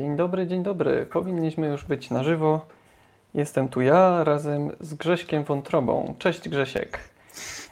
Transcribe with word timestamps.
Dzień 0.00 0.16
dobry, 0.16 0.46
dzień 0.46 0.62
dobry. 0.62 1.06
Powinniśmy 1.06 1.66
już 1.66 1.84
być 1.84 2.10
na 2.10 2.24
żywo. 2.24 2.66
Jestem 3.34 3.68
tu 3.68 3.80
ja 3.80 4.24
razem 4.24 4.70
z 4.80 4.94
Grześkiem 4.94 5.44
Wątrobą. 5.44 6.14
Cześć 6.18 6.48
Grzesiek. 6.48 6.98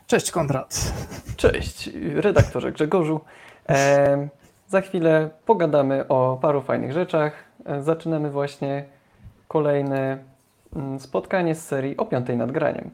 Cześć 0.07 0.31
Konrad. 0.31 0.93
Cześć 1.37 1.91
redaktorze 2.15 2.73
Grzegorzu. 2.73 3.21
E, 3.69 4.29
za 4.67 4.81
chwilę 4.81 5.31
pogadamy 5.47 6.09
o 6.09 6.39
paru 6.43 6.63
fajnych 6.63 6.93
rzeczach. 6.93 7.33
E, 7.65 7.83
zaczynamy 7.83 8.31
właśnie 8.31 8.85
kolejne 9.49 10.19
mm, 10.77 11.01
spotkanie 11.01 11.55
z 11.55 11.67
serii 11.67 11.97
o 11.97 12.07
piątej 12.07 12.37
nad 12.37 12.53
graniem. 12.53 12.91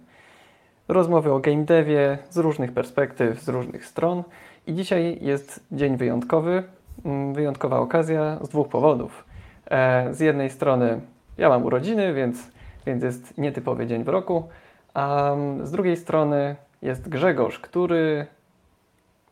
Rozmowy 0.89 1.33
o 1.33 1.39
game 1.39 1.65
devie 1.65 2.19
z 2.31 2.37
różnych 2.37 2.73
perspektyw, 2.73 3.43
z 3.43 3.49
różnych 3.49 3.87
stron. 3.87 4.23
I 4.67 4.75
dzisiaj 4.75 5.19
jest 5.21 5.61
dzień 5.73 5.97
wyjątkowy, 5.97 6.63
mm, 7.05 7.35
wyjątkowa 7.35 7.79
okazja 7.79 8.39
z 8.43 8.49
dwóch 8.49 8.69
powodów. 8.69 9.24
E, 9.71 10.15
z 10.15 10.21
jednej 10.21 10.51
strony 10.51 11.01
ja 11.39 11.49
mam 11.49 11.65
urodziny, 11.65 12.15
więc, 12.15 12.39
więc 12.87 13.03
jest 13.03 13.39
nietypowy 13.39 13.87
dzień 13.87 14.05
w 14.05 14.09
roku, 14.09 14.49
a 14.95 15.37
z 15.63 15.71
drugiej 15.71 15.97
strony 15.97 16.57
jest 16.83 17.09
Grzegorz, 17.09 17.59
który 17.59 18.27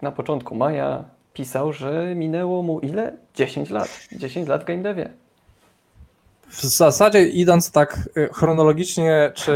na 0.03 0.13
początku 0.13 0.55
maja 0.55 1.05
pisał, 1.33 1.73
że 1.73 2.15
minęło 2.15 2.63
mu 2.63 2.81
ile? 2.81 3.17
10 3.35 3.71
lat. 3.71 3.89
10 4.13 4.49
lat 4.49 4.63
w 4.63 4.65
game 4.65 4.83
devie. 4.83 5.09
W 6.49 6.63
zasadzie 6.63 7.29
idąc 7.29 7.71
tak 7.71 8.09
y, 8.17 8.29
chronologicznie, 8.33 9.33
czy 9.35 9.53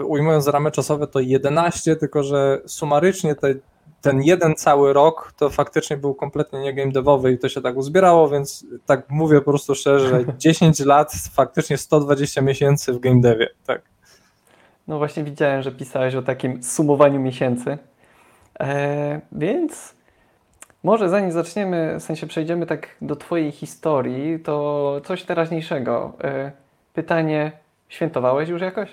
y, 0.00 0.04
ujmując 0.04 0.48
ramy 0.48 0.70
czasowe, 0.70 1.06
to 1.06 1.20
11, 1.20 1.96
tylko 1.96 2.22
że 2.22 2.60
sumarycznie 2.66 3.34
te 3.34 3.54
ten 4.00 4.22
jeden 4.22 4.54
cały 4.54 4.92
rok 4.92 5.32
to 5.36 5.50
faktycznie 5.50 5.96
był 5.96 6.14
kompletnie 6.14 6.60
nie 6.60 6.74
game 6.74 6.92
devowy 6.92 7.32
i 7.32 7.38
to 7.38 7.48
się 7.48 7.62
tak 7.62 7.76
uzbierało, 7.76 8.28
więc 8.28 8.66
tak 8.86 9.10
mówię 9.10 9.40
po 9.40 9.50
prostu 9.50 9.74
szczerze, 9.74 10.08
że 10.08 10.24
10 10.38 10.80
lat, 10.80 11.12
faktycznie 11.32 11.78
120 11.78 12.42
miesięcy 12.42 12.92
w 12.92 12.98
game 12.98 13.20
devie, 13.20 13.48
tak. 13.66 13.82
No 14.88 14.98
właśnie 14.98 15.24
widziałem, 15.24 15.62
że 15.62 15.72
pisałeś 15.72 16.14
o 16.14 16.22
takim 16.22 16.62
sumowaniu 16.62 17.20
miesięcy, 17.20 17.78
e, 18.60 19.20
więc 19.32 19.94
może 20.82 21.08
zanim 21.08 21.32
zaczniemy, 21.32 21.96
w 22.00 22.02
sensie 22.02 22.26
przejdziemy 22.26 22.66
tak 22.66 22.88
do 23.00 23.16
Twojej 23.16 23.52
historii, 23.52 24.40
to 24.40 25.00
coś 25.04 25.22
teraźniejszego. 25.22 26.12
E, 26.24 26.52
pytanie, 26.94 27.52
świętowałeś 27.88 28.48
już 28.48 28.62
jakoś? 28.62 28.90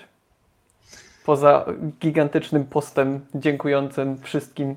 Poza 1.25 1.65
gigantycznym 1.99 2.65
postem 2.65 3.25
dziękującym 3.35 4.17
wszystkim 4.17 4.75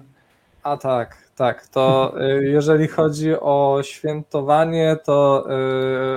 a 0.67 0.77
tak, 0.77 1.17
tak. 1.37 1.67
To 1.67 2.15
y, 2.21 2.45
jeżeli 2.45 2.89
chodzi 2.89 3.35
o 3.41 3.81
świętowanie, 3.83 4.97
to 5.05 5.47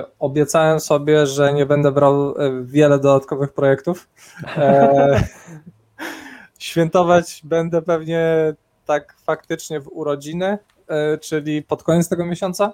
y, 0.00 0.04
obiecałem 0.18 0.80
sobie, 0.80 1.26
że 1.26 1.52
nie 1.52 1.66
będę 1.66 1.92
brał 1.92 2.30
y, 2.30 2.64
wiele 2.64 2.98
dodatkowych 2.98 3.52
projektów. 3.52 4.08
E, 4.56 5.22
świętować 6.58 7.40
będę 7.44 7.82
pewnie 7.82 8.54
tak 8.86 9.16
faktycznie 9.24 9.80
w 9.80 9.88
urodziny, 9.92 10.58
e, 10.88 11.18
czyli 11.18 11.62
pod 11.62 11.82
koniec 11.82 12.08
tego 12.08 12.26
miesiąca. 12.26 12.72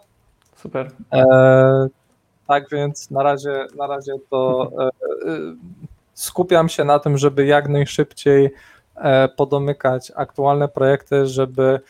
Super. 0.57 0.91
E, 1.13 1.89
tak 2.47 2.71
więc 2.71 3.11
na 3.11 3.23
razie, 3.23 3.67
na 3.79 3.87
razie 3.87 4.13
to 4.31 4.71
skupiam 6.15 6.69
się 6.69 6.85
na 6.85 6.99
tym, 6.99 7.19
żeby 7.19 7.47
jak 7.47 7.69
najszybciej 7.69 8.47
E, 8.47 8.51
podomykać 9.37 10.13
aktualne 10.17 10.69
projekty, 10.69 11.27
żeby 11.27 11.81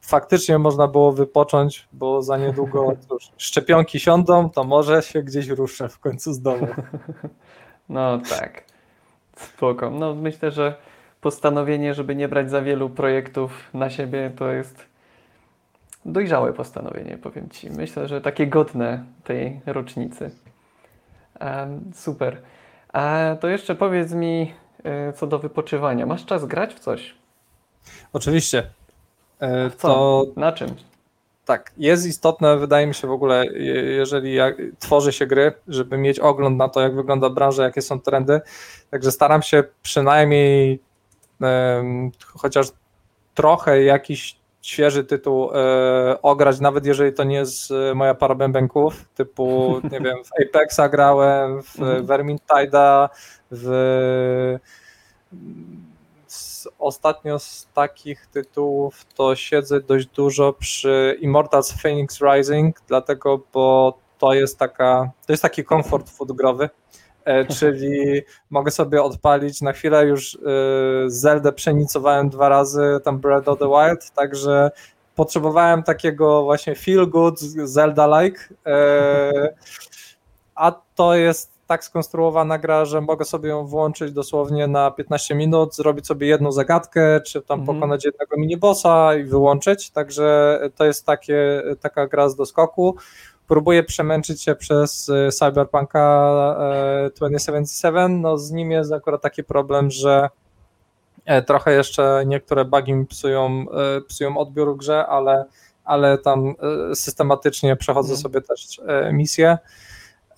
faktycznie 0.00 0.58
można 0.58 0.88
było 0.88 1.12
wypocząć, 1.12 1.88
bo 1.92 2.22
za 2.22 2.36
niedługo 2.36 2.92
cóż, 3.08 3.32
szczepionki 3.36 4.00
siądą, 4.00 4.50
to 4.50 4.64
może 4.64 5.02
się 5.02 5.22
gdzieś 5.22 5.48
ruszę 5.48 5.88
w 5.88 5.98
końcu 5.98 6.32
z 6.32 6.40
domu. 6.40 6.66
No 7.88 8.18
tak, 8.18 8.64
spoko. 9.36 9.90
No 9.90 10.14
myślę, 10.14 10.50
że 10.50 10.74
postanowienie, 11.20 11.94
żeby 11.94 12.14
nie 12.14 12.28
brać 12.28 12.50
za 12.50 12.62
wielu 12.62 12.90
projektów 12.90 13.70
na 13.74 13.90
siebie, 13.90 14.30
to 14.36 14.52
jest 14.52 14.84
dojrzałe 16.04 16.52
postanowienie, 16.52 17.18
powiem 17.18 17.50
Ci. 17.50 17.70
Myślę, 17.70 18.08
że 18.08 18.20
takie 18.20 18.46
godne 18.46 19.04
tej 19.24 19.60
rocznicy. 19.66 20.30
Um, 21.40 21.90
super. 21.94 22.42
A 22.92 23.36
to 23.40 23.48
jeszcze 23.48 23.74
powiedz 23.74 24.12
mi, 24.12 24.54
E, 24.54 24.63
co 25.16 25.26
do 25.26 25.38
wypoczywania. 25.38 26.06
Masz 26.06 26.24
czas 26.24 26.44
grać 26.44 26.74
w 26.74 26.80
coś? 26.80 27.14
Oczywiście. 28.12 28.70
E, 29.40 29.70
co? 29.70 29.88
To, 29.88 30.26
Na 30.36 30.52
czym? 30.52 30.68
Tak, 31.44 31.72
jest 31.76 32.06
istotne, 32.06 32.56
wydaje 32.56 32.86
mi 32.86 32.94
się 32.94 33.08
w 33.08 33.10
ogóle, 33.10 33.46
jeżeli 33.98 34.38
tworzy 34.78 35.12
się 35.12 35.26
gry, 35.26 35.52
żeby 35.68 35.98
mieć 35.98 36.18
ogląd 36.18 36.58
na 36.58 36.68
to, 36.68 36.80
jak 36.80 36.94
wygląda 36.94 37.30
branża, 37.30 37.64
jakie 37.64 37.82
są 37.82 38.00
trendy. 38.00 38.40
Także 38.90 39.12
staram 39.12 39.42
się 39.42 39.64
przynajmniej 39.82 40.80
um, 41.40 42.10
chociaż 42.26 42.66
trochę 43.34 43.82
jakiś 43.82 44.36
świeży 44.64 45.04
tytuł 45.04 45.50
e, 45.54 46.22
ograć, 46.22 46.60
nawet 46.60 46.86
jeżeli 46.86 47.12
to 47.12 47.24
nie 47.24 47.36
jest 47.36 47.72
moja 47.94 48.14
para 48.14 48.34
bębenków, 48.34 49.08
typu, 49.14 49.74
nie 49.92 50.00
wiem, 50.00 50.16
w 50.24 50.30
Apexa 50.42 50.88
grałem, 50.90 51.62
w 51.62 51.78
mhm. 51.78 52.06
Vermintide'a, 52.06 53.08
w 53.50 54.58
ostatnio 56.78 57.38
z 57.38 57.68
takich 57.74 58.26
tytułów 58.26 59.04
to 59.14 59.36
siedzę 59.36 59.80
dość 59.80 60.06
dużo 60.06 60.52
przy 60.52 61.18
Immortals 61.20 61.72
Phoenix 61.82 62.20
Rising, 62.20 62.80
dlatego, 62.88 63.40
bo 63.52 63.98
to 64.18 64.34
jest 64.34 64.58
taka, 64.58 65.10
to 65.26 65.32
jest 65.32 65.42
taki 65.42 65.64
komfort 65.64 66.10
food 66.10 66.32
growy, 66.32 66.64
e, 66.64 66.68
czyli 67.58 68.22
mogę 68.50 68.70
sobie 68.70 69.02
odpalić 69.02 69.60
na 69.60 69.72
chwilę 69.72 70.06
już 70.06 70.34
e, 70.34 70.38
Zeldę 71.06 71.52
przenicowałem 71.52 72.28
dwa 72.28 72.48
razy, 72.48 73.00
tam 73.04 73.18
Breath 73.18 73.48
of 73.48 73.58
the 73.58 73.68
Wild, 73.68 74.10
także 74.10 74.70
potrzebowałem 75.14 75.82
takiego 75.82 76.42
właśnie 76.42 76.74
feel 76.74 77.08
good 77.08 77.40
Zelda-like, 77.64 78.40
e, 78.66 79.54
a 80.54 80.72
to 80.94 81.14
jest 81.14 81.54
tak 81.66 81.84
skonstruowana 81.84 82.58
gra, 82.58 82.84
że 82.84 83.00
mogę 83.00 83.24
sobie 83.24 83.48
ją 83.48 83.66
włączyć 83.66 84.12
dosłownie 84.12 84.66
na 84.66 84.90
15 84.90 85.34
minut, 85.34 85.76
zrobić 85.76 86.06
sobie 86.06 86.26
jedną 86.26 86.52
zagadkę, 86.52 87.20
czy 87.20 87.42
tam 87.42 87.60
mhm. 87.60 87.78
pokonać 87.78 88.04
jednego 88.04 88.36
minibossa 88.36 89.14
i 89.14 89.24
wyłączyć, 89.24 89.90
także 89.90 90.60
to 90.76 90.84
jest 90.84 91.06
takie, 91.06 91.62
taka 91.80 92.06
gra 92.06 92.28
z 92.28 92.36
doskoku. 92.36 92.96
Próbuję 93.48 93.82
przemęczyć 93.82 94.42
się 94.42 94.54
przez 94.54 95.08
y, 95.08 95.28
Cyberpunka 95.32 96.30
2077, 97.16 98.20
no 98.20 98.38
z 98.38 98.50
nim 98.50 98.70
jest 98.70 98.92
akurat 98.92 99.22
taki 99.22 99.44
problem, 99.44 99.90
że 99.90 100.28
e, 101.24 101.42
trochę 101.42 101.72
jeszcze 101.72 102.22
niektóre 102.26 102.64
bugi 102.64 103.06
psują, 103.08 103.66
e, 103.96 104.00
psują 104.00 104.36
odbiór 104.36 104.74
w 104.74 104.76
grze, 104.76 105.06
ale, 105.06 105.44
ale 105.84 106.18
tam 106.18 106.54
e, 106.90 106.94
systematycznie 106.94 107.76
przechodzę 107.76 108.14
mhm. 108.14 108.22
sobie 108.22 108.40
też 108.40 108.80
misje. 109.12 109.58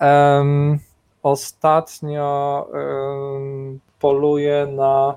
Um, 0.00 0.78
ostatnio 1.22 2.68
poluję 3.98 4.66
na 4.66 5.16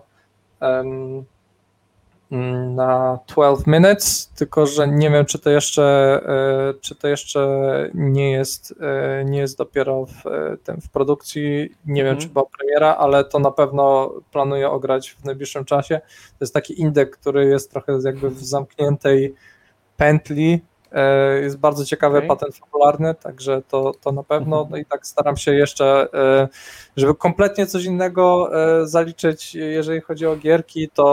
na 2.31 3.19
12 3.28 3.63
minutes, 3.67 4.31
tylko 4.35 4.66
że 4.66 4.88
nie 4.88 5.09
wiem, 5.09 5.25
czy 5.25 5.40
to 5.40 5.50
jeszcze, 5.50 5.84
e, 6.25 6.73
czy 6.81 6.95
to 6.95 7.07
jeszcze 7.07 7.50
nie 7.94 8.31
jest, 8.31 8.75
e, 8.81 9.25
nie 9.25 9.40
jest 9.40 9.57
dopiero 9.57 10.06
w, 10.06 10.28
e, 10.28 10.57
tym, 10.57 10.81
w 10.81 10.89
produkcji. 10.89 11.69
Nie 11.85 12.03
wiem, 12.03 12.12
mhm. 12.12 12.18
czy 12.18 12.34
była 12.34 12.45
premiera, 12.57 12.95
ale 12.95 13.23
to 13.23 13.39
na 13.39 13.51
pewno 13.51 14.13
planuję 14.31 14.69
ograć 14.69 15.12
w 15.12 15.25
najbliższym 15.25 15.66
czasie. 15.66 16.01
To 16.29 16.38
jest 16.41 16.53
taki 16.53 16.81
indek, 16.81 17.18
który 17.18 17.45
jest 17.45 17.72
trochę 17.72 18.00
jakby 18.03 18.29
w 18.29 18.44
zamkniętej 18.44 19.35
pętli, 19.97 20.62
jest 21.41 21.57
bardzo 21.57 21.85
ciekawy 21.85 22.17
okay. 22.17 22.27
patent 22.27 22.55
fabularny, 22.55 23.15
także 23.15 23.62
to, 23.68 23.91
to 24.01 24.12
na 24.12 24.24
pewno. 24.24 24.57
Mhm. 24.57 24.71
No 24.71 24.77
i 24.77 24.86
tak 24.86 25.07
staram 25.07 25.38
się 25.38 25.53
jeszcze, 25.53 26.07
e, 26.13 26.47
żeby 26.97 27.15
kompletnie 27.15 27.68
coś 27.68 27.86
innego 27.86 28.50
e, 28.53 28.88
zaliczyć, 28.88 29.56
jeżeli 29.56 30.01
chodzi 30.01 30.27
o 30.27 30.36
gierki, 30.36 30.89
to 30.89 31.09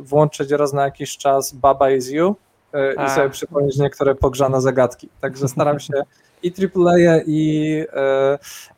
włączyć 0.00 0.50
raz 0.50 0.72
na 0.72 0.84
jakiś 0.84 1.16
czas 1.16 1.52
Baba 1.52 1.90
is 1.90 2.10
You 2.10 2.36
i 3.06 3.10
sobie 3.10 3.30
przypomnieć 3.30 3.78
niektóre 3.78 4.14
pogrzane 4.14 4.60
zagadki. 4.60 5.08
Także 5.20 5.48
staram 5.48 5.80
się 5.80 5.92
i 6.42 6.52
AAA 6.76 7.20
i, 7.26 7.84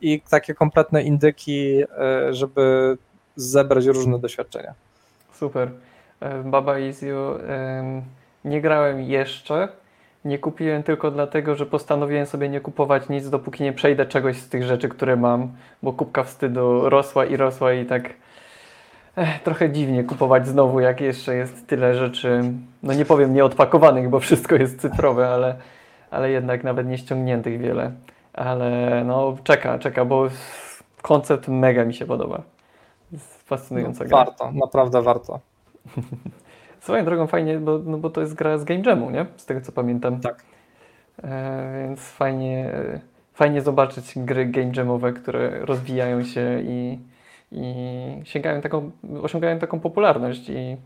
i 0.01 0.21
takie 0.29 0.53
kompletne 0.53 1.03
indyki, 1.03 1.83
żeby 2.29 2.97
zebrać 3.35 3.85
różne 3.85 4.19
doświadczenia. 4.19 4.73
Super. 5.33 5.71
Baba 6.45 6.79
is 6.79 7.01
You 7.01 7.37
nie 8.45 8.61
grałem 8.61 9.01
jeszcze, 9.01 9.67
nie 10.25 10.39
kupiłem 10.39 10.83
tylko 10.83 11.11
dlatego, 11.11 11.55
że 11.55 11.65
postanowiłem 11.65 12.25
sobie 12.25 12.49
nie 12.49 12.61
kupować 12.61 13.09
nic, 13.09 13.29
dopóki 13.29 13.63
nie 13.63 13.73
przejdę 13.73 14.05
czegoś 14.05 14.37
z 14.37 14.49
tych 14.49 14.63
rzeczy, 14.63 14.89
które 14.89 15.15
mam, 15.15 15.51
bo 15.83 15.93
kubka 15.93 16.23
wstydu 16.23 16.89
rosła 16.89 17.25
i 17.25 17.37
rosła 17.37 17.73
i 17.73 17.85
tak 17.85 18.13
eh, 19.15 19.41
trochę 19.43 19.69
dziwnie 19.69 20.03
kupować 20.03 20.47
znowu, 20.47 20.79
jak 20.79 21.01
jeszcze 21.01 21.35
jest 21.35 21.67
tyle 21.67 21.95
rzeczy, 21.95 22.43
no 22.83 22.93
nie 22.93 23.05
powiem 23.05 23.33
nieodpakowanych, 23.33 24.09
bo 24.09 24.19
wszystko 24.19 24.55
jest 24.55 24.81
cyfrowe, 24.81 25.29
ale, 25.29 25.55
ale 26.11 26.31
jednak 26.31 26.63
nawet 26.63 26.87
nie 26.87 26.97
ściągniętych 26.97 27.59
wiele. 27.59 27.91
ale 28.33 29.03
no 29.05 29.37
czeka, 29.43 29.79
czeka, 29.79 30.05
bo 30.05 30.27
koncept 31.01 31.47
mega 31.47 31.85
mi 31.85 31.93
się 31.93 32.05
podoba. 32.05 32.41
Jest 33.11 33.43
fascynująca 33.47 34.03
no. 34.03 34.09
Warto, 34.09 34.51
naprawdę 34.51 35.01
warto. 35.01 35.39
Swoją 36.83 37.05
drogą 37.05 37.27
fajnie, 37.27 37.59
bo, 37.59 37.79
no 37.85 37.97
bo 37.97 38.09
to 38.09 38.21
jest 38.21 38.33
gra 38.33 38.57
z 38.57 38.63
Game 38.63 38.81
Jamu, 38.85 39.09
nie? 39.09 39.25
Z 39.37 39.45
tego 39.45 39.61
co 39.61 39.71
pamiętam. 39.71 40.19
Tak. 40.19 40.43
E, 41.23 41.85
więc 41.87 41.99
fajnie, 41.99 42.71
fajnie 43.33 43.61
zobaczyć 43.61 44.13
gry 44.15 44.45
game 44.45 44.71
jamowe, 44.75 45.13
które 45.13 45.65
rozwijają 45.65 46.23
się 46.23 46.61
i, 46.63 46.99
i 47.51 47.73
sięgają 48.23 48.61
taką, 48.61 48.91
osiągają 49.21 49.59
taką 49.59 49.79
popularność 49.79 50.49
i 50.49 50.77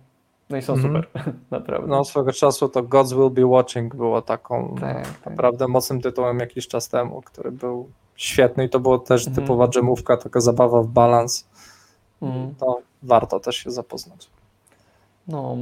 no 0.50 0.58
i 0.58 0.62
są 0.62 0.74
Mhm. 0.74 0.94
super, 0.94 1.10
naprawdę. 1.52 1.88
No 1.88 2.06
swego 2.06 2.32
czasu 2.34 2.70
to 2.70 2.84
Gods 2.84 3.14
Will 3.14 3.30
Be 3.30 3.46
Watching 3.46 3.96
było 3.96 4.22
taką 4.22 4.76
tak, 4.82 5.08
tak. 5.08 5.26
naprawdę 5.26 5.68
mocnym 5.68 6.02
tytułem 6.02 6.40
jakiś 6.40 6.68
czas 6.68 6.90
temu, 6.90 7.22
który 7.22 7.52
był 7.52 7.90
świetny 8.16 8.66
i 8.66 8.70
to 8.70 8.80
było 8.80 9.00
też 9.00 9.28
Mhm. 9.28 9.46
typowa 9.46 9.68
dżemówka, 9.68 10.18
taka 10.18 10.40
zabawa 10.42 10.82
w 10.82 10.88
balans. 10.88 11.48
Mm. 12.22 12.56
To 12.56 12.80
warto 13.04 13.40
też 13.40 13.56
się 13.56 13.72
zapoznać. 13.72 14.30
No, 15.28 15.58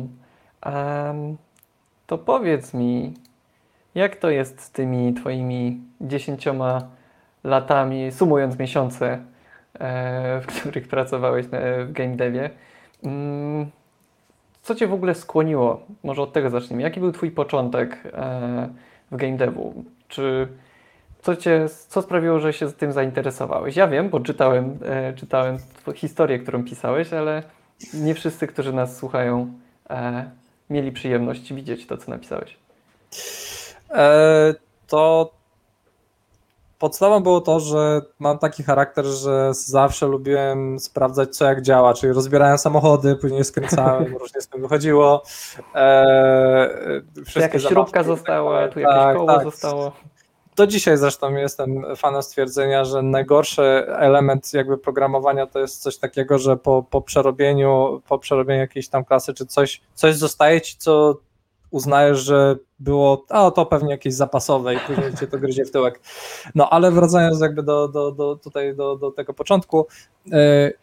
to 2.08 2.18
powiedz 2.18 2.74
mi, 2.74 3.14
jak 3.96 4.16
to 4.16 4.30
jest 4.30 4.62
z 4.62 4.72
tymi 4.72 5.14
twoimi 5.14 5.82
dziesięcioma 6.02 6.82
latami, 7.44 8.12
sumując 8.12 8.60
miesiące, 8.60 9.20
e, 9.80 10.42
w 10.42 10.46
których 10.60 10.88
pracowałeś 10.88 11.52
na, 11.52 11.60
w 11.86 11.92
game 11.92 12.16
devie? 12.16 12.50
Mm, 13.04 13.72
Co 14.62 14.76
cię 14.76 14.88
w 14.88 14.94
ogóle 14.94 15.16
skłoniło? 15.16 15.82
Może 16.04 16.22
od 16.22 16.34
tego 16.34 16.50
zacznijmy. 16.50 16.84
Jaki 16.84 17.00
był 17.00 17.12
twój 17.12 17.32
początek 17.32 17.98
e, 18.14 18.70
w 19.12 19.16
game 19.16 19.38
devu? 19.38 19.84
Czy 20.08 20.48
co, 21.22 21.36
cię, 21.36 21.70
co 21.88 22.02
sprawiło, 22.02 22.40
że 22.40 22.54
się 22.54 22.72
tym 22.72 22.92
zainteresowałeś? 22.92 23.76
Ja 23.76 23.88
wiem, 23.88 24.10
bo 24.10 24.20
czytałem, 24.20 24.78
e, 24.86 25.14
czytałem 25.14 25.58
historię, 25.96 26.40
którą 26.40 26.64
pisałeś, 26.64 27.14
ale 27.14 27.44
nie 27.94 28.14
wszyscy, 28.14 28.48
którzy 28.48 28.74
nas 28.74 28.98
słuchają, 28.98 29.54
e, 29.90 30.30
mieli 30.70 30.92
przyjemność 30.92 31.54
widzieć 31.54 31.88
to, 31.88 31.98
co 31.98 32.12
napisałeś. 32.12 32.58
E, 33.92 34.54
to 34.88 35.32
podstawą 36.80 37.20
było 37.24 37.42
to, 37.42 37.60
że 37.60 38.02
mam 38.20 38.38
taki 38.40 38.64
charakter, 38.64 39.06
że 39.06 39.54
zawsze 39.54 40.08
lubiłem 40.08 40.80
sprawdzać, 40.80 41.38
co 41.38 41.46
jak 41.46 41.62
działa, 41.62 41.94
czyli 41.94 42.14
rozbierałem 42.14 42.58
samochody, 42.58 43.16
później 43.16 43.44
skręcałem, 43.44 44.14
różnie 44.22 44.42
z 44.42 44.48
tym 44.48 44.62
wychodziło. 44.62 45.24
E, 45.76 46.78
wszystkie 47.16 47.40
jakaś 47.42 47.64
śrubka 47.64 48.00
tak 48.00 48.06
została, 48.08 48.54
dalej. 48.56 48.72
tu 48.74 48.80
jakieś 48.80 48.96
Tak, 48.96 49.16
koło 49.16 49.28
tak. 49.28 49.44
zostało. 49.44 49.92
Do 50.56 50.68
dzisiaj 50.68 50.98
zresztą 50.98 51.36
jestem 51.36 51.96
fanem 51.96 52.24
stwierdzenia, 52.24 52.86
że 52.86 53.02
najgorszy 53.02 53.62
element 53.88 54.54
jakby 54.54 54.78
programowania 54.78 55.48
to 55.48 55.60
jest 55.60 55.81
coś 55.81 55.98
takiego, 55.98 56.40
że 56.40 56.57
po, 56.57 56.84
po 56.90 57.02
przerobieniu, 57.02 58.02
po 58.07 58.19
przerobieniu 58.19 58.60
jakiejś 58.60 58.90
tam 58.90 59.06
klasy, 59.06 59.34
czy 59.34 59.46
coś, 59.46 59.81
coś 59.94 60.16
zostaje 60.16 60.62
ci, 60.62 60.78
co 60.78 61.18
uznajesz, 61.72 62.19
że 62.19 62.56
było, 62.80 63.25
a 63.30 63.52
to 63.52 63.66
pewnie 63.66 63.92
jakieś 63.92 64.13
zapasowe 64.13 64.75
i 64.75 64.80
później 64.80 65.13
cię 65.19 65.28
to 65.28 65.38
gryzie 65.38 65.66
w 65.66 65.72
tyłek. 65.72 66.02
No 66.56 66.69
ale 66.69 66.92
wracając 66.92 67.42
jakby 67.42 67.63
do, 67.63 67.88
do, 67.88 68.12
do 68.12 68.36
tutaj 68.36 68.75
do, 68.75 68.96
do 68.96 69.12
tego 69.12 69.34
początku, 69.34 69.88
yy, 70.25 70.74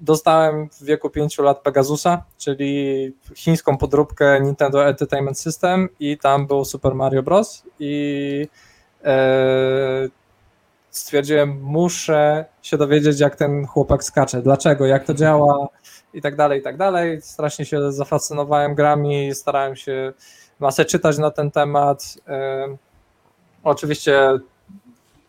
dostałem 0.00 0.68
w 0.68 0.84
wieku 0.84 1.10
5 1.10 1.38
lat 1.38 1.62
Pegasusa, 1.62 2.22
czyli 2.38 3.12
chińską 3.34 3.78
podróbkę 3.78 4.40
Nintendo 4.40 4.86
Entertainment 4.86 5.38
System 5.38 5.88
i 6.00 6.18
tam 6.18 6.46
był 6.46 6.64
Super 6.64 6.94
Mario 6.94 7.22
Bros. 7.22 7.62
i 7.78 8.48
stwierdziłem, 10.90 11.60
muszę 11.62 12.44
się 12.62 12.78
dowiedzieć, 12.78 13.20
jak 13.20 13.36
ten 13.36 13.66
chłopak 13.66 14.04
skacze, 14.04 14.42
dlaczego, 14.42 14.86
jak 14.86 15.04
to 15.04 15.14
działa 15.14 15.68
i 16.14 16.22
tak 16.22 16.36
dalej, 16.36 16.60
i 16.60 16.62
tak 16.62 16.76
dalej. 16.76 17.22
Strasznie 17.22 17.64
się 17.64 17.92
zafascynowałem 17.92 18.74
grami, 18.74 19.34
starałem 19.34 19.76
się 19.76 20.12
masę 20.58 20.84
czytać 20.84 21.18
na 21.18 21.30
ten 21.30 21.50
temat. 21.50 22.18
E, 22.28 22.66
oczywiście 23.64 24.38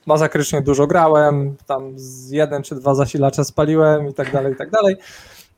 masakrycznie 0.06 0.62
dużo 0.62 0.88
grałem, 0.88 1.56
tam 1.66 1.94
z 1.96 2.30
jeden 2.32 2.64
czy 2.64 2.76
dwa 2.76 2.96
zasilacze 2.96 3.46
spaliłem 3.46 4.10
i 4.10 4.14
tak 4.14 4.32
dalej, 4.32 4.54
i 4.54 4.56
tak 4.56 4.70
dalej. 4.70 4.96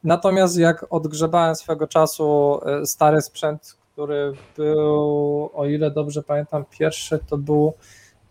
Natomiast 0.04 0.58
jak 0.58 0.86
odgrzebałem 0.90 1.56
swego 1.56 1.88
czasu 1.88 2.60
e, 2.66 2.86
stary 2.86 3.22
sprzęt, 3.22 3.78
który 3.94 4.34
był, 4.58 5.50
o 5.54 5.66
ile 5.66 5.92
dobrze 5.92 6.24
pamiętam, 6.24 6.66
pierwszy 6.80 7.20
to 7.30 7.38
był 7.38 7.74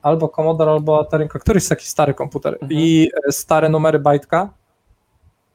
albo 0.03 0.29
Commodore, 0.29 0.71
albo 0.71 1.01
Atari, 1.01 1.29
któryś 1.29 1.69
taki 1.69 1.87
stary 1.87 2.15
komputer. 2.15 2.53
Mhm. 2.55 2.73
i 2.73 3.11
e, 3.29 3.33
stare 3.33 3.69
numery 3.69 3.99
bajtka, 3.99 4.49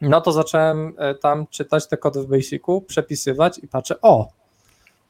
no 0.01 0.21
to 0.21 0.31
zacząłem 0.31 0.93
e, 0.97 1.15
tam 1.15 1.47
czytać 1.47 1.87
te 1.87 1.97
kody 1.97 2.21
w 2.21 2.27
Basicu, 2.27 2.81
przepisywać 2.81 3.59
i 3.63 3.67
patrzę, 3.67 4.01
o, 4.01 4.27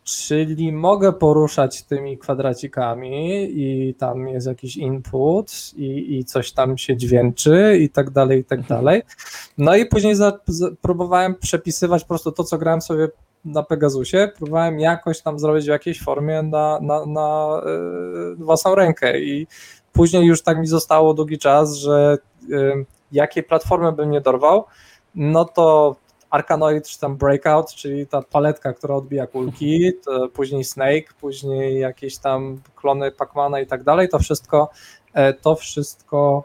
czyli 0.03 0.71
mogę 0.71 1.13
poruszać 1.13 1.83
tymi 1.83 2.17
kwadracikami 2.17 3.47
i 3.61 3.93
tam 3.93 4.27
jest 4.27 4.47
jakiś 4.47 4.77
input 4.77 5.51
i, 5.75 6.17
i 6.17 6.25
coś 6.25 6.51
tam 6.51 6.77
się 6.77 6.97
dźwięczy 6.97 7.77
i 7.81 7.89
tak 7.89 8.09
dalej, 8.09 8.39
i 8.39 8.43
tak 8.43 8.61
dalej. 8.61 9.01
No 9.57 9.75
i 9.75 9.85
później 9.85 10.15
za, 10.15 10.39
za, 10.47 10.67
próbowałem 10.81 11.35
przepisywać 11.35 12.01
po 12.03 12.07
prostu 12.07 12.31
to, 12.31 12.43
co 12.43 12.57
grałem 12.57 12.81
sobie 12.81 13.07
na 13.45 13.63
Pegasusie, 13.63 14.31
próbowałem 14.37 14.79
jakoś 14.79 15.21
tam 15.21 15.39
zrobić 15.39 15.65
w 15.65 15.69
jakiejś 15.69 16.03
formie 16.03 16.43
na, 16.43 16.79
na, 16.81 17.05
na 17.05 17.61
yy, 17.65 18.35
własną 18.35 18.75
rękę 18.75 19.19
i 19.19 19.47
później 19.93 20.25
już 20.25 20.41
tak 20.41 20.59
mi 20.59 20.67
zostało 20.67 21.13
długi 21.13 21.37
czas, 21.37 21.75
że 21.75 22.17
yy, 22.47 22.85
jakiej 23.11 23.43
platformy 23.43 23.91
bym 23.91 24.11
nie 24.11 24.21
dorwał, 24.21 24.65
no 25.15 25.45
to 25.45 25.95
Arkanoid 26.29 26.87
czy 26.87 26.99
tam 26.99 27.17
Breakout, 27.17 27.73
czyli 27.73 28.07
ta 28.07 28.21
paletka, 28.21 28.73
która 28.73 28.95
odbija 28.95 29.27
kulki, 29.27 29.91
później 30.33 30.63
Snake, 30.63 31.13
później 31.19 31.79
jakieś 31.79 32.17
tam 32.17 32.61
klony 32.75 33.11
Pacmana 33.11 33.59
i 33.59 33.67
tak 33.67 33.83
dalej, 33.83 34.09
to 34.09 34.19
wszystko, 34.19 34.69
e, 35.13 35.33
to 35.33 35.55
wszystko 35.55 36.43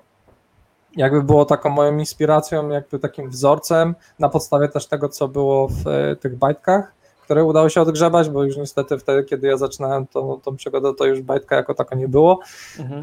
jakby 0.96 1.22
było 1.22 1.44
taką 1.44 1.70
moją 1.70 1.98
inspiracją, 1.98 2.68
jakby 2.68 2.98
takim 2.98 3.30
wzorcem 3.30 3.94
na 4.18 4.28
podstawie 4.28 4.68
też 4.68 4.86
tego, 4.86 5.08
co 5.08 5.28
było 5.28 5.68
w 5.68 5.86
e, 5.86 6.16
tych 6.16 6.36
bajtkach, 6.36 6.94
które 7.22 7.44
udało 7.44 7.68
się 7.68 7.80
odgrzebać, 7.80 8.30
bo 8.30 8.44
już 8.44 8.56
niestety 8.56 8.98
wtedy, 8.98 9.24
kiedy 9.24 9.46
ja 9.46 9.56
zaczynałem 9.56 10.06
tą, 10.06 10.40
tą 10.40 10.56
przygodę, 10.56 10.94
to 10.94 11.04
już 11.04 11.20
bajtka 11.20 11.56
jako 11.56 11.74
taka 11.74 11.96
nie 11.96 12.08
było. 12.08 12.40
Mhm. 12.78 13.02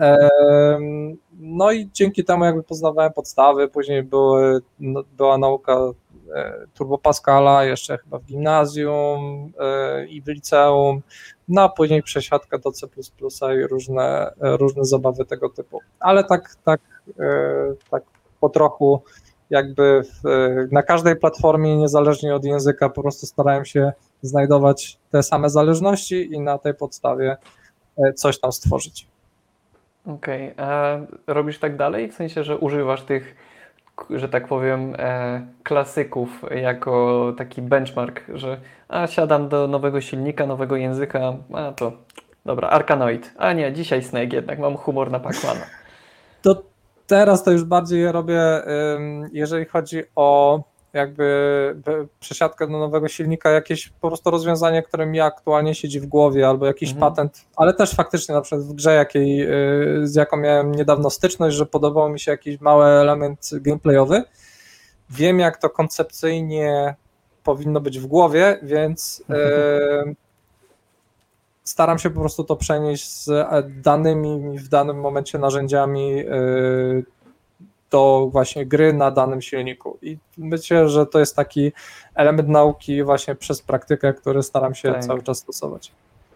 No 1.39 1.71
i 1.71 1.89
dzięki 1.93 2.23
temu 2.23 2.45
jakby 2.45 2.63
poznawałem 2.63 3.13
podstawy, 3.13 3.67
później 3.67 4.03
były, 4.03 4.61
no, 4.79 5.03
była 5.17 5.37
nauka 5.37 5.77
Turbo 6.73 6.97
Pascala, 6.97 7.65
jeszcze 7.65 7.97
chyba 7.97 8.19
w 8.19 8.25
gimnazjum 8.25 9.51
e, 9.59 10.05
i 10.05 10.21
w 10.21 10.27
liceum, 10.27 11.01
no 11.47 11.61
a 11.61 11.69
później 11.69 12.03
przesiadka 12.03 12.57
do 12.57 12.71
C++ 12.71 12.87
i 13.57 13.67
różne, 13.67 14.31
e, 14.41 14.57
różne 14.57 14.85
zabawy 14.85 15.25
tego 15.25 15.49
typu. 15.49 15.81
Ale 15.99 16.23
tak, 16.23 16.55
tak, 16.63 16.81
e, 17.19 17.73
tak 17.91 18.03
po 18.39 18.49
trochu 18.49 19.01
jakby 19.49 20.01
w, 20.03 20.27
e, 20.27 20.67
na 20.71 20.83
każdej 20.83 21.15
platformie, 21.15 21.77
niezależnie 21.77 22.35
od 22.35 22.45
języka, 22.45 22.89
po 22.89 23.01
prostu 23.01 23.25
starałem 23.25 23.65
się 23.65 23.91
znajdować 24.21 24.97
te 25.11 25.23
same 25.23 25.49
zależności 25.49 26.33
i 26.33 26.39
na 26.39 26.57
tej 26.57 26.73
podstawie 26.73 27.37
e, 27.97 28.13
coś 28.13 28.39
tam 28.39 28.51
stworzyć. 28.51 29.07
Okej, 30.05 30.53
a 30.57 30.97
robisz 31.27 31.59
tak 31.59 31.77
dalej? 31.77 32.11
W 32.11 32.15
sensie, 32.15 32.43
że 32.43 32.57
używasz 32.57 33.03
tych, 33.03 33.35
że 34.09 34.29
tak 34.29 34.47
powiem, 34.47 34.95
e, 34.97 35.41
klasyków 35.63 36.45
jako 36.51 37.33
taki 37.37 37.61
benchmark, 37.61 38.21
że 38.33 38.57
a 38.87 39.07
siadam 39.07 39.49
do 39.49 39.67
nowego 39.67 40.01
silnika, 40.01 40.45
nowego 40.45 40.75
języka, 40.75 41.33
a 41.53 41.71
to 41.71 41.91
dobra, 42.45 42.69
Arkanoid, 42.69 43.33
a 43.37 43.53
nie, 43.53 43.73
dzisiaj 43.73 44.03
Snake 44.03 44.33
jednak, 44.33 44.59
mam 44.59 44.77
humor 44.77 45.11
na 45.11 45.19
Pacmana. 45.19 45.61
To 46.41 46.63
teraz 47.07 47.43
to 47.43 47.51
już 47.51 47.63
bardziej 47.63 48.11
robię, 48.11 48.41
jeżeli 49.33 49.65
chodzi 49.65 50.03
o 50.15 50.61
jakby 50.93 51.75
przesiadkę 52.19 52.67
do 52.67 52.79
nowego 52.79 53.07
silnika, 53.07 53.49
jakieś 53.49 53.89
po 53.89 54.07
prostu 54.07 54.31
rozwiązanie, 54.31 54.83
które 54.83 55.05
mi 55.05 55.19
aktualnie 55.19 55.75
siedzi 55.75 55.99
w 55.99 56.05
głowie, 56.05 56.47
albo 56.47 56.65
jakiś 56.65 56.89
Mhm. 56.91 57.11
patent, 57.11 57.45
ale 57.55 57.73
też 57.73 57.91
faktycznie 57.95 58.35
na 58.35 58.41
przykład 58.41 58.61
w 58.67 58.73
grze, 58.73 58.95
jakiej, 58.95 59.41
y, 60.03 60.07
z 60.07 60.15
jaką 60.15 60.37
miałem 60.37 60.71
niedawno 60.75 61.09
styczność, 61.09 61.55
że 61.57 61.65
podobał 61.65 62.09
mi 62.09 62.19
się 62.19 62.31
jakiś 62.31 62.61
mały 62.61 62.85
element 62.85 63.49
gameplayowy. 63.53 64.23
Wiem, 65.09 65.39
jak 65.39 65.57
to 65.57 65.69
koncepcyjnie 65.69 66.95
powinno 67.43 67.81
być 67.81 67.99
w 67.99 68.05
głowie, 68.05 68.59
więc 68.63 69.23
y, 69.29 70.15
staram 71.63 71.99
się 71.99 72.09
po 72.09 72.19
prostu 72.19 72.43
to 72.43 72.55
przenieść 72.55 73.11
z 73.11 73.31
danymi 73.83 74.59
w 74.59 74.67
danym 74.69 74.99
momencie 74.99 75.39
narzędziami 75.39 76.19
y, 76.19 77.05
do 77.91 78.29
właśnie 78.31 78.65
gry 78.65 78.93
na 78.93 79.11
danym 79.11 79.41
silniku. 79.41 79.97
I 80.01 80.17
myślę, 80.37 80.89
że 80.89 81.05
to 81.05 81.19
jest 81.19 81.35
taki 81.35 81.71
element 82.15 82.49
nauki 82.49 83.03
właśnie 83.03 83.35
przez 83.35 83.61
praktykę, 83.61 84.13
który 84.13 84.43
staram 84.43 84.75
się 84.75 84.93
Tak. 84.93 85.05
cały 85.05 85.23
czas 85.23 85.37
stosować. 85.37 85.91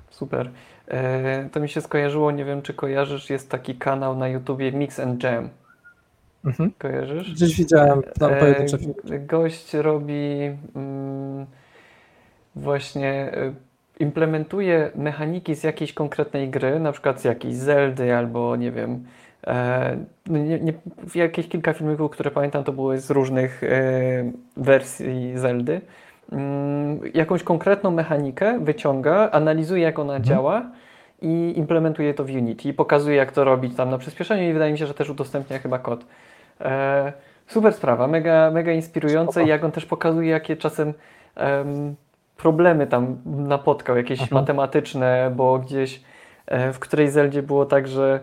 Super. 0.10 0.50
E, 0.88 1.50
to 1.52 1.60
mi 1.60 1.70
się 1.70 1.82
skojarzyło, 1.82 2.32
nie 2.32 2.46
wiem 2.46 2.62
czy 2.62 2.74
kojarzysz, 2.74 3.30
jest 3.30 3.50
taki 3.50 3.76
kanał 3.76 4.16
na 4.16 4.28
YouTubie 4.28 4.72
Mix 4.72 5.00
and 5.00 5.24
Jam. 5.24 5.50
Mhm. 6.46 6.72
Kojarzysz? 6.80 7.34
Gdzieś 7.34 7.58
widziałem 7.58 8.02
tam 8.20 8.34
E, 8.34 8.40
pojedyncze 8.40 8.78
filmy. 8.78 9.20
Gość 9.20 9.74
robi 9.74 10.52
mm, 10.76 11.46
właśnie 12.56 13.12
e, 13.12 13.54
implementuje 14.00 14.92
mechaniki 14.96 15.56
z 15.56 15.64
jakiejś 15.64 15.94
konkretnej 15.94 16.50
gry, 16.50 16.80
na 16.80 16.92
przykład 16.92 17.22
z 17.22 17.24
jakiejś 17.24 17.56
Zeldy 17.56 18.16
albo 18.16 18.56
nie 18.56 18.72
wiem, 18.72 19.06
nie, 20.28 20.60
nie, 20.60 20.74
jakieś 21.16 21.48
kilka 21.48 21.74
filmików, 21.74 22.12
które 22.12 22.32
pamiętam, 22.32 22.64
to 22.64 22.74
były 22.74 23.00
z 23.00 23.10
różnych 23.12 23.64
e, 23.64 23.68
wersji 24.58 25.32
Zeldy. 25.38 25.82
Mm, 26.32 27.00
jakąś 27.14 27.44
konkretną 27.44 27.92
mechanikę 27.92 28.60
wyciąga, 28.60 29.30
analizuje 29.32 29.84
jak 29.84 30.00
ona 30.00 30.14
Mhm. 30.16 30.24
działa 30.24 30.62
i 31.22 31.54
implementuje 31.58 32.14
to 32.14 32.24
w 32.24 32.30
Unity 32.30 32.70
i 32.70 32.74
pokazuje 32.74 33.16
jak 33.18 33.32
to 33.32 33.44
robić 33.44 33.76
tam 33.76 33.90
na 33.90 33.98
przyspieszeniu 33.98 34.50
i 34.50 34.54
wydaje 34.54 34.72
mi 34.72 34.78
się, 34.78 34.86
że 34.88 34.94
też 34.94 35.10
udostępnia 35.10 35.60
chyba 35.60 35.80
kod. 35.80 36.06
E, 36.62 37.14
super 37.48 37.74
sprawa, 37.74 38.08
mega, 38.08 38.52
mega 38.52 38.72
inspirujące 38.72 39.44
i 39.44 39.48
jak 39.48 39.64
on 39.64 39.72
też 39.72 39.86
pokazuje 39.86 40.30
jakie 40.30 40.58
czasem 40.58 40.94
em, 41.36 41.96
problemy 42.38 42.88
tam 42.88 43.18
napotkał, 43.26 43.98
jakieś 43.98 44.22
Mhm. 44.22 44.42
matematyczne, 44.42 45.32
bo 45.36 45.60
gdzieś 45.60 46.02
e, 46.48 46.74
w 46.74 46.80
której 46.80 47.10
Zeldzie 47.10 47.44
było 47.44 47.66
tak, 47.66 47.88
że 47.88 48.14
e, 48.16 48.20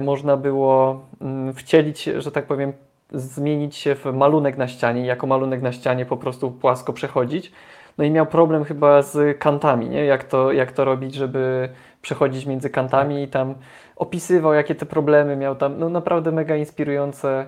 można 0.00 0.36
było 0.36 1.02
mm, 1.20 1.54
wcielić, 1.54 2.04
że 2.04 2.32
tak 2.32 2.46
powiem, 2.46 2.72
zmienić 3.12 3.76
się 3.76 3.94
w 3.94 4.04
malunek 4.04 4.56
na 4.56 4.68
ścianie 4.68 5.06
jako 5.06 5.26
malunek 5.26 5.62
na 5.62 5.72
ścianie 5.72 6.06
po 6.06 6.16
prostu 6.16 6.50
płasko 6.50 6.92
przechodzić. 6.92 7.52
No 7.98 8.04
i 8.04 8.10
miał 8.10 8.26
problem 8.26 8.64
chyba 8.64 9.02
z 9.02 9.38
kantami, 9.38 9.88
nie? 9.88 10.04
Jak 10.04 10.24
to, 10.24 10.52
jak 10.52 10.72
to 10.72 10.84
robić, 10.84 11.14
żeby 11.14 11.68
przechodzić 12.02 12.46
między 12.46 12.70
kantami 12.70 13.22
i 13.22 13.28
tam 13.28 13.54
opisywał, 13.96 14.54
jakie 14.54 14.74
te 14.74 14.86
problemy 14.86 15.36
miał 15.36 15.56
tam. 15.56 15.78
No 15.78 15.88
naprawdę 15.88 16.32
mega 16.32 16.56
inspirujące. 16.56 17.46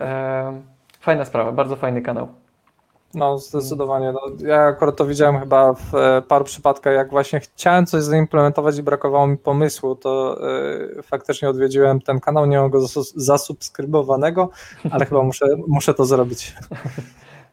E, 0.00 0.60
fajna 1.00 1.24
sprawa, 1.24 1.52
bardzo 1.52 1.76
fajny 1.76 2.02
kanał. 2.02 2.28
No, 3.16 3.38
zdecydowanie. 3.38 4.12
No, 4.12 4.20
ja 4.46 4.60
akurat 4.62 4.96
to 4.96 5.06
widziałem 5.06 5.40
chyba 5.40 5.72
w 5.72 5.94
e, 5.94 6.22
paru 6.22 6.44
przypadkach, 6.44 6.94
jak 6.94 7.10
właśnie 7.10 7.40
chciałem 7.40 7.86
coś 7.86 8.02
zaimplementować 8.02 8.78
i 8.78 8.82
brakowało 8.82 9.26
mi 9.26 9.36
pomysłu, 9.36 9.96
to 9.96 10.38
e, 10.98 11.02
faktycznie 11.02 11.48
odwiedziłem 11.48 12.00
ten 12.00 12.20
kanał, 12.20 12.46
nie 12.46 12.58
mam 12.58 12.70
go 12.70 12.80
zas- 12.80 13.12
zasubskrybowanego, 13.16 14.50
ale 14.90 15.06
chyba 15.06 15.22
muszę, 15.22 15.46
muszę 15.68 15.94
to 15.94 16.04
zrobić. 16.04 16.54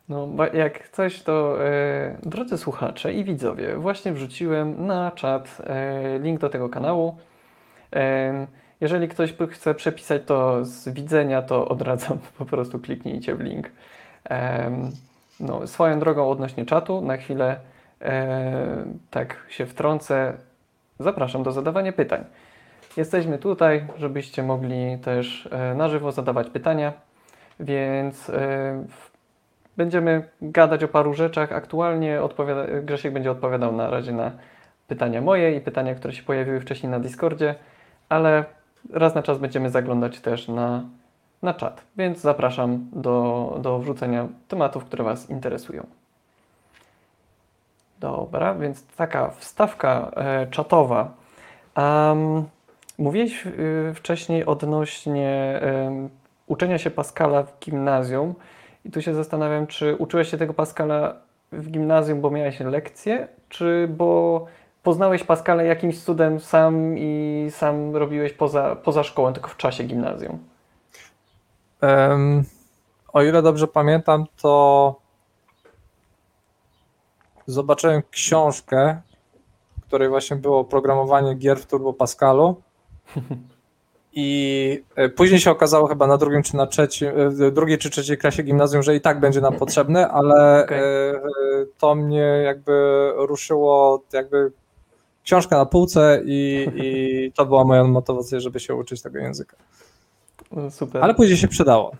No, 0.10 0.28
jak 0.54 0.90
coś, 0.90 1.22
to 1.22 1.66
e, 1.66 2.18
drodzy 2.24 2.58
słuchacze 2.58 3.14
i 3.14 3.24
widzowie, 3.24 3.76
właśnie 3.78 4.14
wrzuciłem 4.14 4.86
na 4.86 5.12
czat 5.12 5.62
link 6.20 6.40
do 6.40 6.50
tego 6.50 6.70
kanału. 6.70 7.16
Jeżeli 8.82 9.08
ktoś 9.08 9.34
chce 9.52 9.76
przepisać 9.76 10.22
to 10.26 10.66
z 10.66 10.90
widzenia, 10.90 11.42
to 11.42 11.68
odradzam, 11.68 12.18
po 12.38 12.46
prostu 12.46 12.80
kliknijcie 12.80 13.36
w 13.36 13.40
link. 13.40 13.72
Em, 14.24 14.92
no, 15.44 15.68
swoją 15.68 16.00
drogą 16.00 16.30
odnośnie 16.30 16.66
czatu, 16.66 17.02
na 17.02 17.18
chwilę 17.18 17.56
e, 18.02 18.86
tak 19.12 19.38
się 19.50 19.66
wtrącę. 19.66 20.34
Zapraszam 21.00 21.44
do 21.44 21.52
zadawania 21.52 21.94
pytań. 21.94 22.26
Jesteśmy 22.98 23.38
tutaj, 23.38 23.86
żebyście 23.98 24.44
mogli 24.44 24.98
też 24.98 25.50
e, 25.52 25.76
na 25.76 25.90
żywo 25.90 26.12
zadawać 26.12 26.50
pytania, 26.50 26.94
więc 27.60 28.30
e, 28.30 28.84
będziemy 29.78 30.24
gadać 30.42 30.84
o 30.84 30.88
paru 30.88 31.14
rzeczach. 31.14 31.52
Aktualnie 31.52 32.22
odpowiada, 32.22 32.66
Grzesiek 32.82 33.14
będzie 33.14 33.32
odpowiadał 33.32 33.72
na 33.72 33.90
razie 33.90 34.12
na 34.12 34.32
pytania 34.88 35.22
moje 35.22 35.56
i 35.56 35.62
pytania, 35.62 35.96
które 35.96 36.14
się 36.14 36.24
pojawiły 36.24 36.60
wcześniej 36.60 36.92
na 36.92 37.00
Discordzie, 37.00 37.56
ale 38.10 38.44
raz 38.90 39.16
na 39.16 39.24
czas 39.24 39.38
będziemy 39.38 39.70
zaglądać 39.70 40.20
też 40.20 40.48
na, 40.48 40.84
na 41.44 41.54
czat, 41.54 41.82
więc 41.98 42.20
zapraszam 42.20 42.90
do, 42.94 43.58
do 43.62 43.80
wrzucenia 43.80 44.28
tematów, 44.48 44.86
które 44.86 45.04
Was 45.04 45.30
interesują. 45.30 45.88
Dobra, 48.00 48.56
więc 48.56 48.86
taka 48.86 49.30
wstawka 49.30 50.12
e, 50.16 50.48
czatowa. 50.48 51.12
Um, 51.78 52.44
mówiłeś 52.98 53.46
y, 53.46 53.94
wcześniej 53.96 54.46
odnośnie 54.46 55.60
em, 55.62 56.10
uczenia 56.48 56.78
się 56.78 56.90
Pascala 56.92 57.44
w 57.44 57.60
gimnazjum 57.60 58.36
i 58.86 58.92
tu 58.92 59.02
się 59.02 59.14
zastanawiam, 59.14 59.68
czy 59.68 59.96
uczyłeś 59.96 60.32
się 60.32 60.38
tego 60.38 60.54
Pascala 60.54 61.16
w 61.52 61.70
gimnazjum, 61.72 62.22
bo 62.22 62.32
miałeś 62.32 62.60
lekcje, 62.60 63.28
czy 63.50 63.88
bo 63.98 64.46
poznałeś 64.84 65.24
Pascala 65.24 65.64
jakimś 65.64 66.04
cudem 66.04 66.40
sam 66.40 66.98
i 66.98 67.48
sam 67.50 67.96
robiłeś 67.96 68.34
poza, 68.34 68.76
poza 68.76 69.04
szkołą, 69.04 69.34
tylko 69.34 69.50
w 69.50 69.58
czasie 69.58 69.84
gimnazjum? 69.84 70.53
O 73.14 73.24
ile 73.24 73.42
dobrze 73.42 73.68
pamiętam, 73.68 74.26
to 74.42 74.96
zobaczyłem 77.48 78.02
książkę, 78.12 79.02
w 79.82 79.86
której 79.86 80.10
właśnie 80.10 80.38
było 80.38 80.64
programowanie 80.64 81.36
gier 81.36 81.60
w 81.60 81.66
Turbo 81.66 81.94
Pascalu. 81.94 82.62
I 84.16 84.84
e, 84.96 85.10
później 85.10 85.40
się 85.40 85.52
okazało 85.52 85.88
chyba 85.88 86.08
na 86.08 86.18
drugim 86.18 86.44
czy 86.44 86.56
na 86.56 86.68
trzecim, 86.68 87.08
e, 87.08 87.30
w 87.30 87.52
drugiej 87.52 87.78
czy 87.78 87.90
trzeciej 87.90 88.18
klasie 88.18 88.44
gimnazjum, 88.44 88.84
że 88.84 88.96
i 88.96 89.02
tak 89.02 89.20
będzie 89.20 89.42
nam 89.42 89.56
potrzebne, 89.64 90.08
ale 90.08 90.68
e, 90.68 90.76
e, 90.76 91.22
to 91.78 91.96
mnie 91.96 92.42
jakby 92.46 93.10
ruszyło 93.18 94.04
jakby 94.14 94.52
książka 95.24 95.58
na 95.58 95.66
półce 95.66 96.22
i, 96.26 96.68
i 96.76 97.32
to 97.32 97.46
była 97.46 97.64
moja 97.64 97.84
motywacja, 97.84 98.40
żeby 98.40 98.60
się 98.60 98.76
uczyć 98.76 99.02
tego 99.02 99.20
języka. 99.20 99.58
Super. 100.70 101.04
Ale 101.04 101.14
później 101.14 101.38
się 101.38 101.48
przydało. 101.48 101.92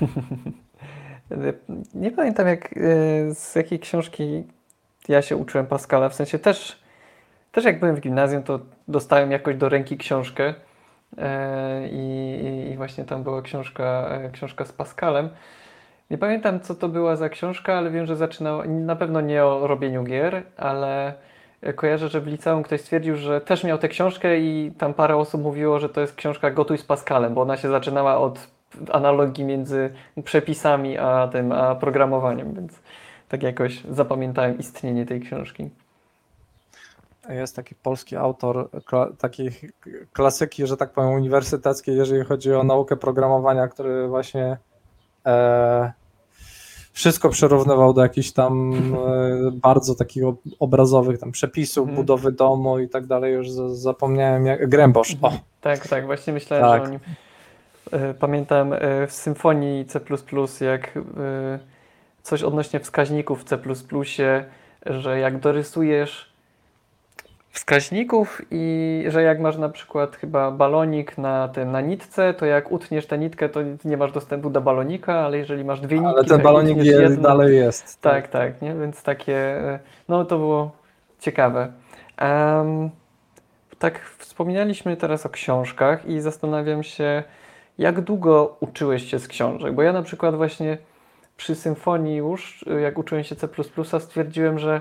Nie 1.94 2.10
pamiętam 2.10 2.46
jak, 2.46 2.64
e, 2.76 3.34
z 3.34 3.54
jakiej 3.54 3.78
książki 3.78 4.44
ja 5.08 5.22
się 5.22 5.36
uczyłem 5.36 5.66
Pascala, 5.66 6.08
w 6.08 6.14
sensie 6.14 6.38
też, 6.38 6.78
też 7.52 7.64
jak 7.64 7.80
byłem 7.80 7.96
w 7.96 8.00
gimnazjum, 8.00 8.42
to 8.42 8.60
dostałem 8.88 9.30
jakoś 9.30 9.56
do 9.56 9.68
ręki 9.68 9.96
książkę 9.96 10.54
e, 11.18 11.88
i, 11.88 12.70
i- 12.72 12.76
właśnie 12.76 13.04
tam 13.04 13.22
była 13.22 13.42
książka, 13.42 14.08
e, 14.10 14.30
książka 14.30 14.64
z 14.64 14.72
Pascalem. 14.72 15.28
Nie 16.10 16.18
pamiętam 16.18 16.60
co 16.60 16.74
to 16.74 16.88
była 16.88 17.16
za 17.16 17.28
książka, 17.28 17.74
ale 17.74 17.90
wiem, 17.90 18.06
że 18.06 18.16
zaczynał 18.16 18.62
na 18.68 18.96
pewno 18.96 19.20
nie 19.20 19.44
o 19.44 19.66
robieniu 19.66 20.04
gier, 20.04 20.42
ale 20.56 21.14
kojarzę, 21.72 22.08
że 22.08 22.20
w 22.20 22.26
liceum 22.26 22.62
ktoś 22.62 22.80
stwierdził, 22.80 23.16
że 23.16 23.40
też 23.40 23.64
miał 23.64 23.78
tę 23.78 23.88
książkę 23.88 24.38
i 24.38 24.72
tam 24.78 24.94
parę 24.94 25.16
osób 25.16 25.42
mówiło, 25.42 25.78
że 25.78 25.88
to 25.88 26.00
jest 26.00 26.14
książka 26.14 26.50
Gotuj 26.50 26.78
z 26.78 26.84
Pascalem, 26.84 27.34
bo 27.34 27.42
ona 27.42 27.56
się 27.56 27.68
zaczynała 27.68 28.18
od 28.18 28.46
analogii 28.92 29.44
między 29.44 29.90
przepisami 30.24 30.98
a 30.98 31.28
tym, 31.32 31.52
a 31.52 31.74
programowaniem, 31.74 32.54
więc 32.54 32.72
tak 33.28 33.42
jakoś 33.42 33.84
zapamiętałem 33.84 34.58
istnienie 34.58 35.06
tej 35.06 35.20
książki. 35.20 35.70
Jest 37.28 37.56
taki 37.56 37.74
polski 37.74 38.16
autor 38.16 38.70
kla, 38.84 39.08
takiej 39.18 39.50
klasyki, 40.12 40.66
że 40.66 40.76
tak 40.76 40.92
powiem, 40.92 41.10
uniwersyteckiej, 41.10 41.96
jeżeli 41.96 42.24
chodzi 42.24 42.54
o 42.54 42.62
naukę 42.62 42.96
programowania, 42.96 43.68
który 43.68 44.08
właśnie 44.08 44.56
e, 45.26 45.92
wszystko 46.96 47.28
przyrównywał 47.28 47.94
do 47.94 48.02
jakichś 48.02 48.30
tam 48.32 48.72
e, 48.74 49.50
bardzo 49.52 49.94
takich 49.94 50.24
ob- 50.24 50.40
obrazowych 50.60 51.18
tam 51.18 51.32
przepisów, 51.32 51.82
Mhm. 51.82 51.96
budowy 51.96 52.32
domu 52.32 52.78
i 52.78 52.88
tak 52.88 53.06
dalej. 53.06 53.34
Już 53.34 53.50
za, 53.50 53.74
zapomniałem 53.74 54.46
jak. 54.46 54.68
Grębosz. 54.68 55.16
O, 55.22 55.32
Tak, 55.60 55.88
tak, 55.88 56.06
właśnie 56.06 56.32
myślałem, 56.32 56.64
Tak. 56.66 56.82
że 56.82 56.88
o 56.88 56.92
nim. 56.92 57.00
Pamiętam 58.18 58.72
e, 58.72 59.06
w 59.06 59.12
Symfonii 59.12 59.84
C, 59.84 60.00
jak 60.64 60.96
e, 60.96 61.00
coś 62.22 62.42
odnośnie 62.42 62.80
wskaźników 62.80 63.40
w 63.40 63.44
C, 63.44 63.58
że 64.86 65.18
jak 65.18 65.40
dorysujesz 65.40 66.32
wskaźników 67.56 68.42
i 68.50 69.04
że 69.08 69.22
jak 69.22 69.40
masz 69.40 69.56
na 69.56 69.68
przykład 69.68 70.16
chyba 70.16 70.50
balonik 70.50 71.18
na 71.18 71.48
tym 71.48 71.72
na 71.72 71.80
nitce, 71.80 72.34
to 72.34 72.46
jak 72.46 72.72
utniesz 72.72 73.06
tę 73.06 73.18
nitkę, 73.18 73.48
to 73.48 73.60
nie 73.84 73.96
masz 73.96 74.12
dostępu 74.12 74.50
do 74.50 74.60
balonika, 74.60 75.14
ale 75.20 75.38
jeżeli 75.38 75.64
masz 75.64 75.80
dwie 75.80 75.98
nitki, 75.98 76.14
ale 76.14 76.24
ten 76.24 76.42
balonik 76.42 76.76
jest, 76.76 77.00
jedną- 77.00 77.22
dalej 77.22 77.56
jest. 77.56 78.00
tak, 78.00 78.28
tak, 78.28 78.62
nie? 78.62 78.74
Więc 78.74 79.02
takie, 79.02 79.36
e, 79.36 79.78
no 80.08 80.24
to 80.24 80.38
było 80.38 80.70
ciekawe. 81.20 81.72
Em, 82.16 82.90
tak 83.78 84.00
wspominaliśmy 84.18 84.96
teraz 84.96 85.26
o 85.26 85.28
książkach 85.28 86.06
i 86.06 86.20
zastanawiam 86.20 86.82
się, 86.82 87.22
jak 87.78 88.00
długo 88.00 88.56
uczyłeś 88.60 89.10
się 89.10 89.18
z 89.18 89.28
książek? 89.28 89.74
Bo 89.74 89.82
ja 89.82 89.92
na 89.92 90.02
przykład 90.02 90.36
właśnie 90.36 90.78
przy 91.36 91.54
symfonii 91.54 92.16
już, 92.16 92.64
jak 92.82 92.98
uczyłem 92.98 93.24
się 93.24 93.36
C++, 93.36 93.48
stwierdziłem, 94.00 94.58
że 94.58 94.80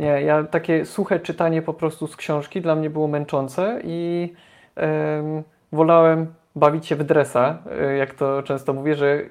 nie, 0.00 0.22
ja 0.22 0.44
takie 0.44 0.84
suche 0.84 1.20
czytanie 1.20 1.62
po 1.62 1.74
prostu 1.74 2.06
z 2.06 2.16
książki 2.16 2.60
dla 2.60 2.74
mnie 2.74 2.90
było 2.90 3.08
męczące 3.08 3.80
i 3.84 4.32
em, 4.76 5.42
wolałem 5.72 6.34
bawić 6.56 6.86
się 6.86 6.96
w 6.96 7.04
dresa, 7.04 7.58
y, 7.92 7.96
jak 7.96 8.14
to 8.14 8.42
często 8.42 8.72
mówię, 8.72 8.94
że 8.94 9.22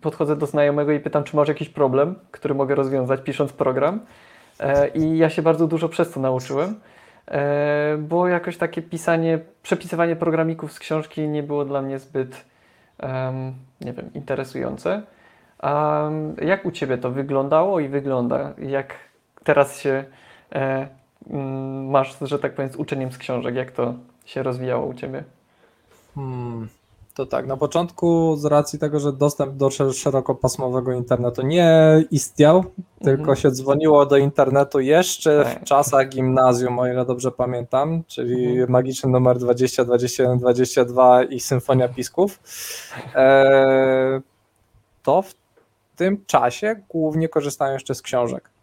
podchodzę 0.00 0.36
do 0.36 0.46
znajomego 0.46 0.92
i 0.92 1.00
pytam, 1.00 1.24
czy 1.24 1.36
masz 1.36 1.48
jakiś 1.48 1.68
problem, 1.68 2.14
który 2.30 2.54
mogę 2.54 2.74
rozwiązać 2.74 3.20
pisząc 3.20 3.52
program. 3.52 4.00
E, 4.60 4.88
I 4.88 5.18
ja 5.18 5.30
się 5.30 5.42
bardzo 5.42 5.66
dużo 5.66 5.88
przez 5.88 6.10
to 6.10 6.20
nauczyłem. 6.20 6.80
e, 7.28 7.96
bo 7.98 8.28
jakoś 8.28 8.56
takie 8.56 8.82
pisanie, 8.82 9.38
przepisywanie 9.62 10.16
programików 10.16 10.72
z 10.72 10.78
książki 10.78 11.28
nie 11.28 11.42
było 11.42 11.64
dla 11.64 11.82
mnie 11.82 11.98
zbyt, 11.98 12.44
nie 13.80 13.92
wiem, 13.92 14.10
interesujące. 14.14 15.02
A 15.58 16.02
jak 16.42 16.64
u 16.64 16.70
Ciebie 16.70 16.98
to 16.98 17.10
wyglądało 17.10 17.80
i 17.80 17.88
wygląda? 17.88 18.52
Jak 18.58 18.94
teraz 19.44 19.80
się 19.80 20.04
e, 20.52 20.88
mm, 21.30 21.90
masz, 21.90 22.16
że 22.20 22.38
tak 22.38 22.54
powiem, 22.54 22.72
z 22.72 22.76
uczeniem 22.76 23.12
z 23.12 23.18
książek? 23.18 23.54
Jak 23.54 23.70
to 23.70 23.94
się 24.24 24.42
rozwijało 24.42 24.86
u 24.86 24.94
Ciebie? 24.94 25.24
Hmm. 26.14 26.68
To 27.14 27.26
tak, 27.26 27.46
na 27.46 27.56
początku 27.56 28.36
z 28.36 28.44
racji 28.44 28.78
tego, 28.78 29.00
że 29.00 29.12
dostęp 29.12 29.56
do 29.56 29.70
szerokopasmowego 29.92 30.92
internetu 30.92 31.42
nie 31.42 32.02
istniał, 32.10 32.64
tylko 32.98 33.20
mhm. 33.20 33.36
się 33.36 33.50
dzwoniło 33.50 34.06
do 34.06 34.16
internetu 34.16 34.80
jeszcze 34.80 35.44
tak. 35.44 35.60
w 35.60 35.64
czasach 35.64 36.08
gimnazjum, 36.08 36.78
o 36.78 36.86
ile 36.86 37.04
dobrze 37.04 37.30
pamiętam, 37.30 38.04
czyli 38.06 38.46
mhm. 38.46 38.70
magiczny 38.70 39.10
numer 39.10 39.38
20, 39.38 39.84
21, 39.84 40.38
22 40.38 41.24
i 41.24 41.40
Symfonia 41.40 41.88
Pisków. 41.88 42.40
E, 43.14 44.20
to 45.02 45.22
w 45.22 45.34
tym 45.96 46.24
czasie 46.26 46.76
głównie 46.88 47.28
korzystałem 47.28 47.74
jeszcze 47.74 47.94
z 47.94 48.02
książek. 48.02 48.53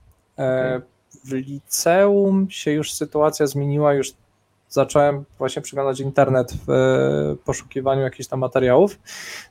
E, 0.41 0.81
w 1.25 1.31
liceum 1.33 2.47
się 2.49 2.71
już 2.71 2.93
sytuacja 2.93 3.47
zmieniła, 3.47 3.93
już 3.93 4.13
zacząłem 4.69 5.25
właśnie 5.37 5.61
przeglądać 5.61 5.99
internet 5.99 6.53
w 6.67 6.69
e, 6.69 7.35
poszukiwaniu 7.45 8.01
jakichś 8.01 8.29
tam 8.29 8.39
materiałów. 8.39 8.99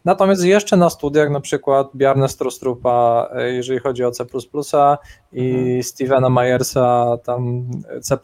Natomiast 0.04 0.44
jeszcze 0.44 0.76
na 0.76 0.90
studiach, 0.90 1.30
na 1.30 1.40
przykład 1.40 1.88
Bjarne 1.94 2.28
Strostrupa, 2.28 3.28
e, 3.34 3.52
jeżeli 3.52 3.78
chodzi 3.78 4.04
o 4.04 4.10
C 4.10 4.24
i 5.32 5.50
mhm. 5.50 5.82
Stevena 5.82 6.28
Myersa, 6.28 7.18
tam 7.24 7.70
C 8.02 8.18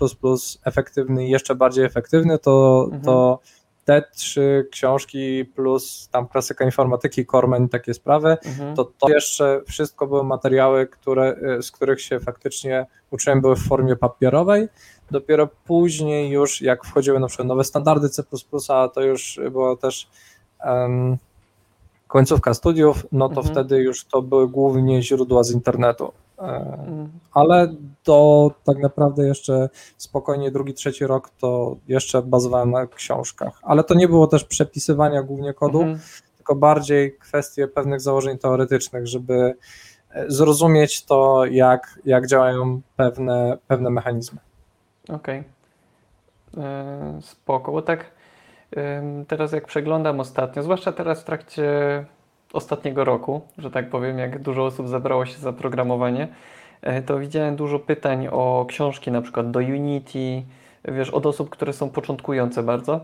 efektywny 0.65 1.27
i 1.27 1.31
jeszcze 1.31 1.55
bardziej 1.55 1.85
efektywny, 1.85 2.39
to, 2.39 2.85
mhm. 2.85 3.03
to 3.03 3.39
te 3.87 4.03
trzy 4.15 4.69
książki 4.71 5.45
plus 5.45 6.09
tam 6.13 6.29
klasyka 6.29 6.65
informatyki, 6.65 7.27
Cormen 7.27 7.65
i 7.65 7.69
takie 7.69 7.95
sprawy, 7.95 8.37
mhm. 8.45 8.77
to 8.77 8.85
to 8.85 9.09
jeszcze 9.09 9.61
wszystko 9.67 10.07
były 10.07 10.25
materiały, 10.25 10.87
które, 10.87 11.37
e, 11.59 11.63
z 11.63 11.71
których 11.71 12.01
się 12.01 12.21
faktycznie 12.21 12.87
uczyłem, 13.11 13.41
były 13.41 13.57
w 13.57 13.67
formie 13.69 13.97
papierowej. 13.97 14.69
Dopiero 15.11 15.49
później 15.65 16.31
już, 16.31 16.63
jak 16.63 16.85
wchodziły 16.85 17.21
na 17.21 17.27
przykład 17.27 17.49
nowe 17.49 17.65
standardy 17.65 18.09
C++, 18.09 18.23
to 18.95 19.01
już 19.03 19.41
było 19.51 19.77
też 19.77 20.09
um, 20.65 21.17
końcówka 22.09 22.55
studiów, 22.55 23.07
no 23.13 23.29
to 23.29 23.41
mhm. 23.41 23.55
wtedy 23.55 23.79
już 23.79 24.05
to 24.05 24.23
były 24.23 24.49
głównie 24.49 25.03
źródła 25.03 25.45
z 25.45 25.51
internetu. 25.51 26.13
E, 26.39 26.43
mhm. 26.43 27.09
Ale 27.33 27.75
do 28.05 28.51
tak 28.65 28.79
naprawdę 28.79 29.27
jeszcze 29.27 29.69
spokojnie 29.97 30.51
drugi, 30.51 30.75
trzeci 30.75 31.07
rok 31.07 31.31
to 31.31 31.77
jeszcze 31.89 32.23
bazowałem 32.23 32.71
na 32.71 32.87
książkach. 32.87 33.61
Ale 33.63 33.85
to 33.85 33.95
nie 33.95 34.09
było 34.09 34.27
też 34.27 34.45
przepisywania 34.45 35.23
głównie 35.23 35.55
kodu, 35.55 35.81
mhm. 35.81 35.99
tylko 36.37 36.55
bardziej 36.55 37.19
kwestie 37.19 37.69
pewnych 37.69 38.01
założeń 38.01 38.39
teoretycznych, 38.39 39.07
żeby 39.07 39.55
e, 40.11 40.31
zrozumieć 40.31 41.05
to, 41.05 41.45
jak, 41.45 41.99
jak 42.05 42.27
działają 42.27 42.81
pewne, 42.97 43.59
pewne 43.67 43.91
mechanizmy. 43.91 44.39
Okej. 45.09 45.45
Okay. 46.53 46.65
E, 46.65 47.19
spoko, 47.23 47.73
bo 47.73 47.83
tak 47.83 48.17
teraz 49.29 49.53
jak 49.53 49.67
przeglądam 49.67 50.21
ostatnio, 50.21 50.63
zwłaszcza 50.63 50.93
teraz 50.93 51.21
w 51.21 51.25
trakcie 51.25 51.65
ostatniego 52.53 53.05
roku, 53.05 53.41
że 53.59 53.71
tak 53.71 53.91
powiem, 53.91 54.19
jak 54.19 54.43
dużo 54.43 54.65
osób 54.65 54.89
zabrało 54.89 55.27
się 55.27 55.39
za 55.39 55.53
programowanie, 55.53 56.29
e, 56.83 57.03
to 57.03 57.19
widziałem 57.19 57.57
dużo 57.57 57.79
pytań 57.79 58.29
o 58.31 58.67
książki 58.69 59.11
na 59.11 59.23
przykład 59.23 59.51
do 59.51 59.61
Unity, 59.61 60.43
wiesz, 60.85 61.11
od 61.11 61.27
osób, 61.27 61.51
które 61.51 61.73
są 61.73 61.91
początkujące 61.91 62.63
bardzo. 62.63 63.01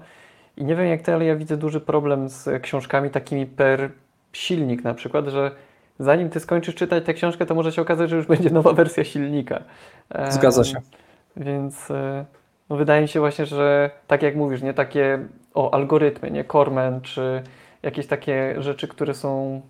I 0.56 0.64
nie 0.64 0.76
wiem 0.76 0.86
jak 0.86 1.02
ty, 1.02 1.14
ale 1.14 1.24
ja 1.24 1.36
widzę 1.36 1.56
duży 1.56 1.80
problem 1.80 2.28
z 2.28 2.62
książkami 2.62 3.10
takimi 3.10 3.46
per 3.46 3.90
silnik 4.32 4.84
na 4.84 4.94
przykład, 4.94 5.28
że 5.28 5.50
zanim 5.98 6.30
ty 6.30 6.40
skończysz 6.40 6.74
czytać 6.74 7.04
tę 7.04 7.14
książkę, 7.14 7.46
to 7.46 7.54
może 7.54 7.72
się 7.72 7.82
okazać, 7.82 8.10
że 8.10 8.16
już 8.16 8.26
będzie 8.26 8.50
nowa 8.50 8.72
wersja 8.82 9.04
silnika. 9.04 9.62
Zgadza 10.28 10.64
się. 10.64 10.76
Więc 11.36 11.90
e, 11.90 12.24
no 12.70 12.76
wydaje 12.76 13.02
mi 13.02 13.08
się 13.08 13.20
właśnie, 13.20 13.46
że 13.46 13.90
tak 14.06 14.22
jak 14.22 14.36
mówisz, 14.36 14.62
nie 14.62 14.74
takie 14.74 15.18
o 15.54 15.74
algorytmy, 15.74 16.30
nie 16.30 16.44
Cormen, 16.44 17.00
czy 17.00 17.42
jakieś 17.82 18.06
takie 18.06 18.62
rzeczy, 18.62 18.88
które 18.88 19.14
są 19.14 19.60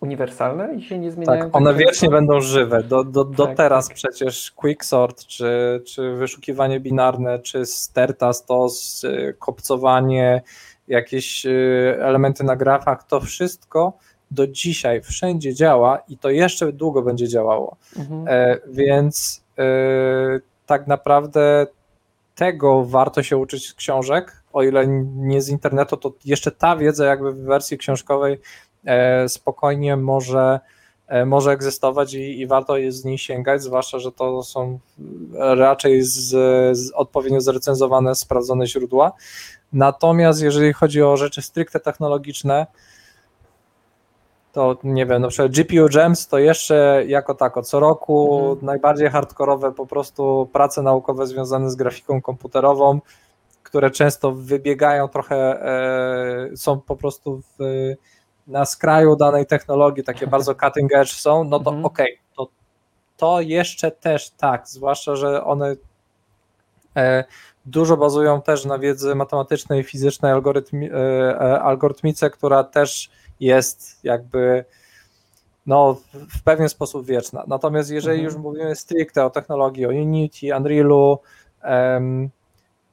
uniwersalne 0.00 0.74
i 0.74 0.82
się 0.82 0.98
nie 0.98 1.12
zmieniają. 1.12 1.44
Tak, 1.44 1.56
one 1.56 1.74
wiecznie 1.74 2.08
są... 2.08 2.12
będą 2.12 2.40
żywe. 2.40 2.82
Do, 2.82 3.04
do, 3.04 3.24
do 3.24 3.46
tak, 3.46 3.56
teraz 3.56 3.88
tak. 3.88 3.96
przecież 3.96 4.50
quicksort, 4.50 5.26
czy, 5.26 5.82
czy 5.86 6.14
wyszukiwanie 6.14 6.80
binarne, 6.80 7.38
czy 7.38 7.66
sterta, 7.66 8.32
stos, 8.32 9.02
kopcowanie, 9.38 10.42
jakieś 10.88 11.46
y, 11.46 11.96
elementy 12.00 12.44
na 12.44 12.56
grafach, 12.56 13.04
to 13.04 13.20
wszystko 13.20 13.92
do 14.30 14.46
dzisiaj 14.46 15.02
wszędzie 15.02 15.54
działa 15.54 15.98
i 16.08 16.18
to 16.18 16.30
jeszcze 16.30 16.72
długo 16.72 17.02
będzie 17.02 17.28
działało. 17.28 17.76
Mhm. 17.96 18.24
E, 18.28 18.58
więc 18.68 19.44
e, 19.58 19.64
tak 20.66 20.86
naprawdę 20.86 21.66
tego 22.34 22.84
warto 22.84 23.22
się 23.22 23.36
uczyć 23.36 23.68
z 23.68 23.74
książek, 23.74 24.39
o 24.52 24.62
ile 24.62 24.86
nie 25.16 25.42
z 25.42 25.48
internetu, 25.48 25.96
to 25.96 26.12
jeszcze 26.24 26.50
ta 26.50 26.76
wiedza 26.76 27.06
jakby 27.06 27.32
w 27.32 27.42
wersji 27.42 27.78
książkowej 27.78 28.40
e, 28.84 29.28
spokojnie 29.28 29.96
może, 29.96 30.60
e, 31.06 31.26
może 31.26 31.50
egzystować 31.50 32.14
i, 32.14 32.40
i 32.40 32.46
warto 32.46 32.76
jest 32.76 32.98
z 32.98 33.04
niej 33.04 33.18
sięgać, 33.18 33.62
zwłaszcza, 33.62 33.98
że 33.98 34.12
to 34.12 34.42
są 34.42 34.78
raczej 35.38 36.02
z, 36.02 36.28
z 36.78 36.92
odpowiednio 36.92 37.40
zrecenzowane, 37.40 38.14
sprawdzone 38.14 38.66
źródła. 38.66 39.12
Natomiast 39.72 40.42
jeżeli 40.42 40.72
chodzi 40.72 41.02
o 41.02 41.16
rzeczy 41.16 41.42
stricte 41.42 41.80
technologiczne, 41.80 42.66
to 44.52 44.76
nie 44.84 45.06
wiem, 45.06 45.22
na 45.22 45.28
przykład 45.28 45.52
GPU 45.52 45.88
Gems 45.88 46.28
to 46.28 46.38
jeszcze 46.38 47.04
jako 47.06 47.34
tako 47.34 47.62
co 47.62 47.80
roku 47.80 48.38
mhm. 48.42 48.66
najbardziej 48.66 49.08
hardkorowe 49.08 49.72
po 49.72 49.86
prostu 49.86 50.48
prace 50.52 50.82
naukowe 50.82 51.26
związane 51.26 51.70
z 51.70 51.76
grafiką 51.76 52.20
komputerową, 52.20 53.00
które 53.62 53.90
często 53.90 54.32
wybiegają 54.32 55.08
trochę, 55.08 55.36
e, 55.36 56.56
są 56.56 56.80
po 56.80 56.96
prostu 56.96 57.40
w, 57.40 57.58
na 58.46 58.64
skraju 58.64 59.16
danej 59.16 59.46
technologii, 59.46 60.04
takie 60.04 60.26
bardzo 60.36 60.54
cutting 60.54 60.94
edge 60.94 61.12
są, 61.12 61.44
no 61.44 61.60
to 61.60 61.70
mhm. 61.70 61.84
okej, 61.84 62.14
okay, 62.14 62.24
to, 62.36 62.48
to 63.16 63.40
jeszcze 63.40 63.90
też 63.90 64.30
tak, 64.30 64.68
zwłaszcza, 64.68 65.16
że 65.16 65.44
one 65.44 65.76
e, 66.96 67.24
dużo 67.66 67.96
bazują 67.96 68.42
też 68.42 68.64
na 68.64 68.78
wiedzy 68.78 69.14
matematycznej, 69.14 69.84
fizycznej, 69.84 70.32
algorytmi, 70.32 70.90
e, 70.92 71.60
algorytmice, 71.60 72.30
która 72.30 72.64
też 72.64 73.10
jest 73.40 74.04
jakby 74.04 74.64
no, 75.66 75.96
w 76.12 76.42
pewien 76.42 76.68
sposób 76.68 77.06
wieczna. 77.06 77.44
Natomiast 77.46 77.90
jeżeli 77.90 78.20
mhm. 78.20 78.34
już 78.34 78.44
mówimy 78.44 78.76
stricte 78.76 79.24
o 79.24 79.30
technologii, 79.30 79.86
o 79.86 79.88
Unity, 79.88 80.56
Unrealu, 80.56 81.18
um, 81.64 82.30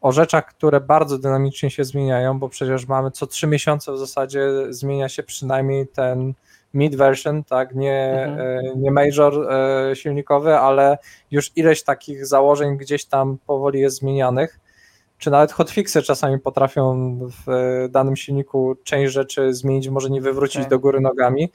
o 0.02 0.12
rzeczach, 0.12 0.46
które 0.46 0.82
bardzo 0.82 1.18
dynamicznie 1.18 1.70
się 1.70 1.84
zmieniają, 1.84 2.40
bo 2.40 2.50
przecież 2.50 2.88
mamy 2.88 3.12
co 3.12 3.28
trzy 3.28 3.48
miesiące 3.48 3.94
w 3.94 3.98
zasadzie 3.98 4.50
zmienia 4.70 5.10
się 5.10 5.24
przynajmniej 5.24 5.88
ten 5.88 6.34
mid 6.74 6.96
version, 6.96 7.44
tak, 7.44 7.76
nie, 7.76 8.26
mhm. 8.28 8.40
E, 8.40 8.76
nie 8.76 8.92
major 8.92 9.52
e, 9.52 9.96
silnikowy, 9.96 10.58
ale 10.58 10.98
już 11.32 11.52
ileś 11.56 11.84
takich 11.84 12.26
założeń 12.26 12.78
gdzieś 12.78 13.06
tam 13.06 13.38
powoli 13.48 13.80
jest 13.80 13.98
zmienianych 13.98 14.60
czy 15.18 15.32
nawet 15.32 15.52
hotfixy 15.52 16.02
czasami 16.02 16.40
potrafią 16.40 17.18
w 17.22 17.88
danym 17.90 18.16
silniku 18.16 18.76
część 18.84 19.14
rzeczy 19.14 19.54
zmienić, 19.54 19.90
może 19.90 20.10
nie 20.10 20.22
wywrócić 20.22 20.62
tak. 20.62 20.70
do 20.70 20.80
góry 20.80 21.02
nogami, 21.02 21.52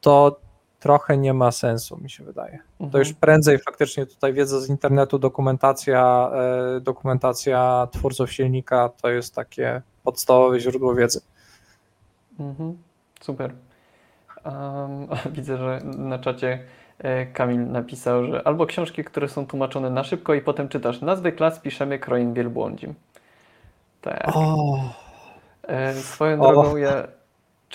to 0.00 0.40
trochę 0.80 1.16
nie 1.16 1.34
ma 1.34 1.52
sensu, 1.52 1.96
mi 1.96 2.10
się 2.10 2.24
wydaje. 2.24 2.58
Mhm. 2.72 2.90
To 2.90 2.98
już 2.98 3.12
prędzej 3.12 3.58
faktycznie 3.58 4.06
tutaj 4.06 4.32
wiedza 4.32 4.60
z 4.60 4.68
internetu, 4.68 5.18
dokumentacja, 5.18 6.30
e, 6.76 6.80
dokumentacja 6.80 7.88
twórców 7.92 8.32
silnika 8.32 8.90
to 9.02 9.08
jest 9.08 9.34
takie 9.34 9.82
podstawowe 10.04 10.60
źródło 10.60 10.94
wiedzy. 10.94 11.20
Mhm. 12.40 12.78
Super. 13.20 13.52
Um, 14.44 15.08
widzę, 15.36 15.56
że 15.56 15.80
na 15.84 16.18
czacie 16.18 16.58
E, 16.98 17.26
Kamil 17.26 17.66
napisał, 17.66 18.26
że 18.26 18.46
albo 18.46 18.66
książki, 18.66 19.04
które 19.04 19.28
są 19.28 19.46
tłumaczone 19.46 19.90
na 19.90 20.04
szybko 20.04 20.34
i 20.34 20.40
potem 20.40 20.68
czytasz 20.68 21.00
nazwy 21.00 21.32
klas, 21.32 21.58
piszemy 21.58 21.98
krojem 21.98 22.34
wielbłądzim. 22.34 22.94
Tak. 24.00 24.28
Oh. 24.34 24.80
Swoją 25.94 26.40
oh. 26.40 26.52
drogą 26.52 26.76
ja 26.76 27.06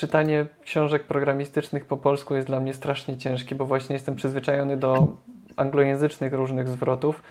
czytanie 0.02 0.46
książek 0.64 1.04
programistycznych 1.04 1.86
po 1.86 1.98
polsku 1.98 2.36
jest 2.36 2.48
dla 2.48 2.60
mnie 2.60 2.74
strasznie 2.74 3.18
ciężkie, 3.18 3.56
bo 3.56 3.66
właśnie 3.66 3.94
jestem 3.94 4.16
przyzwyczajony 4.16 4.78
do 4.78 5.08
anglojęzycznych 5.56 6.34
różnych 6.34 6.68
zwrotów 6.68 7.22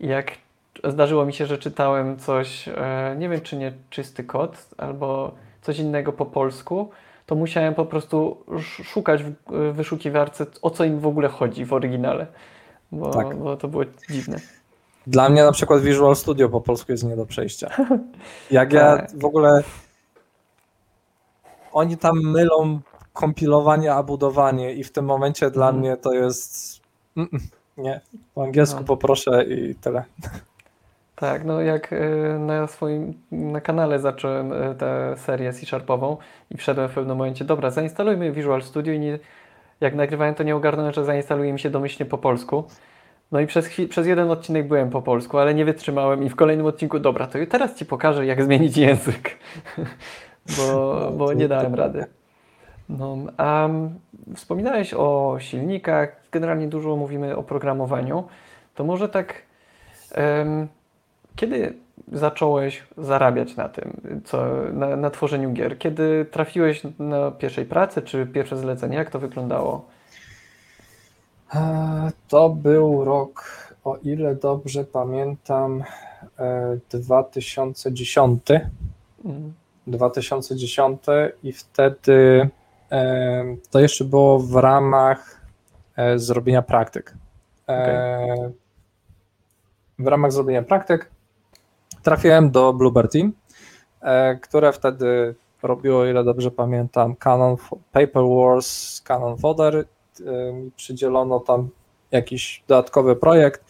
jak 0.00 0.32
zdarzyło 0.84 1.26
mi 1.26 1.32
się, 1.32 1.46
że 1.46 1.58
czytałem 1.58 2.18
coś, 2.18 2.68
e, 2.68 3.16
nie 3.18 3.28
wiem 3.28 3.40
czy 3.40 3.56
nie 3.56 3.72
czysty 3.90 4.24
kod, 4.24 4.68
albo 4.78 5.34
coś 5.62 5.78
innego 5.78 6.12
po 6.12 6.26
polsku, 6.26 6.90
to 7.26 7.34
musiałem 7.34 7.74
po 7.74 7.86
prostu 7.86 8.44
szukać 8.84 9.22
w 9.22 9.32
wyszukiwarce, 9.72 10.46
o 10.62 10.70
co 10.70 10.84
im 10.84 11.00
w 11.00 11.06
ogóle 11.06 11.28
chodzi 11.28 11.64
w 11.64 11.72
oryginale, 11.72 12.26
bo, 12.92 13.10
tak. 13.10 13.36
bo 13.36 13.56
to 13.56 13.68
było 13.68 13.84
dziwne. 14.10 14.38
Dla 15.06 15.28
mnie 15.28 15.42
na 15.44 15.52
przykład 15.52 15.82
Visual 15.82 16.16
Studio 16.16 16.48
po 16.48 16.60
polsku 16.60 16.92
jest 16.92 17.04
nie 17.04 17.16
do 17.16 17.26
przejścia. 17.26 17.70
Jak 18.50 18.72
ja 18.72 18.96
Tak. 18.96 19.10
w 19.18 19.24
ogóle. 19.24 19.62
Oni 21.72 21.96
tam 21.96 22.18
mylą 22.22 22.80
kompilowanie 23.12 23.94
a 23.94 24.02
budowanie, 24.02 24.72
i 24.74 24.84
w 24.84 24.92
tym 24.92 25.04
momencie 25.04 25.50
dla 25.50 25.66
Mhm. 25.66 25.80
mnie 25.80 25.96
to 25.96 26.12
jest. 26.12 26.80
Nie, 27.76 28.00
po 28.34 28.42
angielsku 28.44 28.80
No. 28.80 28.86
poproszę 28.86 29.44
i 29.44 29.74
tyle. 29.74 30.04
Tak, 31.16 31.44
no 31.44 31.60
jak 31.60 31.92
e, 31.92 31.98
na 32.38 32.66
swoim 32.66 33.14
na 33.32 33.60
kanale 33.60 33.98
zacząłem 33.98 34.52
e, 34.52 34.74
tę 34.74 35.14
serię 35.16 35.52
C-Sharpową 35.52 36.16
i 36.50 36.56
wszedłem 36.56 36.88
w 36.88 36.92
pewnym 36.94 37.16
momencie, 37.16 37.44
dobra, 37.44 37.70
zainstalujmy 37.70 38.32
Visual 38.32 38.62
Studio 38.62 38.92
i 38.94 38.98
nie, 38.98 39.18
jak 39.80 39.94
nagrywałem 39.94 40.34
to 40.34 40.42
nie 40.42 40.56
ogarnąłem, 40.56 40.92
że 40.92 41.04
zainstaluje 41.04 41.52
mi 41.52 41.60
się 41.60 41.70
domyślnie 41.70 42.10
po 42.10 42.18
polsku. 42.18 42.64
No 43.32 43.40
i 43.40 43.46
przez, 43.46 43.66
chwil, 43.66 43.88
przez 43.88 44.06
jeden 44.06 44.30
odcinek 44.30 44.68
byłem 44.68 44.90
po 44.90 45.02
polsku, 45.02 45.38
ale 45.38 45.54
nie 45.54 45.64
wytrzymałem 45.64 46.24
i 46.24 46.28
w 46.28 46.36
kolejnym 46.36 46.66
odcinku, 46.66 46.98
dobra, 46.98 47.26
to 47.26 47.38
teraz 47.50 47.74
Ci 47.74 47.86
pokażę 47.86 48.26
jak 48.26 48.44
zmienić 48.44 48.76
język, 48.76 49.38
bo, 50.56 50.98
No, 51.04 51.10
bo 51.10 51.32
nie 51.32 51.48
dałem 51.48 51.74
rady. 51.74 52.04
No, 52.88 53.16
a 53.36 53.68
wspominałeś 54.36 54.94
o 54.94 55.36
silnikach, 55.38 56.16
generalnie 56.32 56.68
dużo 56.68 56.96
mówimy 56.96 57.36
o 57.36 57.42
programowaniu, 57.42 58.24
to 58.74 58.84
może 58.84 59.08
tak... 59.08 59.42
em, 60.12 60.68
kiedy 61.36 61.74
zacząłeś 62.12 62.82
zarabiać 62.98 63.56
na 63.56 63.68
tym, 63.68 64.00
co, 64.24 64.46
na, 64.72 64.96
na 64.96 65.10
tworzeniu 65.10 65.52
gier? 65.52 65.78
Kiedy 65.78 66.26
trafiłeś 66.30 66.82
na 66.98 67.30
pierwszej 67.30 67.64
pracy, 67.66 68.02
czy 68.02 68.26
pierwsze 68.26 68.56
zlecenie? 68.56 68.96
Jak 68.96 69.10
to 69.10 69.18
wyglądało? 69.18 69.84
E, 71.54 72.10
To 72.28 72.48
był 72.48 73.04
rok, 73.04 73.44
o 73.84 73.96
ile 73.96 74.34
dobrze 74.34 74.84
pamiętam, 74.84 75.82
e, 76.38 76.78
2010. 76.90 78.42
Mm, 79.24 79.52
2010 79.90 81.02
i 81.42 81.52
wtedy 81.52 82.48
to 83.70 83.80
jeszcze 83.80 84.04
było 84.04 84.38
w 84.38 84.56
ramach 84.56 85.40
e, 85.96 86.18
zrobienia 86.18 86.62
praktyk. 86.62 87.14
E, 87.68 88.50
W 89.98 90.06
ramach 90.06 90.32
zrobienia 90.32 90.62
praktyk 90.62 91.10
trafiłem 92.02 92.50
do 92.50 92.72
Bluebird 92.72 93.12
Team, 93.12 93.32
e, 94.02 94.36
które 94.36 94.72
wtedy 94.72 95.34
robiło, 95.62 96.06
ile 96.06 96.24
dobrze 96.24 96.50
pamiętam, 96.50 97.16
Canon 97.16 97.56
Paper 97.92 98.22
Wars, 98.28 99.00
Canon 99.00 99.36
Fodder. 99.36 99.84
Przydzielono 100.76 101.40
tam 101.40 101.68
jakiś 102.10 102.64
dodatkowy 102.68 103.16
projekt, 103.16 103.64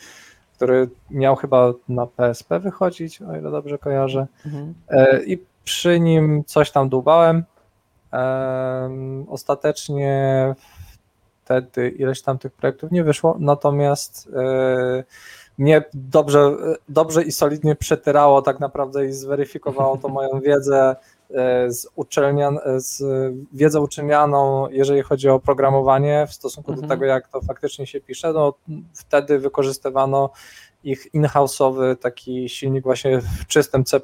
który 0.57 0.89
miał 1.11 1.37
chyba 1.37 1.73
na 1.89 2.07
PSP 2.07 2.61
wychodzić, 2.61 3.23
o 3.23 3.37
ile 3.37 3.51
dobrze 3.51 3.79
kojarzę. 3.79 4.27
mhm. 4.47 4.75
I 5.27 5.50
przy 5.65 6.01
nim 6.01 6.45
coś 6.47 6.71
tam 6.71 6.89
dłubałem. 6.89 7.45
Em, 8.13 9.27
Ostatecznie 9.29 10.55
wtedy 11.45 11.89
ileś 11.89 12.23
tam 12.23 12.39
tych 12.39 12.53
projektów 12.53 12.91
nie 12.93 13.05
wyszło, 13.05 13.37
natomiast 13.39 14.29
e, 14.37 15.05
mnie 15.59 15.85
dobrze, 15.95 16.57
dobrze 16.89 17.23
i 17.23 17.33
solidnie 17.33 17.77
przetyrało 17.77 18.43
tak 18.43 18.61
naprawdę 18.61 19.07
i 19.07 19.13
zweryfikowało 19.13 19.97
to 19.97 20.09
moją 20.09 20.41
wiedzę 20.47 20.97
e, 21.35 21.71
z, 21.71 21.89
uczelnian, 21.95 22.59
z 22.77 23.03
wiedzę 23.53 23.81
uczelnianą, 23.81 24.69
jeżeli 24.71 25.03
chodzi 25.03 25.29
o 25.29 25.41
programowanie 25.41 26.27
w 26.29 26.33
stosunku 26.33 26.71
Mhm. 26.73 26.89
do 26.89 26.95
tego, 26.95 27.05
jak 27.05 27.29
to 27.29 27.41
faktycznie 27.41 27.87
się 27.87 28.01
pisze. 28.01 28.33
No, 28.33 28.55
wtedy 28.95 29.39
wykorzystywano 29.39 30.31
ich 30.85 31.15
in-house'owy 31.15 31.97
taki 31.97 32.49
silnik 32.49 32.85
właśnie 32.85 33.21
w 33.21 33.47
czystym 33.47 33.85
C++, 33.85 34.01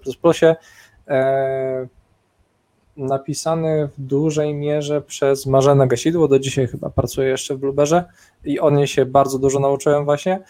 napisany 2.97 3.89
w 3.99 4.01
dużej 4.01 4.55
mierze 4.55 5.03
przez 5.03 5.47
Marzenę 5.47 5.87
Gasidło, 5.87 6.29
do 6.29 6.39
dzisiaj 6.39 6.67
chyba 6.67 6.91
pracuje 6.91 7.29
jeszcze 7.29 7.55
w 7.55 7.59
Blueberze 7.59 8.05
i 8.45 8.61
o 8.61 8.71
niej 8.71 8.87
się 8.87 9.07
bardzo 9.07 9.39
dużo 9.39 9.61
nauczyłem 9.61 10.05
właśnie 10.05 10.41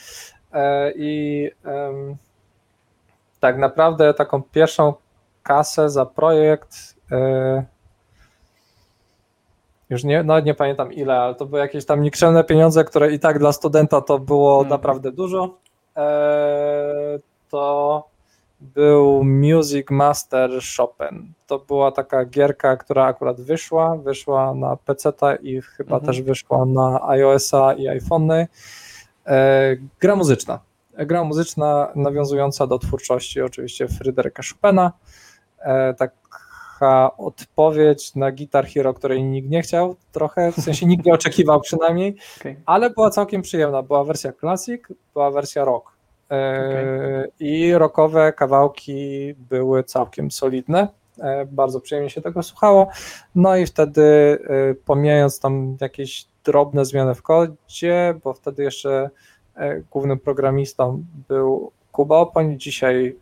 e, 0.52 0.92
i 0.96 1.50
tak 3.40 3.58
naprawdę 3.58 4.14
taką 4.14 4.42
pierwszą 4.42 4.94
kasę 5.42 5.90
za 5.90 6.06
projekt 6.06 6.76
e, 7.12 7.64
już 9.90 10.04
nie, 10.04 10.22
no 10.22 10.40
nie 10.40 10.54
pamiętam 10.54 10.92
ile, 10.92 11.20
ale 11.20 11.34
to 11.34 11.46
były 11.46 11.60
jakieś 11.60 11.84
tam 11.84 12.02
nikczemne 12.02 12.44
pieniądze, 12.44 12.84
które 12.84 13.12
i 13.12 13.18
tak 13.18 13.38
dla 13.38 13.52
studenta 13.52 14.00
to 14.00 14.18
było 14.18 14.52
Mhm. 14.52 14.70
naprawdę 14.70 15.12
dużo. 15.12 15.58
E, 15.96 17.18
to 17.50 18.04
był 18.60 19.24
Music 19.24 19.90
Master 19.90 20.50
Chopin. 20.76 21.32
To 21.46 21.58
była 21.58 21.92
taka 21.92 22.24
gierka, 22.24 22.76
która 22.76 23.04
akurat 23.04 23.40
wyszła, 23.40 23.96
wyszła 23.96 24.54
na 24.54 24.76
PC 24.76 25.12
i 25.42 25.60
chyba 25.62 25.96
Mhm. 25.96 26.06
też 26.06 26.22
wyszła 26.22 26.64
na 26.64 27.08
iOS-a 27.08 27.74
i 27.74 27.88
iPhony. 27.88 28.48
E, 29.26 29.76
gra 30.00 30.16
muzyczna. 30.16 30.60
Gra 30.98 31.24
muzyczna 31.24 31.92
nawiązująca 31.94 32.66
do 32.66 32.78
twórczości 32.78 33.40
oczywiście 33.42 33.88
Fryderyka 33.88 34.42
Chopina. 34.52 34.92
E, 35.58 35.94
taka 35.94 37.16
odpowiedź 37.18 38.14
na 38.14 38.32
Guitar 38.32 38.66
Hero, 38.66 38.94
której 38.94 39.24
nikt 39.24 39.48
nie 39.50 39.62
chciał 39.62 39.96
trochę, 40.12 40.52
w 40.52 40.54
sensie 40.56 40.86
nikt 40.86 41.06
nie 41.06 41.14
oczekiwał 41.20 41.60
przynajmniej, 41.60 42.16
Okej. 42.40 42.56
ale 42.66 42.90
była 42.90 43.10
całkiem 43.10 43.42
przyjemna. 43.42 43.82
Była 43.82 44.04
wersja 44.04 44.32
Classic, 44.32 44.82
była 45.12 45.30
wersja 45.30 45.64
Rock. 45.64 45.95
E, 46.30 47.28
I 47.40 47.74
rockowe 47.74 48.32
kawałki 48.32 49.34
były 49.50 49.84
całkiem 49.84 50.30
solidne. 50.30 50.88
E, 51.18 51.46
Bardzo 51.46 51.80
przyjemnie 51.80 52.10
się 52.10 52.20
tego 52.20 52.42
słuchało. 52.42 52.88
No 53.34 53.56
i 53.56 53.66
wtedy, 53.66 54.02
e, 54.70 54.74
pomijając 54.74 55.40
tam 55.40 55.76
jakieś 55.80 56.26
drobne 56.44 56.84
zmiany 56.84 57.14
w 57.14 57.22
kodzie, 57.22 58.14
bo 58.24 58.34
wtedy 58.34 58.62
jeszcze 58.62 59.10
głównym 59.90 60.18
programistą 60.18 61.04
był 61.28 61.70
Kuba 61.92 62.16
Opoń, 62.16 62.58
dzisiaj 62.58 63.16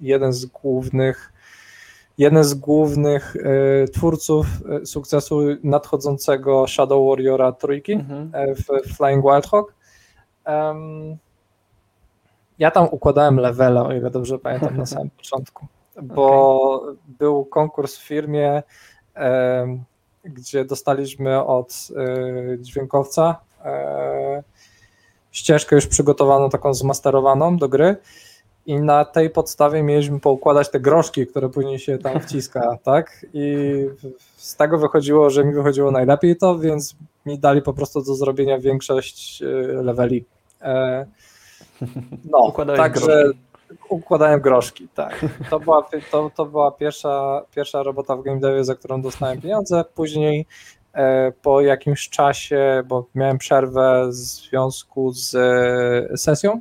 jeden 0.00 0.32
z 0.32 0.46
głównych 0.46 1.32
jeden 2.18 2.44
z 2.44 2.54
głównych 2.54 3.36
twórców 3.92 4.46
sukcesu 4.84 5.40
nadchodzącego 5.64 6.66
Shadow 6.68 7.08
Warriora 7.08 7.52
trójki 7.52 7.92
Mhm. 7.92 8.30
e, 8.32 8.54
w 8.54 8.64
Flying 8.96 9.24
Wild 9.24 9.46
Hog. 9.46 9.74
Em, 10.44 11.16
ja 12.58 12.70
tam 12.70 12.88
układałem 12.90 13.36
levele, 13.36 13.82
o 13.82 13.92
ile 13.92 14.10
dobrze 14.10 14.38
pamiętam, 14.38 14.76
na 14.76 14.86
samym 14.86 15.10
początku, 15.18 15.66
bo 16.02 16.82
był 17.06 17.44
konkurs 17.44 17.96
w 17.96 18.02
firmie, 18.06 18.62
em, 19.14 19.84
gdzie 20.24 20.64
dostaliśmy 20.64 21.44
od 21.44 21.88
e, 21.96 22.58
dźwiękowca 22.58 23.40
e, 23.64 24.42
ścieżkę 25.30 25.76
już 25.76 25.86
przygotowaną, 25.86 26.50
taką 26.50 26.74
zmasterowaną 26.74 27.56
do 27.56 27.68
gry 27.68 27.96
i 28.66 28.80
na 28.80 29.04
tej 29.04 29.30
podstawie 29.30 29.82
mieliśmy 29.82 30.20
poukładać 30.20 30.70
te 30.70 30.80
groszki, 30.80 31.26
które 31.26 31.48
później 31.48 31.78
się 31.78 31.98
tam 31.98 32.20
wciska, 32.20 32.76
tak? 32.84 33.26
I 33.32 33.66
z 34.36 34.56
tego 34.56 34.78
wychodziło, 34.78 35.30
że 35.30 35.44
mi 35.44 35.54
wychodziło 35.54 35.90
najlepiej 35.90 36.36
to, 36.36 36.58
więc 36.58 36.96
mi 37.26 37.38
dali 37.38 37.62
po 37.62 37.72
prostu 37.72 38.02
do 38.02 38.14
zrobienia 38.14 38.58
większość 38.58 39.42
e, 39.42 39.46
leveli. 39.82 40.24
No, 42.30 42.38
Układałeś 42.38 42.78
także 42.80 43.06
groszki. 43.06 43.38
układałem 43.88 44.40
groszki, 44.40 44.88
tak. 44.94 45.24
To 45.50 45.60
była, 45.60 45.88
to, 46.10 46.30
to 46.36 46.46
była 46.46 46.70
pierwsza, 46.70 47.42
pierwsza 47.54 47.82
robota 47.82 48.16
w 48.16 48.22
game 48.22 48.40
devie, 48.40 48.64
za 48.64 48.74
którą 48.74 49.02
dostałem 49.02 49.40
pieniądze. 49.40 49.84
Później 49.94 50.46
e, 50.94 51.32
po 51.42 51.60
jakimś 51.60 52.08
czasie, 52.08 52.82
bo 52.86 53.06
miałem 53.14 53.38
przerwę 53.38 54.06
w 54.08 54.14
związku 54.14 55.12
z 55.12 55.34
e, 55.34 56.16
sesją, 56.16 56.60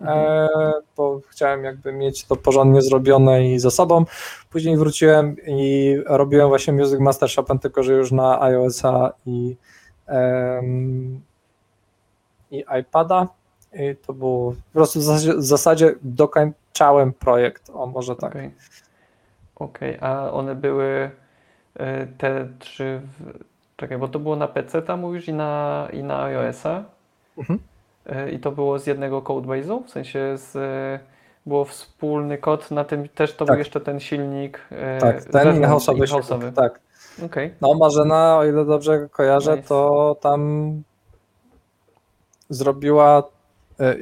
e, 0.00 0.48
bo 0.96 1.20
chciałem 1.28 1.64
jakby 1.64 1.92
mieć 1.92 2.24
to 2.24 2.36
porządnie 2.36 2.82
zrobione 2.82 3.44
i 3.48 3.58
za 3.58 3.70
sobą. 3.70 4.04
Później 4.50 4.76
wróciłem 4.76 5.36
i 5.46 5.96
robiłem 6.06 6.48
właśnie 6.48 6.72
Music 6.72 7.00
Master 7.00 7.30
Chopin, 7.36 7.58
tylko 7.58 7.82
że 7.82 7.92
już 7.92 8.12
na 8.12 8.42
iOS-a 8.42 9.12
i, 9.26 9.56
i 12.50 12.64
iPada. 12.80 13.28
I 13.74 13.96
to 14.06 14.12
było 14.12 14.50
po 14.52 14.56
prostu 14.72 14.98
w 15.00 15.42
zasadzie, 15.44 15.94
dokończałem 16.02 17.12
projekt, 17.12 17.70
o 17.74 17.86
może 17.86 18.16
tak. 18.16 18.30
Okej, 18.30 18.50
Okej, 19.56 19.98
a 20.00 20.30
one 20.30 20.54
były 20.54 21.10
e, 21.76 22.06
te 22.06 22.48
trzy. 22.58 23.00
W... 23.20 23.32
Czekaj, 23.76 23.98
bo 23.98 24.08
to 24.08 24.18
było 24.18 24.36
na 24.36 24.48
PC, 24.48 24.82
tam 24.82 25.00
mówisz, 25.00 25.28
i 25.28 25.32
na, 25.32 25.88
i 25.92 26.02
na 26.02 26.22
iOS-a. 26.24 26.84
Mhm. 27.38 27.58
E, 28.06 28.30
I 28.30 28.38
to 28.38 28.52
było 28.52 28.78
z 28.78 28.86
jednego 28.86 29.20
codebase'u? 29.22 29.84
W 29.84 29.90
sensie 29.90 30.38
z, 30.38 30.56
e, 30.56 30.98
było 31.46 31.64
wspólny 31.64 32.38
kod, 32.38 32.70
na 32.70 32.84
tym 32.84 33.08
też 33.08 33.32
to 33.36 33.44
Tak. 33.44 33.54
był 33.54 33.58
jeszcze 33.58 33.80
ten 33.80 34.00
silnik 34.00 34.60
Tak, 35.00 35.24
ten 35.24 35.56
in-house'owy 35.56 35.96
in-house'owy. 35.98 36.52
tak. 36.52 36.80
Okej, 37.24 37.54
No 37.60 37.74
Marzena, 37.74 38.36
o 38.38 38.44
ile 38.44 38.64
dobrze 38.64 39.08
kojarzę, 39.12 39.56
Nice. 39.56 39.68
to 39.68 40.16
tam 40.20 40.72
zrobiła 42.50 43.22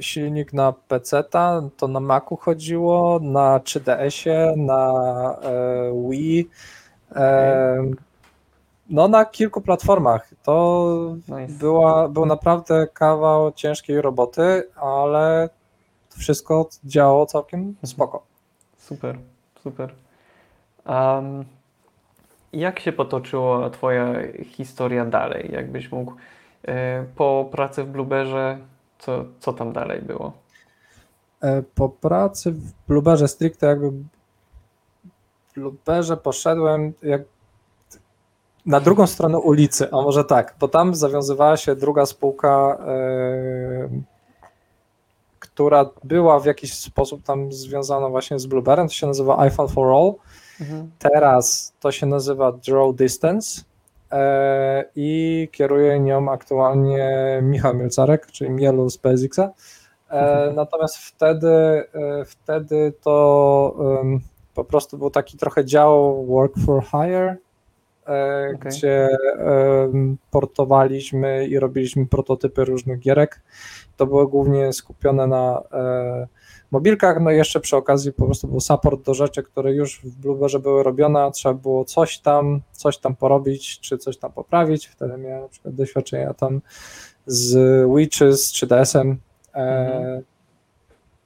silnik 0.01 0.53
na 0.53 0.73
PC, 0.73 1.25
to 1.77 1.89
na 1.89 2.01
Macu 2.01 2.37
chodziło, 2.37 3.21
na 3.23 3.59
3DS-ie, 3.59 4.55
na 4.57 4.93
e, 5.43 6.09
Wii. 6.09 6.49
E, 7.17 7.91
no 8.91 9.09
na 9.09 9.25
kilku 9.25 9.61
platformach. 9.61 10.31
To 10.43 11.17
nice. 11.29 11.53
była, 11.53 12.09
był 12.09 12.27
naprawdę 12.27 12.87
kawał 12.87 13.53
ciężkiej 13.53 14.03
roboty, 14.03 14.69
ale 14.77 15.49
wszystko 16.19 16.69
działało 16.85 17.27
całkiem 17.27 17.75
spoko. 17.85 18.23
Super, 18.77 19.19
super. 19.63 19.95
Um, 20.87 21.45
jak 22.53 22.81
się 22.81 22.93
potoczyła 22.93 23.71
Twoja 23.71 24.15
historia 24.45 25.05
dalej? 25.05 25.51
Jakbyś 25.53 25.93
mógł 25.93 26.13
e, 26.65 27.05
po 27.17 27.49
pracy 27.53 27.85
w 27.85 27.87
Blueberze, 27.87 28.59
co, 29.03 29.25
co 29.41 29.53
tam 29.53 29.73
dalej 29.73 30.03
było? 30.03 30.33
E, 31.41 31.63
po 31.63 31.89
pracy 31.89 32.53
w 32.53 32.73
Blueberze 32.89 33.29
stricte 33.29 33.67
jakby 33.67 33.91
w 33.91 35.55
Blueberze 35.55 36.17
poszedłem 36.17 36.93
jak 37.03 37.23
na 38.67 38.81
drugą 38.81 39.07
stronę 39.07 39.39
ulicy, 39.39 39.89
a 39.93 39.97
może 39.97 40.25
tak, 40.25 40.55
bo 40.61 40.69
tam 40.69 40.95
zawiązywała 40.95 41.57
się 41.57 41.77
druga 41.77 42.07
spółka, 42.07 42.79
yy, 43.91 44.03
która 45.39 45.91
była 46.05 46.41
w 46.41 46.45
jakiś 46.45 46.75
sposób 46.75 47.23
tam 47.23 47.53
związana 47.53 48.09
właśnie 48.09 48.39
z 48.39 48.47
Blueberem, 48.47 48.89
to 48.89 48.95
się 48.95 49.07
nazywa 49.07 49.39
iPhone 49.39 49.69
for 49.69 49.89
All. 49.89 50.15
Mhm. 50.61 50.91
Teraz 50.99 51.75
to 51.81 51.93
się 51.93 52.07
nazywa 52.07 52.53
Draw 52.53 52.95
Distance 52.95 53.63
i 54.97 55.49
kieruje 55.53 56.01
nią 56.01 56.33
aktualnie 56.33 57.39
Michał 57.43 57.75
Mielcarek, 57.75 58.27
czyli 58.27 58.51
Mielu 58.51 58.91
z 58.91 58.99
PSX. 58.99 59.39
Yy, 59.39 59.49
mhm. 60.11 60.55
Natomiast 60.55 60.97
wtedy, 60.97 61.85
wtedy 62.27 62.93
to 63.01 63.77
po 64.55 64.65
prostu 64.65 64.99
był 64.99 65.11
taki 65.11 65.39
trochę 65.39 65.65
dział 65.65 66.27
work 66.27 66.55
for 66.67 66.85
hire, 66.85 67.37
E, 68.09 68.53
okay. 68.55 68.71
gdzie 68.71 69.09
portowaliśmy 70.31 71.47
i 71.47 71.59
robiliśmy 71.59 72.07
prototypy 72.07 72.65
różnych 72.65 72.99
gierek. 72.99 73.41
To 73.97 74.07
było 74.07 74.27
głównie 74.27 74.73
skupione 74.73 75.27
na 75.27 75.63
e, 75.73 76.27
mobilkach, 76.73 77.21
no 77.21 77.31
i 77.31 77.37
jeszcze 77.37 77.61
przy 77.61 77.77
okazji 77.77 78.13
po 78.13 78.27
prostu 78.27 78.49
był 78.49 78.61
support 78.61 79.03
do 79.03 79.15
rzeczy, 79.15 79.43
które 79.43 79.73
już 79.73 80.01
w 80.05 80.17
Blueberze 80.17 80.59
były 80.59 80.83
robione, 80.83 81.31
trzeba 81.35 81.55
było 81.55 81.85
coś 81.85 82.19
tam, 82.19 82.61
coś 82.73 82.99
tam 82.99 83.17
porobić, 83.17 83.81
czy 83.81 83.99
coś 83.99 84.17
tam 84.17 84.33
poprawić, 84.33 84.87
wtedy 84.87 85.19
miałem 85.19 85.43
na 85.43 85.49
przykład 85.49 85.75
doświadczenia 85.75 86.35
tam 86.35 86.61
z 87.27 87.57
Witches 87.97 88.53
czy 88.53 88.67
DSM, 88.67 89.17
e, 89.55 89.59
mhm. 89.59 90.23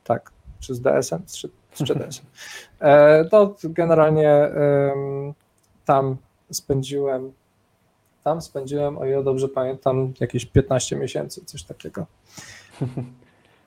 tak, 0.04 0.32
czy 0.61 0.74
z 0.74 0.80
DSM, 0.80 1.22
czy, 1.26 1.50
czy 1.85 1.94
DSM. 1.94 2.24
E, 2.80 3.24
to 3.24 3.54
generalnie 3.64 4.50
tam 5.85 6.16
spędziłem, 6.50 7.32
tam 8.24 8.40
spędziłem, 8.40 8.98
o 8.98 9.04
ile 9.04 9.22
dobrze 9.22 9.48
pamiętam, 9.48 10.12
jakieś 10.20 10.46
15 10.46 10.96
miesięcy, 10.96 11.44
coś 11.44 11.62
takiego. 11.62 12.06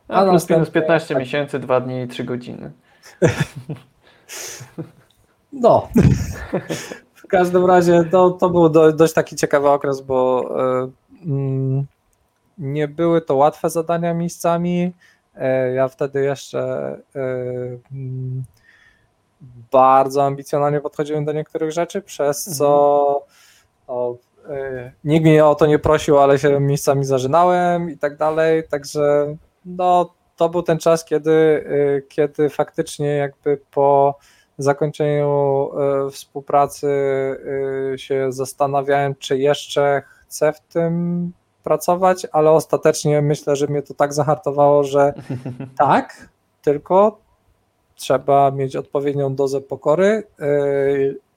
A, 0.10 0.22
A 0.22 0.30
plus 0.30 0.50
minus 0.50 0.69
15 0.69 1.08
tak. 1.08 1.17
miesięcy, 1.17 1.60
2 1.60 1.82
dni 1.82 2.02
i 2.02 2.08
3 2.08 2.24
godziny. 2.24 2.72
No. 5.54 5.89
W 7.13 7.28
każdym 7.28 7.65
razie 7.65 8.04
to, 8.12 8.32
to 8.32 8.50
był 8.50 8.69
do, 8.69 8.93
dość 8.93 9.13
taki 9.13 9.36
ciekawy 9.36 9.69
okres, 9.69 10.02
bo 10.02 10.50
y, 10.84 11.26
mm, 11.26 11.86
nie 12.58 12.88
były 12.88 13.22
to 13.22 13.36
łatwe 13.36 13.69
zadania 13.69 14.13
miejscami. 14.13 14.93
Y, 15.36 15.74
ja 15.74 15.88
wtedy 15.88 16.24
jeszcze 16.24 16.93
y, 17.15 17.80
bardzo 19.72 20.26
ambicjonalnie 20.26 20.82
podchodziłem 20.82 21.26
do 21.26 21.34
niektórych 21.34 21.72
rzeczy, 21.72 22.02
przez 22.02 22.48
mhm. 22.48 22.58
co 22.58 23.26
y, 24.50 24.91
nikt 25.04 25.26
mnie 25.26 25.45
o 25.45 25.56
to 25.56 25.65
nie 25.65 25.80
prosił, 25.80 26.19
ale 26.19 26.39
się 26.39 26.60
miejscami 26.60 27.06
zażynałem 27.06 27.89
i 27.89 27.98
tak 27.98 28.17
dalej, 28.17 28.63
także 28.69 29.36
no, 29.65 30.13
to 30.39 30.50
był 30.50 30.63
ten 30.63 30.78
czas, 30.78 31.06
kiedy, 31.06 31.32
y, 31.32 32.06
kiedy 32.10 32.50
faktycznie 32.50 33.08
jakby 33.08 33.60
po 33.72 34.17
zakończeniu 34.58 35.69
y, 36.08 36.12
współpracy 36.12 36.88
y, 37.93 37.98
się 37.98 38.32
zastanawiałem, 38.32 39.15
czy 39.15 39.38
jeszcze 39.38 40.02
chcę 40.28 40.54
w 40.54 40.60
tym 40.60 41.32
pracować, 41.63 42.28
ale 42.32 42.52
ostatecznie 42.52 43.22
myślę, 43.22 43.56
że 43.56 43.67
mnie 43.67 43.82
to 43.82 43.93
tak 43.93 44.13
zahartowało, 44.13 44.84
że 44.84 45.13
tak, 45.78 46.30
tylko 46.62 47.19
trzeba 47.95 48.52
mieć 48.52 48.76
odpowiednią 48.76 49.36
dozę 49.36 49.62
pokory 49.62 50.24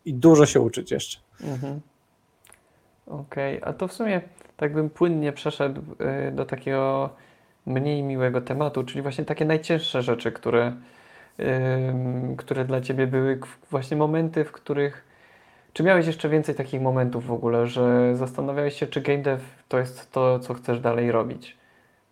i 0.05 0.15
dużo 0.15 0.47
się 0.47 0.61
uczyć 0.61 0.91
jeszcze. 0.91 1.19
Mhm. 1.41 1.81
Okej, 3.07 3.59
okay. 3.59 3.71
a 3.71 3.73
to 3.73 3.89
w 3.89 3.93
sumie 3.93 4.21
tak 4.57 4.75
bym 4.75 4.91
płynnie 4.91 5.33
przeszedł 5.33 5.83
do 6.33 6.45
takiego 6.45 7.11
mniej 7.66 8.03
miłego 8.03 8.40
tematu, 8.40 8.85
czyli 8.85 9.03
właśnie 9.03 9.25
takie 9.25 9.44
najcięższe 9.44 10.03
rzeczy, 10.03 10.33
które, 10.33 10.72
które 12.37 12.64
dla 12.64 12.81
Ciebie 12.81 13.07
były 13.07 13.40
właśnie 13.70 13.96
momenty, 13.96 14.44
w 14.44 14.53
których 14.53 15.12
czy 15.72 15.83
miałeś 15.83 16.07
jeszcze 16.07 16.29
więcej 16.29 16.55
takich 16.55 16.81
momentów 16.81 17.27
w 17.27 17.33
ogóle, 17.33 17.66
że 17.66 18.16
zastanawiałeś 18.16 18.75
się, 18.79 18.87
czy 18.87 19.01
game 19.01 19.18
dev 19.18 19.42
to 19.68 19.79
jest 19.79 20.12
to, 20.12 20.38
co 20.38 20.55
chcesz 20.55 20.81
dalej 20.81 21.12
robić? 21.12 21.57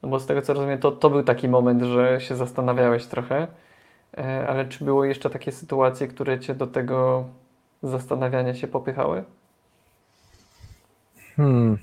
No 0.03 0.09
bo 0.09 0.21
z 0.21 0.27
tego 0.27 0.43
co 0.43 0.55
rozumiem, 0.55 0.79
to, 0.79 0.93
to 0.93 1.11
był 1.11 1.23
taki 1.23 1.49
moment, 1.49 1.83
że 1.83 2.21
się 2.21 2.37
zastanawiałeś 2.37 3.07
trochę. 3.07 3.47
E, 4.19 4.49
ale 4.49 4.65
czy 4.65 4.85
było 4.85 5.05
jeszcze 5.05 5.31
takie 5.31 5.53
sytuacje, 5.53 6.09
które 6.09 6.41
cię 6.41 6.55
do 6.55 6.67
tego 6.67 7.25
zastanawiania 7.83 8.55
się 8.55 8.69
popychały? 8.69 9.25
Hmm. 11.37 11.79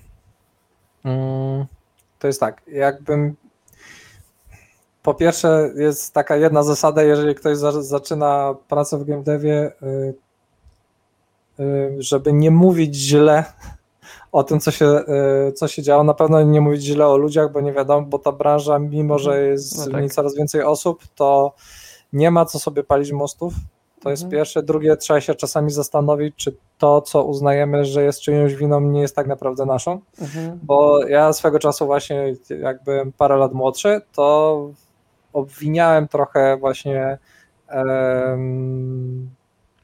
Mm, 1.06 1.66
to 2.20 2.28
jest 2.28 2.40
tak, 2.40 2.62
jakbym 2.68 3.36
po 5.08 5.14
pierwsze 5.14 5.72
jest 5.76 6.14
taka 6.14 6.36
jedna 6.36 6.64
zasada, 6.64 7.04
jeżeli 7.04 7.36
ktoś 7.36 7.58
za, 7.58 7.82
zaczyna 7.84 8.56
pracę 8.68 8.98
w 8.98 9.04
game 9.04 9.24
devie, 9.24 9.72
y, 9.84 10.14
y, 11.60 11.96
żeby 12.00 12.34
nie 12.34 12.52
mówić 12.52 12.96
źle 12.96 13.44
o 14.32 14.44
tym, 14.44 14.60
co 14.60 14.72
się, 14.72 14.86
y, 15.48 15.52
co 15.52 15.68
się 15.68 15.84
działo. 15.84 16.04
Na 16.04 16.14
pewno 16.14 16.42
nie 16.42 16.62
mówić 16.62 16.84
źle 16.84 17.08
o 17.08 17.18
ludziach, 17.18 17.52
bo 17.52 17.62
nie 17.62 17.74
wiadomo, 17.74 18.08
bo 18.08 18.20
ta 18.20 18.32
branża, 18.32 18.80
mimo 18.80 19.20
że 19.20 19.32
mhm. 19.32 19.52
jest 19.52 19.78
no 19.78 19.92
tak. 19.92 20.14
coraz 20.14 20.36
więcej 20.36 20.64
osób, 20.64 21.04
to 21.16 21.54
nie 22.14 22.32
ma 22.32 22.46
co 22.46 22.60
sobie 22.60 22.84
palić 22.84 23.12
mostów. 23.12 23.54
To 24.02 24.10
jest 24.10 24.24
mhm. 24.24 24.40
pierwsze. 24.40 24.64
Drugie, 24.64 24.98
trzeba 24.98 25.22
się 25.22 25.36
czasami 25.36 25.72
zastanowić, 25.72 26.36
czy 26.36 26.56
to, 26.78 27.02
co 27.02 27.24
uznajemy, 27.24 27.86
że 27.86 28.04
jest 28.04 28.22
czyjąś 28.22 28.56
winą, 28.56 28.82
nie 28.82 29.02
jest 29.02 29.16
tak 29.16 29.28
naprawdę 29.28 29.66
naszą. 29.66 30.00
Mhm. 30.22 30.60
Bo 30.64 31.08
ja 31.08 31.34
swego 31.34 31.60
czasu 31.60 31.86
właśnie, 31.86 32.34
jakby 32.62 33.12
parę 33.18 33.38
lat 33.38 33.54
młodszy, 33.54 34.02
to 34.12 34.70
obwiniałem 35.38 36.08
trochę 36.08 36.58
właśnie 36.58 37.18
um, 37.76 39.30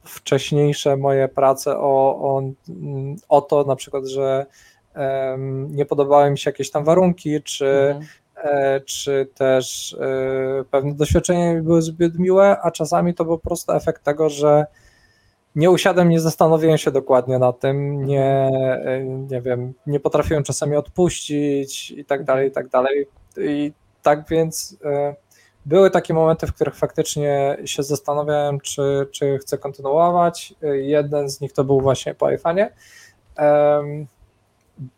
wcześniejsze 0.04 0.98
moje 0.98 1.28
prace 1.28 1.78
o, 1.78 2.20
o, 2.22 2.42
o 3.30 3.42
to 3.42 3.63
na 3.63 3.76
przykład, 3.76 4.06
że 4.06 4.46
um, 4.96 5.76
nie 5.76 5.86
podobały 5.86 6.32
mi 6.32 6.38
się 6.38 6.50
jakieś 6.50 6.72
tam 6.72 6.84
warunki, 6.84 7.42
czy 7.44 7.66
mhm. 7.66 8.06
E, 8.44 8.82
czy 8.82 9.28
też 9.36 9.94
e, 9.94 10.63
pewne 10.72 10.94
doświadczenia 10.94 11.62
były 11.62 11.82
zbyt 11.82 12.20
miłe, 12.20 12.58
a 12.62 12.72
czasami 12.72 13.13
to 13.13 13.26
był 13.26 13.38
po 13.38 13.48
prostu 13.48 13.72
efekt 13.72 14.04
tego, 14.04 14.30
że 14.30 14.66
nie 15.56 15.72
usiadłem, 15.72 16.10
nie 16.10 16.20
zastanowiłem 16.20 16.78
się 16.78 16.92
dokładnie 16.92 17.39
na 17.39 17.54
tym, 17.54 18.06
nie, 18.06 18.50
e, 18.86 19.04
nie 19.04 19.42
wiem, 19.42 19.74
nie 19.88 20.00
potrafiłem 20.00 20.44
czasami 20.44 20.76
odpuścić 20.76 21.92
i 21.92 22.06
tak 22.06 22.24
dalej, 22.24 22.48
i 22.48 22.52
tak 22.52 22.68
dalej. 22.68 23.06
I 23.38 23.74
tak 24.02 24.28
więc 24.30 24.78
były 25.65 25.89
takie 25.91 26.13
momenty, 26.13 26.47
w 26.47 26.54
których 26.54 26.76
faktycznie 26.76 27.58
się 27.65 27.84
zastanawiałem, 27.84 28.60
czy, 28.60 29.08
czy 29.12 29.38
chcę 29.38 29.58
kontynuować. 29.58 30.54
Jeden 30.73 31.30
z 31.30 31.41
nich 31.41 31.54
to 31.54 31.63
był 31.63 31.82
właśnie 31.82 32.15
po 32.15 32.26
iPhone'ie. 32.26 32.67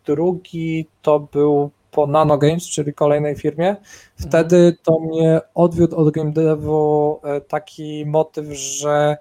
Drugi 0.05 0.87
to 1.01 1.19
był 1.19 1.71
po 1.91 2.07
Nano 2.07 2.37
Games, 2.37 2.63
czyli 2.63 2.93
kolejnej 2.93 3.35
firmie. 3.35 3.75
Wtedy 4.15 4.77
to 4.83 4.99
mnie 4.99 5.41
odwiódł 5.53 5.95
od 5.95 6.13
game 6.13 6.31
devu 6.31 7.19
e, 7.23 7.41
taki 7.41 8.05
motyw, 8.05 8.45
że 8.51 9.17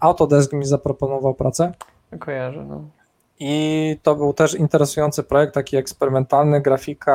Autodesk 0.00 0.52
mi 0.52 0.64
zaproponował 0.64 1.34
pracę. 1.34 1.72
Kojarzę, 2.18 2.64
no. 2.68 2.82
I 3.40 3.96
to 4.02 4.14
był 4.14 4.32
też 4.32 4.54
interesujący 4.54 5.22
projekt, 5.22 5.54
taki 5.54 5.76
eksperymentalny, 5.76 6.60
grafika 6.60 7.12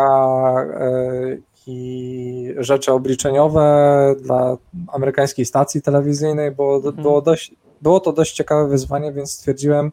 e, 0.79 1.37
i 1.67 2.55
rzeczy 2.57 2.91
obliczeniowe 2.93 4.15
dla 4.21 4.57
amerykańskiej 4.87 5.45
stacji 5.45 5.81
telewizyjnej, 5.81 6.51
bo 6.51 6.75
mhm. 6.75 6.95
było, 6.95 7.21
dość, 7.21 7.55
było 7.81 7.99
to 7.99 8.13
dość 8.13 8.33
ciekawe 8.33 8.67
wyzwanie, 8.67 9.11
więc 9.11 9.31
stwierdziłem, 9.31 9.91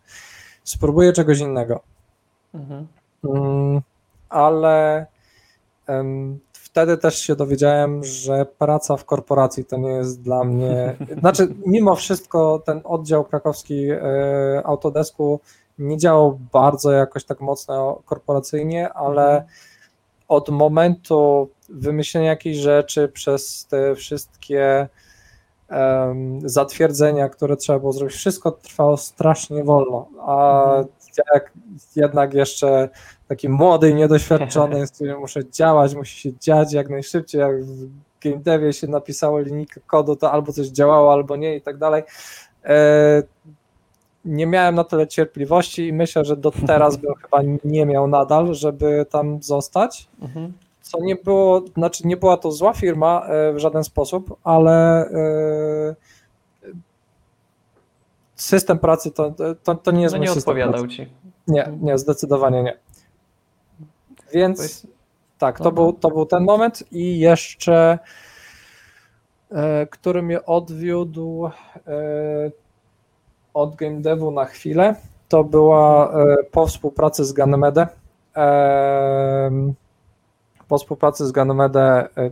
spróbuję 0.64 1.12
czegoś 1.12 1.38
innego. 1.38 1.80
Mhm. 2.54 2.86
Mm, 3.24 3.82
ale 4.28 5.06
wtedy 6.52 6.98
też 6.98 7.18
się 7.18 7.36
dowiedziałem, 7.36 8.04
że 8.04 8.46
praca 8.58 8.96
w 8.96 9.04
korporacji 9.04 9.64
to 9.64 9.76
nie 9.76 9.90
jest 9.90 10.22
dla 10.22 10.44
mnie. 10.44 10.96
Znaczy, 11.20 11.54
mimo 11.66 11.94
wszystko 11.96 12.62
ten 12.66 12.80
oddział 12.84 13.24
krakowski 13.24 13.90
e, 13.90 14.00
Autodesku 14.64 15.40
nie 15.78 15.96
działał 15.98 16.38
bardzo 16.52 16.92
jakoś 16.92 17.24
tak 17.24 17.40
mocno 17.40 18.02
korporacyjnie, 18.04 18.92
ale 18.92 19.30
mhm. 19.30 19.48
od 20.28 20.48
momentu 20.48 21.48
wymyślenia 21.68 22.28
jakiejś 22.28 22.56
rzeczy 22.56 23.08
przez 23.08 23.66
te 23.66 23.94
wszystkie 23.94 24.88
um, 25.70 26.48
zatwierdzenia, 26.48 27.28
które 27.28 27.56
trzeba 27.56 27.78
było 27.78 27.92
zrobić, 27.92 28.16
wszystko 28.16 28.52
trwało 28.52 28.96
strasznie 28.96 29.64
wolno. 29.64 30.08
A 30.20 30.64
mhm. 30.64 30.86
jak 31.34 31.52
jednak 31.96 32.34
jeszcze 32.34 32.88
taki 33.28 33.48
młody, 33.48 33.94
niedoświadczony, 33.94 34.86
z 34.86 34.90
którym 34.90 35.20
muszę 35.20 35.50
działać, 35.50 35.94
musi 35.94 36.20
się 36.20 36.38
dziać 36.38 36.72
jak 36.72 36.90
najszybciej, 36.90 37.40
jak 37.40 37.64
w 37.64 37.88
game 38.20 38.38
devie 38.38 38.72
się 38.72 38.86
napisało 38.86 39.40
linijkę 39.40 39.80
kodu, 39.86 40.16
to 40.16 40.32
albo 40.32 40.52
coś 40.52 40.66
działało, 40.66 41.12
albo 41.12 41.36
nie 41.36 41.56
i 41.56 41.60
tak 41.60 41.78
dalej. 41.78 42.02
E, 42.64 43.22
nie 44.24 44.46
miałem 44.46 44.74
na 44.74 44.84
tyle 44.84 45.06
cierpliwości 45.06 45.88
i 45.88 45.92
myślę, 45.92 46.24
że 46.24 46.36
do 46.36 46.50
teraz 46.66 46.96
bym 46.96 47.14
chyba 47.22 47.42
nie 47.64 47.86
miał 47.86 48.08
nadal, 48.08 48.54
żeby 48.54 49.06
tam 49.10 49.42
zostać. 49.42 50.08
Mhm. 50.22 50.52
Co 50.88 51.00
nie 51.00 51.16
było, 51.16 51.62
znaczy 51.76 52.06
nie 52.06 52.16
była 52.16 52.36
to 52.36 52.52
zła 52.52 52.72
firma 52.72 53.26
e, 53.26 53.52
w 53.52 53.58
żaden 53.58 53.84
sposób, 53.84 54.36
ale 54.44 55.06
e, 55.10 55.94
system 58.34 58.78
pracy 58.78 59.10
to, 59.10 59.34
to, 59.62 59.74
to 59.74 59.90
nie 59.90 60.02
jest 60.02 60.14
no 60.14 60.20
nie 60.22 60.32
odpowiadał 60.32 60.80
pracy. 60.80 60.88
ci. 60.88 61.08
Nie, 61.48 61.72
nie, 61.80 61.98
zdecydowanie 61.98 62.62
nie. 62.62 62.78
Więc 64.32 64.86
tak, 65.38 65.58
to 65.58 65.72
był, 65.72 65.92
to 65.92 66.08
był 66.08 66.26
ten 66.26 66.44
moment 66.44 66.92
i 66.92 67.18
jeszcze 67.18 67.98
e, 69.50 69.86
który 69.86 70.22
mnie 70.22 70.46
odwiódł 70.46 71.50
od 73.54 73.76
game 73.76 74.00
devu 74.00 74.30
na 74.30 74.44
chwilę, 74.44 74.94
to 75.28 75.44
była 75.44 76.14
po 76.50 76.66
współpracy 76.66 77.24
z 77.24 77.32
Ganymede. 77.32 77.86
E, 80.68 80.70
po 80.70 80.78
współpracy 80.78 81.26
z 81.26 81.32
Ganymede 81.32 82.08
e, 82.16 82.30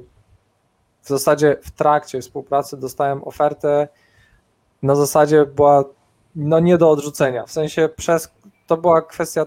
w 1.03 1.09
zasadzie 1.09 1.57
w 1.63 1.71
trakcie 1.71 2.21
współpracy 2.21 2.77
dostałem 2.77 3.25
ofertę 3.25 3.89
na 4.83 4.95
zasadzie 4.95 5.47
była 5.47 5.85
no 6.37 6.61
nie 6.61 6.79
do 6.79 6.91
odrzucenia, 6.91 7.47
w 7.47 7.51
sensie 7.51 7.89
przez, 7.97 8.35
to 8.67 8.77
była 8.77 9.03
kwestia 9.03 9.47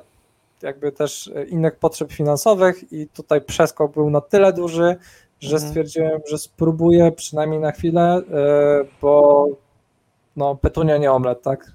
jakby 0.62 0.92
też 0.92 1.32
innych 1.48 1.76
potrzeb 1.76 2.12
finansowych 2.12 2.94
i 2.94 3.08
tutaj 3.08 3.42
przeskok 3.42 3.94
był 3.94 4.10
na 4.10 4.22
tyle 4.22 4.54
duży, 4.54 4.96
że 5.40 5.56
mhm. 5.56 5.70
stwierdziłem, 5.70 6.22
że 6.30 6.38
spróbuję 6.38 7.12
przynajmniej 7.12 7.60
na 7.60 7.72
chwilę, 7.72 8.02
e, 8.02 8.22
bo 9.02 9.48
no 10.36 10.56
petunia 10.56 10.98
nie 10.98 11.12
omlet, 11.12 11.42
tak? 11.42 11.72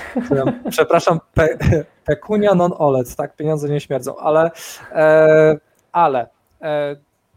Przepraszam, 0.70 1.20
pe, 1.34 1.48
pekunia 2.04 2.54
non 2.54 2.72
olet, 2.78 3.16
tak? 3.16 3.36
Pieniądze 3.36 3.68
nie 3.68 3.80
śmierdzą, 3.80 4.16
ale 4.16 4.50
e, 4.92 5.56
ale 5.92 6.20
e, 6.20 6.41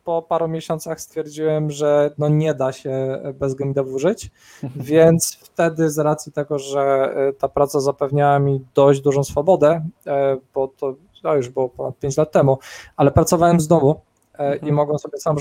po 0.06 0.22
paru 0.22 0.48
miesiącach 0.48 1.02
stwierdziłem, 1.02 1.72
że 1.72 2.12
no 2.18 2.30
nie 2.30 2.54
da 2.54 2.72
się 2.72 3.22
bez 3.34 3.56
game 3.56 3.74
devu 3.74 4.00
żyć, 4.00 4.32
więc 4.76 5.38
wtedy 5.42 5.90
z 5.90 6.00
racji 6.00 6.32
tego, 6.32 6.60
że 6.60 6.82
e, 6.82 7.34
ta 7.34 7.50
praca 7.50 7.80
zapewniała 7.80 8.40
mi 8.40 8.66
dość 8.74 9.02
dużą 9.02 9.24
swobodę, 9.24 9.86
e, 10.08 10.38
bo 10.54 10.68
to, 10.68 10.96
to 11.24 11.36
już 11.36 11.50
było 11.50 11.70
ponad 11.70 12.00
5 12.00 12.18
lat 12.18 12.32
temu, 12.32 12.58
ale 12.98 13.12
pracowałem 13.12 13.60
z 13.60 13.68
domu 13.68 14.02
e, 14.34 14.38
mhm. 14.38 14.70
i 14.70 14.72
mogłem 14.72 15.00
sobie 15.00 15.18
sam 15.18 15.38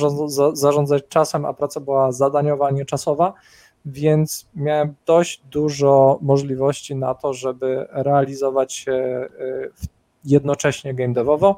zarządzać 0.53 1.03
czasem, 1.09 1.45
a 1.45 1.55
praca 1.55 1.81
była 1.81 2.13
zadaniowa, 2.13 2.71
nie 2.71 2.85
czasowa, 2.85 3.33
więc 3.85 4.49
miałem 4.55 4.95
dość 5.07 5.43
dużo 5.51 6.19
możliwości 6.23 6.97
na 6.97 7.15
to, 7.15 7.33
żeby 7.33 7.87
realizować 7.91 8.73
się 8.73 9.29
jednocześnie 10.25 10.95
game 10.95 11.13
devowo, 11.13 11.57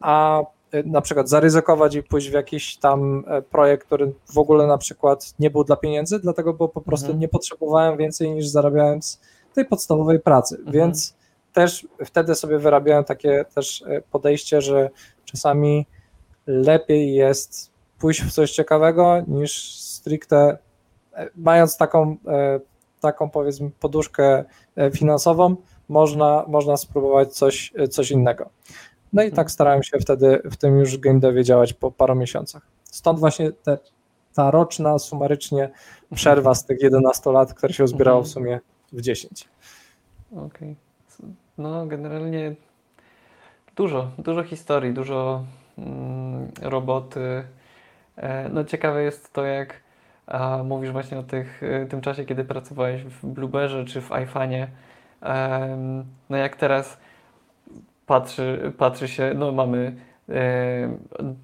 a 0.00 0.42
na 0.84 1.00
przykład 1.00 1.28
zaryzykować 1.28 1.94
i 1.94 2.02
pójść 2.02 2.30
w 2.30 2.32
jakiś 2.32 2.76
tam 2.76 3.24
e, 3.26 3.42
projekt, 3.42 3.86
który 3.86 4.12
w 4.34 4.38
ogóle 4.38 4.66
na 4.66 4.78
przykład 4.78 5.34
nie 5.38 5.50
był 5.50 5.64
dla 5.64 5.76
pieniędzy, 5.76 6.18
dlatego 6.18 6.52
bo 6.52 6.68
po 6.68 6.80
prostu 6.80 7.06
mhm. 7.06 7.20
nie 7.20 7.28
potrzebowałem 7.28 7.96
więcej 7.96 8.30
niż 8.30 8.46
zarabiałem 8.46 9.02
z 9.02 9.20
tej 9.54 9.64
podstawowej 9.64 10.20
pracy, 10.20 10.56
mhm. 10.56 10.72
więc 10.72 11.14
też 11.52 11.86
wtedy 12.04 12.34
sobie 12.34 12.58
wyrabiałem 12.58 13.04
takie 13.04 13.44
też 13.54 13.82
e, 13.82 14.02
podejście, 14.10 14.60
że 14.60 14.90
czasami 15.24 15.86
lepiej 16.46 17.14
jest 17.14 17.70
pójść 17.98 18.22
w 18.22 18.32
coś 18.32 18.50
ciekawego 18.50 19.22
niż 19.26 19.74
stricte 19.80 20.58
e, 21.14 21.30
mając 21.36 21.76
taką, 21.76 22.16
taką 23.00 23.30
powiedzmy 23.30 23.70
poduszkę 23.80 24.44
finansową, 24.92 25.56
można, 25.88 26.44
można 26.48 26.76
spróbować 26.76 27.32
coś, 27.32 27.72
coś 27.90 28.10
innego. 28.10 28.50
No 29.16 29.22
i 29.22 29.32
tak 29.32 29.50
starałem 29.50 29.82
się 29.82 29.98
wtedy 29.98 30.40
w 30.44 30.56
tym 30.56 30.78
już 30.78 30.98
game 30.98 31.20
devie 31.20 31.44
działać 31.44 31.72
po 31.72 31.90
paru 31.90 32.14
miesiącach. 32.14 32.62
Stąd 32.84 33.18
właśnie 33.18 33.52
te, 33.52 33.78
ta 34.34 34.50
roczna 34.50 34.98
sumarycznie 34.98 35.70
przerwa 36.14 36.54
z 36.54 36.64
tych 36.64 36.80
11 36.80 37.30
lat, 37.30 37.54
które 37.54 37.72
się 37.72 37.84
uzbierało 37.84 38.22
w 38.22 38.28
sumie 38.28 38.60
w 38.92 39.00
10. 39.00 39.48
Okej. 40.32 40.44
Okay. 40.46 40.74
No 41.58 41.86
generalnie 41.86 42.54
dużo, 43.76 44.10
dużo 44.18 44.42
historii, 44.42 44.92
dużo 44.92 45.44
mm, 45.78 46.52
roboty. 46.62 47.44
E, 48.16 48.48
no 48.48 48.64
ciekawe 48.64 49.02
jest 49.02 49.32
to, 49.32 49.44
jak 49.44 49.74
a, 50.26 50.62
mówisz 50.62 50.90
właśnie 50.90 51.18
o 51.18 51.22
tych, 51.22 51.62
e, 51.62 51.86
tym 51.86 52.00
czasie, 52.00 52.24
kiedy 52.24 52.44
pracowałeś 52.44 53.02
w 53.04 53.26
Blueberze 53.26 53.84
czy 53.84 54.00
w 54.00 54.10
iFanie. 54.24 54.68
E, 55.22 55.76
no 56.30 56.36
jak 56.36 56.56
teraz 56.56 56.98
patrzy, 58.06 58.72
patrzy 58.78 59.08
się, 59.08 59.32
no 59.34 59.52
mamy 59.52 59.94
e, 60.28 60.96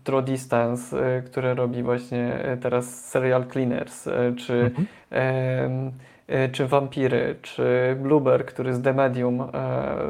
Draw 0.05 0.25
Distance, 0.25 1.17
e, 1.17 1.23
które 1.23 1.55
robi 1.55 1.83
właśnie 1.83 2.35
e, 2.35 2.57
teraz 2.57 3.05
Serial 3.11 3.47
Cleaners, 3.47 4.09
czy, 4.37 4.55
mhm. 4.55 5.93
e, 6.29 6.49
czy 6.49 6.67
Vampiry, 6.67 7.37
czy 7.43 7.97
Blueber, 8.03 8.47
który 8.47 8.75
z 8.75 8.83
The 8.83 8.93
Medium 8.93 9.41
e, 9.41 9.47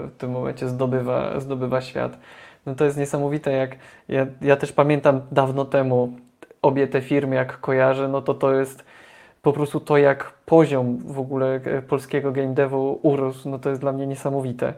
w 0.06 0.16
tym 0.18 0.30
momencie 0.30 0.68
zdobywa, 0.68 1.40
zdobywa 1.40 1.80
świat. 1.80 2.18
No 2.66 2.74
to 2.74 2.84
jest 2.84 2.96
niesamowite, 2.96 3.52
jak 3.52 3.76
ja, 4.08 4.26
ja 4.42 4.56
też 4.56 4.72
pamiętam 4.72 5.20
dawno 5.32 5.64
temu 5.64 6.12
obie 6.62 6.88
te 6.88 7.00
firmy, 7.00 7.36
jak 7.36 7.60
kojarzę, 7.60 8.08
no 8.08 8.22
to 8.22 8.34
to 8.34 8.54
jest 8.54 8.84
po 9.42 9.52
prostu 9.52 9.80
to, 9.80 9.96
jak 9.96 10.32
poziom 10.46 10.98
w 10.98 11.18
ogóle 11.18 11.60
polskiego 11.88 12.32
game 12.32 12.54
devu 12.54 12.98
urósł, 13.02 13.48
no 13.48 13.58
to 13.58 13.68
jest 13.68 13.80
dla 13.80 13.92
mnie 13.92 14.06
niesamowite. 14.06 14.74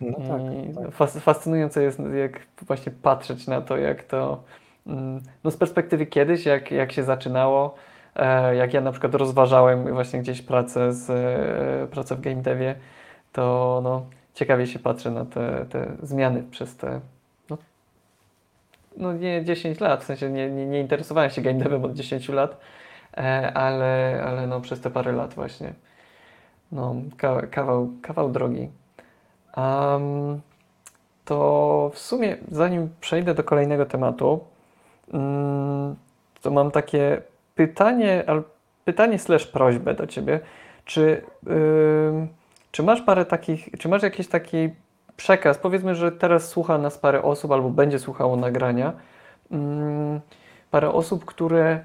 No 0.00 0.18
tak, 0.18 0.42
tak. 0.74 1.08
Fascynujące 1.20 1.82
jest, 1.82 2.00
jak 2.20 2.40
właśnie 2.66 2.92
patrzeć 3.02 3.46
na 3.46 3.60
to, 3.60 3.76
jak 3.76 4.02
to 4.02 4.42
mm, 4.86 5.20
no 5.44 5.50
z 5.50 5.56
perspektywy 5.56 6.06
kiedyś, 6.06 6.46
jak, 6.46 6.70
jak 6.70 6.92
się 6.92 7.04
zaczynało, 7.04 7.74
e, 8.16 8.56
jak 8.56 8.74
ja 8.74 8.80
na 8.80 8.92
przykład 8.92 9.14
rozważałem 9.14 9.94
właśnie 9.94 10.20
gdzieś 10.20 10.42
pracę, 10.42 10.92
z, 10.92 11.10
e, 11.10 11.86
pracę 11.86 12.14
w 12.14 12.20
game 12.20 12.42
devie, 12.42 12.74
to 13.32 13.80
no, 13.84 14.06
ciekawie 14.34 14.66
się 14.66 14.78
patrzę 14.78 15.10
na 15.10 15.24
te, 15.24 15.66
te 15.70 15.92
zmiany 16.02 16.42
przez 16.50 16.76
te 16.76 17.00
no, 17.50 17.58
no 18.96 19.12
nie 19.12 19.44
10 19.44 19.80
lat, 19.80 20.02
w 20.02 20.06
sensie 20.06 20.30
nie, 20.30 20.50
nie, 20.50 20.66
nie 20.66 20.80
interesowałem 20.80 21.30
się 21.30 21.42
game 21.42 21.58
devem 21.58 21.84
od 21.84 21.94
10 21.94 22.28
lat, 22.28 22.60
e, 23.16 23.52
ale, 23.54 24.22
ale 24.26 24.46
no 24.46 24.60
przez 24.60 24.80
te 24.80 24.90
parę 24.90 25.12
lat 25.12 25.34
właśnie 25.34 25.72
no, 26.72 26.94
kawał, 27.50 27.88
kawał 28.02 28.30
drogi. 28.30 28.68
To 31.24 31.90
w 31.94 31.98
sumie, 31.98 32.36
zanim 32.50 32.88
przejdę 33.00 33.34
do 33.34 33.44
kolejnego 33.44 33.86
tematu, 33.86 34.40
um, 35.12 35.96
to 36.42 36.50
mam 36.50 36.70
takie 36.70 37.22
pytanie, 37.54 38.24
pytanie 38.84 39.18
slash 39.18 39.46
prośbę 39.46 39.94
do 39.94 40.06
Ciebie. 40.06 40.40
Czy, 40.84 41.22
czy 42.70 42.82
masz 42.82 43.02
parę 43.02 43.24
takich, 43.24 43.68
czy 43.78 43.88
masz 43.88 44.02
jakiś 44.02 44.28
taki 44.28 44.68
przekaz? 45.16 45.58
Powiedzmy, 45.58 45.94
że 45.94 46.12
teraz 46.12 46.48
słucha 46.48 46.78
nas 46.78 46.98
parę 46.98 47.22
osób 47.22 47.52
albo 47.52 47.70
będzie 47.70 47.98
słuchało 47.98 48.36
nagrania. 48.36 48.92
parę 50.70 50.92
osób, 50.92 51.24
które 51.24 51.84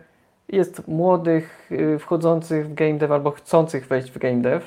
jest 0.49 0.87
młodych, 0.87 1.71
y, 1.71 1.99
wchodzących 1.99 2.69
w 2.69 2.73
game 2.73 2.93
dev 2.93 3.13
albo 3.13 3.31
chcących 3.31 3.87
wejść 3.87 4.11
w 4.11 4.17
game 4.17 4.41
dev 4.41 4.65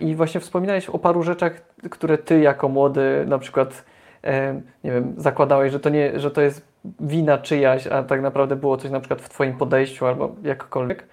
I 0.00 0.14
właśnie 0.14 0.40
wspominałeś 0.40 0.88
o 0.88 0.98
paru 0.98 1.22
rzeczach, 1.22 1.52
które 1.90 2.18
ty 2.18 2.40
jako 2.40 2.68
młody 2.68 3.24
na 3.28 3.38
przykład, 3.38 3.84
e, 4.24 4.54
nie 4.84 4.92
wiem, 4.92 5.14
zakładałeś, 5.16 5.72
że 5.72 5.80
to, 5.80 5.88
nie, 5.88 6.20
że 6.20 6.30
to 6.30 6.40
jest 6.40 6.62
wina 7.00 7.38
czyjaś, 7.38 7.86
a 7.86 8.02
tak 8.02 8.22
naprawdę 8.22 8.56
było 8.56 8.76
coś 8.76 8.90
na 8.90 9.00
przykład 9.00 9.22
w 9.22 9.28
twoim 9.28 9.56
podejściu 9.56 10.06
albo 10.06 10.34
jakkolwiek. 10.42 11.06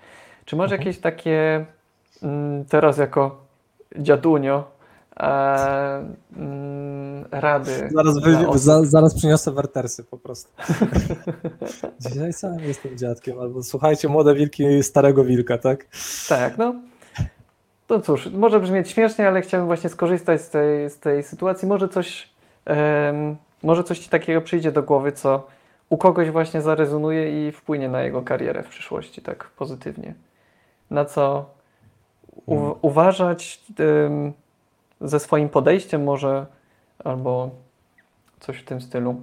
Czy 0.45 0.55
masz 0.55 0.71
mhm. 0.71 0.81
jakieś 0.81 1.01
takie 1.01 1.65
mm, 2.23 2.65
teraz 2.65 2.97
jako 2.97 3.45
dziadunio, 3.97 4.71
mm, 6.37 7.25
rady. 7.31 7.89
Zaraz, 7.91 8.19
wy, 8.19 8.59
za, 8.59 8.83
zaraz 8.83 9.15
przyniosę 9.15 9.51
wertersy 9.51 10.03
po 10.03 10.17
prostu. 10.17 10.51
Dzisiaj 12.09 12.33
sam 12.33 12.59
jestem 12.59 12.97
dziadkiem, 12.97 13.39
albo 13.39 13.63
słuchajcie, 13.63 14.07
młode 14.07 14.35
wilki 14.35 14.83
starego 14.83 15.23
wilka, 15.23 15.57
tak? 15.57 15.87
Tak, 16.29 16.57
no. 16.57 16.75
To 17.91 18.01
cóż, 18.01 18.25
może 18.31 18.59
brzmieć 18.59 18.89
śmiesznie, 18.89 19.27
ale 19.27 19.41
chciałbym 19.41 19.67
właśnie 19.67 19.89
skorzystać 19.89 20.41
z 20.41 20.49
tej, 20.49 20.89
z 20.89 20.99
tej 20.99 21.23
sytuacji. 21.23 21.67
Może 21.67 21.89
coś, 21.89 22.29
em, 22.65 23.37
może 23.63 23.83
coś 23.83 23.99
Ci 23.99 24.09
takiego 24.09 24.41
przyjdzie 24.41 24.71
do 24.71 24.83
głowy, 24.83 25.11
co 25.11 25.47
u 25.89 25.97
kogoś 25.97 26.29
właśnie 26.29 26.61
zarezonuje 26.61 27.47
i 27.47 27.51
wpłynie 27.51 27.89
na 27.89 28.01
jego 28.01 28.21
karierę 28.21 28.63
w 28.63 28.69
przyszłości 28.69 29.21
tak 29.21 29.43
pozytywnie. 29.49 30.13
Na 30.91 31.05
co 31.05 31.49
u, 32.45 32.55
Mhm. 32.55 32.75
uważać 32.81 33.61
em, 33.79 34.33
ze 35.01 35.19
swoim 35.19 35.49
podejściem 35.49 36.03
może, 36.03 36.45
albo 37.03 37.49
coś 38.39 38.57
w 38.57 38.65
tym 38.65 38.81
stylu. 38.81 39.21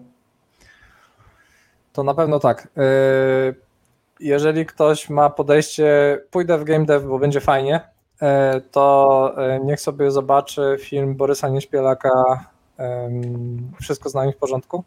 To 1.93 2.03
na 2.03 2.14
pewno 2.14 2.39
tak. 2.41 2.69
Yy, 2.77 3.55
Jeżeli 4.21 4.66
ktoś 4.66 5.11
ma 5.11 5.31
podejście, 5.31 6.19
pójdę 6.31 6.59
w 6.59 6.64
game 6.64 6.85
dev, 6.85 7.09
bo 7.09 7.19
będzie 7.19 7.41
fajnie, 7.41 7.81
to 8.71 9.35
yy, 9.37 9.64
niech 9.64 9.81
sobie 9.81 10.11
zobaczy 10.11 10.77
film 10.81 11.14
Borysa 11.14 11.49
Nieśpielaka 11.49 12.11
Wszystko 13.81 14.09
z 14.11 14.14
nami 14.14 14.33
w 14.33 14.37
porządku. 14.37 14.85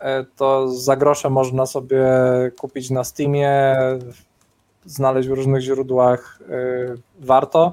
Yy, 0.00 0.06
To 0.36 0.68
za 0.68 0.96
grosze 0.96 1.30
można 1.30 1.66
sobie 1.66 2.06
kupić 2.58 2.90
na 2.90 3.04
Steamie, 3.04 3.76
znaleźć 4.84 5.28
w 5.28 5.32
różnych 5.32 5.60
źródłach. 5.60 6.38
Warto, 7.20 7.72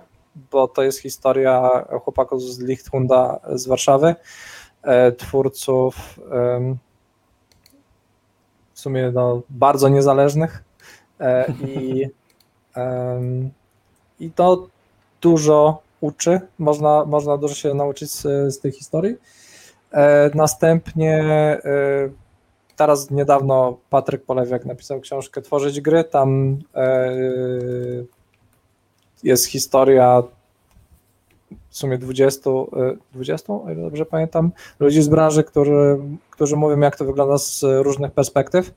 bo 0.51 0.67
to 0.67 0.84
jest 0.84 0.99
historia 0.99 1.69
chłopaków 2.03 2.41
z 2.41 2.59
Lichthunda 2.59 3.39
z 3.53 3.67
Warszawy, 3.67 4.15
twórców 5.17 6.19
w 8.74 8.80
sumie 8.80 9.11
no, 9.13 9.41
bardzo 9.49 9.89
niezależnych 9.89 10.63
e, 11.19 11.53
i, 11.67 12.05
i 14.22 14.32
to 14.32 14.67
dużo 15.22 15.82
uczy, 16.01 16.41
można, 16.59 17.05
można 17.05 17.38
dużo 17.38 17.55
się 17.55 17.74
nauczyć 17.74 18.11
z, 18.11 18.22
z 18.55 18.59
tej 18.59 18.72
historii. 18.72 19.15
E, 19.91 20.32
Następnie 20.36 21.17
e, 21.17 22.09
teraz 22.76 23.11
niedawno 23.11 23.78
Patryk 23.89 24.26
Polewiak 24.26 24.65
napisał 24.65 24.99
książkę 24.99 25.41
Tworzyć 25.41 25.82
gry, 25.82 26.03
tam 26.03 26.59
e, 26.76 27.11
jest 29.24 29.45
historia 29.45 30.24
w 31.69 31.78
sumie 31.78 31.97
20, 31.97 32.49
e, 32.49 32.55
20, 33.13 33.53
o 33.53 33.72
ile 33.72 33.82
dobrze 33.82 34.05
pamiętam, 34.05 34.51
ludzi 34.80 35.01
z 35.01 35.07
branży, 35.07 35.43
którzy, 35.43 35.97
którzy 36.30 36.55
mówią, 36.55 36.80
jak 36.80 36.95
to 36.95 37.05
wygląda 37.05 37.38
z 37.38 37.63
różnych 37.63 38.11
perspektyw, 38.11 38.74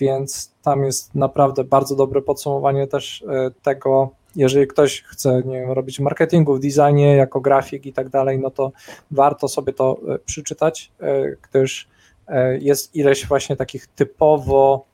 więc 0.00 0.52
tam 0.62 0.84
jest 0.84 1.14
naprawdę 1.14 1.64
bardzo 1.64 1.96
dobre 1.96 2.22
podsumowanie 2.22 2.86
też 2.86 3.24
tego, 3.62 4.10
jeżeli 4.36 4.66
ktoś 4.66 5.02
chce 5.02 5.42
nie 5.44 5.60
wiem, 5.60 5.70
robić 5.70 6.00
marketingu 6.00 6.54
w 6.54 6.60
designie, 6.60 7.16
jako 7.16 7.40
grafik 7.40 7.86
i 7.86 7.92
tak 7.92 8.08
dalej, 8.08 8.38
no 8.38 8.50
to 8.50 8.72
warto 9.10 9.48
sobie 9.48 9.72
to 9.72 10.00
e, 10.08 10.18
przeczytać, 10.18 10.92
e, 11.00 11.36
gdyż 11.50 11.88
e, 12.28 12.58
jest 12.58 12.94
ileś 12.94 13.26
właśnie 13.26 13.56
takich 13.56 13.86
typowo 13.86 14.84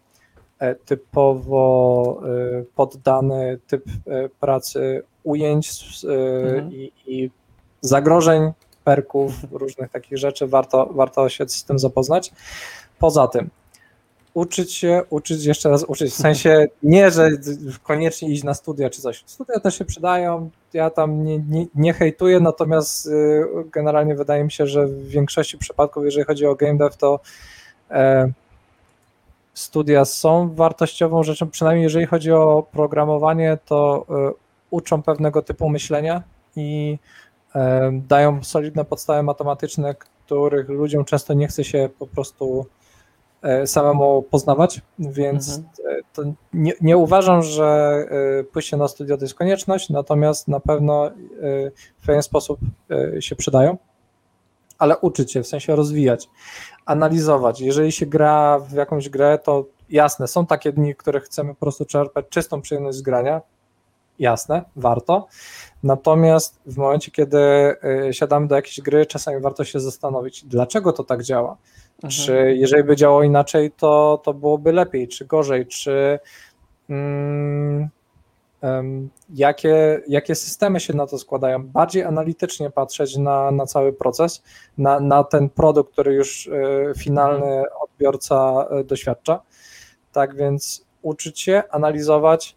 typowo 0.84 2.22
poddany 2.74 3.58
typ 3.66 3.84
pracy 4.40 5.02
ujęć 5.24 5.70
Mhm. 6.04 6.72
i, 6.72 6.92
i 7.06 7.30
zagrożeń, 7.80 8.52
perków, 8.84 9.32
różnych 9.52 9.90
takich 9.90 10.18
rzeczy, 10.18 10.46
warto, 10.46 10.86
warto 10.86 11.28
się 11.28 11.48
z 11.48 11.64
tym 11.64 11.78
zapoznać. 11.78 12.32
Poza 12.98 13.28
tym, 13.28 13.50
uczyć 14.34 14.72
się, 14.72 15.02
uczyć, 15.10 15.44
jeszcze 15.44 15.68
raz 15.68 15.84
uczyć, 15.84 16.12
w 16.12 16.16
sensie 16.16 16.68
nie, 16.82 17.10
że 17.10 17.30
koniecznie 17.82 18.28
iść 18.28 18.44
na 18.44 18.54
studia 18.54 18.90
czy 18.90 19.02
coś. 19.02 19.22
Studia 19.26 19.60
też 19.60 19.78
się 19.78 19.84
przydają, 19.84 20.50
ja 20.72 20.90
tam 20.90 21.24
nie, 21.24 21.38
nie, 21.38 21.66
nie 21.74 21.92
hejtuję, 21.92 22.40
natomiast 22.40 23.06
y, 23.06 23.44
generalnie 23.72 24.14
wydaje 24.14 24.44
mi 24.44 24.52
się, 24.52 24.66
że 24.66 24.86
w 24.86 25.08
większości 25.08 25.58
przypadków, 25.58 26.04
jeżeli 26.04 26.24
chodzi 26.24 26.46
o 26.46 26.54
game 26.54 26.78
dev, 26.78 26.96
to 26.98 27.20
e, 27.90 28.32
studia 29.54 30.04
są 30.04 30.54
wartościową 30.54 31.22
rzeczą, 31.22 31.50
przynajmniej 31.50 31.82
jeżeli 31.82 32.06
chodzi 32.06 32.32
o 32.32 32.66
programowanie, 32.72 33.58
to 33.64 34.06
e, 34.10 34.32
uczą 34.70 35.02
pewnego 35.02 35.42
typu 35.42 35.68
myślenia 35.68 36.22
i 36.56 36.98
e, 37.54 37.90
dają 38.08 38.44
solidne 38.44 38.84
podstawy 38.84 39.22
matematyczne, 39.22 39.94
których 39.94 40.68
ludziom 40.68 41.04
często 41.04 41.34
nie 41.34 41.48
chce 41.48 41.64
się 41.64 41.88
po 41.98 42.06
prostu 42.06 42.66
samemu 43.66 44.22
poznawać, 44.22 44.80
więc 44.98 45.58
Mhm. 45.58 45.98
e, 45.98 46.02
to 46.12 46.22
nie, 46.52 46.72
nie 46.80 46.96
uważam, 46.96 47.42
że 47.42 47.66
e, 48.40 48.44
pójście 48.44 48.76
na 48.76 48.88
studia 48.88 49.16
to 49.16 49.24
jest 49.24 49.34
konieczność, 49.34 49.90
natomiast 49.90 50.48
na 50.48 50.60
pewno 50.60 51.06
e, 51.06 51.12
w 52.00 52.06
pewien 52.06 52.22
sposób 52.22 52.60
e, 53.16 53.22
się 53.22 53.36
przydają, 53.36 53.76
ale 54.78 54.98
uczyć 54.98 55.32
się, 55.32 55.42
w 55.42 55.46
sensie 55.46 55.76
rozwijać, 55.76 56.28
analizować. 56.86 57.60
Jeżeli 57.60 57.92
się 57.92 58.06
gra 58.06 58.58
w 58.58 58.72
jakąś 58.72 59.08
grę, 59.08 59.38
to 59.44 59.64
jasne, 59.90 60.28
są 60.28 60.46
takie 60.46 60.72
dni, 60.72 60.94
w 60.94 60.96
których 60.96 61.24
chcemy 61.24 61.54
po 61.54 61.60
prostu 61.60 61.84
czerpać 61.84 62.26
czystą 62.28 62.62
przyjemność 62.62 62.98
z 62.98 63.02
grania, 63.02 63.40
jasne, 64.20 64.64
warto. 64.76 65.26
Natomiast 65.82 66.60
w 66.66 66.76
momencie, 66.76 67.10
kiedy 67.10 67.38
y, 68.08 68.14
siadamy 68.14 68.46
do 68.46 68.56
jakiejś 68.56 68.80
gry, 68.80 69.06
czasami 69.06 69.40
warto 69.40 69.64
się 69.64 69.80
zastanowić, 69.80 70.44
dlaczego 70.44 70.92
to 70.92 71.04
tak 71.04 71.22
działa. 71.22 71.56
Mhm. 71.94 72.10
Czy 72.10 72.54
jeżeli 72.56 72.84
by 72.84 72.96
działało 72.96 73.22
inaczej, 73.22 73.70
to, 73.70 74.20
to 74.24 74.34
byłoby 74.34 74.72
lepiej, 74.72 75.08
czy 75.08 75.24
gorzej, 75.24 75.66
czy 75.66 76.18
em, 76.88 77.90
jakie, 79.34 80.02
jakie 80.08 80.34
systemy 80.34 80.80
się 80.80 80.94
na 80.94 81.06
to 81.06 81.18
składają. 81.18 81.66
Bardziej 81.66 82.04
analitycznie 82.04 82.70
patrzeć 82.70 83.16
na, 83.16 83.50
na 83.50 83.66
cały 83.66 83.92
proces, 83.92 84.42
na, 84.78 85.00
na 85.00 85.24
ten 85.24 85.48
produkt, 85.48 85.92
który 85.92 86.14
już 86.14 86.46
y, 86.46 86.92
finalny 86.98 87.62
odbiorca 87.80 88.66
y, 88.80 88.84
doświadcza. 88.84 89.42
Tak 90.12 90.36
więc 90.36 90.86
uczyć 91.02 91.40
się, 91.40 91.62
analizować. 91.70 92.56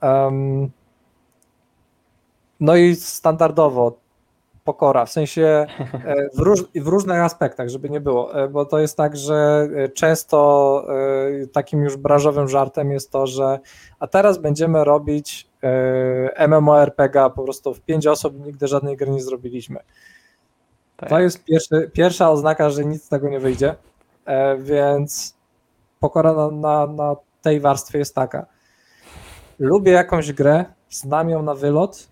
em, 0.00 0.70
no 2.60 2.76
i 2.76 2.94
standardowo 2.94 4.06
pokora, 4.66 5.06
w 5.06 5.10
sensie 5.10 5.66
e, 5.92 6.28
w, 6.34 6.38
róż, 6.38 6.64
w 6.74 6.86
różnych 6.86 7.20
aspektach, 7.20 7.68
żeby 7.68 7.90
nie 7.90 8.00
było, 8.00 8.42
e, 8.42 8.48
bo 8.48 8.64
to 8.64 8.78
jest 8.78 8.96
tak, 8.96 9.16
że 9.16 9.68
e, 9.76 9.88
często 9.88 10.86
takim 11.52 11.82
już 11.82 11.96
branżowym 11.96 12.48
żartem 12.48 12.92
jest 12.92 13.10
to, 13.10 13.26
że 13.26 13.58
a 13.98 14.06
teraz 14.06 14.38
będziemy 14.38 14.84
robić 14.84 15.48
MMORPG 16.48 17.30
po 17.34 17.44
prostu 17.44 17.74
w 17.74 17.80
pięć 17.80 18.06
osób 18.06 18.36
i 18.36 18.40
nigdy 18.40 18.68
żadnej 18.68 18.96
gry 18.96 19.10
nie 19.10 19.22
zrobiliśmy. 19.22 19.80
Tak. 20.96 21.08
To 21.08 21.20
jest 21.20 21.44
pierwszy, 21.44 21.90
pierwsza 21.92 22.30
oznaka, 22.30 22.70
że 22.70 22.84
nic 22.84 23.04
z 23.04 23.08
tego 23.08 23.28
nie 23.28 23.40
wyjdzie, 23.40 23.74
więc 24.58 25.36
pokora 26.00 26.32
na, 26.32 26.50
na, 26.50 26.86
na 26.86 27.16
tej 27.42 27.60
warstwie 27.60 27.98
jest 27.98 28.14
taka. 28.14 28.46
Lubię 29.58 29.92
jakąś 29.92 30.32
grę, 30.32 30.64
znam 30.90 31.30
ją 31.30 31.42
na 31.42 31.54
wylot, 31.54 32.08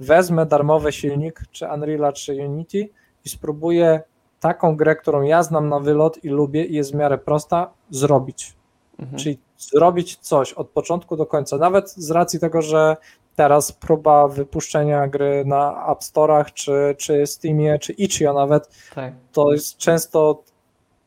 wezmę 0.00 0.46
darmowy 0.46 0.92
silnik, 0.92 1.42
czy 1.50 1.66
Unreal, 1.66 2.12
czy 2.12 2.34
Unity 2.34 2.88
i 3.24 3.28
spróbuję 3.28 4.02
taką 4.40 4.76
grę, 4.76 4.96
którą 4.96 5.22
ja 5.22 5.42
znam 5.42 5.68
na 5.68 5.80
wylot 5.80 6.24
i 6.24 6.28
lubię 6.28 6.64
i 6.64 6.74
jest 6.74 6.92
w 6.92 6.94
miarę 6.94 7.18
prosta, 7.18 7.70
zrobić. 7.90 8.54
Mhm. 8.98 9.18
Czyli 9.18 9.38
zrobić 9.58 10.16
coś 10.16 10.52
od 10.52 10.68
początku 10.68 11.16
do 11.16 11.26
końca. 11.26 11.56
Nawet 11.56 11.90
z 11.90 12.10
racji 12.10 12.40
tego, 12.40 12.62
że 12.62 12.96
teraz 13.36 13.72
próba 13.72 14.28
wypuszczenia 14.28 15.08
gry 15.08 15.44
na 15.46 15.86
App 15.92 15.98
Store'ach, 15.98 16.52
czy, 16.54 16.94
czy 16.98 17.26
Steamie, 17.26 17.78
czy 17.78 17.92
Itch.io 17.92 18.32
nawet, 18.32 18.70
tak. 18.94 19.12
to 19.32 19.52
jest 19.52 19.76
często 19.76 20.42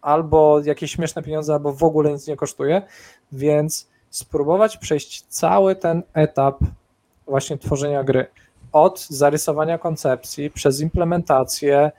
albo 0.02 0.62
jakieś 0.64 0.92
śmieszne 0.92 1.24
pieniądze, 1.24 1.54
albo 1.54 1.74
w 1.74 1.84
ogóle 1.84 2.12
nic 2.12 2.28
nie 2.28 2.36
kosztuje, 2.36 2.82
więc 3.32 3.88
spróbować 4.10 4.78
przejść 4.78 5.22
cały 5.22 5.76
ten 5.76 6.04
etap 6.14 6.60
właśnie 7.28 7.58
tworzenia 7.58 8.04
gry. 8.04 8.28
Od 8.74 9.08
zarysowania 9.10 9.78
koncepcji, 9.78 10.52
przez 10.52 10.82
implementację, 10.82 11.92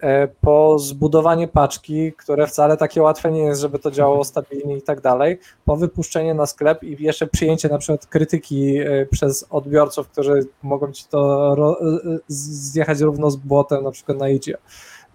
e, 0.00 0.28
po 0.28 0.78
zbudowanie 0.78 1.48
paczki, 1.48 2.12
które 2.12 2.46
wcale 2.46 2.76
takie 2.76 3.02
łatwe 3.02 3.32
nie 3.32 3.42
jest, 3.42 3.60
żeby 3.60 3.78
to 3.78 3.90
działało 3.90 4.24
stabilnie 4.24 4.76
i 4.76 4.82
tak 4.82 5.00
dalej, 5.00 5.38
po 5.64 5.76
wypuszczenie 5.76 6.34
na 6.34 6.46
sklep 6.46 6.82
i 6.82 7.04
jeszcze 7.04 7.26
przyjęcie 7.26 7.68
na 7.68 7.78
przykład 7.78 8.06
krytyki 8.06 8.78
e, 8.78 9.06
przez 9.06 9.46
odbiorców, 9.50 10.08
którzy 10.08 10.46
mogą 10.62 10.92
ci 10.92 11.04
to 11.04 11.56
e, 11.80 12.18
zjechać 12.28 13.00
równo 13.00 13.30
z 13.30 13.36
błotem 13.36 13.84
na 13.84 13.90
przykład 13.90 14.18
na 14.18 14.28
idzie. 14.28 14.58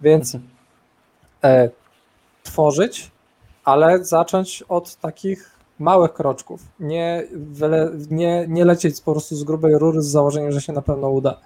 Więc 0.01 0.35
Mhm. 0.35 1.69
tworzyć, 2.43 3.11
ale 3.63 4.05
zacząć 4.05 4.63
od 4.69 4.95
takich 4.95 5.52
małych 5.79 6.13
kroczków. 6.13 6.61
Nie, 6.79 7.23
wyle, 7.33 7.91
nie, 8.09 8.45
nie 8.47 8.65
lecieć 8.65 9.01
po 9.01 9.11
prostu 9.11 9.35
z 9.35 9.43
grubej 9.43 9.77
rury 9.77 10.01
z 10.01 10.07
założeniem, 10.07 10.51
że 10.51 10.61
się 10.61 10.73
na 10.73 10.81
pewno 10.81 11.09
uda. 11.09 11.39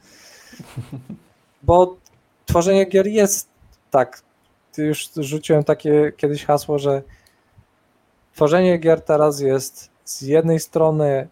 Bo 1.64 1.96
tworzenie 2.46 2.86
gier 2.86 3.08
jest 3.08 3.50
tak. 3.92 4.22
Już 4.78 5.10
rzuciłem 5.16 5.64
takie 5.64 6.12
kiedyś 6.18 6.46
hasło, 6.46 6.80
że 6.80 7.02
tworzenie 8.34 8.78
gier 8.78 9.02
teraz 9.02 9.40
jest 9.40 9.90
z 10.06 10.22
jednej 10.22 10.60
strony 10.60 11.28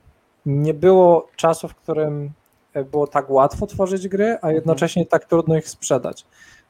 nie 0.45 0.73
było 0.73 1.27
czasu, 1.35 1.67
w 1.67 1.75
którym 1.75 2.31
było 2.91 3.07
tak 3.07 3.29
łatwo 3.29 3.67
tworzyć 3.67 4.07
gry, 4.07 4.37
a 4.41 4.51
jednocześnie 4.51 5.05
tak 5.05 5.25
trudno 5.25 5.57
ich 5.57 5.69
sprzedać. 5.69 6.25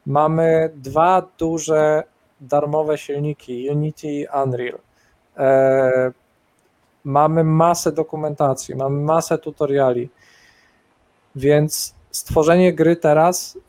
Mamy 0.05 0.69
dwa 0.75 1.27
duże 1.37 2.03
darmowe 2.41 2.97
silniki, 2.97 3.69
Unity 3.69 4.07
i 4.07 4.27
Unreal. 4.43 4.79
E, 5.37 6.11
mamy 7.03 7.43
masę 7.43 7.91
dokumentacji, 7.91 8.75
mamy 8.75 9.01
masę 9.01 9.37
tutoriali, 9.37 10.09
więc 11.35 11.95
stworzenie 12.11 12.73
gry 12.73 12.95
teraz 12.95 13.57
e, 13.57 13.59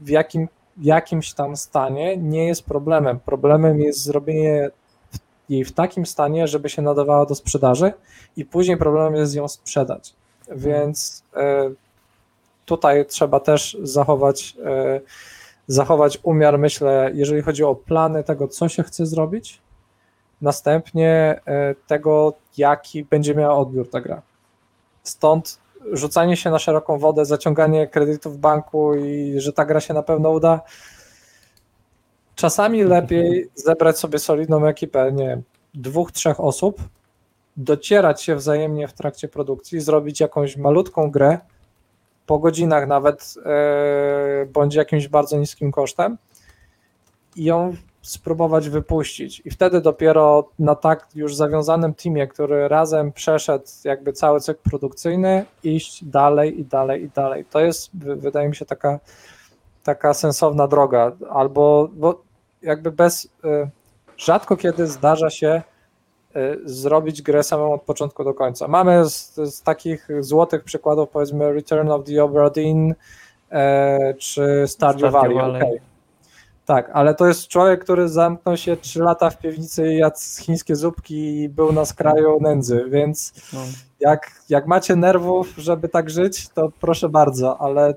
w 0.00 0.08
jakim, 0.08 0.48
jakimś 0.82 1.34
tam 1.34 1.56
stanie 1.56 2.16
nie 2.16 2.46
jest 2.46 2.62
problemem. 2.62 3.20
Problemem 3.20 3.80
jest 3.80 4.02
zrobienie 4.02 4.70
jej 5.48 5.64
w 5.64 5.72
takim 5.72 6.06
stanie, 6.06 6.48
żeby 6.48 6.68
się 6.68 6.82
nadawała 6.82 7.26
do 7.26 7.34
sprzedaży 7.34 7.92
i 8.36 8.44
później 8.44 8.76
problemem 8.76 9.14
jest 9.14 9.34
ją 9.34 9.48
sprzedać. 9.48 10.14
Więc 10.50 11.22
e, 11.36 11.70
tutaj 12.64 13.06
trzeba 13.06 13.40
też 13.40 13.76
zachować, 13.82 14.56
zachować 15.66 16.18
umiar, 16.22 16.58
myślę, 16.58 17.10
jeżeli 17.14 17.42
chodzi 17.42 17.64
o 17.64 17.74
plany 17.74 18.24
tego, 18.24 18.48
co 18.48 18.68
się 18.68 18.82
chce 18.82 19.06
zrobić, 19.06 19.60
następnie 20.44 21.40
e, 21.46 21.74
tego, 21.86 22.34
jaki 22.56 23.04
będzie 23.04 23.34
miała 23.34 23.56
odbiór 23.56 23.90
ta 23.90 24.00
gra. 24.00 24.22
Stąd 25.02 25.58
rzucanie 25.92 26.36
się 26.36 26.50
na 26.50 26.58
szeroką 26.58 26.98
wodę, 26.98 27.24
zaciąganie 27.24 27.86
kredytów 27.86 28.36
w 28.36 28.38
banku 28.38 28.94
i 28.94 29.34
że 29.40 29.52
ta 29.52 29.64
gra 29.64 29.80
się 29.80 29.94
na 29.94 30.02
pewno 30.02 30.30
uda. 30.30 30.60
Czasami 32.34 32.84
lepiej 32.84 33.48
zebrać 33.66 33.98
sobie 33.98 34.18
solidną 34.18 34.66
ekipę, 34.66 35.12
nie 35.12 35.26
wiem, 35.26 35.42
dwóch, 35.74 36.12
trzech 36.12 36.40
osób, 36.40 36.80
docierać 37.56 38.22
się 38.22 38.36
wzajemnie 38.36 38.88
w 38.88 38.92
trakcie 38.92 39.28
produkcji, 39.28 39.80
zrobić 39.80 40.20
jakąś 40.20 40.56
malutką 40.56 41.10
grę, 41.10 41.38
po 42.26 42.38
godzinach 42.38 42.88
nawet, 42.88 43.34
yy, 43.36 44.46
bądź 44.46 44.74
jakimś 44.74 45.08
bardzo 45.08 45.38
niskim 45.38 45.72
kosztem 45.72 46.18
i 47.36 47.44
ją 47.44 47.76
spróbować 48.04 48.68
wypuścić. 48.68 49.42
I 49.44 49.50
wtedy 49.50 49.80
dopiero 49.80 50.48
na 50.58 50.74
tak 50.74 51.08
już 51.14 51.34
zawiązanym 51.34 51.94
teamie, 51.94 52.26
który 52.26 52.68
razem 52.68 53.12
przeszedł 53.12 53.64
jakby 53.84 54.12
cały 54.12 54.40
cykl 54.40 54.70
produkcyjny, 54.70 55.44
iść 55.62 56.04
dalej 56.04 56.60
i 56.60 56.64
dalej 56.64 57.04
i 57.04 57.10
dalej. 57.10 57.44
To 57.50 57.60
jest, 57.60 57.90
wydaje 57.94 58.48
mi 58.48 58.56
się, 58.56 58.64
taka, 58.64 59.00
taka 59.82 60.14
sensowna 60.14 60.66
droga. 60.66 61.12
Albo, 61.30 61.88
bo 61.92 62.22
jakby 62.62 62.92
bez, 62.92 63.28
yy, 63.44 63.70
rzadko 64.16 64.56
kiedy 64.56 64.86
zdarza 64.86 65.30
się 65.30 65.62
Y, 66.36 66.60
zrobić 66.64 67.22
grę 67.22 67.42
samą 67.42 67.72
od 67.72 67.82
początku 67.82 68.24
do 68.24 68.34
końca. 68.34 68.68
Mamy 68.68 69.10
z, 69.10 69.34
z 69.34 69.62
takich 69.62 70.08
złotych 70.20 70.64
przykładów, 70.64 71.08
powiedzmy 71.08 71.52
Return 71.52 71.90
of 71.90 72.04
the 72.04 72.24
Obra 72.24 72.50
Dinn 72.50 72.94
e, 73.50 74.14
czy 74.14 74.64
Stardew. 74.66 75.12
Valley. 75.12 75.38
Okay. 75.38 75.93
Tak, 76.66 76.90
ale 76.92 77.14
to 77.14 77.26
jest 77.26 77.48
człowiek, 77.48 77.84
który 77.84 78.08
zamknął 78.08 78.56
się 78.56 78.76
3 78.76 79.00
lata 79.02 79.30
w 79.30 79.38
piwnicy 79.38 79.92
i 79.92 79.96
jadł 79.96 80.16
chińskie 80.40 80.76
zupki 80.76 81.42
i 81.42 81.48
był 81.48 81.72
na 81.72 81.84
skraju 81.84 82.40
nędzy, 82.40 82.84
więc 82.88 83.32
no. 83.52 83.60
jak, 84.00 84.30
jak 84.48 84.66
macie 84.66 84.96
nerwów, 84.96 85.54
żeby 85.56 85.88
tak 85.88 86.10
żyć, 86.10 86.48
to 86.48 86.72
proszę 86.80 87.08
bardzo, 87.08 87.60
ale 87.60 87.94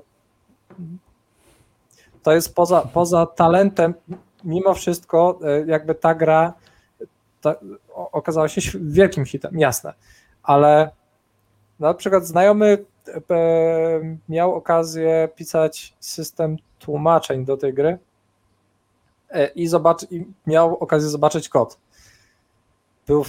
to 2.22 2.32
jest 2.32 2.54
poza, 2.54 2.80
poza 2.80 3.26
talentem, 3.26 3.94
mimo 4.44 4.74
wszystko 4.74 5.38
e, 5.44 5.66
jakby 5.66 5.94
ta 5.94 6.14
gra 6.14 6.52
ta, 7.40 7.54
okazała 7.94 8.48
się 8.48 8.78
wielkim 8.80 9.24
hitem, 9.24 9.58
jasne, 9.58 9.94
ale 10.42 10.90
na 11.80 11.94
przykład 11.94 12.26
znajomy 12.26 12.84
e, 13.08 13.20
miał 14.28 14.54
okazję 14.54 15.28
pisać 15.36 15.94
system 16.00 16.56
tłumaczeń 16.78 17.44
do 17.44 17.56
tej 17.56 17.74
gry 17.74 17.98
i, 19.54 19.68
zobacz, 19.68 20.02
i 20.10 20.26
miał 20.46 20.76
okazję 20.76 21.08
zobaczyć 21.08 21.48
kod. 21.48 21.78
Był 23.06 23.24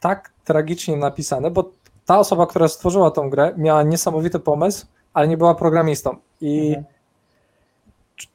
tak 0.00 0.32
tragicznie 0.44 0.96
napisany, 0.96 1.50
bo 1.50 1.70
ta 2.06 2.18
osoba, 2.18 2.46
która 2.46 2.68
stworzyła 2.68 3.10
tą 3.10 3.30
grę, 3.30 3.54
miała 3.56 3.82
niesamowity 3.82 4.38
pomysł, 4.38 4.86
ale 5.14 5.28
nie 5.28 5.36
była 5.36 5.54
programistą. 5.54 6.16
I 6.40 6.68
mhm. 6.68 6.84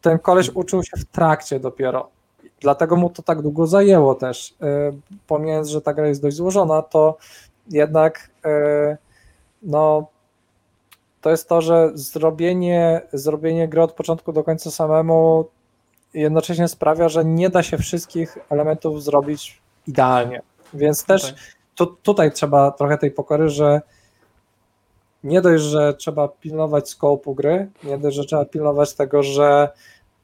ten 0.01 0.19
koleś 0.19 0.49
uczył 0.49 0.83
się 0.83 0.97
w 0.97 1.05
trakcie 1.05 1.59
dopiero. 1.59 2.09
Dlatego 2.59 2.95
mu 2.95 3.09
to 3.09 3.21
tak 3.21 3.41
długo 3.41 3.67
zajęło 3.67 4.15
też. 4.15 4.55
E, 4.61 4.91
pomijając, 5.27 5.69
że 5.69 5.81
ta 5.81 5.93
gra 5.93 6.07
jest 6.07 6.21
dość 6.21 6.37
złożona, 6.37 6.81
to 6.81 7.17
jednak 7.69 8.29
e, 8.45 8.97
no, 9.63 10.07
to 11.21 11.29
jest 11.29 11.49
to, 11.49 11.61
że 11.61 11.91
zrobienie, 11.93 13.01
zrobienie 13.13 13.67
gry 13.67 13.81
od 13.81 13.91
początku 13.93 14.33
do 14.33 14.43
końca 14.43 14.71
samemu 14.71 15.45
jednocześnie 16.13 16.67
sprawia, 16.67 17.09
że 17.09 17.25
nie 17.25 17.49
da 17.49 17.63
się 17.63 17.77
wszystkich 17.77 18.37
elementów 18.49 19.03
zrobić 19.03 19.61
idealnie. 19.87 20.41
Więc 20.73 21.05
też 21.05 21.35
tu, 21.75 21.85
tutaj 21.85 22.31
trzeba 22.31 22.71
trochę 22.71 22.97
tej 22.97 23.11
pokory, 23.11 23.49
że 23.49 23.81
nie 25.23 25.41
dość, 25.41 25.63
że 25.63 25.93
trzeba 25.93 26.27
pilnować 26.27 26.89
skopu 26.89 27.35
gry, 27.35 27.69
nie 27.83 27.97
dość, 27.97 28.17
że 28.17 28.25
trzeba 28.25 28.45
pilnować 28.45 28.93
tego, 28.93 29.23
że 29.23 29.69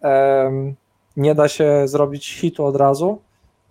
um, 0.02 0.76
nie 1.18 1.36
da 1.36 1.48
się 1.48 1.88
zrobić 1.88 2.40
hitu 2.40 2.66
od 2.66 2.76
razu, 2.76 3.22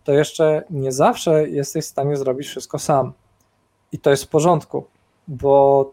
to 0.05 0.13
jeszcze 0.13 0.65
nie 0.71 0.93
zawsze 0.93 1.49
jesteś 1.49 1.85
w 1.85 1.89
stanie 1.89 2.17
zrobić 2.17 2.49
wszystko 2.49 2.79
sam. 2.79 3.13
I 3.93 3.99
to 3.99 4.11
jest 4.11 4.25
w 4.25 4.29
porządku, 4.29 4.85
bo 5.29 5.93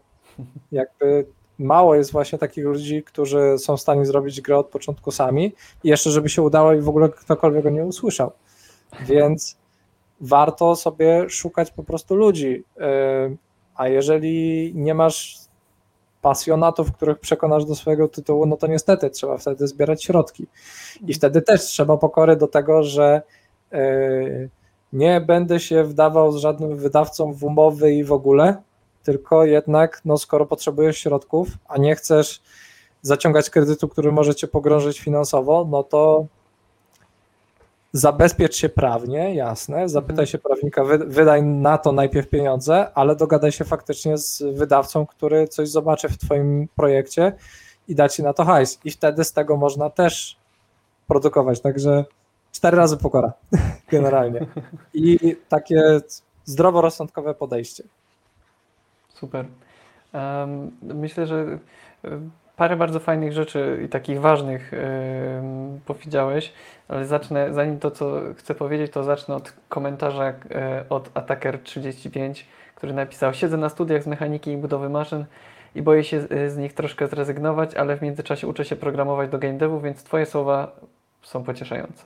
jakby 0.72 1.26
mało 1.58 1.94
jest 1.94 2.12
właśnie 2.12 2.38
takich 2.38 2.64
ludzi, 2.64 3.02
którzy 3.02 3.58
są 3.58 3.76
w 3.76 3.80
stanie 3.80 4.06
zrobić 4.06 4.40
grę 4.40 4.58
od 4.58 4.66
początku 4.66 5.10
sami 5.10 5.54
i 5.84 5.88
jeszcze 5.88 6.10
żeby 6.10 6.28
się 6.28 6.42
udało 6.42 6.72
i 6.72 6.80
w 6.80 6.88
ogóle 6.88 7.08
ktokolwiek 7.08 7.62
go 7.62 7.70
nie 7.70 7.84
usłyszał. 7.84 8.32
Więc 9.06 9.56
warto 10.20 10.76
sobie 10.76 11.30
szukać 11.30 11.70
po 11.70 11.84
prostu 11.84 12.16
ludzi. 12.16 12.64
Yy, 12.76 13.36
a 13.74 13.88
jeżeli 13.88 14.72
nie 14.74 14.94
masz 14.94 15.38
pasjonatów, 16.22 16.92
których 16.92 17.18
przekonasz 17.18 17.64
do 17.64 17.74
swojego 17.74 18.08
tytułu, 18.08 18.46
no 18.46 18.56
to 18.56 18.66
niestety 18.66 19.10
trzeba 19.10 19.38
wtedy 19.38 19.66
zbierać 19.66 20.04
środki. 20.04 20.42
I 20.96 20.98
mhm. 20.98 21.14
wtedy 21.14 21.42
też 21.42 21.62
trzeba 21.62 21.96
pokory 21.96 22.36
do 22.36 22.46
tego, 22.46 22.82
że 22.82 23.22
yy, 23.72 24.50
nie 24.92 25.20
będę 25.20 25.60
się 25.60 25.84
wdawał 25.84 26.32
z 26.32 26.36
żadnym 26.36 26.76
wydawcą 26.76 27.32
w 27.32 27.44
umowy 27.44 27.92
i 27.92 28.04
w 28.04 28.12
ogóle, 28.12 28.62
tylko 29.06 29.44
jednak, 29.44 30.00
no 30.04 30.18
skoro 30.18 30.46
potrzebujesz 30.46 30.98
środków, 30.98 31.48
a 31.68 31.78
nie 31.78 31.96
chcesz 31.96 32.42
zaciągać 33.02 33.50
kredytu, 33.50 33.88
który 33.88 34.12
może 34.12 34.34
cię 34.34 34.48
pogrążyć 34.48 35.00
finansowo, 35.00 35.66
no 35.70 35.82
to 35.82 36.26
zabezpiecz 37.92 38.56
się 38.56 38.68
prawnie, 38.68 39.34
jasne, 39.34 39.88
zapytaj 39.88 40.12
mhm. 40.12 40.26
się 40.26 40.38
prawnika, 40.38 40.84
wydaj 41.06 41.42
na 41.42 41.78
to 41.78 41.92
najpierw 41.92 42.28
pieniądze, 42.28 42.90
ale 42.94 43.16
dogadaj 43.16 43.52
się 43.52 43.64
faktycznie 43.64 44.18
z 44.18 44.42
wydawcą, 44.42 45.06
który 45.06 45.48
coś 45.48 45.68
zobaczy 45.68 46.08
w 46.08 46.18
twoim 46.18 46.68
projekcie 46.76 47.32
i 47.88 47.94
da 47.94 48.08
ci 48.08 48.22
na 48.22 48.32
to 48.32 48.44
hajs 48.44 48.78
i 48.84 48.90
wtedy 48.90 49.24
z 49.24 49.32
tego 49.32 49.56
można 49.56 49.90
też 49.90 50.36
produkować, 51.06 51.60
także 51.60 52.04
cztery 52.52 52.76
razy 52.76 52.96
pokora 52.96 53.32
generalnie 53.92 54.46
i 54.94 55.36
takie 55.48 56.00
zdroworozsądkowe 56.44 57.34
podejście. 57.34 57.84
Super. 59.16 59.44
Myślę, 60.82 61.26
że 61.26 61.58
parę 62.56 62.76
bardzo 62.76 63.00
fajnych 63.00 63.32
rzeczy 63.32 63.80
i 63.84 63.88
takich 63.88 64.20
ważnych 64.20 64.72
yy, 64.72 64.78
powiedziałeś, 65.86 66.52
ale 66.88 67.06
zacznę, 67.06 67.54
zanim 67.54 67.78
to, 67.78 67.90
co 67.90 68.20
chcę 68.36 68.54
powiedzieć, 68.54 68.92
to 68.92 69.04
zacznę 69.04 69.34
od 69.34 69.52
komentarza 69.68 70.26
yy, 70.26 70.34
od 70.88 71.14
Attacker35, 71.14 72.44
który 72.74 72.92
napisał: 72.92 73.34
Siedzę 73.34 73.56
na 73.56 73.68
studiach 73.68 74.02
z 74.02 74.06
mechaniki 74.06 74.50
i 74.50 74.56
budowy 74.56 74.88
maszyn 74.88 75.24
i 75.74 75.82
boję 75.82 76.04
się 76.04 76.20
z 76.48 76.56
nich 76.56 76.72
troszkę 76.72 77.08
zrezygnować, 77.08 77.74
ale 77.74 77.96
w 77.96 78.02
międzyczasie 78.02 78.46
uczę 78.46 78.64
się 78.64 78.76
programować 78.76 79.30
do 79.30 79.38
game 79.38 79.58
devu, 79.58 79.80
więc 79.80 80.04
Twoje 80.04 80.26
słowa 80.26 80.72
są 81.22 81.44
pocieszające. 81.44 82.04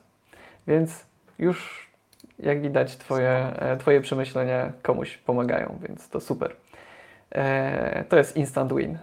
Więc 0.66 1.06
już 1.38 1.90
jak 2.38 2.62
widać, 2.62 2.96
Twoje, 2.96 3.52
twoje 3.78 4.00
przemyślenia 4.00 4.72
komuś 4.82 5.16
pomagają, 5.16 5.78
więc 5.88 6.08
to 6.08 6.20
super. 6.20 6.52
E, 7.35 8.05
to 8.09 8.16
jest 8.16 8.37
instant 8.37 8.72
win. 8.74 8.99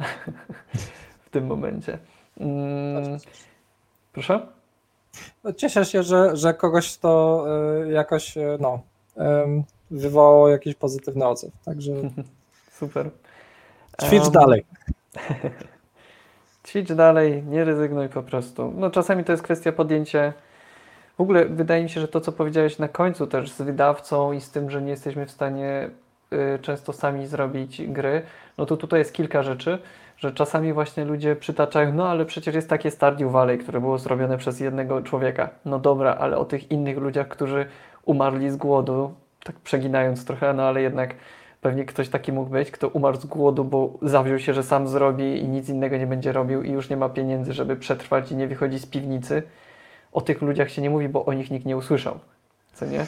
w 1.25 1.29
tym 1.29 1.47
momencie. 1.47 1.97
Mm, 2.39 3.17
proszę? 4.13 4.47
No, 5.43 5.53
cieszę 5.53 5.85
się, 5.85 6.03
że, 6.03 6.35
że 6.35 6.53
kogoś 6.53 6.97
to 6.97 7.45
y, 7.85 7.91
jakoś 7.91 8.37
y, 8.37 8.57
no, 8.59 8.81
wywołało 9.91 10.49
jakiś 10.49 10.75
pozytywny 10.75 11.27
odzew. 11.27 11.51
Także 11.65 11.93
super. 12.79 13.09
Ćwicz 14.01 14.23
um, 14.23 14.31
dalej. 14.31 14.65
ćwicz 16.67 16.93
dalej, 16.93 17.43
nie 17.43 17.63
rezygnuj 17.63 18.09
po 18.09 18.23
prostu. 18.23 18.73
No 18.75 18.91
czasami 18.91 19.23
to 19.23 19.31
jest 19.31 19.43
kwestia 19.43 19.71
podjęcia. 19.71 20.33
W 21.17 21.21
ogóle 21.21 21.45
wydaje 21.45 21.83
mi 21.83 21.89
się, 21.89 22.01
że 22.01 22.07
to, 22.07 22.21
co 22.21 22.31
powiedziałeś 22.31 22.79
na 22.79 22.87
końcu 22.87 23.27
też 23.27 23.51
z 23.51 23.61
wydawcą 23.61 24.31
i 24.31 24.41
z 24.41 24.51
tym, 24.51 24.71
że 24.71 24.81
nie 24.81 24.89
jesteśmy 24.89 25.25
w 25.25 25.31
stanie 25.31 25.89
często 26.61 26.93
sami 26.93 27.27
zrobić 27.27 27.81
gry, 27.87 28.21
no 28.57 28.65
to 28.65 28.77
tutaj 28.77 28.99
jest 28.99 29.13
kilka 29.13 29.43
rzeczy, 29.43 29.79
że 30.17 30.31
czasami 30.31 30.73
właśnie 30.73 31.05
ludzie 31.05 31.35
przytaczają, 31.35 31.93
no 31.93 32.09
ale 32.09 32.25
przecież 32.25 32.55
jest 32.55 32.69
takie 32.69 32.91
Stardew 32.91 33.31
Valley, 33.31 33.57
które 33.57 33.79
było 33.79 33.97
zrobione 33.97 34.37
przez 34.37 34.59
jednego 34.59 35.01
człowieka. 35.01 35.49
No 35.65 35.79
dobra, 35.79 36.15
ale 36.19 36.37
o 36.37 36.45
tych 36.45 36.71
innych 36.71 36.97
ludziach, 36.97 37.27
którzy 37.27 37.65
umarli 38.05 38.49
z 38.49 38.55
głodu, 38.55 39.13
tak 39.43 39.55
przeginając 39.55 40.25
trochę, 40.25 40.53
no 40.53 40.63
ale 40.63 40.81
jednak 40.81 41.15
pewnie 41.61 41.85
ktoś 41.85 42.09
taki 42.09 42.31
mógł 42.31 42.49
być, 42.49 42.71
kto 42.71 42.87
umarł 42.87 43.17
z 43.17 43.25
głodu, 43.25 43.63
bo 43.63 43.93
zawziął 44.01 44.39
się, 44.39 44.53
że 44.53 44.63
sam 44.63 44.87
zrobi 44.87 45.37
i 45.41 45.47
nic 45.47 45.69
innego 45.69 45.97
nie 45.97 46.07
będzie 46.07 46.31
robił 46.31 46.63
i 46.63 46.71
już 46.71 46.89
nie 46.89 46.97
ma 46.97 47.09
pieniędzy, 47.09 47.53
żeby 47.53 47.75
przetrwać 47.75 48.31
i 48.31 48.35
nie 48.35 48.47
wychodzi 48.47 48.79
z 48.79 48.85
piwnicy. 48.85 49.43
O 50.11 50.21
tych 50.21 50.41
ludziach 50.41 50.69
się 50.69 50.81
nie 50.81 50.89
mówi, 50.89 51.09
bo 51.09 51.25
o 51.25 51.33
nich 51.33 51.51
nikt 51.51 51.65
nie 51.65 51.77
usłyszał. 51.77 52.19
Co 52.73 52.85
nie? 52.85 53.05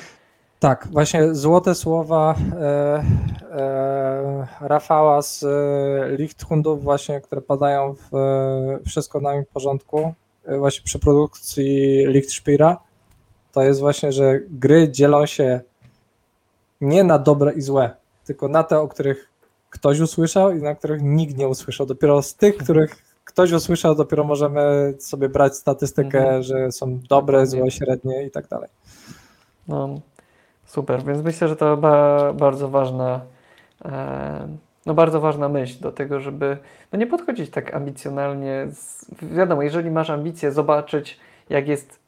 Tak, 0.59 0.87
właśnie 0.91 1.35
złote 1.35 1.75
słowa 1.75 2.35
e, 2.61 3.03
e, 3.51 4.47
Rafała 4.61 5.21
z 5.21 5.43
e, 5.43 6.17
Lichthundów 6.17 6.83
właśnie, 6.83 7.21
które 7.21 7.41
padają 7.41 7.93
w 7.95 8.15
e, 8.15 8.79
Wszystko 8.85 9.19
na 9.19 9.35
im 9.35 9.43
porządku, 9.53 10.13
e, 10.45 10.57
właśnie 10.57 10.83
przy 10.83 10.99
produkcji 10.99 12.05
Lichtspira, 12.07 12.77
to 13.51 13.63
jest 13.63 13.79
właśnie, 13.79 14.11
że 14.11 14.39
gry 14.49 14.89
dzielą 14.91 15.25
się 15.25 15.61
nie 16.81 17.03
na 17.03 17.19
dobre 17.19 17.53
i 17.53 17.61
złe, 17.61 17.91
tylko 18.25 18.47
na 18.47 18.63
te, 18.63 18.79
o 18.79 18.87
których 18.87 19.29
ktoś 19.69 19.99
usłyszał 19.99 20.51
i 20.51 20.61
na 20.61 20.75
których 20.75 21.01
nikt 21.01 21.37
nie 21.37 21.47
usłyszał. 21.47 21.85
Dopiero 21.85 22.21
z 22.21 22.35
tych, 22.35 22.57
których 22.57 22.95
ktoś 23.25 23.51
usłyszał, 23.51 23.95
dopiero 23.95 24.23
możemy 24.23 24.93
sobie 24.99 25.29
brać 25.29 25.55
statystykę, 25.55 26.19
Mhm. 26.19 26.43
że 26.43 26.71
są 26.71 26.99
dobre, 27.09 27.47
złe, 27.47 27.71
średnie 27.71 28.25
i 28.25 28.31
tak 28.31 28.47
dalej. 28.47 28.69
No, 29.67 29.99
super, 30.69 31.03
więc 31.03 31.23
myślę, 31.23 31.47
że 31.47 31.55
to 31.55 31.77
ba 31.77 32.33
bardzo 32.33 32.69
ważna, 32.69 33.21
e, 33.85 34.47
no 34.85 34.93
bardzo 34.93 35.19
ważna 35.21 35.49
myśl 35.49 35.81
do 35.81 35.91
tego, 35.91 36.19
żeby 36.19 36.57
no 36.91 36.99
nie 36.99 37.07
podchodzić 37.07 37.49
tak 37.49 37.73
ambicjonalnie. 37.73 38.67
Z, 38.71 39.05
wiadomo, 39.21 39.61
jeżeli 39.61 39.91
masz 39.91 40.09
ambicje 40.09 40.51
zobaczyć, 40.51 41.19
jak 41.49 41.67
jest 41.67 41.99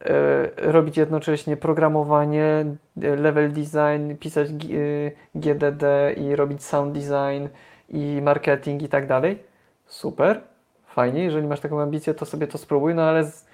e, 0.00 0.72
robić 0.72 0.96
jednocześnie 0.96 1.56
programowanie, 1.56 2.64
e, 3.02 3.16
level 3.16 3.52
design, 3.52 4.14
pisać 4.20 4.52
G, 4.52 4.78
e, 4.78 5.10
GDD 5.34 5.84
i 6.16 6.36
robić 6.36 6.64
sound 6.64 6.92
design 6.92 7.48
i 7.88 8.20
marketing 8.22 8.82
i 8.82 8.88
tak 8.88 9.06
dalej, 9.06 9.42
super, 9.86 10.40
fajnie, 10.86 11.24
jeżeli 11.24 11.46
masz 11.46 11.60
taką 11.60 11.80
ambicję, 11.80 12.14
to 12.14 12.26
sobie 12.26 12.46
to 12.46 12.58
spróbuj, 12.58 12.94
no 12.94 13.02
ale 13.02 13.24
z, 13.24 13.46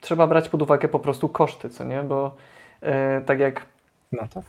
trzeba 0.00 0.26
brać 0.26 0.48
pod 0.48 0.62
uwagę 0.62 0.88
po 0.88 0.98
prostu 0.98 1.28
koszty, 1.28 1.70
co 1.70 1.84
nie? 1.84 2.02
Bo 2.02 2.36
tak 3.26 3.38
jak 3.38 3.66
No 4.12 4.22
tak. 4.34 4.44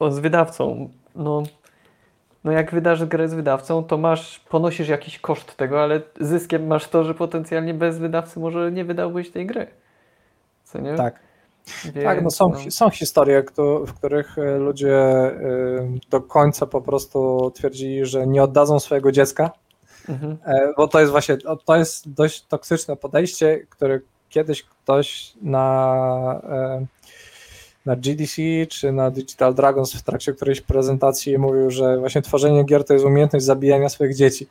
e, 0.00 0.12
z 0.12 0.18
wydawcą, 0.18 0.88
no, 1.14 1.42
no 2.44 2.52
jak 2.52 2.70
wydasz 2.70 3.04
grę 3.04 3.28
z 3.28 3.34
wydawcą, 3.34 3.84
to 3.84 3.98
masz, 3.98 4.38
ponosisz 4.38 4.88
jakiś 4.88 5.18
koszt 5.18 5.56
tego, 5.56 5.82
ale 5.82 6.00
zyskiem 6.20 6.66
masz 6.66 6.88
to, 6.88 7.04
że 7.04 7.14
potencjalnie 7.14 7.74
bez 7.74 7.98
wydawcy 7.98 8.40
może 8.40 8.72
nie 8.72 8.84
wydałbyś 8.84 9.30
tej 9.30 9.46
gry. 9.46 9.66
Co 10.64 10.78
nie? 10.78 10.94
Tak. 10.94 11.18
Więc, 11.84 12.04
Tak, 12.04 12.22
no 12.22 12.30
są, 12.30 12.48
no, 12.48 12.70
są 12.70 12.90
historie, 12.90 13.44
w 13.86 13.94
których 13.94 14.38
e, 14.38 14.58
ludzie 14.58 14.96
e, 14.96 15.32
do 16.10 16.20
końca 16.20 16.66
po 16.66 16.80
prostu 16.80 17.50
twierdzili, 17.54 18.06
że 18.06 18.26
nie 18.26 18.42
oddadzą 18.42 18.80
swojego 18.80 19.12
dziecka, 19.12 19.50
mhm, 20.08 20.38
e, 20.44 20.72
bo 20.76 20.88
to 20.88 21.00
jest 21.00 21.12
właśnie, 21.12 21.36
to 21.64 21.76
jest 21.76 22.12
dość 22.12 22.46
toksyczne 22.46 22.96
podejście, 22.96 23.66
które 23.70 24.00
kiedyś 24.28 24.62
ktoś 24.62 25.32
na, 25.42 26.40
e, 26.50 26.86
na 27.86 27.96
GDC 27.96 28.42
czy 28.68 28.92
na 28.92 29.10
Digital 29.10 29.54
Dragons 29.54 29.92
w 29.92 30.02
trakcie 30.02 30.32
którejś 30.32 30.60
prezentacji 30.60 31.38
mówił, 31.38 31.70
że 31.70 31.98
właśnie 31.98 32.22
tworzenie 32.22 32.64
gier 32.64 32.84
to 32.84 32.92
jest 32.92 33.04
umiejętność 33.06 33.44
zabijania 33.44 33.88
swoich 33.88 34.16
dzieci. 34.16 34.46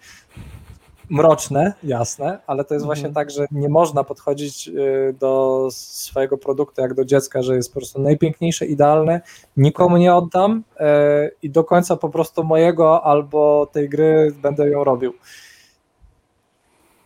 Mroczne, 1.09 1.73
jasne, 1.83 2.39
ale 2.47 2.63
to 2.65 2.73
jest 2.73 2.85
właśnie 2.85 3.07
Mhm. 3.07 3.13
tak, 3.13 3.31
że 3.35 3.45
nie 3.51 3.69
można 3.69 4.03
podchodzić 4.03 4.67
y, 4.67 5.15
do 5.19 5.67
swojego 5.71 6.37
produktu 6.37 6.81
jak 6.81 6.93
do 6.93 7.05
dziecka, 7.05 7.41
że 7.41 7.55
jest 7.55 7.73
po 7.73 7.79
prostu 7.79 8.01
najpiękniejsze, 8.01 8.65
idealne, 8.65 9.21
nikomu 9.57 9.97
nie 9.97 10.15
oddam 10.15 10.63
y, 10.73 10.83
i 11.41 11.49
do 11.49 11.63
końca 11.63 11.97
po 11.97 12.09
prostu 12.09 12.43
mojego 12.43 13.03
albo 13.03 13.65
tej 13.71 13.89
gry 13.89 14.33
będę 14.41 14.69
ją 14.69 14.83
robił. 14.83 15.13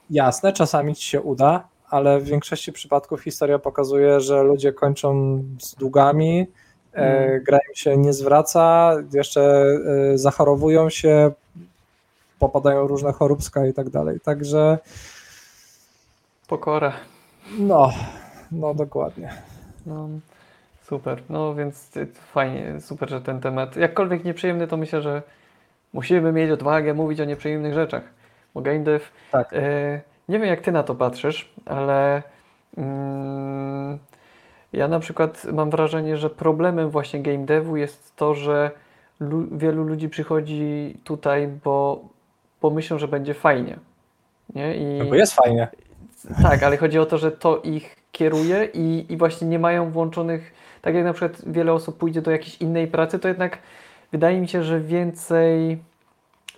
Jasne, 0.10 0.54
czasami 0.54 0.96
ci 0.96 1.04
się 1.04 1.22
uda, 1.22 1.68
ale 1.96 2.20
w 2.20 2.24
większości 2.24 2.72
przypadków 2.74 3.22
historia 3.24 3.60
pokazuje, 3.60 4.20
że 4.22 4.44
ludzie 4.44 4.74
kończą 4.74 5.40
z 5.60 5.76
długami, 5.76 6.48
e, 6.94 6.98
Mm. 7.28 7.44
gra 7.44 7.58
im 7.70 7.76
się 7.76 7.98
nie 7.98 8.14
zwraca, 8.14 8.94
jeszcze 9.14 9.42
e, 10.14 10.18
zachorowują 10.18 10.90
się, 10.90 11.32
popadają 12.40 12.88
różne 12.88 13.12
choróbska 13.14 13.66
i 13.66 13.74
tak 13.74 13.90
dalej. 13.90 14.20
Także 14.20 14.78
pokora. 16.48 16.94
no, 17.60 17.90
no 18.52 18.74
dokładnie. 18.74 19.34
No, 19.86 20.10
super. 20.84 21.22
No 21.30 21.56
więc 21.56 21.98
y, 21.98 22.08
fajnie, 22.34 22.82
super, 22.82 23.10
że 23.10 23.22
ten 23.22 23.42
temat, 23.42 23.76
jakkolwiek 23.76 24.24
nieprzyjemny, 24.24 24.68
to 24.68 24.78
myślę, 24.78 25.02
że 25.02 25.22
musimy 25.94 26.32
mieć 26.32 26.52
odwagę 26.52 26.94
mówić 26.94 27.20
o 27.22 27.26
nieprzyjemnych 27.26 27.74
rzeczach. 27.74 28.04
Bo 28.54 28.62
game 28.62 28.80
dev, 28.80 29.06
Tak. 29.32 29.54
e, 29.54 30.02
nie 30.30 30.40
wiem 30.40 30.48
jak 30.48 30.62
ty 30.62 30.72
na 30.72 30.84
to 30.84 30.96
patrzysz, 30.96 31.54
ale 31.66 32.24
mm, 32.78 34.00
ja 34.74 34.88
na 34.88 35.00
przykład 35.00 35.46
mam 35.54 35.70
wrażenie, 35.70 36.18
że 36.18 36.30
problemem 36.30 36.90
właśnie 36.90 37.22
game 37.22 37.46
devu 37.46 37.78
jest 37.78 38.16
to, 38.16 38.34
że 38.34 38.72
lu 39.20 39.48
wielu 39.52 39.84
ludzi 39.84 40.10
przychodzi 40.10 40.98
tutaj, 41.04 41.48
bo, 41.64 42.06
bo 42.62 42.70
myślą, 42.70 42.98
że 43.00 43.08
będzie 43.08 43.34
fajnie. 43.34 43.80
Nie? 44.56 44.76
I... 44.76 45.00
No 45.00 45.06
bo 45.06 45.16
jest 45.16 45.34
fajnie. 45.34 45.68
Tak, 46.42 46.64
ale 46.64 46.78
chodzi 46.78 47.00
o 47.00 47.06
to, 47.06 47.18
że 47.18 47.32
to 47.32 47.62
ich 47.62 47.96
kieruje 48.12 48.70
i, 48.74 49.06
i 49.10 49.18
właśnie 49.18 49.48
nie 49.48 49.60
mają 49.60 49.92
włączonych, 49.92 50.54
tak 50.82 50.96
jak 50.96 51.04
na 51.04 51.14
przykład 51.14 51.42
wiele 51.48 51.74
osób 51.74 51.98
pójdzie 51.98 52.22
do 52.22 52.32
jakiejś 52.32 52.62
innej 52.62 52.88
pracy, 52.88 53.20
to 53.20 53.28
jednak 53.28 53.58
wydaje 54.12 54.42
mi 54.42 54.48
się, 54.48 54.64
że 54.64 54.80
więcej 54.80 55.80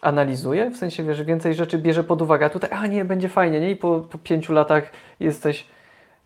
analizuje, 0.02 0.70
w 0.70 0.78
sensie, 0.78 1.04
wiesz, 1.04 1.24
więcej 1.24 1.54
rzeczy 1.54 1.78
bierze 1.78 2.04
pod 2.04 2.22
uwagę, 2.22 2.46
a 2.46 2.50
tutaj, 2.50 2.70
a 2.74 2.88
nie, 2.88 3.06
będzie 3.06 3.30
fajnie, 3.30 3.60
nie? 3.60 3.72
I 3.72 3.76
po, 3.76 4.00
po 4.00 4.18
pięciu 4.18 4.54
latach 4.54 4.92
jesteś 5.20 5.68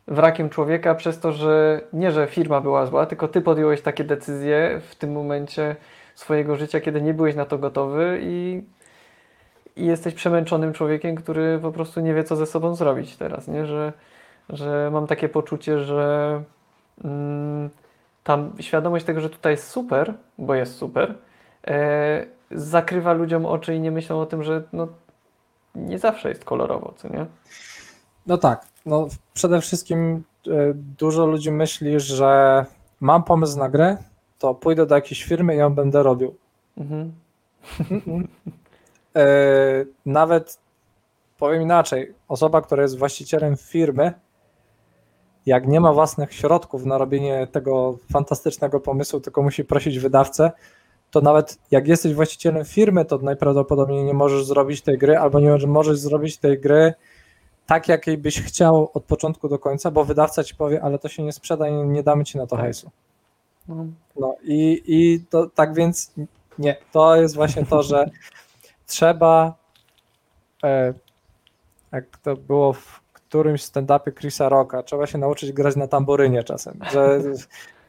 wrakiem 0.08 0.50
człowieka 0.50 0.96
przez 0.96 1.20
to, 1.20 1.32
że 1.32 1.82
nie, 1.94 2.12
że 2.12 2.28
firma 2.28 2.62
była 2.62 2.86
zła, 2.86 3.06
tylko 3.06 3.28
ty 3.28 3.42
podjąłeś 3.42 3.82
takie 3.82 4.04
decyzje 4.04 4.82
w 4.90 4.96
tym 4.96 5.12
momencie 5.12 5.76
swojego 6.16 6.56
życia, 6.56 6.80
kiedy 6.80 7.02
nie 7.02 7.14
byłeś 7.14 7.36
na 7.36 7.46
to 7.46 7.58
gotowy 7.58 8.20
i 8.22 8.64
i 9.76 9.86
jesteś 9.86 10.14
przemęczonym 10.14 10.74
człowiekiem, 10.74 11.16
który 11.16 11.60
po 11.62 11.72
prostu 11.72 12.00
nie 12.00 12.14
wie, 12.14 12.24
co 12.24 12.36
ze 12.36 12.46
sobą 12.46 12.76
zrobić 12.76 13.18
teraz, 13.18 13.48
nie? 13.48 13.66
Że, 13.66 13.94
że 14.50 14.90
mam 14.94 15.08
takie 15.08 15.30
poczucie, 15.30 15.80
że 15.80 16.42
mm, 17.04 17.70
tam 18.24 18.52
świadomość 18.60 19.06
tego, 19.06 19.22
że 19.22 19.30
tutaj 19.30 19.54
jest 19.54 19.68
super, 19.68 20.14
bo 20.38 20.56
jest 20.56 20.76
super, 20.76 21.16
e, 21.68 22.26
zakrywa 22.54 23.14
ludziom 23.14 23.46
oczy 23.46 23.76
i 23.76 23.80
nie 23.80 23.92
myślą 23.92 24.22
o 24.22 24.26
tym, 24.26 24.44
że 24.44 24.64
no, 24.74 24.88
nie 25.76 26.00
zawsze 26.00 26.30
jest 26.30 26.46
kolorowo, 26.46 26.94
co 26.98 27.08
nie? 27.08 27.26
No 28.28 28.38
tak, 28.38 28.66
no 28.86 29.08
przede 29.34 29.62
wszystkim 29.62 30.24
e, 30.48 30.52
dużo 30.74 31.26
ludzi 31.26 31.52
myśli, 31.52 32.00
że 32.00 32.66
mam 33.00 33.24
pomysł 33.24 33.60
na 33.60 33.70
grę, 33.70 33.98
to 34.40 34.54
pójdę 34.56 34.86
do 34.86 34.96
jakiejś 34.96 35.24
firmy 35.24 35.56
i 35.56 35.58
ją 35.58 35.74
będę 35.74 36.04
robił. 36.04 36.36
Mhm. 36.78 37.14
E, 39.16 39.86
Nawet 40.06 40.60
powiem 41.38 41.62
inaczej, 41.62 42.14
osoba, 42.28 42.62
która 42.62 42.82
jest 42.82 42.98
właścicielem 42.98 43.58
firmy, 43.58 44.14
jak 45.46 45.68
nie 45.68 45.80
ma 45.80 45.94
własnych 45.94 46.34
środków 46.34 46.86
na 46.86 46.98
robienie 46.98 47.48
tego 47.52 47.98
fantastycznego 48.12 48.80
pomysłu, 48.80 49.20
tylko 49.20 49.44
musi 49.44 49.66
prosić 49.66 50.00
wydawcę, 50.00 50.52
to 51.12 51.22
nawet 51.22 51.60
jak 51.72 51.88
jesteś 51.88 52.14
właścicielem 52.14 52.66
firmy, 52.66 53.06
to 53.06 53.18
najprawdopodobniej 53.18 54.04
nie 54.04 54.14
możesz 54.14 54.46
zrobić 54.46 54.82
tej 54.82 54.98
gry, 54.98 55.18
albo 55.18 55.40
nie 55.40 55.58
możesz 55.68 56.00
zrobić 56.00 56.38
tej 56.38 56.60
gry 56.60 56.94
tak, 57.72 57.88
jakiej 57.88 58.18
byś 58.18 58.42
chciał 58.42 58.92
od 58.94 59.04
początku 59.04 59.50
do 59.50 59.60
końca, 59.60 59.92
bo 59.92 60.06
wydawca 60.06 60.44
ci 60.44 60.56
powie, 60.56 60.82
ale 60.84 61.00
to 61.00 61.10
się 61.10 61.24
nie 61.24 61.32
sprzeda 61.32 61.68
i 61.68 61.74
nie 61.74 62.04
damy 62.04 62.24
ci 62.24 62.38
na 62.38 62.48
to 62.48 62.58
hajsu. 62.58 62.92
No, 63.68 63.86
No 64.16 64.36
i, 64.44 64.82
i 64.86 65.26
to 65.30 65.48
tak 65.48 65.74
więc 65.74 66.14
nie, 66.60 66.76
to 66.92 67.16
jest 67.16 67.36
właśnie 67.36 67.66
to, 67.66 67.84
że 67.84 68.06
trzeba, 68.88 69.54
e, 70.64 70.94
jak 71.92 72.18
to 72.18 72.36
było 72.36 72.74
w 72.74 73.02
którymś 73.14 73.62
stand-upie 73.64 74.14
Chrisa 74.20 74.50
Rocka, 74.50 74.84
trzeba 74.84 75.08
się 75.08 75.18
nauczyć 75.18 75.52
grać 75.52 75.76
na 75.76 75.88
tamburynie 75.88 76.44
czasem, 76.44 76.80
że 76.92 77.22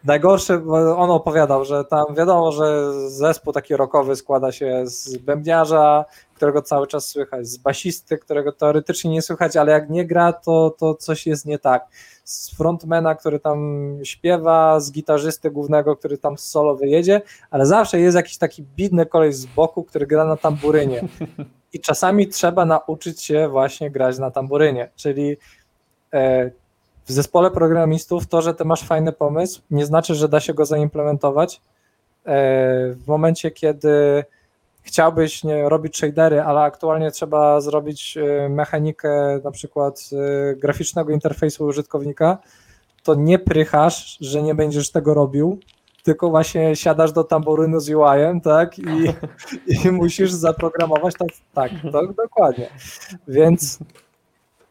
najgorsze, 0.05 0.59
bo 0.59 0.97
on 0.97 1.11
opowiadał, 1.11 1.65
że 1.65 1.85
tam 1.85 2.15
wiadomo, 2.15 2.53
że 2.53 2.93
zespół 3.11 3.53
taki 3.53 3.77
rockowy 3.77 4.17
składa 4.17 4.53
się 4.53 4.83
z 4.85 5.19
bębniarza, 5.19 6.05
którego 6.35 6.63
cały 6.63 6.87
czas 6.87 7.07
słychać, 7.07 7.47
z 7.47 7.57
basisty, 7.57 8.19
którego 8.19 8.53
teoretycznie 8.53 9.11
nie 9.11 9.23
słychać, 9.23 9.57
ale 9.57 9.73
jak 9.73 9.91
nie 9.91 10.07
gra, 10.07 10.33
to, 10.33 10.75
to 10.79 10.95
coś 10.95 11.27
jest 11.27 11.47
nie 11.47 11.59
tak. 11.59 11.87
Z 12.25 12.57
frontmana, 12.57 13.15
który 13.15 13.41
tam 13.41 13.99
śpiewa, 14.05 14.81
z 14.81 14.93
gitarzysty 14.93 15.51
głównego, 15.51 15.97
który 15.97 16.19
tam 16.19 16.39
solo 16.39 16.77
wyjedzie, 16.77 17.23
ale 17.51 17.67
zawsze 17.67 18.01
jest 18.01 18.17
jakiś 18.17 18.39
taki 18.39 18.63
bidny 18.77 19.07
koleś 19.07 19.35
z 19.35 19.47
boku, 19.47 19.85
który 19.85 20.07
gra 20.07 20.25
na 20.25 20.37
tamburynie. 20.37 21.09
I 21.73 21.81
czasami 21.81 22.29
trzeba 22.29 22.65
nauczyć 22.65 23.23
się 23.23 23.49
właśnie 23.49 23.91
grać 23.91 24.19
na 24.19 24.31
tamburynie, 24.31 24.91
czyli 24.97 25.37
e, 26.13 26.51
w 27.05 27.13
zespole 27.13 27.51
programistów 27.51 28.27
to, 28.27 28.43
że 28.43 28.55
ty 28.55 28.65
masz 28.65 28.83
fajny 28.83 29.13
pomysł, 29.13 29.61
nie 29.71 29.87
znaczy, 29.87 30.15
że 30.15 30.29
da 30.29 30.41
się 30.41 30.55
go 30.55 30.67
zaimplementować. 30.67 31.61
E, 32.27 32.95
w 32.95 33.07
momencie, 33.07 33.51
kiedy 33.51 34.25
chciałbyś 34.83 35.45
nie, 35.45 35.69
robić 35.69 35.97
shadery, 35.97 36.41
ale 36.41 36.61
aktualnie 36.61 37.11
trzeba 37.11 37.61
zrobić 37.61 38.17
e, 38.17 38.49
mechanikę 38.49 39.41
na 39.45 39.51
przykład 39.51 40.11
e, 40.13 40.57
graficznego 40.57 41.13
interfejsu 41.13 41.65
użytkownika, 41.65 42.39
to 43.03 43.15
nie 43.15 43.39
prychasz, 43.39 44.19
że 44.21 44.43
nie 44.43 44.55
będziesz 44.55 44.91
tego 44.91 45.15
robił, 45.15 45.59
tylko 46.03 46.31
właśnie 46.31 46.77
siadasz 46.77 47.13
do 47.13 47.25
tamburynu 47.25 47.81
z 47.81 47.89
UI-em, 47.89 48.41
tak, 48.41 48.79
i, 48.79 48.83
i 49.87 49.91
musisz 49.91 50.33
zaprogramować 50.33 51.15
to, 51.15 51.27
tak, 51.55 51.71
to 51.93 52.07
dokładnie. 52.07 52.71
Więc 53.29 53.79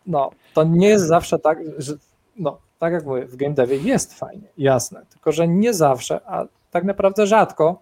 no, 0.07 0.31
to 0.53 0.63
nie 0.63 0.87
jest 0.87 1.07
zawsze 1.07 1.39
tak, 1.39 1.59
że 1.77 1.93
no, 2.41 2.57
tak 2.79 2.93
jak 2.93 3.05
mówię, 3.05 3.25
w 3.25 3.35
game 3.35 3.53
devie 3.53 3.77
jest 3.77 4.13
fajnie, 4.13 4.47
jasne, 4.57 5.05
tylko 5.09 5.31
że 5.31 5.47
nie 5.47 5.73
zawsze, 5.73 6.21
a 6.25 6.45
tak 6.71 6.83
naprawdę 6.83 7.27
rzadko 7.27 7.81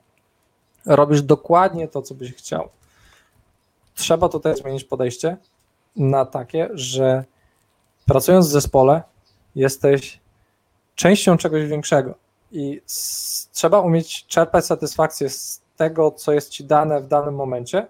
robisz 0.86 1.22
dokładnie 1.22 1.88
to, 1.88 2.02
co 2.02 2.16
byś 2.16 2.34
chciał. 2.34 2.70
Trzeba 3.96 4.30
tutaj 4.30 4.56
zmienić 4.56 4.84
podejście 4.84 5.38
na 5.96 6.26
takie, 6.26 6.70
że 6.74 7.24
pracując 8.06 8.48
w 8.48 8.52
zespole 8.52 9.04
jesteś 9.56 10.20
częścią 10.96 11.38
czegoś 11.38 11.66
większego 11.66 12.16
i 12.52 12.82
trzeba 13.52 13.80
umieć 13.80 14.26
czerpać 14.26 14.66
satysfakcję 14.66 15.30
z 15.30 15.62
tego, 15.78 16.12
co 16.12 16.32
jest 16.32 16.50
ci 16.50 16.64
dane 16.64 17.02
w 17.02 17.08
danym 17.08 17.36
momencie 17.36 17.88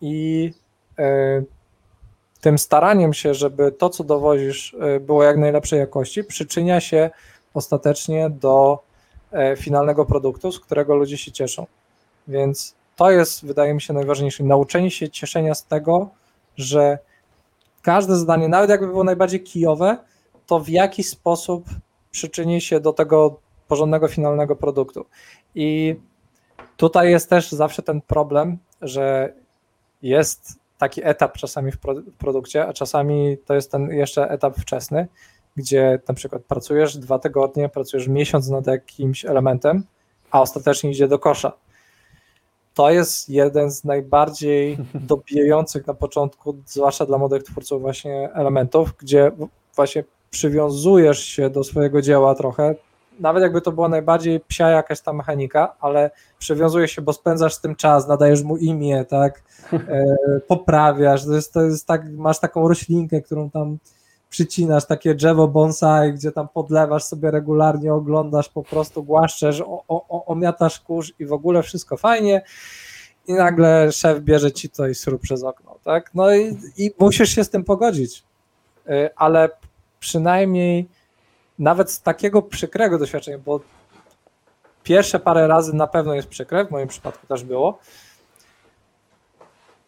i 0.00 0.52
y, 0.98 1.46
tym 2.42 2.58
staraniem 2.58 3.12
się, 3.12 3.34
żeby 3.34 3.72
to, 3.72 3.90
co 3.90 4.04
dowozisz, 4.04 4.74
y, 4.96 5.00
było 5.00 5.22
jak 5.22 5.38
najlepszej 5.38 5.78
jakości, 5.78 6.24
przyczynia 6.24 6.80
się 6.80 7.10
ostatecznie 7.54 8.30
do 8.30 8.78
y, 9.32 9.56
finalnego 9.56 10.04
produktu, 10.04 10.52
z 10.52 10.60
którego 10.60 10.96
ludzie 10.96 11.18
się 11.18 11.32
cieszą. 11.32 11.66
Więc 12.28 12.74
to 12.96 13.10
jest, 13.10 13.46
wydaje 13.46 13.74
mi 13.74 13.80
się, 13.80 13.92
najważniejsze. 13.92 14.44
Nauczenie 14.44 14.90
się 14.90 15.08
cieszenia 15.08 15.54
z 15.54 15.66
tego, 15.66 16.08
że 16.56 16.98
każde 17.82 18.16
zdanie, 18.16 18.48
nawet 18.48 18.70
jakby 18.70 18.86
było 18.86 19.04
najbardziej 19.04 19.42
kijowe, 19.42 19.96
to 20.46 20.60
w 20.60 20.68
jaki 20.68 21.02
sposób 21.02 21.64
przyczyni 22.10 22.60
się 22.60 22.80
do 22.80 22.92
tego 22.92 23.36
porządnego 23.68 24.08
finalnego 24.08 24.56
produktu. 24.56 25.06
I 25.54 25.96
tutaj 26.76 27.10
jest 27.10 27.30
też 27.30 27.52
zawsze 27.52 27.82
ten 27.82 28.00
problem, 28.00 28.58
że 28.80 29.32
jest 30.02 30.61
taki 30.82 31.00
etap 31.04 31.36
czasami 31.38 31.72
w 31.72 31.78
produkcie, 32.18 32.66
a 32.66 32.72
czasami 32.72 33.38
to 33.38 33.54
jest 33.54 33.70
ten 33.70 33.90
jeszcze 33.90 34.28
etap 34.30 34.56
wczesny, 34.56 35.08
gdzie 35.56 36.00
na 36.08 36.14
przykład 36.14 36.42
pracujesz 36.42 36.96
dwa 36.96 37.18
tygodnie, 37.18 37.68
pracujesz 37.68 38.08
miesiąc 38.08 38.48
nad 38.48 38.66
jakimś 38.66 39.24
elementem, 39.24 39.84
a 40.30 40.40
ostatecznie 40.40 40.90
idzie 40.90 41.08
do 41.08 41.18
kosza. 41.18 41.52
To 42.74 42.90
jest 42.90 43.28
jeden 43.28 43.70
z 43.70 43.84
najbardziej 43.84 44.78
dobijających 45.12 45.86
na 45.86 45.94
początku, 45.94 46.56
zwłaszcza 46.66 47.06
dla 47.06 47.18
młodych 47.18 47.42
twórców 47.42 47.82
właśnie 47.82 48.30
elementów, 48.34 48.94
gdzie 48.98 49.32
właśnie 49.76 50.04
przywiązujesz 50.30 51.24
się 51.24 51.50
do 51.50 51.64
swojego 51.64 52.02
dzieła 52.02 52.34
trochę, 52.34 52.74
nawet 53.20 53.42
jakby 53.42 53.60
to 53.60 53.72
była 53.72 53.88
najbardziej 53.88 54.40
psia 54.40 54.68
jakaś 54.68 55.00
ta 55.00 55.12
mechanika, 55.12 55.74
ale 55.80 56.10
przywiązujesz 56.38 56.90
się, 56.90 57.02
bo 57.02 57.12
spędzasz 57.12 57.54
z 57.54 57.60
tym 57.60 57.76
czas, 57.76 58.08
nadajesz 58.08 58.42
mu 58.42 58.56
imię, 58.56 59.04
tak, 59.04 59.42
e, 59.72 60.04
poprawiasz, 60.48 61.24
to 61.24 61.32
jest, 61.32 61.52
to 61.52 61.62
jest 61.62 61.86
tak, 61.86 62.12
masz 62.12 62.40
taką 62.40 62.68
roślinkę, 62.68 63.20
którą 63.20 63.50
tam 63.50 63.78
przycinasz, 64.30 64.86
takie 64.86 65.14
drzewo 65.14 65.48
bonsai, 65.48 66.12
gdzie 66.12 66.32
tam 66.32 66.48
podlewasz 66.48 67.04
sobie 67.04 67.30
regularnie, 67.30 67.94
oglądasz, 67.94 68.48
po 68.48 68.62
prostu 68.62 69.04
głaszczesz, 69.04 69.60
o, 69.60 69.84
o, 69.88 70.24
omiatasz 70.26 70.80
kurz 70.80 71.12
i 71.18 71.26
w 71.26 71.32
ogóle 71.32 71.62
wszystko 71.62 71.96
fajnie. 71.96 72.42
I 73.26 73.32
nagle 73.32 73.92
szef 73.92 74.20
bierze 74.20 74.52
ci 74.52 74.70
to 74.70 74.86
i 74.86 74.94
sru 74.94 75.18
przez 75.18 75.42
okno, 75.42 75.78
tak, 75.84 76.10
no 76.14 76.34
i, 76.34 76.58
i 76.76 76.94
musisz 76.98 77.34
się 77.34 77.44
z 77.44 77.50
tym 77.50 77.64
pogodzić, 77.64 78.24
e, 78.86 79.10
ale 79.16 79.48
przynajmniej 80.00 80.88
nawet 81.58 81.90
z 81.90 82.02
takiego 82.02 82.42
przykrego 82.42 82.98
doświadczenia, 82.98 83.38
bo 83.38 83.60
pierwsze 84.82 85.20
parę 85.20 85.46
razy 85.46 85.76
na 85.76 85.86
pewno 85.86 86.14
jest 86.14 86.28
przykre, 86.28 86.64
w 86.64 86.70
moim 86.70 86.88
przypadku 86.88 87.26
też 87.26 87.44
było, 87.44 87.78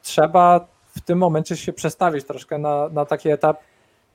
trzeba 0.02 0.66
w 0.96 1.00
tym 1.00 1.18
momencie 1.18 1.56
się 1.56 1.72
przestawić 1.72 2.24
troszkę 2.24 2.58
na, 2.58 2.88
na 2.88 3.04
taki 3.04 3.28
etap, 3.28 3.60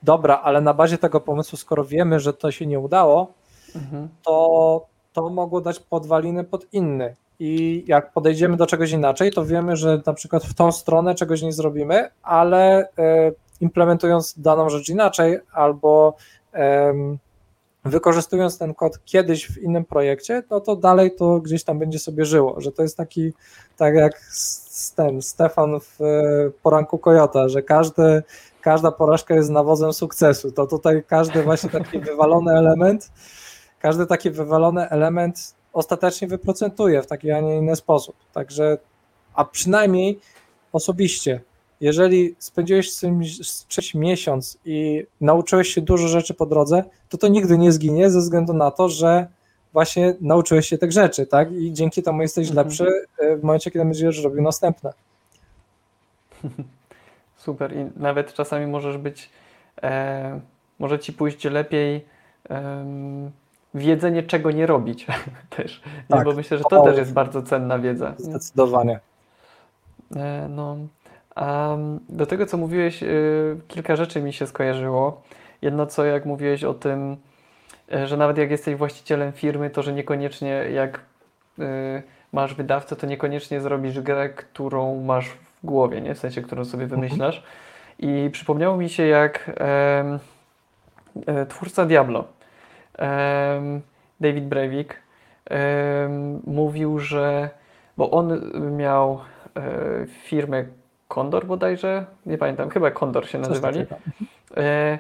dobra, 0.04 0.42
ale 0.44 0.62
na 0.62 0.74
bazie 0.74 0.98
tego 0.98 1.22
pomysłu, 1.22 1.58
skoro 1.58 1.86
wiemy, 1.86 2.20
że 2.20 2.34
to 2.34 2.52
się 2.52 2.66
nie 2.66 2.80
udało, 2.80 3.34
mhm. 3.76 4.10
to 4.24 4.86
to 5.14 5.30
mogło 5.30 5.62
dać 5.62 5.80
podwaliny 5.80 6.44
pod 6.44 6.74
inny. 6.74 7.16
I 7.40 7.84
jak 7.88 8.14
podejdziemy 8.14 8.58
do 8.58 8.66
czegoś 8.66 8.92
inaczej, 8.92 9.32
to 9.32 9.46
wiemy, 9.46 9.76
że 9.76 10.02
na 10.06 10.14
przykład 10.14 10.44
w 10.44 10.54
tą 10.54 10.72
stronę 10.72 11.16
czegoś 11.16 11.42
nie 11.42 11.54
zrobimy, 11.54 12.10
ale 12.24 12.90
e, 12.98 13.32
implementując 13.62 14.40
daną 14.42 14.70
rzecz 14.70 14.90
inaczej, 14.90 15.40
albo 15.54 16.16
wykorzystując 17.90 18.58
ten 18.58 18.74
kod 18.74 19.06
kiedyś 19.06 19.48
w 19.48 19.58
innym 19.58 19.86
projekcie, 19.86 20.44
no 20.50 20.60
to 20.60 20.76
dalej 20.76 21.16
to 21.16 21.40
gdzieś 21.40 21.64
tam 21.64 21.80
będzie 21.80 22.00
sobie 22.00 22.26
żyło, 22.26 22.62
że 22.62 22.72
to 22.72 22.82
jest 22.82 22.98
taki, 22.98 23.34
tak 23.78 23.96
jak 23.96 24.22
ten 24.96 25.22
Stefan 25.22 25.80
w 25.80 26.02
e, 26.02 26.52
poranku 26.64 26.98
Kojota, 26.98 27.50
że 27.50 27.62
każdy, 27.62 28.24
każda 28.62 28.92
porażka 28.92 29.36
jest 29.36 29.50
nawozem 29.50 29.94
sukcesu, 29.94 30.52
to 30.52 30.68
tutaj 30.68 31.04
każdy 31.08 31.44
właśnie 31.44 31.70
taki 31.70 32.00
wywalony 32.10 32.52
element, 32.52 33.12
każdy 33.80 34.06
taki 34.06 34.32
wywalony 34.32 34.90
element 34.90 35.56
ostatecznie 35.74 36.28
wyprocentuje 36.28 37.02
w 37.02 37.08
taki, 37.08 37.32
a 37.32 37.42
nie 37.42 37.58
inny 37.58 37.76
sposób, 37.76 38.16
także, 38.34 38.78
a 39.34 39.46
przynajmniej 39.46 40.20
osobiście 40.74 41.42
jeżeli 41.82 42.36
spędziłeś 42.40 42.94
z 42.94 43.68
czymś 43.68 43.96
miesiąc 43.96 44.58
i 44.66 45.06
nauczyłeś 45.22 45.74
się 45.74 45.82
dużo 45.82 46.08
rzeczy 46.08 46.34
po 46.34 46.46
drodze, 46.46 46.84
to 47.10 47.18
to 47.18 47.28
nigdy 47.28 47.58
nie 47.58 47.72
zginie 47.72 48.10
ze 48.10 48.20
względu 48.20 48.54
na 48.54 48.72
to, 48.72 48.90
że 48.90 49.28
właśnie 49.74 50.16
nauczyłeś 50.22 50.68
się 50.68 50.78
tych 50.78 50.92
rzeczy, 50.92 51.26
tak? 51.26 51.52
I 51.52 51.74
dzięki 51.74 52.04
temu 52.04 52.22
jesteś 52.22 52.50
mhm. 52.50 52.68
lepszy 52.68 52.88
e, 53.18 53.38
w 53.38 53.44
momencie, 53.44 53.72
kiedy 53.72 53.86
będziesz 53.86 54.24
robił 54.24 54.42
następne. 54.42 54.94
Super 57.38 57.76
i 57.76 57.90
nawet 57.96 58.34
czasami 58.34 58.68
możesz 58.68 58.98
być, 58.98 59.30
e, 59.84 60.40
może 60.80 61.00
ci 61.00 61.14
pójść 61.14 61.44
lepiej 61.44 62.06
e, 62.50 62.86
wiedzenie, 63.74 64.24
czego 64.24 64.52
nie 64.52 64.66
robić 64.66 65.08
też, 65.58 65.82
tak. 66.08 66.26
bo 66.26 66.34
myślę, 66.34 66.58
że 66.58 66.64
to 66.70 66.82
o, 66.82 66.86
też 66.86 66.98
jest 66.98 67.14
bardzo 67.14 67.44
cenna 67.44 67.80
wiedza. 67.80 68.14
Zdecydowanie. 68.18 69.00
E, 70.16 70.48
no, 70.50 70.78
do 72.10 72.26
tego, 72.26 72.46
co 72.46 72.58
mówiłeś, 72.58 73.04
y, 73.04 73.58
kilka 73.68 73.96
rzeczy 73.96 74.22
mi 74.22 74.34
się 74.34 74.48
skojarzyło. 74.48 75.22
Jedno, 75.62 75.86
co 75.86 76.06
jak 76.06 76.26
mówiłeś 76.26 76.64
o 76.64 76.74
tym, 76.74 77.18
y, 77.94 78.08
że 78.08 78.18
nawet 78.18 78.38
jak 78.38 78.52
jesteś 78.52 78.76
właścicielem 78.76 79.32
firmy, 79.32 79.70
to 79.70 79.82
że 79.82 79.94
niekoniecznie 79.94 80.50
jak 80.50 81.00
y, 81.60 81.64
masz 82.34 82.56
wydawcę, 82.56 82.96
to 82.96 83.08
niekoniecznie 83.08 83.62
zrobisz 83.62 84.00
grę, 84.00 84.30
którą 84.30 85.02
masz 85.02 85.30
w 85.30 85.50
głowie, 85.64 86.02
nie? 86.02 86.16
w 86.16 86.20
sensie, 86.20 86.42
którą 86.42 86.66
sobie 86.66 86.84
mhm. 86.84 87.02
wymyślasz. 87.02 87.44
I 88.00 88.30
przypomniało 88.32 88.78
mi 88.78 88.90
się, 88.90 89.08
jak 89.08 89.52
e, 89.60 90.20
twórca 91.50 91.86
Diablo, 91.86 92.24
David 94.20 94.46
Breivik, 94.46 95.02
mówił, 96.46 97.00
że 97.00 97.50
bo 98.00 98.12
on 98.12 98.52
miał 98.78 99.20
e, 99.58 100.06
firmę 100.08 100.66
Kondor 101.10 101.46
bodajże, 101.46 102.06
nie 102.26 102.38
pamiętam, 102.38 102.70
chyba 102.70 102.92
Kondor 102.92 103.28
się 103.28 103.38
nazywali. 103.38 103.86
E, 104.58 105.00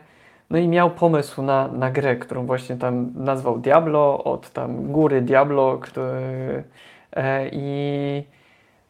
no 0.50 0.58
i 0.58 0.68
miał 0.68 0.92
pomysł 0.92 1.42
na, 1.42 1.68
na 1.68 1.92
grę, 1.92 2.16
którą 2.16 2.46
właśnie 2.46 2.76
tam 2.76 3.12
nazwał 3.16 3.60
Diablo, 3.60 4.24
od 4.24 4.50
tam 4.50 4.92
góry 4.92 5.22
Diablo, 5.22 5.78
który, 5.78 6.64
e, 7.16 7.50
i 7.52 8.24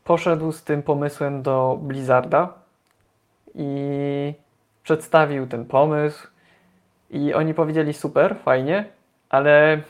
poszedł 0.03 0.51
z 0.51 0.63
tym 0.63 0.83
pomysłem 0.83 1.41
do 1.41 1.79
Blizzarda 1.81 2.53
i 3.55 4.33
przedstawił 4.83 5.47
ten 5.47 5.65
pomysł 5.65 6.27
i 7.09 7.33
oni 7.33 7.53
powiedzieli 7.53 7.93
super, 7.93 8.35
fajnie, 8.43 8.85
ale 9.29 9.81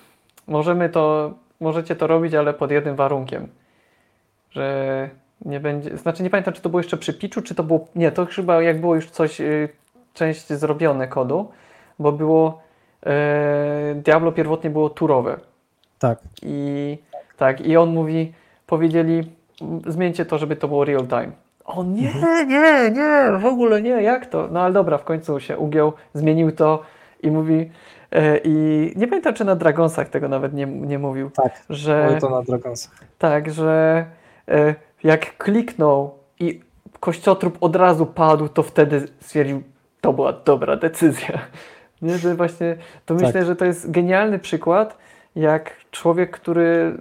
możemy 0.48 0.90
to, 0.90 1.34
możecie 1.60 1.96
to 1.96 2.08
robić, 2.08 2.34
ale 2.34 2.54
pod 2.54 2.72
jednym 2.72 2.96
warunkiem, 2.96 3.48
że 4.52 5.10
Nie 5.46 5.60
będzie, 5.60 5.98
znaczy 5.98 6.24
nie 6.24 6.30
pamiętam, 6.30 6.54
czy 6.54 6.62
to 6.62 6.70
było 6.70 6.80
jeszcze 6.80 6.98
przy 6.98 7.14
pitchu, 7.14 7.42
czy 7.42 7.56
to 7.56 7.64
było, 7.64 7.88
nie, 7.96 8.12
to 8.12 8.26
chyba 8.26 8.62
jak 8.62 8.80
było 8.82 8.96
już 8.96 9.10
coś, 9.10 9.42
y, 9.42 9.70
część 10.14 10.48
zrobione 10.48 11.08
kodu, 11.08 11.52
bo 12.00 12.12
było, 12.12 12.62
e, 13.06 13.96
Diablo 13.96 14.32
pierwotnie 14.32 14.70
było 14.70 14.90
turowe 14.90 15.38
Tak. 16.00 16.20
i 16.42 16.98
tak, 17.38 17.62
i 17.62 17.78
on 17.78 17.90
mówi, 17.90 18.34
powiedzieli, 18.68 19.32
"M, 19.62 19.82
zmieńcie 19.88 20.26
to, 20.26 20.38
żeby 20.38 20.56
to 20.56 20.68
było 20.68 20.86
real 20.86 21.08
time. 21.08 21.32
On 21.66 21.94
nie, 21.94 22.12
nie, 22.48 22.92
nie, 22.92 23.30
w 23.40 23.46
ogóle 23.46 23.82
nie, 23.82 23.90
jak 23.90 24.26
to? 24.26 24.48
No 24.52 24.62
ale 24.62 24.74
dobra, 24.74 24.98
w 24.98 25.04
końcu 25.04 25.40
się 25.40 25.58
ugiął, 25.58 25.94
zmienił 26.14 26.52
to 26.52 26.82
i 27.24 27.32
mówi, 27.32 27.72
e, 28.12 28.38
i 28.44 28.94
nie 28.96 29.08
pamiętam, 29.08 29.34
czy 29.34 29.46
na 29.46 29.56
Dragonsach 29.56 30.10
tego 30.10 30.28
nawet 30.28 30.54
nie, 30.54 30.66
nie 30.66 31.00
mówił, 31.00 31.30
Tak, 31.30 31.64
że... 31.70 32.18
to 32.22 32.30
na 32.30 32.42
Dragonsach. 32.42 32.94
Tak, 33.18 33.52
że 33.52 34.06
jak 35.04 35.38
kliknął 35.38 36.12
i 36.40 36.62
kościotrup 37.00 37.58
od 37.62 37.76
razu 37.76 38.06
padł, 38.06 38.48
to 38.48 38.64
wtedy 38.64 39.08
stwierdził, 39.22 39.62
to 40.02 40.14
była 40.14 40.34
dobra 40.34 40.76
decyzja. 40.76 41.40
Nie, 42.02 42.18
że 42.18 42.36
właśnie, 42.36 42.78
to 43.06 43.16
Tak. 43.16 43.24
myślę, 43.26 43.46
że 43.46 43.56
to 43.56 43.66
jest 43.66 43.92
genialny 43.92 44.40
przykład, 44.40 44.98
jak 45.36 45.72
człowiek, 45.92 46.32
który 46.32 46.98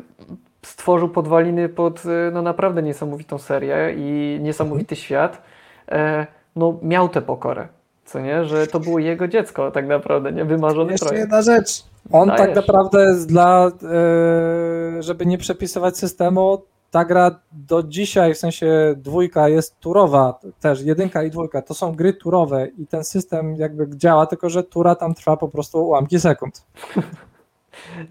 stworzył 0.62 1.08
podwaliny 1.08 1.68
pod 1.68 2.02
e, 2.06 2.30
no 2.32 2.42
naprawdę 2.42 2.82
niesamowitą 2.82 3.38
serię 3.38 3.94
i 3.96 4.38
niesamowity 4.42 4.94
Mhm. 4.94 4.96
świat, 5.04 5.42
e, 5.88 6.26
no 6.56 6.78
miał 6.82 7.08
tę 7.08 7.22
pokorę. 7.22 7.68
Co 8.04 8.20
nie? 8.20 8.44
Że 8.44 8.66
to 8.66 8.80
było 8.80 8.98
jego 8.98 9.28
dziecko 9.28 9.70
tak 9.70 9.86
naprawdę, 9.86 10.32
nie? 10.32 10.44
Wymarzony 10.44 10.92
Jeszcze 10.92 11.06
projekt. 11.06 11.20
jedna 11.24 11.42
rzecz. 11.42 11.84
On 12.12 12.28
Dajesz. 12.28 12.46
tak 12.46 12.56
naprawdę 12.56 13.04
jest 13.04 13.28
dla, 13.28 13.66
e, 13.66 15.02
żeby 15.02 15.26
nie 15.26 15.38
przepisywać 15.38 15.98
systemu, 15.98 16.62
ta 16.90 17.04
gra 17.04 17.40
do 17.52 17.82
dzisiaj, 17.82 18.34
w 18.34 18.38
sensie 18.38 18.94
dwójka 18.96 19.48
jest 19.48 19.80
turowa, 19.80 20.40
też 20.60 20.82
jedynka 20.82 21.22
i 21.22 21.30
dwójka, 21.30 21.62
to 21.62 21.74
są 21.74 21.92
gry 21.94 22.12
turowe 22.12 22.66
i 22.66 22.86
ten 22.86 23.04
system 23.04 23.56
jakby 23.56 23.96
działa, 23.96 24.26
tylko 24.26 24.50
że 24.50 24.62
tura 24.62 24.94
tam 24.94 25.14
trwa 25.14 25.36
po 25.36 25.48
prostu 25.48 25.86
ułamki 25.86 26.20
sekund. 26.20 26.62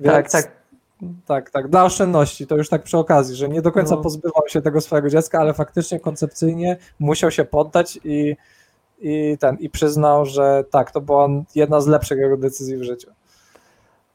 Tak, 0.04 0.16
Więc- 0.24 0.32
tak. 0.32 0.58
Tak, 1.26 1.50
tak, 1.50 1.68
dla 1.68 1.86
oszczędności, 1.86 2.48
to 2.48 2.58
już 2.58 2.70
tak 2.70 2.84
przy 2.84 2.98
okazji, 2.98 3.36
że 3.36 3.50
nie 3.50 3.62
do 3.62 3.72
końca 3.72 3.96
No. 3.96 4.02
pozbywał 4.02 4.44
się 4.48 4.62
tego 4.62 4.82
swojego 4.82 5.10
dziecka, 5.10 5.40
ale 5.40 5.54
faktycznie 5.54 6.00
koncepcyjnie 6.00 6.78
musiał 7.00 7.32
się 7.32 7.46
poddać 7.46 8.00
i, 8.04 8.36
i 9.00 9.38
ten, 9.40 9.58
i 9.60 9.70
przyznał, 9.70 10.26
że 10.26 10.64
tak, 10.72 10.92
to 10.92 11.02
była 11.02 11.28
jedna 11.56 11.82
z 11.82 11.88
lepszych 11.88 12.18
jego 12.20 12.38
decyzji 12.38 12.78
w 12.78 12.84
życiu. 12.84 13.12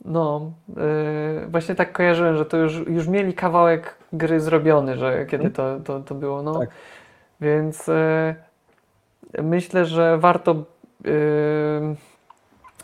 No, 0.05 0.53
yy, 0.69 1.47
właśnie 1.49 1.75
tak 1.75 1.93
kojarzyłem, 1.93 2.37
że 2.37 2.47
to 2.47 2.57
już, 2.57 2.87
już 2.89 3.09
mieli 3.09 3.35
kawałek 3.35 3.95
gry 4.13 4.41
zrobiony, 4.41 4.97
że 4.97 5.27
kiedy 5.27 5.51
to, 5.51 5.81
to, 5.85 6.01
to 6.01 6.15
było, 6.15 6.43
no. 6.43 6.59
Tak. 6.59 6.69
Więc 7.41 7.87
yy, 7.87 9.43
myślę, 9.43 9.85
że 9.85 10.19
warto 10.19 10.55
yy, 11.05 11.13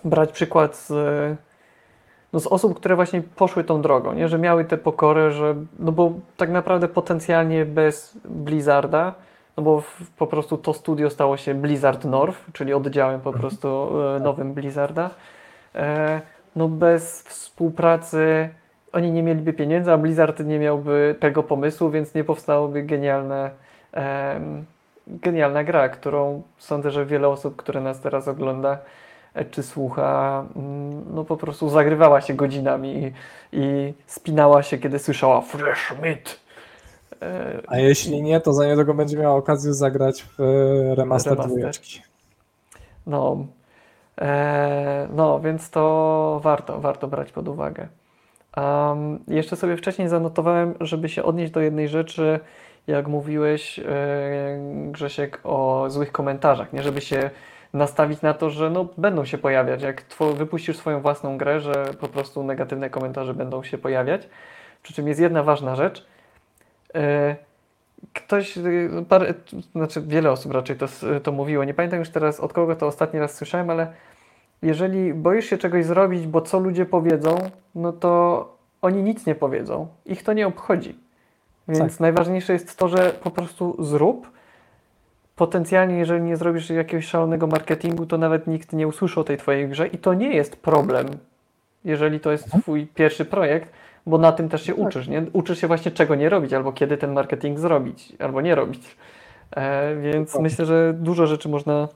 brać 0.04 0.32
przykład 0.32 0.76
z, 0.76 0.92
no, 2.32 2.40
z 2.40 2.46
osób, 2.46 2.76
które 2.76 2.96
właśnie 2.96 3.22
poszły 3.22 3.64
tą 3.64 3.82
drogą, 3.82 4.12
nie? 4.12 4.28
że 4.28 4.38
miały 4.38 4.64
tę 4.64 4.78
pokorę, 4.78 5.30
że, 5.30 5.54
no 5.78 5.92
bo 5.92 6.12
tak 6.36 6.50
naprawdę 6.50 6.88
potencjalnie 6.88 7.64
bez 7.64 8.18
Blizzarda, 8.24 9.14
no 9.56 9.62
bo 9.62 9.80
w, 9.80 10.10
po 10.18 10.26
prostu 10.26 10.58
to 10.58 10.74
studio 10.74 11.10
stało 11.10 11.36
się 11.36 11.54
Blizzard 11.54 12.04
North, 12.04 12.38
czyli 12.52 12.74
oddziałem 12.74 13.20
po 13.20 13.32
prostu 13.32 13.90
e, 14.16 14.20
nowym 14.20 14.54
Blizzarda. 14.54 15.10
E, 15.74 16.20
no 16.58 16.68
bez 16.68 17.22
współpracy 17.22 18.48
oni 18.92 19.10
nie 19.12 19.22
mieliby 19.22 19.52
pieniędzy, 19.52 19.92
a 19.92 19.98
Blizzard 19.98 20.40
nie 20.40 20.58
miałby 20.58 21.16
tego 21.20 21.42
pomysłu, 21.42 21.90
więc 21.90 22.14
nie 22.14 22.24
powstałoby 22.24 22.82
genialne, 22.82 23.50
em, 23.92 24.64
genialna 25.06 25.64
gra, 25.64 25.88
którą 25.88 26.42
sądzę, 26.58 26.90
że 26.90 27.06
wiele 27.06 27.28
osób, 27.28 27.56
które 27.56 27.80
nas 27.80 28.00
teraz 28.00 28.28
ogląda 28.28 28.78
e, 29.34 29.44
czy 29.44 29.62
słucha, 29.62 30.44
mm, 30.56 31.04
no 31.14 31.24
po 31.24 31.36
prostu 31.36 31.68
zagrywała 31.68 32.20
się 32.20 32.34
godzinami 32.34 33.04
i, 33.04 33.12
i 33.52 33.94
spinała 34.06 34.62
się, 34.62 34.78
kiedy 34.78 34.98
słyszała 34.98 35.40
Fresh 35.40 35.94
Meat. 36.02 36.40
E, 37.22 37.60
A 37.66 37.78
jeśli 37.78 38.22
nie, 38.22 38.40
to 38.40 38.52
za 38.52 38.66
niedługo 38.66 38.94
będzie 38.94 39.16
miała 39.16 39.34
okazję 39.34 39.74
zagrać 39.74 40.22
w 40.22 40.40
e, 40.40 40.44
remaster 40.94 41.32
Remaster. 41.32 41.36
dwójeczki. 41.56 42.02
No, 43.06 43.46
no, 45.10 45.40
więc 45.40 45.70
to 45.70 46.40
warto, 46.42 46.80
warto 46.80 47.08
brać 47.08 47.32
pod 47.32 47.48
uwagę. 47.48 47.88
Um, 48.56 49.18
jeszcze 49.28 49.56
sobie 49.56 49.76
wcześniej 49.76 50.08
zanotowałem, 50.08 50.74
żeby 50.80 51.08
się 51.08 51.22
odnieść 51.22 51.52
do 51.52 51.60
jednej 51.60 51.88
rzeczy, 51.88 52.40
jak 52.86 53.08
mówiłeś, 53.08 53.78
e, 53.78 53.84
Grzesiek, 54.90 55.40
o 55.44 55.84
złych 55.90 56.12
komentarzach, 56.12 56.72
nie? 56.72 56.82
Żeby 56.82 57.00
się 57.00 57.30
nastawić 57.72 58.22
na 58.22 58.34
to, 58.34 58.50
że 58.50 58.70
no, 58.70 58.88
będą 58.98 59.24
się 59.24 59.38
pojawiać. 59.38 59.82
Jak 59.82 60.04
wypuścisz 60.34 60.76
swoją 60.76 61.00
własną 61.00 61.38
grę, 61.38 61.60
że 61.60 61.72
po 62.00 62.08
prostu 62.08 62.42
negatywne 62.42 62.90
komentarze 62.90 63.34
będą 63.34 63.62
się 63.62 63.78
pojawiać. 63.78 64.28
Przy 64.82 64.94
czym 64.94 65.08
jest 65.08 65.20
jedna 65.20 65.42
ważna 65.42 65.76
rzecz. 65.76 66.06
E, 66.94 67.36
Ktoś, 68.14 68.56
y, 68.58 68.90
parę, 69.08 69.34
znaczy 69.74 70.02
wiele 70.02 70.30
osób 70.30 70.52
raczej 70.52 70.76
to, 70.76 70.86
to 71.22 71.32
mówiło. 71.32 71.64
Nie 71.64 71.74
pamiętam 71.74 71.98
już 71.98 72.10
teraz 72.10 72.40
od 72.40 72.52
kogo 72.52 72.76
to 72.76 72.86
ostatni 72.86 73.20
raz 73.20 73.34
słyszałem, 73.34 73.70
ale 73.70 73.92
jeżeli 74.62 75.14
boisz 75.14 75.44
się 75.46 75.58
czegoś 75.58 75.84
zrobić, 75.84 76.26
bo 76.26 76.40
co 76.40 76.58
ludzie 76.58 76.86
powiedzą, 76.86 77.38
no 77.74 77.92
to 77.92 78.44
oni 78.82 79.02
nic 79.02 79.26
nie 79.26 79.34
powiedzą. 79.34 79.86
Ich 80.06 80.22
to 80.22 80.32
nie 80.32 80.46
obchodzi. 80.46 80.98
Więc 81.68 81.92
Tak. 81.92 82.00
najważniejsze 82.00 82.52
jest 82.52 82.78
to, 82.78 82.88
że 82.88 83.12
po 83.22 83.30
prostu 83.30 83.84
zrób. 83.84 84.30
Potencjalnie, 85.36 85.98
jeżeli 85.98 86.22
nie 86.22 86.36
zrobisz 86.36 86.70
jakiegoś 86.70 87.06
szalonego 87.06 87.46
marketingu, 87.46 88.06
to 88.06 88.18
nawet 88.18 88.46
nikt 88.46 88.72
nie 88.72 88.88
usłyszy 88.88 89.20
o 89.20 89.24
tej 89.24 89.36
twojej 89.36 89.68
grze 89.68 89.86
i 89.86 89.98
to 89.98 90.14
nie 90.14 90.34
jest 90.34 90.56
problem, 90.56 91.06
jeżeli 91.84 92.20
to 92.20 92.32
jest 92.32 92.50
twój 92.60 92.86
pierwszy 92.86 93.24
projekt, 93.24 93.72
bo 94.08 94.18
na 94.18 94.32
tym 94.32 94.48
też 94.48 94.62
się 94.62 94.74
uczysz, 94.74 95.08
nie? 95.08 95.26
Uczysz 95.32 95.60
się 95.60 95.66
właśnie 95.66 95.90
czego 95.90 96.14
nie 96.14 96.28
robić, 96.28 96.52
albo 96.52 96.72
kiedy 96.72 96.96
ten 96.96 97.12
marketing 97.12 97.58
zrobić, 97.58 98.12
albo 98.18 98.40
nie 98.40 98.54
robić. 98.54 98.96
E, 99.56 99.96
więc 99.96 100.28
Dokładnie. 100.28 100.50
myślę, 100.50 100.66
że 100.66 100.94
dużo 100.94 101.26
rzeczy 101.26 101.48
można 101.48 101.88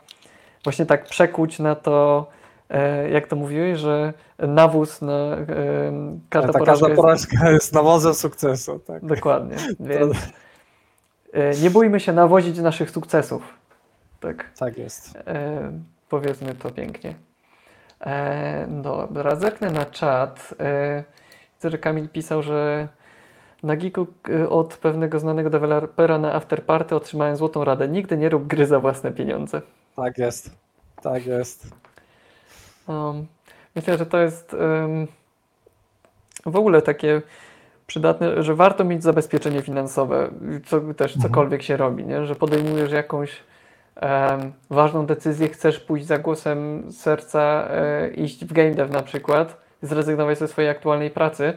właśnie 0.65 0.87
tak 0.87 1.05
przekuć 1.05 1.59
na 1.59 1.75
to, 1.75 2.27
e, 2.71 3.11
jak 3.11 3.27
to 3.27 3.37
mówiłeś, 3.37 3.79
że 3.79 4.13
nawóz 4.39 5.03
na 5.03 5.13
e, 5.13 5.47
każda 6.31 6.53
Ta 6.53 6.59
porażka 6.59 6.73
każda 6.73 6.89
jest... 6.89 7.01
porażka 7.01 7.51
jest 7.51 7.75
nawozem 7.75 8.15
sukcesu. 8.15 8.79
Tak. 8.79 9.07
Dokładnie, 9.07 9.57
więc 9.81 10.17
e, 11.33 11.51
nie 11.63 11.71
bójmy 11.71 12.01
się 12.01 12.13
nawozić 12.13 12.59
naszych 12.59 12.91
sukcesów. 12.91 13.43
Tak. 14.21 14.51
tak 14.59 14.79
jest. 14.79 15.17
E, 15.17 15.73
powiedzmy 16.09 16.55
to 16.55 16.71
pięknie. 16.71 17.15
E, 18.01 18.67
dobra, 18.69 19.37
zerknę 19.37 19.71
na 19.71 19.87
czat. 19.87 20.55
Że 21.71 21.79
Kamil 21.79 22.09
pisał, 22.09 22.43
że 22.43 22.89
na 23.63 23.77
Geeku 23.77 24.07
e, 24.29 24.49
od 24.49 24.77
pewnego 24.77 25.21
znanego 25.21 25.51
dewelopera 25.51 26.19
na 26.19 26.35
Afterparty 26.35 26.97
otrzymałem 26.97 27.37
złotą 27.37 27.65
radę. 27.65 27.89
Nigdy 27.89 28.17
nie 28.17 28.29
rób 28.29 28.47
gry 28.47 28.67
za 28.67 28.81
własne 28.81 29.13
pieniądze. 29.13 29.63
Tak 29.97 30.19
jest. 30.19 30.51
Tak 31.03 31.27
jest. 31.27 31.75
Um, 32.87 33.27
myślę, 33.77 33.99
że 33.99 34.07
to 34.07 34.19
jest 34.19 34.55
um, 34.55 35.07
w 36.47 36.57
ogóle 36.57 36.83
takie 36.83 37.23
przydatne, 37.87 38.43
że 38.43 38.55
warto 38.55 38.85
mieć 38.85 39.03
zabezpieczenie 39.03 39.63
finansowe, 39.63 40.31
co 40.67 40.81
też 40.81 41.17
Mhm. 41.17 41.23
cokolwiek 41.23 41.63
się 41.63 41.77
robi, 41.77 42.05
nie? 42.07 42.27
że 42.27 42.35
podejmujesz 42.35 42.93
jakąś 42.93 43.41
em, 43.97 44.53
ważną 44.71 45.07
decyzję, 45.07 45.49
chcesz 45.49 45.81
pójść 45.81 46.07
za 46.07 46.19
głosem 46.19 46.93
serca, 46.93 47.69
e, 47.71 48.09
iść 48.09 48.45
w 48.45 48.53
game 48.53 48.75
dev 48.75 48.93
na 48.93 49.03
przykład, 49.03 49.62
zrezygnować 49.83 50.39
ze 50.39 50.49
swojej 50.49 50.71
aktualnej 50.71 51.11
pracy 51.11 51.53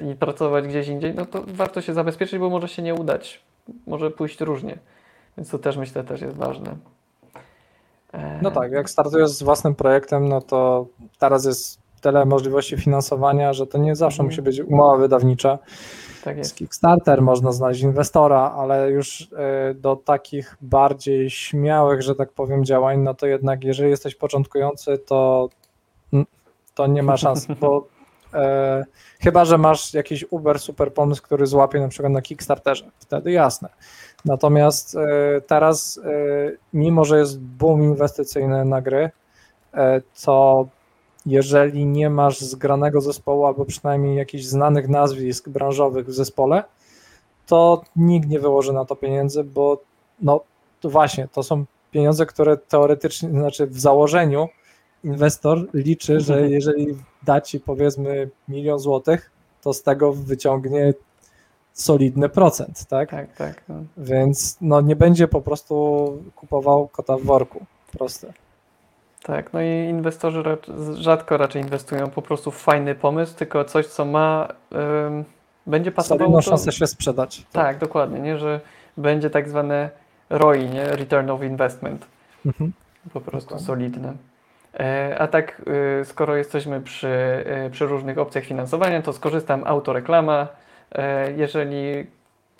i 0.00 0.14
pracować 0.14 0.68
gdzieś 0.68 0.88
indziej, 0.88 1.14
no 1.14 1.26
to 1.26 1.42
warto 1.46 1.80
się 1.80 1.94
zabezpieczyć, 1.94 2.38
bo 2.38 2.50
może 2.50 2.68
się 2.68 2.82
nie 2.82 2.94
udać, 2.94 3.40
może 3.86 4.10
pójść 4.10 4.40
różnie, 4.40 4.78
więc 5.36 5.50
to 5.50 5.58
też 5.58 5.76
myślę 5.76 6.04
też 6.04 6.20
jest 6.20 6.36
ważne. 6.36 6.76
E, 8.12 8.38
No 8.42 8.50
tak, 8.50 8.72
jak 8.72 8.90
startujesz 8.90 9.30
z 9.30 9.42
własnym 9.42 9.74
projektem, 9.74 10.28
no 10.28 10.40
to 10.40 10.86
teraz 11.18 11.44
jest 11.44 11.78
tyle 12.00 12.24
możliwości 12.24 12.76
finansowania, 12.76 13.52
że 13.52 13.66
to 13.66 13.78
nie 13.78 13.96
zawsze 13.96 14.22
Mhm. 14.22 14.26
musi 14.28 14.42
być 14.42 14.60
umowa 14.60 14.96
wydawnicza. 14.96 15.58
tak 16.24 16.34
Z 16.36 16.38
jest. 16.38 16.56
Kickstarter 16.56 17.22
można 17.22 17.52
znaleźć 17.52 17.80
inwestora, 17.82 18.52
ale 18.56 18.90
już 18.90 19.20
y, 19.20 19.26
do 19.74 19.96
takich 19.96 20.56
bardziej 20.60 21.30
śmiałych, 21.30 22.02
że 22.02 22.14
tak 22.14 22.32
powiem, 22.32 22.64
działań, 22.64 22.98
no 23.00 23.14
to 23.14 23.26
jednak 23.26 23.64
jeżeli 23.64 23.90
jesteś 23.90 24.14
początkujący, 24.14 24.98
to, 24.98 25.48
to 26.74 26.86
nie 26.86 27.02
ma 27.02 27.16
szans, 27.16 27.46
bo 27.60 27.86
e, 28.34 28.84
chyba, 29.20 29.44
że 29.44 29.58
masz 29.58 29.94
jakiś 29.94 30.24
uber 30.30 30.58
super 30.58 30.94
pomysł, 30.94 31.22
który 31.22 31.46
złapie 31.46 31.80
na 31.80 31.88
przykład 31.88 32.12
na 32.12 32.22
Kickstarterze, 32.22 32.90
wtedy 32.98 33.32
jasne. 33.32 33.68
Natomiast 34.24 34.96
e, 34.96 35.40
teraz, 35.40 36.00
e, 36.04 36.10
mimo 36.72 37.04
że 37.04 37.18
jest 37.18 37.40
boom 37.40 37.82
inwestycyjny 37.82 38.64
na 38.64 38.80
gry, 38.80 39.10
e, 39.74 40.00
to 40.24 40.66
jeżeli 41.26 41.86
nie 41.86 42.10
masz 42.10 42.40
zgranego 42.40 43.00
zespołu 43.00 43.46
albo 43.46 43.64
przynajmniej 43.64 44.16
jakichś 44.16 44.44
znanych 44.44 44.88
nazwisk 44.88 45.48
branżowych 45.48 46.06
w 46.06 46.12
zespole, 46.12 46.64
to 47.46 47.82
nikt 47.96 48.28
nie 48.28 48.40
wyłoży 48.40 48.72
na 48.72 48.84
to 48.84 48.96
pieniędzy, 48.96 49.44
bo 49.44 49.82
no 50.20 50.40
to 50.80 50.90
właśnie, 50.90 51.28
to 51.28 51.42
są 51.42 51.64
pieniądze, 51.90 52.26
które 52.26 52.56
teoretycznie, 52.56 53.28
znaczy 53.28 53.66
w 53.66 53.80
założeniu 53.80 54.48
inwestor 55.04 55.58
liczy, 55.74 56.20
że 56.20 56.34
Mhm. 56.34 56.52
jeżeli 56.52 56.86
da 57.22 57.40
ci 57.40 57.60
powiedzmy 57.60 58.30
milion 58.48 58.78
złotych, 58.78 59.30
to 59.62 59.72
z 59.74 59.82
tego 59.82 60.12
wyciągnie 60.12 60.94
solidny 61.72 62.28
procent, 62.28 62.84
tak? 62.84 63.10
Tak, 63.10 63.36
tak. 63.36 63.62
No. 63.68 63.74
Więc 63.96 64.56
no 64.60 64.80
nie 64.80 64.96
będzie 64.96 65.28
po 65.28 65.40
prostu 65.40 66.22
kupował 66.36 66.88
kota 66.88 67.16
w 67.16 67.22
worku. 67.22 67.64
Proste. 67.98 68.32
Tak, 69.22 69.52
no 69.52 69.62
i 69.62 69.66
inwestorzy 69.88 70.42
rac- 70.42 70.94
rzadko 70.94 71.36
raczej 71.36 71.62
inwestują 71.62 72.10
po 72.10 72.22
prostu 72.22 72.50
w 72.50 72.56
fajny 72.56 72.94
pomysł, 72.94 73.34
tylko 73.36 73.64
coś, 73.64 73.86
co 73.86 74.04
ma, 74.04 74.48
ym, 75.06 75.24
będzie 75.66 75.92
pasowało 75.92 76.18
Solidną 76.20 76.40
szansę 76.40 76.72
się 76.72 76.86
sprzedać. 76.86 77.46
Tak, 77.52 77.78
dokładnie, 77.78 78.20
nie, 78.20 78.38
że 78.38 78.60
będzie 78.96 79.30
tak 79.30 79.48
zwane 79.48 79.90
ROI, 80.30 80.68
nie, 80.70 80.84
Return 80.86 81.30
of 81.30 81.42
Investment, 81.42 82.06
Mhm. 82.46 82.72
po 83.12 83.20
prostu 83.20 83.48
Dokładnie. 83.48 83.66
solidne. 83.66 84.14
E, 84.80 85.16
A 85.18 85.26
tak, 85.26 85.62
y, 86.00 86.04
skoro 86.04 86.36
jesteśmy 86.36 86.80
przy, 86.80 87.08
y, 87.66 87.70
przy 87.70 87.86
różnych 87.86 88.18
opcjach 88.18 88.44
finansowania, 88.44 89.02
to 89.02 89.12
skorzystam 89.12 89.62
autoreklama. 89.66 90.48
E, 90.92 91.32
Jeżeli 91.32 92.06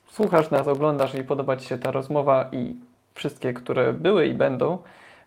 słuchasz 0.07 0.51
nas, 0.51 0.69
oglądasz 0.69 1.15
i 1.15 1.25
podoba 1.25 1.57
Ci 1.57 1.69
się 1.69 1.79
ta 1.79 1.91
rozmowa 1.91 2.49
i 2.53 2.77
wszystkie, 3.15 3.53
które 3.55 3.93
były 3.93 4.27
i 4.27 4.35
będą, 4.35 4.79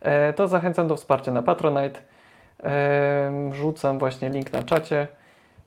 e, 0.02 0.34
to 0.34 0.48
zachęcam 0.48 0.88
do 0.88 0.96
wsparcia 0.96 1.32
na 1.32 1.42
Patronite. 1.42 2.00
E, 2.64 3.32
Rzucam 3.54 4.00
właśnie 4.00 4.30
link 4.30 4.54
na 4.54 4.64
czacie 4.64 5.08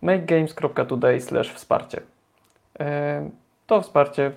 makegames.today 0.02 1.20
wsparcie. 1.54 2.00
E, 2.80 3.30
To 3.66 3.80
wsparcie 3.80 4.32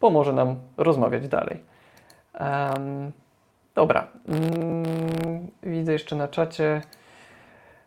pomoże 0.00 0.32
nam 0.32 0.56
rozmawiać 0.76 1.28
dalej. 1.28 1.60
Em, 2.34 3.12
dobra. 3.78 4.06
Mm, 4.28 5.46
widzę 5.62 5.92
jeszcze 5.92 6.16
na 6.16 6.28
czacie 6.28 6.80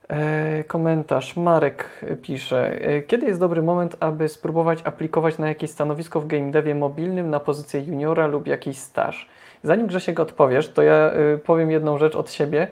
e, 0.09 0.63
komentarz. 0.63 1.37
Marek 1.37 1.89
pisze. 2.21 2.81
e, 2.81 3.01
Kiedy 3.01 3.25
jest 3.25 3.39
dobry 3.39 3.61
moment, 3.61 3.97
aby 3.99 4.29
spróbować 4.29 4.79
aplikować 4.83 5.37
na 5.37 5.47
jakieś 5.47 5.71
stanowisko 5.71 6.21
w 6.21 6.27
game 6.27 6.51
devie 6.51 6.75
mobilnym 6.75 7.29
na 7.29 7.39
pozycję 7.39 7.81
juniora 7.81 8.27
lub 8.27 8.47
jakiś 8.47 8.77
staż? 8.77 9.29
Zanim 9.63 9.87
Grzesiek 9.87 10.19
odpowiesz, 10.19 10.69
to 10.73 10.81
ja 10.81 10.93
e, 10.95 11.37
powiem 11.37 11.71
jedną 11.71 11.97
rzecz 11.97 12.15
od 12.15 12.31
siebie. 12.31 12.67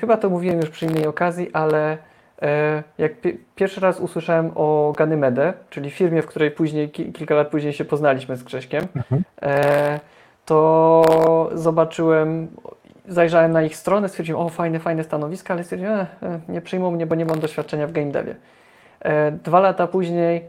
Chyba 0.00 0.16
to 0.16 0.30
mówiłem 0.30 0.60
już 0.60 0.70
przy 0.70 0.86
innej 0.86 1.06
okazji, 1.06 1.50
ale 1.52 1.98
jak 2.98 3.20
pi- 3.20 3.38
pierwszy 3.54 3.80
raz 3.80 4.00
usłyszałem 4.00 4.50
o 4.54 4.92
Ganymede, 4.96 5.52
czyli 5.70 5.90
firmie, 5.90 6.22
w 6.22 6.26
której 6.26 6.50
później, 6.50 6.90
ki- 6.90 7.12
kilka 7.12 7.34
lat 7.34 7.48
później 7.48 7.72
się 7.72 7.84
poznaliśmy 7.84 8.36
z 8.36 8.42
Grześkiem, 8.42 8.86
Mhm. 8.96 9.22
e, 9.42 10.00
to 10.50 11.50
zobaczyłem, 11.54 12.48
zajrzałem 13.08 13.52
na 13.52 13.62
ich 13.62 13.76
stronę, 13.76 14.08
stwierdziłem, 14.08 14.42
o 14.42 14.48
fajne, 14.48 14.78
fajne 14.78 15.04
stanowiska, 15.04 15.54
ale 15.54 15.64
stwierdziłem, 15.64 15.98
e, 15.98 16.06
e, 16.22 16.40
nie 16.48 16.60
przyjmą 16.60 16.90
mnie, 16.90 17.06
bo 17.06 17.14
nie 17.14 17.24
mam 17.24 17.40
doświadczenia 17.40 17.86
w 17.86 17.92
game 17.92 18.10
devie. 18.10 18.34
E, 19.00 19.32
dwa 19.32 19.60
lata 19.60 19.86
później 19.86 20.44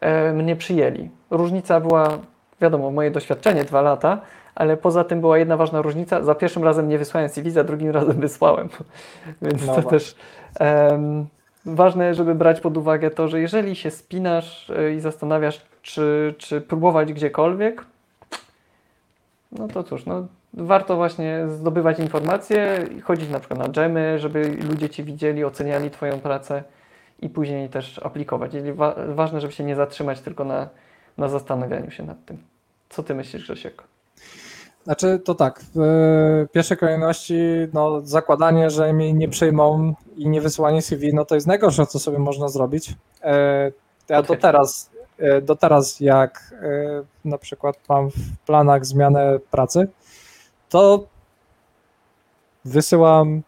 e, 0.00 0.32
mnie 0.32 0.56
przyjęli. 0.56 1.10
Różnica 1.30 1.80
była, 1.80 2.08
wiadomo, 2.60 2.90
moje 2.90 3.10
doświadczenie 3.10 3.64
dwa 3.64 3.82
lata, 3.82 4.20
ale 4.54 4.76
poza 4.76 5.04
tym 5.04 5.20
była 5.20 5.38
jedna 5.38 5.56
ważna 5.56 5.82
różnica. 5.82 6.22
Za 6.22 6.34
pierwszym 6.34 6.64
razem 6.64 6.88
nie 6.88 6.98
wysłałem 6.98 7.28
CV, 7.28 7.50
za 7.50 7.64
drugim 7.64 7.90
razem 7.90 8.20
wysłałem. 8.26 8.68
Więc 9.42 9.66
No 9.66 9.74
to 9.74 9.82
właśnie. 9.82 9.90
też 9.90 10.16
ważne, 11.66 12.14
żeby 12.14 12.34
brać 12.34 12.60
pod 12.60 12.76
uwagę 12.76 13.10
to, 13.10 13.28
że 13.28 13.40
jeżeli 13.40 13.76
się 13.76 13.90
spinasz 13.90 14.70
e, 14.70 14.94
i 14.94 15.00
zastanawiasz, 15.00 15.62
czy, 15.82 16.34
czy 16.38 16.60
próbować 16.60 17.12
gdziekolwiek, 17.12 17.84
no 19.52 19.68
to 19.68 19.84
cóż, 19.84 20.06
no, 20.06 20.26
warto 20.54 20.96
właśnie 20.96 21.44
zdobywać 21.48 21.98
informacje, 21.98 22.84
chodzić 23.04 23.30
na 23.30 23.38
przykład 23.40 23.60
na 23.60 23.68
dżemy, 23.68 24.18
żeby 24.18 24.56
ludzie 24.68 24.88
Ci 24.90 25.04
widzieli, 25.04 25.44
oceniali 25.44 25.90
Twoją 25.90 26.20
pracę 26.20 26.62
i 27.22 27.28
później 27.28 27.68
też 27.68 28.00
aplikować. 28.02 28.50
Czyli 28.50 28.72
wa- 28.72 28.94
ważne, 29.08 29.40
żeby 29.40 29.52
się 29.52 29.64
nie 29.64 29.76
zatrzymać 29.76 30.20
tylko 30.20 30.44
na, 30.44 30.68
na 31.18 31.28
zastanawianiu 31.28 31.90
się 31.90 32.02
nad 32.02 32.24
tym. 32.24 32.38
Co 32.88 33.02
Ty 33.02 33.14
myślisz, 33.14 33.42
Grzesiek? 33.42 33.82
Znaczy 34.84 35.18
to 35.24 35.34
tak, 35.34 35.60
w 35.74 36.46
pierwszej 36.52 36.76
kolejności 36.76 37.34
no, 37.72 38.00
zakładanie, 38.02 38.70
że 38.70 38.92
mnie 38.92 39.12
nie 39.12 39.28
przyjmą 39.28 39.94
i 40.16 40.28
nie 40.28 40.40
wysyłanie 40.40 40.82
CV, 40.82 41.14
no 41.14 41.24
to 41.24 41.34
jest 41.34 41.46
najgorsze, 41.46 41.86
co 41.86 41.98
sobie 41.98 42.18
można 42.18 42.48
zrobić. 42.48 42.94
E, 43.22 43.64
Ja 44.08 44.16
Potwierdzam. 44.16 44.36
teraz, 44.52 44.90
do 45.42 45.56
teraz 45.56 46.00
jak 46.00 46.54
e, 46.62 47.02
na 47.24 47.38
przykład 47.38 47.76
mam 47.88 48.10
w 48.10 48.38
planach 48.46 48.86
zmianę 48.86 49.38
pracy, 49.50 49.88
to 50.68 51.06
wysyłam 52.64 53.42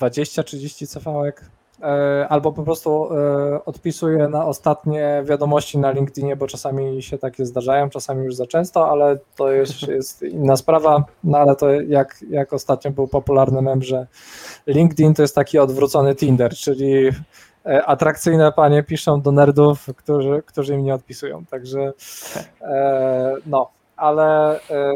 20-30 0.00 0.86
CV-ek 0.86 1.44
e, 1.82 2.26
albo 2.28 2.52
po 2.52 2.62
prostu 2.62 3.08
e, 3.14 3.64
odpisuję 3.64 4.28
na 4.28 4.46
ostatnie 4.46 5.22
wiadomości 5.24 5.78
na 5.78 5.90
LinkedInie, 5.90 6.36
bo 6.36 6.46
czasami 6.46 7.02
się 7.02 7.18
takie 7.18 7.46
zdarzają, 7.46 7.90
czasami 7.90 8.24
już 8.24 8.34
za 8.34 8.46
często, 8.46 8.90
ale 8.90 9.18
to 9.36 9.52
już 9.52 9.82
jest 9.98 10.22
inna 10.22 10.56
sprawa, 10.56 11.04
no 11.24 11.38
ale 11.38 11.56
to 11.56 11.70
jak, 11.70 12.24
jak 12.30 12.52
ostatnio 12.52 12.90
był 12.90 13.08
popularny 13.08 13.62
mem, 13.62 13.82
że 13.82 14.06
LinkedIn 14.66 15.14
to 15.14 15.22
jest 15.22 15.34
taki 15.34 15.58
odwrócony 15.58 16.14
Tinder, 16.14 16.54
czyli 16.54 17.08
e, 17.08 17.12
atrakcyjne 17.64 18.52
panie 18.52 18.82
piszą 18.82 19.20
do 19.20 19.32
nerdów, 19.32 19.86
którzy, 19.96 20.42
którzy 20.46 20.74
im 20.74 20.84
nie 20.84 20.94
odpisują, 20.94 21.44
także 21.46 21.92
e, 22.62 23.36
no, 23.46 23.70
ale 23.96 24.60
e, 24.70 24.94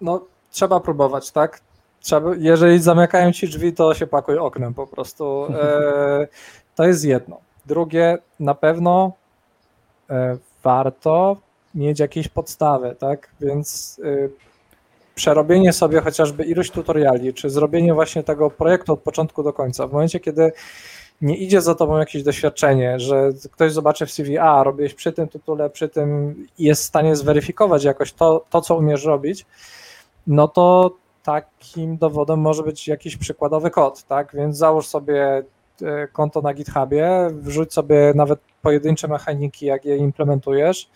no 0.00 0.24
trzeba 0.50 0.80
próbować, 0.80 1.30
tak? 1.30 1.60
Trzeba, 2.00 2.30
jeżeli 2.38 2.78
zamykają 2.78 3.32
ci 3.32 3.48
drzwi, 3.48 3.72
to 3.72 3.94
się 3.94 4.06
pakuj 4.06 4.38
oknem 4.38 4.74
po 4.74 4.86
prostu. 4.86 5.46
E, 5.54 6.28
to 6.76 6.84
jest 6.84 7.04
jedno. 7.04 7.40
Drugie, 7.66 8.18
na 8.40 8.54
pewno 8.54 9.12
e, 10.10 10.36
warto 10.62 11.36
mieć 11.74 12.00
jakieś 12.00 12.28
podstawy, 12.28 12.96
tak? 12.98 13.28
Więc 13.40 14.00
e, 14.04 14.28
przerobienie 15.22 15.72
sobie 15.72 16.00
chociażby 16.00 16.44
iluś 16.44 16.70
tutoriali, 16.70 17.34
czy 17.34 17.50
zrobienie 17.50 17.94
właśnie 17.94 18.22
tego 18.22 18.50
projektu 18.50 18.92
od 18.92 19.00
początku 19.00 19.42
do 19.42 19.52
końca. 19.52 19.86
W 19.86 19.92
momencie, 19.92 20.20
kiedy 20.20 20.52
nie 21.20 21.36
idzie 21.36 21.60
za 21.60 21.74
tobą 21.74 21.98
jakieś 21.98 22.22
doświadczenie, 22.22 23.00
że 23.00 23.30
ktoś 23.52 23.72
zobaczy 23.72 24.06
w 24.06 24.10
CV, 24.10 24.38
a 24.38 24.64
robiłeś 24.64 24.94
przy 24.94 25.12
tym 25.12 25.28
tytule, 25.28 25.70
przy 25.70 25.88
tym 25.88 26.34
i 26.58 26.64
jest 26.64 26.82
w 26.82 26.84
stanie 26.84 27.16
zweryfikować 27.16 27.84
jakoś 27.84 28.12
to, 28.12 28.44
to 28.50 28.60
co 28.60 28.76
umiesz 28.76 29.04
robić, 29.04 29.46
no 30.26 30.48
to 30.48 30.96
takim 31.22 31.96
dowodem 31.96 32.40
może 32.40 32.62
być 32.62 32.88
jakiś 32.88 33.16
przykładowy 33.16 33.70
kod, 33.70 34.02
tak? 34.02 34.30
Więc 34.34 34.56
załóż 34.56 34.86
sobie 34.86 35.42
e, 35.82 36.08
konto 36.12 36.40
na 36.40 36.54
GitHubie, 36.54 37.30
wrzuć 37.32 37.72
sobie 37.72 38.12
nawet 38.14 38.40
pojedyncze 38.62 39.08
mechaniki, 39.08 39.66
jak 39.66 39.84
je 39.84 39.96
implementujesz, 39.96 40.90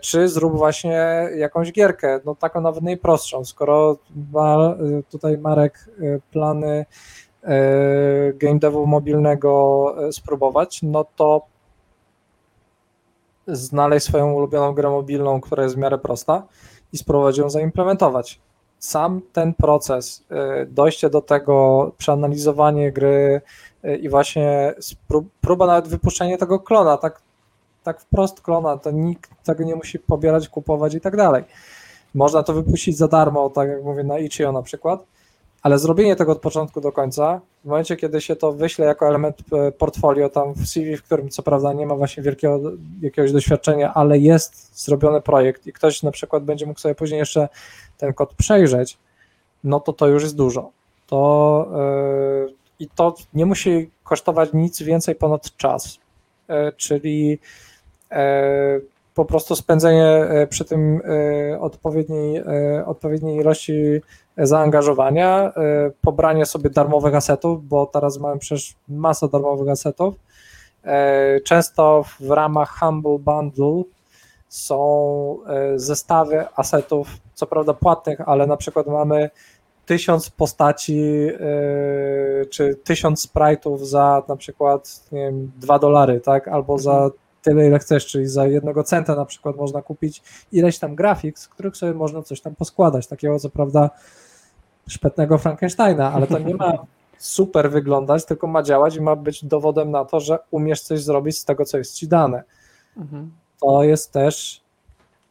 czy 0.00 0.28
zrób 0.28 0.56
właśnie 0.56 1.28
jakąś 1.36 1.72
gierkę, 1.72 2.20
no 2.24 2.34
taką 2.34 2.60
nawet 2.60 2.82
najprostszą. 2.82 3.44
Skoro 3.44 3.96
ma 4.32 4.56
e, 4.56 4.76
tutaj 5.10 5.38
Marek 5.38 5.88
e, 5.88 6.18
plany 6.30 6.86
e, 7.42 8.32
game 8.32 8.58
devu 8.58 8.86
mobilnego 8.86 9.94
e, 10.08 10.12
spróbować, 10.12 10.82
no 10.82 11.04
to 11.16 11.46
znaleźć 13.46 14.06
swoją 14.06 14.32
ulubioną 14.32 14.72
grę 14.72 14.90
mobilną, 14.90 15.40
która 15.40 15.62
jest 15.62 15.74
w 15.74 15.78
miarę 15.78 15.98
prosta 15.98 16.42
i 16.92 16.98
spróbować 16.98 17.38
ją 17.38 17.50
zaimplementować. 17.50 18.40
Sam 18.78 19.20
ten 19.32 19.54
proces, 19.54 20.24
e, 20.30 20.66
dojście 20.66 21.10
do 21.10 21.20
tego, 21.20 21.92
przeanalizowanie 21.98 22.92
gry 22.92 23.40
e, 23.82 23.96
i 23.96 24.08
właśnie 24.08 24.74
spró- 24.80 25.24
próba 25.40 25.66
nawet 25.66 25.88
wypuszczenia 25.88 26.38
tego 26.38 26.60
klona, 26.60 26.96
tak, 26.96 27.22
tak 27.92 28.00
wprost 28.00 28.40
klona, 28.40 28.76
to 28.78 28.90
nikt 28.90 29.30
tego 29.44 29.64
nie 29.64 29.74
musi 29.74 29.98
pobierać, 29.98 30.48
kupować 30.48 30.94
i 30.94 31.00
tak 31.00 31.16
dalej. 31.16 31.44
Można 32.14 32.42
to 32.42 32.52
wypuścić 32.52 32.96
za 32.96 33.08
darmo, 33.08 33.50
tak 33.50 33.68
jak 33.68 33.84
mówię 33.84 34.04
na 34.04 34.18
Itch.io 34.18 34.52
na 34.52 34.62
przykład, 34.62 35.04
ale 35.62 35.78
zrobienie 35.78 36.16
tego 36.16 36.32
od 36.32 36.38
początku 36.38 36.80
do 36.80 36.92
końca, 36.92 37.40
w 37.64 37.68
momencie, 37.68 37.96
kiedy 37.96 38.20
się 38.20 38.36
to 38.36 38.52
wyśle 38.52 38.86
jako 38.86 39.08
element 39.08 39.36
e, 39.52 39.72
portfolio 39.72 40.28
tam 40.28 40.52
w 40.52 40.66
CV, 40.66 40.96
w 40.96 41.02
którym 41.02 41.28
co 41.28 41.42
prawda 41.42 41.72
nie 41.72 41.86
ma 41.86 41.94
właśnie 41.94 42.22
wielkiego 42.22 42.60
jakiegoś 43.02 43.32
doświadczenia, 43.32 43.94
ale 43.94 44.18
jest 44.18 44.82
zrobiony 44.84 45.20
projekt 45.20 45.66
i 45.66 45.72
ktoś 45.72 46.02
na 46.02 46.10
przykład 46.10 46.44
będzie 46.44 46.66
mógł 46.66 46.80
sobie 46.80 46.94
później 46.94 47.18
jeszcze 47.18 47.48
ten 47.98 48.12
kod 48.12 48.34
przejrzeć, 48.34 48.98
no 49.64 49.80
to 49.80 49.92
to 49.92 50.06
już 50.06 50.22
jest 50.22 50.36
dużo. 50.36 50.70
To 51.06 51.68
yy, 52.46 52.54
i 52.78 52.88
to 52.88 53.14
nie 53.34 53.46
musi 53.46 53.90
kosztować 54.04 54.50
nic 54.52 54.82
więcej 54.82 55.14
ponad 55.14 55.56
czas, 55.56 55.98
yy, 56.48 56.72
czyli 56.76 57.38
po 59.14 59.24
prostu 59.24 59.56
spędzenie 59.56 60.26
yy, 60.32 60.46
przy 60.46 60.64
tym 60.64 61.00
yy, 61.50 61.60
odpowiedniej, 61.60 62.42
odpowiedniej 62.86 63.36
ilości 63.36 64.00
zaangażowania, 64.36 65.52
pobranie 66.02 66.46
sobie 66.46 66.70
darmowych 66.70 67.14
asetów, 67.14 67.68
bo 67.68 67.86
teraz 67.86 68.18
mamy 68.18 68.38
przecież 68.38 68.74
masę 68.88 69.28
darmowych 69.28 69.68
asetów 69.68 70.14
E, 70.84 71.40
często 71.40 72.04
w 72.20 72.30
ramach 72.30 72.78
Humble 72.78 73.18
Bundle 73.18 73.82
są 74.48 75.36
e, 75.46 75.78
zestawy 75.78 76.46
asetów, 76.56 77.08
co 77.34 77.46
prawda 77.46 77.74
płatnych, 77.74 78.20
ale 78.20 78.46
na 78.46 78.56
przykład 78.56 78.86
mamy 78.86 79.30
tysiąc 79.86 80.30
postaci 80.30 81.00
e, 81.00 82.46
czy 82.46 82.74
tysiąc 82.74 83.28
sprite'ów 83.28 83.78
za 83.78 84.22
na 84.28 84.36
przykład 84.36 85.00
nie 85.12 85.20
wiem, 85.20 85.52
2 85.56 85.78
dolary, 85.78 86.20
tak? 86.20 86.48
Albo 86.48 86.78
za. 86.78 87.10
Tyle, 87.42 87.66
ile 87.66 87.78
chcesz, 87.78 88.06
czyli 88.06 88.26
za 88.26 88.46
jednego 88.46 88.84
centa 88.84 89.14
na 89.14 89.24
przykład 89.24 89.56
można 89.56 89.82
kupić 89.82 90.22
ileś 90.52 90.78
tam 90.78 90.94
grafik, 90.94 91.38
z 91.38 91.48
których 91.48 91.76
sobie 91.76 91.94
można 91.94 92.22
coś 92.22 92.40
tam 92.40 92.54
poskładać, 92.54 93.06
takiego 93.06 93.38
co 93.38 93.50
prawda 93.50 93.90
szpetnego 94.88 95.38
Frankensteina, 95.38 96.12
ale 96.12 96.26
to 96.26 96.38
nie 96.38 96.54
ma 96.54 96.72
super 97.18 97.70
wyglądać, 97.70 98.24
tylko 98.24 98.46
ma 98.46 98.62
działać 98.62 98.96
i 98.96 99.00
ma 99.00 99.16
być 99.16 99.44
dowodem 99.44 99.90
na 99.90 100.04
to, 100.04 100.20
że 100.20 100.38
umiesz 100.50 100.80
coś 100.80 101.02
zrobić 101.02 101.38
z 101.38 101.44
tego, 101.44 101.64
co 101.64 101.78
jest 101.78 101.94
ci 101.94 102.08
dane. 102.08 102.42
Mhm. 102.96 103.30
To 103.60 103.82
jest 103.82 104.12
też 104.12 104.62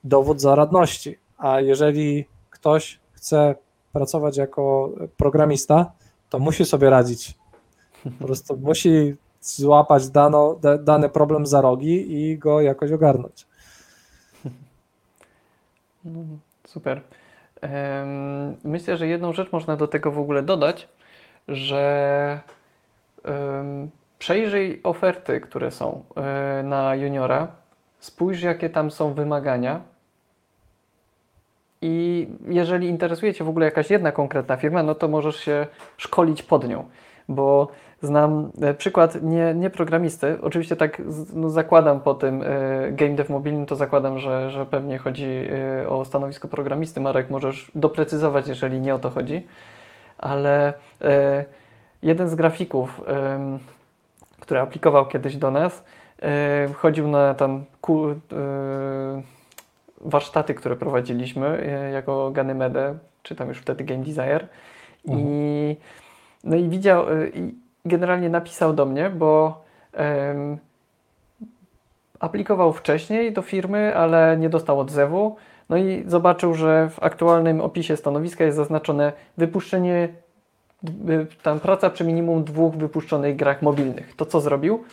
dowód 0.03 0.41
zaradności. 0.41 1.17
A 1.37 1.61
jeżeli 1.61 2.25
ktoś 2.49 2.99
chce 3.11 3.55
pracować 3.93 4.37
jako 4.37 4.91
programista, 5.17 5.91
to 6.29 6.39
musi 6.39 6.65
sobie 6.65 6.89
radzić. 6.89 7.37
Po 8.19 8.25
prostu 8.25 8.57
musi 8.57 9.15
złapać 9.41 10.09
dano, 10.09 10.55
da, 10.61 10.77
dany 10.77 11.09
problem 11.09 11.45
za 11.45 11.61
rogi 11.61 12.13
i 12.21 12.37
go 12.37 12.61
jakoś 12.61 12.91
ogarnąć. 12.91 13.45
No, 16.05 16.19
super. 16.67 17.01
Myślę, 18.63 18.97
że 18.97 19.07
jedną 19.07 19.33
rzecz 19.33 19.51
można 19.51 19.75
do 19.75 19.87
tego 19.87 20.11
w 20.11 20.19
ogóle 20.19 20.43
dodać, 20.43 20.87
że 21.47 22.39
przejrzyj 24.19 24.79
oferty, 24.83 25.41
które 25.41 25.71
są 25.71 26.03
e, 26.15 26.63
na 26.63 26.95
juniora, 26.95 27.47
spójrz 27.99 28.41
jakie 28.41 28.69
tam 28.69 28.91
są 28.91 29.13
wymagania 29.13 29.81
i 31.81 32.27
jeżeli 32.47 32.87
interesuje 32.87 33.33
Cię 33.33 33.43
w 33.43 33.49
ogóle 33.49 33.65
jakaś 33.65 33.89
jedna 33.89 34.11
konkretna 34.11 34.57
firma, 34.57 34.83
no 34.83 34.95
to 34.95 35.07
możesz 35.07 35.35
się 35.35 35.67
szkolić 35.97 36.43
pod 36.43 36.67
nią, 36.67 36.89
bo 37.29 37.67
znam 38.01 38.51
e, 38.61 38.73
przykład 38.73 39.23
nie, 39.23 39.53
nie 39.53 39.69
programisty, 39.69 40.37
oczywiście 40.41 40.75
tak 40.75 41.01
no 41.33 41.49
zakładam 41.49 42.01
po 42.01 42.13
tym 42.13 42.43
e, 42.43 42.91
game 42.91 43.15
dev 43.15 43.33
mobilnym, 43.33 43.65
to 43.65 43.75
zakładam, 43.75 44.19
że, 44.19 44.51
że 44.51 44.65
pewnie 44.65 44.97
chodzi 44.97 45.25
e, 45.81 45.89
o 45.89 46.05
stanowisko 46.05 46.47
programisty. 46.47 47.01
Marek, 47.01 47.29
możesz 47.29 47.71
doprecyzować, 47.75 48.47
jeżeli 48.47 48.81
nie 48.81 48.95
o 48.95 48.99
to 48.99 49.09
chodzi, 49.09 49.47
ale 50.17 50.73
jeden 52.03 52.29
z 52.29 52.35
grafików, 52.35 53.01
który 54.39 54.59
aplikował 54.59 55.07
kiedyś 55.07 55.37
do 55.37 55.51
nas, 55.51 55.83
chodził 56.75 57.07
na 57.07 57.33
tam 57.33 57.65
warsztaty, 60.01 60.53
które 60.53 60.75
prowadziliśmy 60.75 61.69
jako 61.93 62.31
Ganymedę, 62.31 62.97
czy 63.23 63.35
tam 63.35 63.47
już 63.47 63.57
wtedy 63.57 63.83
Game 63.83 64.03
Desire 64.03 64.47
i 65.05 65.75
no 66.43 66.55
i 66.55 66.69
widział 66.69 67.05
i 67.33 67.53
generalnie 67.85 68.29
napisał 68.29 68.73
do 68.73 68.85
mnie, 68.85 69.09
bo 69.09 69.63
em, 69.93 70.57
aplikował 72.19 72.73
wcześniej 72.73 73.33
do 73.33 73.41
firmy, 73.41 73.95
ale 73.95 74.37
nie 74.37 74.49
dostał 74.49 74.79
odzewu. 74.79 75.35
No 75.69 75.77
i 75.77 76.03
zobaczył, 76.07 76.53
że 76.53 76.89
w 76.89 77.03
aktualnym 77.03 77.61
opisie 77.61 77.97
stanowiska 77.97 78.43
jest 78.43 78.57
zaznaczone 78.57 79.13
wypuszczenie, 79.37 80.09
y, 81.09 81.27
tam 81.43 81.59
praca 81.59 81.89
przy 81.89 82.03
minimum 82.03 82.43
dwóch 82.43 82.75
wypuszczonych 82.75 83.35
grach 83.35 83.61
mobilnych. 83.61 84.15
To 84.15 84.25
co 84.25 84.41
zrobił? 84.41 84.83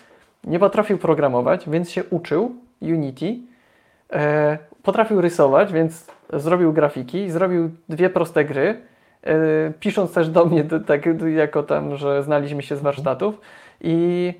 Nie 0.44 0.58
potrafił 0.58 0.98
programować, 0.98 1.68
więc 1.68 1.90
się 1.90 2.04
uczył 2.04 2.54
Unity. 2.82 3.36
E, 4.12 4.58
potrafił 4.82 5.20
rysować, 5.20 5.72
więc 5.72 6.06
zrobił 6.32 6.72
grafiki, 6.72 7.30
zrobił 7.30 7.70
dwie 7.88 8.10
proste 8.10 8.44
gry, 8.44 8.80
pisząc 9.80 10.12
też 10.12 10.28
do 10.28 10.44
mnie 10.44 10.64
tak 10.86 11.06
jako 11.36 11.62
tam, 11.62 11.96
że 11.96 12.22
znaliśmy 12.22 12.62
się 12.62 12.76
z 12.76 12.80
warsztatów 12.80 13.40
i 13.80 14.34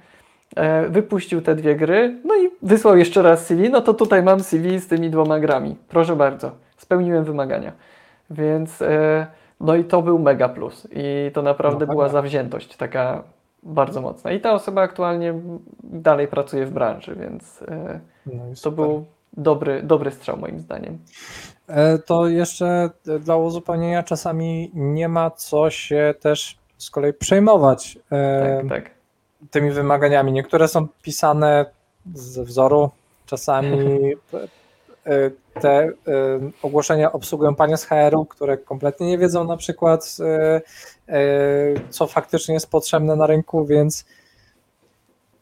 e, 0.56 0.88
wypuścił 0.88 1.42
te 1.42 1.54
dwie 1.54 1.76
gry, 1.76 2.16
no 2.24 2.34
i 2.36 2.50
wysłał 2.62 2.96
jeszcze 2.96 3.22
raz 3.22 3.46
CV, 3.46 3.70
no 3.70 3.80
to 3.80 3.94
tutaj 3.94 4.22
mam 4.22 4.40
CV 4.40 4.78
z 4.80 4.88
tymi 4.88 5.10
dwoma 5.10 5.40
grami. 5.40 5.76
Proszę 5.88 6.16
bardzo, 6.16 6.50
spełniłem 6.76 7.24
wymagania. 7.24 7.72
Więc 8.30 8.82
e, 8.82 9.26
no 9.60 9.74
i 9.76 9.84
to 9.84 10.02
był 10.02 10.18
mega 10.18 10.48
plus 10.48 10.88
i 10.92 11.30
to 11.34 11.42
naprawdę 11.42 11.86
No, 11.86 11.92
była 11.92 12.04
mega. 12.04 12.12
zawziętość 12.12 12.76
taka 12.76 13.22
bardzo 13.62 14.00
mocna. 14.00 14.32
I 14.32 14.40
ta 14.40 14.52
osoba 14.52 14.82
aktualnie 14.82 15.34
dalej 15.84 16.28
pracuje 16.28 16.66
w 16.66 16.70
branży, 16.70 17.16
więc 17.20 17.62
e, 17.68 18.00
No 18.26 18.32
to 18.62 18.70
był 18.70 19.04
dobry, 19.36 19.82
dobry 19.82 20.10
strzał 20.10 20.36
moim 20.36 20.58
zdaniem. 20.60 20.98
E, 21.68 21.98
To 21.98 22.28
jeszcze 22.28 22.90
e, 23.08 23.18
dla 23.18 23.36
uzupełnienia 23.36 24.02
czasami 24.02 24.70
nie 24.74 25.08
ma 25.08 25.30
co 25.30 25.70
się 25.70 26.14
też 26.20 26.58
z 26.78 26.90
kolei 26.90 27.12
przejmować 27.12 27.98
e, 28.12 28.62
Tak, 28.68 28.68
tak. 28.68 28.90
tymi 29.50 29.70
wymaganiami. 29.70 30.32
Niektóre 30.32 30.68
są 30.68 30.86
pisane 31.02 31.66
ze 32.14 32.44
wzoru, 32.44 32.90
czasami 33.26 34.00
te 35.60 35.92
ogłoszenia 36.62 37.12
obsługują 37.12 37.54
panie 37.54 37.76
z 37.76 37.84
HR-u, 37.84 38.24
które 38.24 38.58
kompletnie 38.58 39.06
nie 39.06 39.18
wiedzą 39.18 39.44
na 39.44 39.56
przykład, 39.56 40.16
co 41.90 42.06
faktycznie 42.06 42.54
jest 42.54 42.70
potrzebne 42.70 43.16
na 43.16 43.26
rynku, 43.26 43.64
więc 43.66 44.04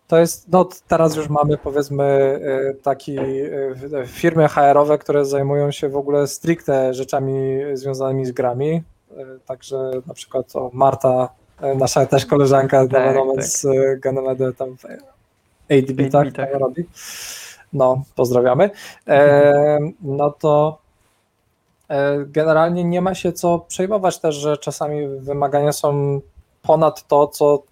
to 0.08 0.18
jest, 0.18 0.48
no 0.48 0.68
teraz 0.88 1.16
już 1.16 1.28
mamy 1.28 1.58
powiedzmy 1.58 2.04
e, 2.04 2.74
taki 2.74 3.18
e, 3.18 4.06
firmy 4.06 4.48
HR-owe, 4.48 4.98
które 4.98 5.24
zajmują 5.24 5.70
się 5.70 5.88
w 5.88 5.96
ogóle 5.96 6.26
stricte 6.26 6.94
rzeczami 6.94 7.60
związanymi 7.74 8.26
z 8.26 8.32
grami, 8.32 8.82
E, 9.16 9.38
także 9.46 9.90
na 10.06 10.14
przykład 10.14 10.56
o 10.56 10.70
Marta, 10.72 11.28
nasza 11.76 12.06
też 12.06 12.26
koleżanka 12.26 12.86
Tak, 12.88 12.90
tak, 12.90 13.16
tak. 13.36 13.44
z 13.44 13.66
Ganymedy 14.00 14.52
tam 14.52 14.76
w 14.76 14.84
8 14.84 15.86
tak, 15.86 15.96
bitach. 15.96 16.32
tam 16.32 16.60
robi. 16.60 16.84
No, 17.72 18.02
pozdrawiamy. 18.16 18.70
E, 19.08 19.78
no 20.02 20.30
to 20.30 20.78
e, 21.88 22.24
generalnie 22.26 22.84
nie 22.84 23.00
ma 23.00 23.14
się 23.14 23.32
co 23.32 23.58
przejmować 23.58 24.18
też, 24.18 24.34
że 24.34 24.58
czasami 24.58 25.08
wymagania 25.08 25.72
są 25.72 26.20
ponad 26.62 27.06
to, 27.06 27.26
co 27.26 27.62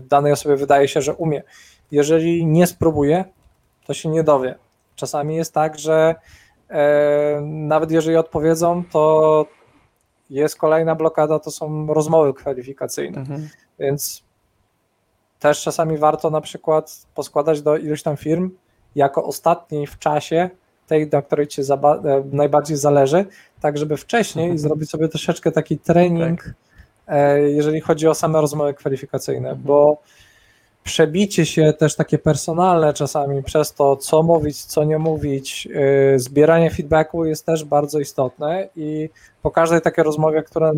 danej 0.00 0.32
osobie 0.32 0.56
wydaje 0.56 0.88
się, 0.88 1.02
że 1.02 1.14
umie. 1.14 1.42
Jeżeli 1.90 2.46
nie 2.46 2.66
spróbuje, 2.66 3.24
to 3.86 3.94
się 3.94 4.08
nie 4.08 4.22
dowie. 4.22 4.54
Czasami 4.96 5.36
jest 5.36 5.54
tak, 5.54 5.78
że 5.78 6.14
e, 6.70 7.40
nawet 7.42 7.90
jeżeli 7.90 8.16
odpowiedzą, 8.16 8.82
to 8.92 9.46
jest 10.30 10.56
kolejna 10.56 10.94
blokada, 10.94 11.38
to 11.38 11.50
są 11.50 11.86
rozmowy 11.86 12.34
kwalifikacyjne. 12.34 13.18
Mhm. 13.20 13.48
Więc 13.78 14.22
też 15.38 15.62
czasami 15.62 15.98
warto 15.98 16.30
na 16.30 16.40
przykład 16.40 17.06
poskładać 17.14 17.62
do 17.62 17.76
iluś 17.76 18.02
tam 18.02 18.16
firm 18.16 18.50
jako 18.94 19.24
ostatniej 19.24 19.86
w 19.86 19.98
czasie, 19.98 20.50
tej, 20.86 21.10
na 21.12 21.22
której 21.22 21.46
ci 21.46 21.62
e, 21.62 22.24
najbardziej 22.32 22.76
zależy, 22.76 23.24
tak 23.60 23.78
żeby 23.78 23.96
wcześniej 23.96 24.44
Mhm. 24.44 24.58
zrobić 24.58 24.90
sobie 24.90 25.08
troszeczkę 25.08 25.52
taki 25.52 25.78
trening, 25.78 26.46
e, 26.46 26.54
jeżeli 27.46 27.80
chodzi 27.80 28.08
o 28.08 28.14
same 28.14 28.40
rozmowy 28.40 28.74
kwalifikacyjne, 28.74 29.48
Mhm. 29.48 29.66
bo 29.66 30.02
przebicie 30.84 31.46
się 31.46 31.72
też 31.72 31.96
takie 31.96 32.18
personalne 32.18 32.92
czasami 32.92 33.42
przez 33.42 33.74
to, 33.74 33.96
co 33.96 34.22
mówić, 34.22 34.64
co 34.64 34.84
nie 34.84 34.98
mówić, 34.98 35.68
e, 36.14 36.18
zbieranie 36.18 36.70
feedbacku 36.70 37.24
jest 37.24 37.46
też 37.46 37.64
bardzo 37.64 37.98
istotne 38.00 38.68
i 38.76 39.08
po 39.42 39.50
każdej 39.50 39.80
takiej 39.80 40.04
rozmowie, 40.04 40.42
która 40.42 40.72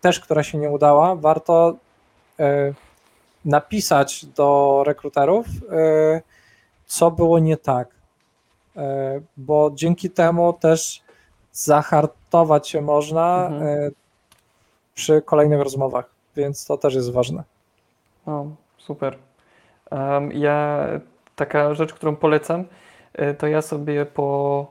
też, 0.00 0.20
która 0.20 0.42
się 0.42 0.58
nie 0.58 0.70
udała, 0.70 1.14
warto 1.16 1.74
e, 2.40 2.72
napisać 3.44 4.26
do 4.26 4.82
rekruterów, 4.86 5.46
e, 5.70 6.22
co 6.86 7.10
było 7.10 7.38
nie 7.38 7.56
tak, 7.56 7.88
E, 8.76 9.20
bo 9.36 9.70
dzięki 9.74 10.10
temu 10.10 10.52
też 10.52 11.02
zahartować 11.52 12.68
się 12.68 12.80
można 12.80 13.46
Mhm. 13.46 13.90
E, 14.98 15.02
przy 15.02 15.22
kolejnych 15.22 15.60
rozmowach, 15.60 16.10
więc 16.36 16.66
to 16.66 16.76
też 16.78 16.94
jest 16.94 17.12
ważne. 17.12 17.44
No, 18.26 18.46
super. 18.78 19.16
Ja, 20.32 20.86
taka 21.36 21.74
rzecz, 21.74 21.92
którą 21.94 22.16
polecam, 22.16 22.64
y, 23.30 23.34
to 23.34 23.46
ja 23.46 23.62
sobie 23.62 24.06
po, 24.06 24.66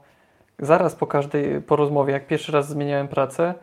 zaraz 0.60 0.95
po 0.95 1.08
każdej, 1.08 1.62
po 1.62 1.76
rozmowie, 1.76 2.14
jak 2.14 2.28
pierwszy 2.28 2.52
raz 2.52 2.70
zmieniałem 2.70 3.08
pracę, 3.08 3.54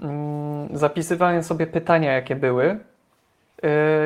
mm, 0.00 0.68
zapisywałem 0.76 1.42
sobie 1.42 1.66
pytania, 1.66 2.12
jakie 2.12 2.36
były 2.36 2.64
y, 2.70 2.78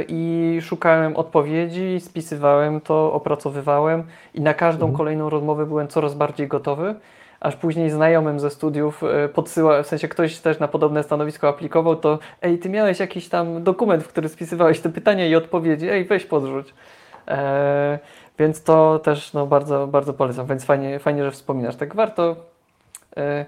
i 0.08 0.58
szukałem 0.62 1.16
odpowiedzi, 1.16 2.00
spisywałem 2.00 2.80
to, 2.80 3.12
opracowywałem 3.12 4.04
i 4.34 4.40
na 4.40 4.54
każdą 4.54 4.86
Mhm. 4.86 4.96
kolejną 4.96 5.30
rozmowę 5.30 5.66
byłem 5.66 5.88
coraz 5.88 6.14
bardziej 6.14 6.48
gotowy, 6.48 6.94
aż 7.40 7.56
później 7.56 7.90
znajomym 7.90 8.40
ze 8.40 8.50
studiów 8.50 9.02
y, 9.02 9.28
podsyła, 9.28 9.82
w 9.82 9.86
sensie 9.86 10.08
ktoś 10.08 10.38
też 10.38 10.58
na 10.58 10.68
podobne 10.68 11.02
stanowisko 11.02 11.48
aplikował, 11.48 11.96
to 11.96 12.18
ej, 12.42 12.58
ty 12.58 12.68
miałeś 12.68 13.00
jakiś 13.00 13.28
tam 13.28 13.62
dokument, 13.62 14.04
w 14.04 14.08
który 14.08 14.28
spisywałeś 14.28 14.80
te 14.80 14.88
pytania 14.88 15.26
i 15.26 15.34
odpowiedzi, 15.34 15.88
ej, 15.88 16.04
weź 16.04 16.24
podrzuć. 16.24 16.74
E, 17.28 17.98
więc 18.38 18.62
to 18.62 18.98
też 18.98 19.32
no, 19.32 19.46
bardzo, 19.46 19.86
bardzo 19.86 20.14
polecam, 20.14 20.46
więc 20.46 20.64
fajnie, 20.64 20.98
fajnie, 20.98 21.24
że 21.24 21.30
wspominasz. 21.30 21.76
Tak 21.76 21.94
warto 21.94 22.36
e, 23.16 23.46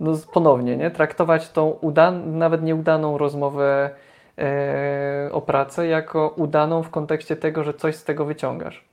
no, 0.00 0.12
ponownie 0.32 0.76
nie? 0.76 0.90
traktować 0.90 1.50
tą 1.50 1.70
udan 1.70 2.38
nawet 2.38 2.62
nieudaną 2.62 3.18
rozmowę 3.18 3.90
e, 4.38 5.28
o 5.32 5.40
pracę 5.40 5.86
jako 5.86 6.28
udaną 6.28 6.82
w 6.82 6.90
kontekście 6.90 7.36
tego, 7.36 7.64
że 7.64 7.74
coś 7.74 7.96
z 7.96 8.04
tego 8.04 8.24
wyciągasz. 8.24 8.84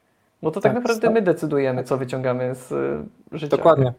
Bo 0.42 0.52
to 0.52 0.62
tak, 0.62 0.74
Tak, 0.74 0.82
naprawdę 0.84 1.08
sta- 1.08 1.14
my 1.14 1.22
decydujemy, 1.22 1.84
co 1.84 1.98
wyciągamy 1.98 2.56
z 2.56 2.72
e, 2.72 3.38
życia. 3.38 3.58
Dokładnie. 3.58 3.94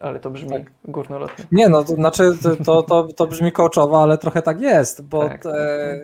Ale 0.00 0.20
to 0.20 0.30
brzmi 0.30 0.50
Tak. 0.50 0.72
górnolotnie. 0.84 1.44
Nie, 1.52 1.68
no 1.68 1.84
to 1.84 1.94
znaczy 1.94 2.32
to, 2.64 2.82
to, 2.82 3.08
to, 3.16 3.26
brzmi 3.26 3.52
kołczowo, 3.52 4.02
ale 4.02 4.18
trochę 4.18 4.42
tak 4.42 4.60
jest, 4.60 5.02
bo 5.02 5.28
Tak. 5.28 5.46
e, 5.46 6.00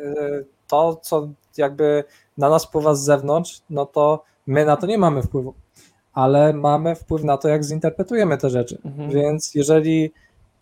to, 0.68 0.96
co 1.02 1.28
jakby 1.56 2.04
na 2.38 2.48
nas 2.48 2.64
wpływa 2.64 2.94
z 2.94 3.04
zewnątrz, 3.04 3.62
no 3.70 3.86
to 3.86 4.24
my 4.46 4.64
na 4.64 4.76
to 4.76 4.86
nie 4.86 4.98
mamy 4.98 5.22
wpływu, 5.22 5.54
ale 6.12 6.52
mamy 6.52 6.94
wpływ 6.94 7.24
na 7.24 7.36
to, 7.36 7.48
jak 7.48 7.64
zinterpretujemy 7.64 8.38
te 8.38 8.50
rzeczy. 8.50 8.78
Mhm. 8.84 9.10
Więc 9.10 9.54
jeżeli 9.54 10.12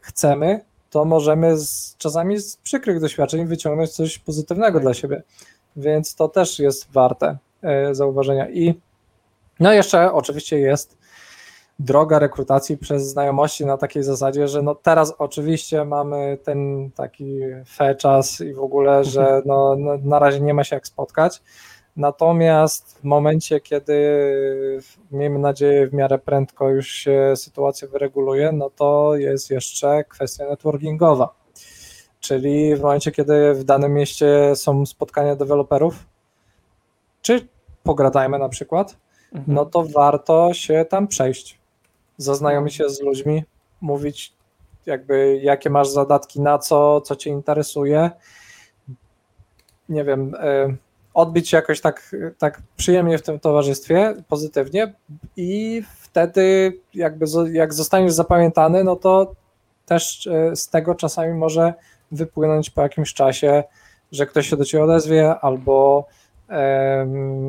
chcemy, 0.01 0.65
to 0.91 1.05
możemy 1.05 1.59
z, 1.59 1.97
czasami 1.99 2.39
z 2.39 2.57
przykrych 2.57 3.01
doświadczeń 3.01 3.47
wyciągnąć 3.47 3.91
coś 3.91 4.19
pozytywnego 4.19 4.81
dla 4.81 4.95
siebie. 4.95 5.23
Więc 5.77 6.15
to 6.15 6.29
też 6.29 6.59
jest 6.59 6.93
warte 6.93 7.39
e, 7.63 7.95
zauważenia. 7.95 8.51
I 8.51 8.75
no 9.61 9.73
jeszcze 9.73 10.13
oczywiście 10.13 10.59
jest 10.59 10.99
droga 11.85 12.19
rekrutacji 12.19 12.79
przez 12.79 13.09
znajomości 13.11 13.67
na 13.67 13.77
takiej 13.77 14.03
zasadzie, 14.03 14.49
że 14.49 14.63
no 14.63 14.75
teraz 14.75 15.15
oczywiście 15.19 15.85
mamy 15.85 16.39
ten 16.45 16.91
taki 16.91 17.41
fe 17.77 17.95
czas 17.95 18.41
i 18.41 18.55
w 18.55 18.61
ogóle, 18.61 19.05
że 19.05 19.43
no, 19.47 19.77
no, 19.79 19.99
na 20.05 20.19
razie 20.19 20.41
nie 20.41 20.55
ma 20.55 20.65
się 20.65 20.77
jak 20.77 20.87
spotkać. 20.87 21.43
Natomiast 21.97 22.99
w 22.99 23.05
momencie, 23.05 23.61
kiedy 23.61 23.97
miejmy 25.11 25.39
nadzieję 25.39 25.87
w 25.87 25.95
miarę 25.95 26.19
prędko 26.19 26.69
już 26.69 26.89
się 26.89 27.33
sytuacja 27.37 27.89
wyreguluje, 27.89 28.53
no 28.53 28.71
to 28.71 29.17
jest 29.17 29.51
jeszcze 29.51 30.05
kwestia 30.05 30.49
networkingowa. 30.49 31.35
Czyli 32.21 32.77
w 32.77 32.81
momencie, 32.81 33.13
kiedy 33.13 33.55
w 33.55 33.65
danym 33.65 33.95
mieście 33.95 34.57
są 34.57 34.87
spotkania 34.87 35.37
deweloperów, 35.37 36.07
czy 37.23 37.49
pogradajmy 37.83 38.39
na 38.39 38.49
przykład, 38.49 38.97
Mhm. 39.35 39.55
no 39.55 39.67
to 39.67 39.85
warto 39.85 40.55
się 40.55 40.85
tam 40.91 41.09
przejść, 41.09 41.59
zaznajomić 42.17 42.75
się 42.75 42.89
z 42.89 43.01
ludźmi, 43.01 43.45
mówić 43.81 44.33
jakby 44.87 45.41
jakie 45.43 45.71
masz 45.71 45.89
zadatki 45.89 46.41
na 46.41 46.59
co, 46.59 47.01
co 47.01 47.17
cię 47.17 47.31
interesuje, 47.31 48.11
nie 49.89 50.05
wiem, 50.05 50.35
y, 50.35 50.77
odbić 51.15 51.49
się 51.49 51.57
jakoś 51.57 51.81
tak, 51.81 52.17
tak 52.39 52.63
przyjemnie 52.77 53.19
w 53.19 53.23
tym 53.23 53.41
towarzystwie, 53.41 54.15
pozytywnie 54.29 54.95
i 55.37 55.83
wtedy 56.01 56.79
jakby 56.95 57.27
jak 57.53 57.75
zostaniesz 57.75 58.13
zapamiętany, 58.13 58.85
no 58.85 58.97
to 58.97 59.35
też 59.87 60.27
y, 60.27 60.57
z 60.57 60.69
tego 60.69 60.95
czasami 60.95 61.35
może 61.35 61.75
wypłynąć 62.13 62.71
po 62.71 62.83
jakimś 62.83 63.15
czasie, 63.15 63.65
że 64.13 64.27
ktoś 64.27 64.49
się 64.49 64.57
do 64.57 64.65
ciebie 64.65 64.85
odezwie 64.85 65.39
albo 65.41 66.07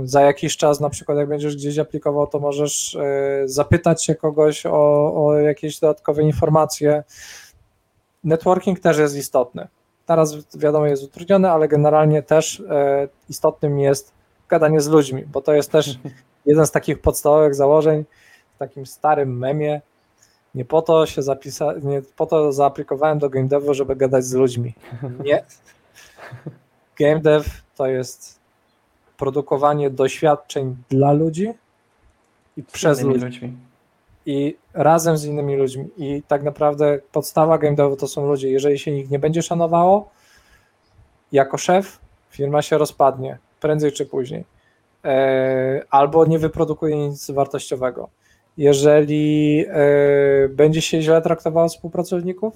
za 0.04 0.22
jakiś 0.22 0.58
czas, 0.58 0.80
na 0.80 0.90
przykład 0.90 1.18
jak 1.18 1.28
będziesz 1.28 1.56
gdzieś 1.56 1.80
aplikował, 1.80 2.28
to 2.28 2.40
możesz 2.40 2.96
e, 2.96 3.42
zapytać 3.46 4.06
się 4.06 4.16
kogoś 4.16 4.66
o, 4.66 5.14
o 5.26 5.34
jakieś 5.34 5.80
dodatkowe 5.80 6.24
informacje. 6.24 7.04
Networking 8.24 8.80
też 8.80 8.98
jest 8.98 9.16
istotny. 9.16 9.68
Teraz 10.06 10.56
wiadomo 10.56 10.86
jest 10.86 11.04
utrudniony, 11.04 11.52
ale 11.52 11.68
generalnie 11.68 12.24
też 12.24 12.64
e, 12.70 13.08
istotnym 13.30 13.80
jest 13.80 14.12
gadanie 14.50 14.82
z 14.82 14.88
ludźmi, 14.88 15.24
bo 15.26 15.42
to 15.42 15.54
jest 15.54 15.72
też 15.72 16.00
jeden 16.46 16.66
z 16.66 16.72
takich 16.72 17.02
podstawowych 17.02 17.56
założeń 17.56 18.06
w 18.56 18.58
takim 18.58 18.86
starym 18.86 19.38
memie. 19.38 19.82
Nie 20.56 20.66
po 20.66 20.82
to 20.82 21.06
się 21.06 21.22
zapisa, 21.22 21.74
nie 21.82 22.02
po 22.16 22.26
to 22.26 22.52
zaaplikowałem 22.52 23.20
do 23.20 23.30
game 23.30 23.48
devu, 23.48 23.74
żeby 23.74 23.96
gadać 23.96 24.26
z 24.26 24.34
ludźmi. 24.34 24.74
Nie. 25.24 25.44
Game 27.00 27.20
dev 27.20 27.50
to 27.76 27.88
jest 27.88 28.43
produkowanie 29.18 29.90
doświadczeń 29.90 30.76
dla 30.90 31.12
ludzi 31.12 31.54
i 32.58 32.64
przez 32.64 33.02
ludzi 33.02 33.26
ludźmi. 33.26 33.58
i 34.26 34.58
razem 34.74 35.18
z 35.18 35.26
innymi 35.26 35.56
ludźmi. 35.56 35.90
I 35.98 36.24
tak 36.28 36.44
naprawdę 36.44 37.00
podstawa 37.12 37.58
game 37.58 37.76
devu 37.76 37.96
to 37.96 38.08
są 38.08 38.28
ludzie. 38.28 38.52
Jeżeli 38.52 38.80
się 38.80 38.92
ich 38.92 39.10
nie 39.10 39.20
będzie 39.20 39.42
szanowało, 39.42 40.10
jako 41.32 41.58
szef 41.58 42.00
firma 42.30 42.62
się 42.62 42.78
rozpadnie 42.78 43.38
prędzej 43.60 43.92
czy 43.92 44.06
później. 44.06 44.46
E, 45.06 45.82
albo 45.90 46.26
nie 46.26 46.40
wyprodukuje 46.40 47.10
nic 47.10 47.32
wartościowego. 47.32 48.10
Jeżeli 48.58 49.66
e, 49.68 50.50
będzie 50.50 50.82
się 50.82 51.02
źle 51.02 51.22
traktowało 51.22 51.68
współpracowników, 51.68 52.54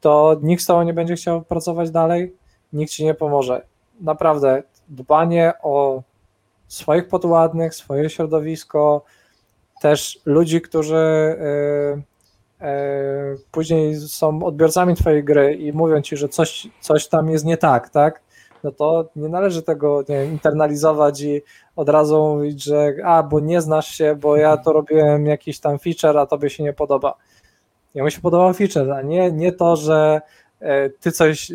to 0.00 0.36
nikt 0.42 0.62
z 0.62 0.66
tobą 0.66 0.82
nie 0.82 0.94
będzie 0.94 1.14
chciał 1.14 1.42
pracować 1.42 1.90
dalej, 1.90 2.34
nikt 2.72 2.92
ci 2.92 3.04
nie 3.04 3.14
pomoże. 3.14 3.62
Naprawdę, 4.00 4.62
dbanie 4.88 5.52
o 5.62 6.02
swoich 6.68 7.08
podładnych, 7.08 7.74
swoje 7.74 8.10
środowisko, 8.10 9.04
też 9.80 10.20
ludzi, 10.24 10.60
którzy 10.60 10.96
e, 10.96 11.36
e, 12.60 13.36
później 13.50 13.96
są 13.96 14.44
odbiorcami 14.44 14.94
twojej 14.94 15.24
gry 15.24 15.54
i 15.54 15.72
mówią 15.72 16.02
ci, 16.02 16.16
że 16.16 16.28
coś, 16.28 16.68
coś 16.80 17.08
tam 17.08 17.30
jest 17.30 17.44
nie 17.44 17.56
tak, 17.56 17.88
tak? 17.88 18.22
No 18.64 18.72
to 18.72 19.08
nie 19.16 19.28
należy 19.28 19.62
tego 19.62 20.04
nie 20.08 20.20
wiem, 20.20 20.32
internalizować 20.32 21.20
i 21.20 21.42
od 21.76 21.88
razu 21.88 22.18
mówić, 22.18 22.64
że 22.64 22.94
a, 23.04 23.22
bo 23.22 23.40
nie 23.40 23.60
znasz 23.60 23.88
się, 23.88 24.16
bo 24.16 24.36
ja 24.36 24.56
to 24.56 24.72
robiłem 24.72 25.26
jakiś 25.26 25.60
tam 25.60 25.78
feature, 25.78 26.18
a 26.18 26.26
tobie 26.26 26.50
się 26.50 26.62
nie 26.62 26.72
podoba. 26.72 27.14
Ja 27.94 28.04
mi 28.04 28.12
się 28.12 28.20
podobał 28.20 28.54
feature, 28.54 28.92
a 28.92 29.02
nie, 29.02 29.32
nie 29.32 29.52
to, 29.52 29.76
że 29.76 30.20
ty 31.00 31.12
coś, 31.12 31.50
e, 31.50 31.54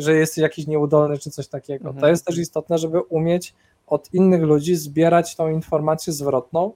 że 0.00 0.14
jesteś 0.14 0.38
jakiś 0.38 0.66
nieudolny 0.66 1.18
czy 1.18 1.30
coś 1.30 1.48
takiego. 1.48 1.88
Mhm. 1.88 2.00
To 2.00 2.08
jest 2.08 2.26
też 2.26 2.38
istotne, 2.38 2.78
żeby 2.78 3.00
umieć 3.00 3.54
od 3.86 4.14
innych 4.14 4.42
ludzi 4.42 4.76
zbierać 4.76 5.36
tą 5.36 5.48
informację 5.48 6.12
zwrotną 6.12 6.72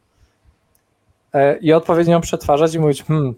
e, 1.32 1.56
i 1.58 1.72
odpowiednio 1.72 2.20
przetwarzać 2.20 2.74
i 2.74 2.78
mówić, 2.78 3.02
hmm, 3.02 3.34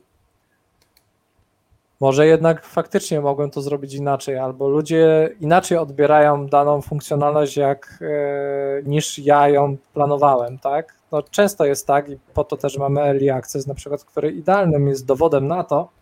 może 2.00 2.26
jednak 2.26 2.64
faktycznie 2.64 3.20
mogłem 3.20 3.50
to 3.50 3.62
zrobić 3.62 3.94
inaczej, 3.94 4.38
albo 4.38 4.68
ludzie 4.68 5.30
inaczej 5.40 5.78
odbierają 5.78 6.46
daną 6.46 6.82
funkcjonalność, 6.82 7.56
jak, 7.56 7.98
e, 8.02 8.82
niż 8.82 9.18
ja 9.18 9.48
ją 9.48 9.76
planowałem, 9.94 10.58
tak? 10.58 10.94
No, 11.12 11.22
często 11.22 11.64
jest 11.64 11.86
tak 11.86 12.08
i 12.08 12.18
po 12.34 12.44
to 12.44 12.56
też 12.56 12.78
mamy 12.78 13.00
early 13.00 13.32
access, 13.32 13.66
na 13.66 13.74
przykład, 13.74 14.04
który 14.04 14.30
idealnym 14.30 14.88
jest 14.88 15.06
dowodem 15.06 15.46
na 15.46 15.64
to, 15.64 15.95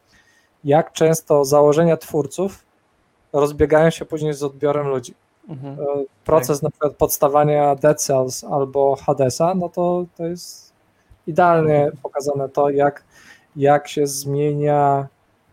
jak 0.64 0.92
często 0.92 1.44
założenia 1.44 1.96
twórców 1.96 2.64
rozbiegają 3.32 3.90
się 3.90 4.04
później 4.04 4.34
z 4.34 4.42
odbiorem 4.42 4.88
ludzi. 4.88 5.14
Mhm. 5.48 5.80
E, 5.80 5.84
Proces 6.24 6.62
na 6.62 6.70
przykład 6.70 6.96
podstawania 6.96 7.74
Dead 7.74 8.02
Cells 8.02 8.44
albo 8.44 8.96
Hadesa, 8.96 9.54
no 9.54 9.68
to, 9.68 10.04
to 10.16 10.26
jest 10.26 10.72
idealnie 11.26 11.90
pokazane 12.02 12.48
to, 12.48 12.70
jak, 12.70 13.04
jak 13.56 13.88
się 13.88 14.06
zmienia 14.06 15.08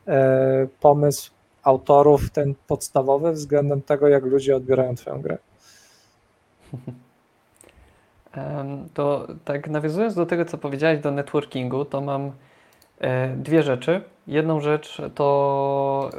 e, 0.08 0.68
pomysł 0.80 1.32
autorów, 1.64 2.30
ten 2.30 2.56
podstawowy, 2.68 3.32
względem 3.32 3.82
tego, 3.82 4.08
jak 4.08 4.24
ludzie 4.24 4.56
odbierają 4.56 4.96
Twoją 4.96 5.22
grę. 5.22 5.38
To 8.94 9.28
tak 9.46 9.70
nawiązując 9.70 10.16
do 10.16 10.26
tego, 10.26 10.46
co 10.46 10.58
powiedziałeś 10.58 11.00
do 11.00 11.12
networkingu, 11.12 11.86
to 11.86 12.02
mam 12.02 12.32
dwie 13.38 13.64
rzeczy. 13.64 14.02
Jedną 14.28 14.60
rzecz 14.60 15.02
to 15.16 16.10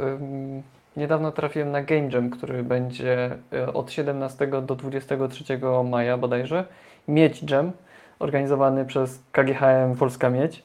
niedawno 0.97 1.33
trafiłem 1.33 1.71
na 1.71 1.83
Game 1.83 2.09
Jam, 2.13 2.31
który 2.31 2.63
będzie 2.63 3.31
e, 3.53 3.73
od 3.73 3.91
17 3.91 4.47
do 4.47 4.77
23 4.77 5.45
maja 5.85 6.19
bodajże. 6.19 6.65
Miedź 7.09 7.51
Jam, 7.51 7.73
organizowany 8.19 8.85
przez 8.85 9.23
KGHM 9.33 9.97
Polska 9.99 10.31
Miedź. 10.31 10.65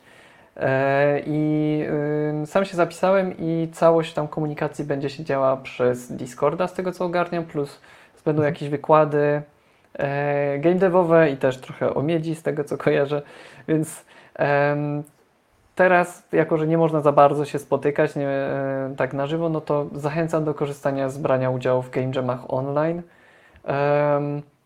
E, 0.57 1.21
I 1.25 1.83
sam 2.45 2.65
się 2.65 2.77
zapisałem 2.77 3.37
i 3.37 3.69
całość 3.73 4.13
tam 4.13 4.27
komunikacji 4.27 4.85
będzie 4.85 5.09
się 5.09 5.23
działa 5.23 5.57
przez 5.57 6.11
Discorda, 6.11 6.67
z 6.67 6.73
tego 6.73 6.91
co 6.91 7.05
ogarniam, 7.05 7.43
plus 7.43 7.79
będą 8.25 8.43
jakieś 8.43 8.69
wykłady 8.69 9.41
e, 9.93 10.59
game 10.59 10.75
devowe 10.75 11.29
i 11.29 11.37
też 11.37 11.57
trochę 11.57 11.93
o 11.93 12.03
miedzi, 12.03 12.35
z 12.35 12.43
tego 12.43 12.63
co 12.63 12.77
kojarzę, 12.77 13.21
więc 13.67 14.05
teraz, 15.77 16.23
jako 16.31 16.57
że 16.57 16.67
nie 16.67 16.77
można 16.77 17.01
za 17.01 17.11
bardzo 17.11 17.45
się 17.45 17.59
spotykać 17.59 18.15
nie, 18.15 18.27
e, 18.27 18.93
tak 18.97 19.13
na 19.13 19.27
żywo, 19.27 19.49
no 19.49 19.61
to 19.61 19.85
zachęcam 19.93 20.45
do 20.45 20.53
korzystania 20.53 21.09
z 21.09 21.17
brania 21.17 21.49
udziału 21.49 21.81
w 21.81 21.89
game 21.89 22.11
jamach 22.15 22.53
online, 22.53 23.01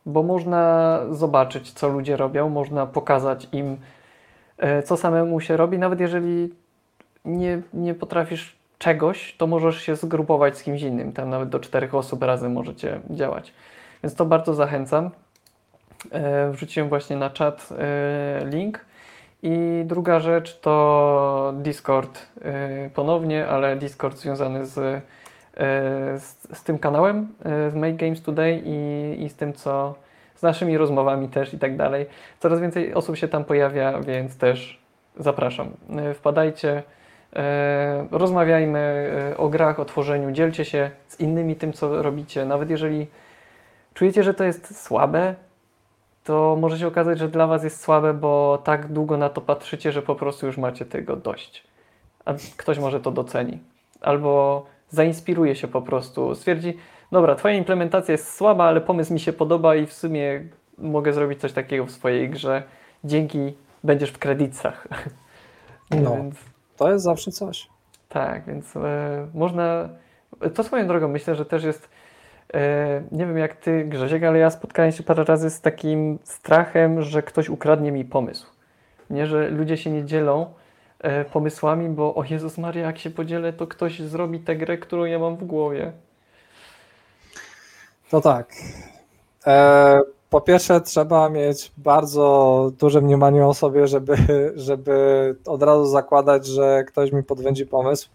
bo 0.05 0.23
można 0.23 0.99
zobaczyć, 1.09 1.71
co 1.71 1.89
ludzie 1.89 2.17
robią, 2.17 2.49
można 2.49 2.85
pokazać 2.85 3.47
im, 3.51 3.77
e, 4.57 4.83
co 4.83 4.97
samemu 4.97 5.39
się 5.39 5.57
robi, 5.57 5.79
nawet 5.79 5.99
jeżeli 5.99 6.53
nie, 7.25 7.61
nie 7.73 7.93
potrafisz 7.93 8.55
czegoś, 8.77 9.35
to 9.37 9.47
możesz 9.47 9.81
się 9.81 9.95
zgrupować 9.95 10.57
z 10.57 10.63
kimś 10.63 10.81
innym. 10.81 11.13
Tam 11.13 11.29
nawet 11.29 11.49
do 11.49 11.59
czterech 11.59 11.95
osób 11.95 12.23
razem 12.23 12.53
możecie 12.53 12.99
działać. 13.09 13.53
Więc 14.03 14.15
to 14.15 14.25
bardzo 14.25 14.53
zachęcam. 14.53 15.09
E, 16.11 16.51
wrzuciłem 16.51 16.89
właśnie 16.89 17.15
na 17.15 17.29
czat 17.29 17.69
link. 18.45 18.90
I 19.43 19.83
druga 19.85 20.19
rzecz 20.19 20.59
to 20.59 21.53
Discord 21.55 22.27
e, 22.41 22.89
ponownie, 22.89 23.47
ale 23.47 23.75
Discord 23.75 24.17
związany 24.17 24.65
z, 24.65 25.03
z, 26.21 26.57
z 26.57 26.63
tym 26.63 26.79
kanałem, 26.79 27.27
z 27.69 27.75
Make 27.75 27.95
Games 27.95 28.21
Today 28.21 28.61
i, 28.65 29.15
i 29.23 29.29
z 29.29 29.35
tym, 29.35 29.53
co 29.53 29.95
z 30.35 30.41
naszymi 30.43 30.77
rozmowami 30.77 31.29
też 31.29 31.53
i 31.53 31.59
tak 31.59 31.77
dalej. 31.77 32.05
Coraz 32.39 32.59
więcej 32.59 32.93
osób 32.93 33.17
się 33.17 33.27
tam 33.27 33.43
pojawia, 33.43 33.99
więc 33.99 34.37
też 34.37 34.79
zapraszam. 35.17 35.69
Wpadajcie, 36.13 36.83
rozmawiajmy 38.11 39.11
o 39.37 39.49
grach, 39.49 39.79
o 39.79 39.85
tworzeniu, 39.85 40.31
dzielcie 40.31 40.65
się 40.65 40.91
z 41.07 41.19
innymi 41.19 41.55
tym, 41.55 41.73
co 41.73 42.01
robicie. 42.03 42.45
Nawet 42.45 42.69
jeżeli 42.69 43.07
czujecie, 43.93 44.23
że 44.23 44.33
to 44.33 44.43
jest 44.43 44.83
słabe, 44.83 45.35
to 46.23 46.57
może 46.59 46.79
się 46.79 46.87
okazać, 46.87 47.19
że 47.19 47.29
dla 47.29 47.47
Was 47.47 47.63
jest 47.63 47.81
słabe, 47.81 48.13
bo 48.13 48.61
tak 48.63 48.87
długo 48.87 49.17
na 49.17 49.29
to 49.29 49.41
patrzycie, 49.41 49.91
że 49.91 50.01
po 50.01 50.15
prostu 50.15 50.45
już 50.45 50.57
macie 50.57 50.85
tego 50.85 51.15
dość. 51.15 51.63
A 52.25 52.33
ktoś 52.57 52.79
może 52.79 52.99
to 52.99 53.11
doceni. 53.11 53.59
Albo 54.01 54.65
zainspiruje 54.89 55.55
się 55.55 55.67
po 55.67 55.81
prostu, 55.81 56.35
stwierdzi, 56.35 56.77
dobra, 57.11 57.35
Twoja 57.35 57.55
implementacja 57.55 58.11
jest 58.11 58.33
słaba, 58.33 58.63
ale 58.63 58.81
pomysł 58.81 59.13
mi 59.13 59.19
się 59.19 59.33
podoba 59.33 59.75
i 59.75 59.85
w 59.85 59.93
sumie 59.93 60.43
mogę 60.77 61.13
zrobić 61.13 61.39
coś 61.39 61.53
takiego 61.53 61.85
w 61.85 61.91
swojej 61.91 62.29
grze. 62.29 62.63
Dzięki 63.03 63.53
będziesz 63.83 64.11
w 64.11 64.19
kredytach. 64.19 64.87
No, 65.91 66.15
więc, 66.17 66.35
to 66.77 66.91
jest 66.91 67.03
zawsze 67.03 67.31
coś. 67.31 67.67
Tak, 68.09 68.45
więc 68.45 68.75
e, 68.75 69.27
można. 69.33 69.89
To 70.53 70.63
swoją 70.63 70.87
drogą 70.87 71.07
myślę, 71.07 71.35
że 71.35 71.45
też 71.45 71.63
jest 71.63 71.89
nie 73.11 73.25
wiem 73.25 73.37
jak 73.37 73.55
ty, 73.55 73.85
Grzesiek, 73.85 74.23
ale 74.23 74.39
ja 74.39 74.49
spotkałem 74.49 74.91
się 74.91 75.03
parę 75.03 75.23
razy 75.23 75.49
z 75.49 75.61
takim 75.61 76.19
strachem, 76.23 77.01
że 77.01 77.23
ktoś 77.23 77.49
ukradnie 77.49 77.91
mi 77.91 78.05
pomysł. 78.05 78.47
Nie, 79.09 79.27
że 79.27 79.49
ludzie 79.49 79.77
się 79.77 79.91
nie 79.91 80.05
dzielą 80.05 80.53
e, 80.99 81.25
pomysłami, 81.25 81.89
bo 81.89 82.15
o 82.15 82.23
Jezus 82.23 82.57
Maria, 82.57 82.85
jak 82.85 82.99
się 82.99 83.09
podzielę, 83.09 83.53
to 83.53 83.67
ktoś 83.67 83.99
zrobi 83.99 84.39
tę 84.39 84.55
grę, 84.55 84.77
którą 84.77 85.05
ja 85.05 85.19
mam 85.19 85.35
w 85.35 85.43
głowie. 85.43 85.91
To 88.09 88.21
tak. 88.21 88.53
E, 89.47 90.01
po 90.29 90.41
pierwsze, 90.41 90.81
trzeba 90.81 91.29
mieć 91.29 91.71
bardzo 91.77 92.71
duże 92.79 93.01
mniemanie 93.01 93.47
o 93.47 93.53
sobie, 93.53 93.87
żeby, 93.87 94.15
żeby 94.55 95.35
od 95.45 95.63
razu 95.63 95.85
zakładać, 95.85 96.45
że 96.45 96.83
ktoś 96.83 97.11
mi 97.11 97.23
podwędzi 97.23 97.65
pomysł 97.65 98.09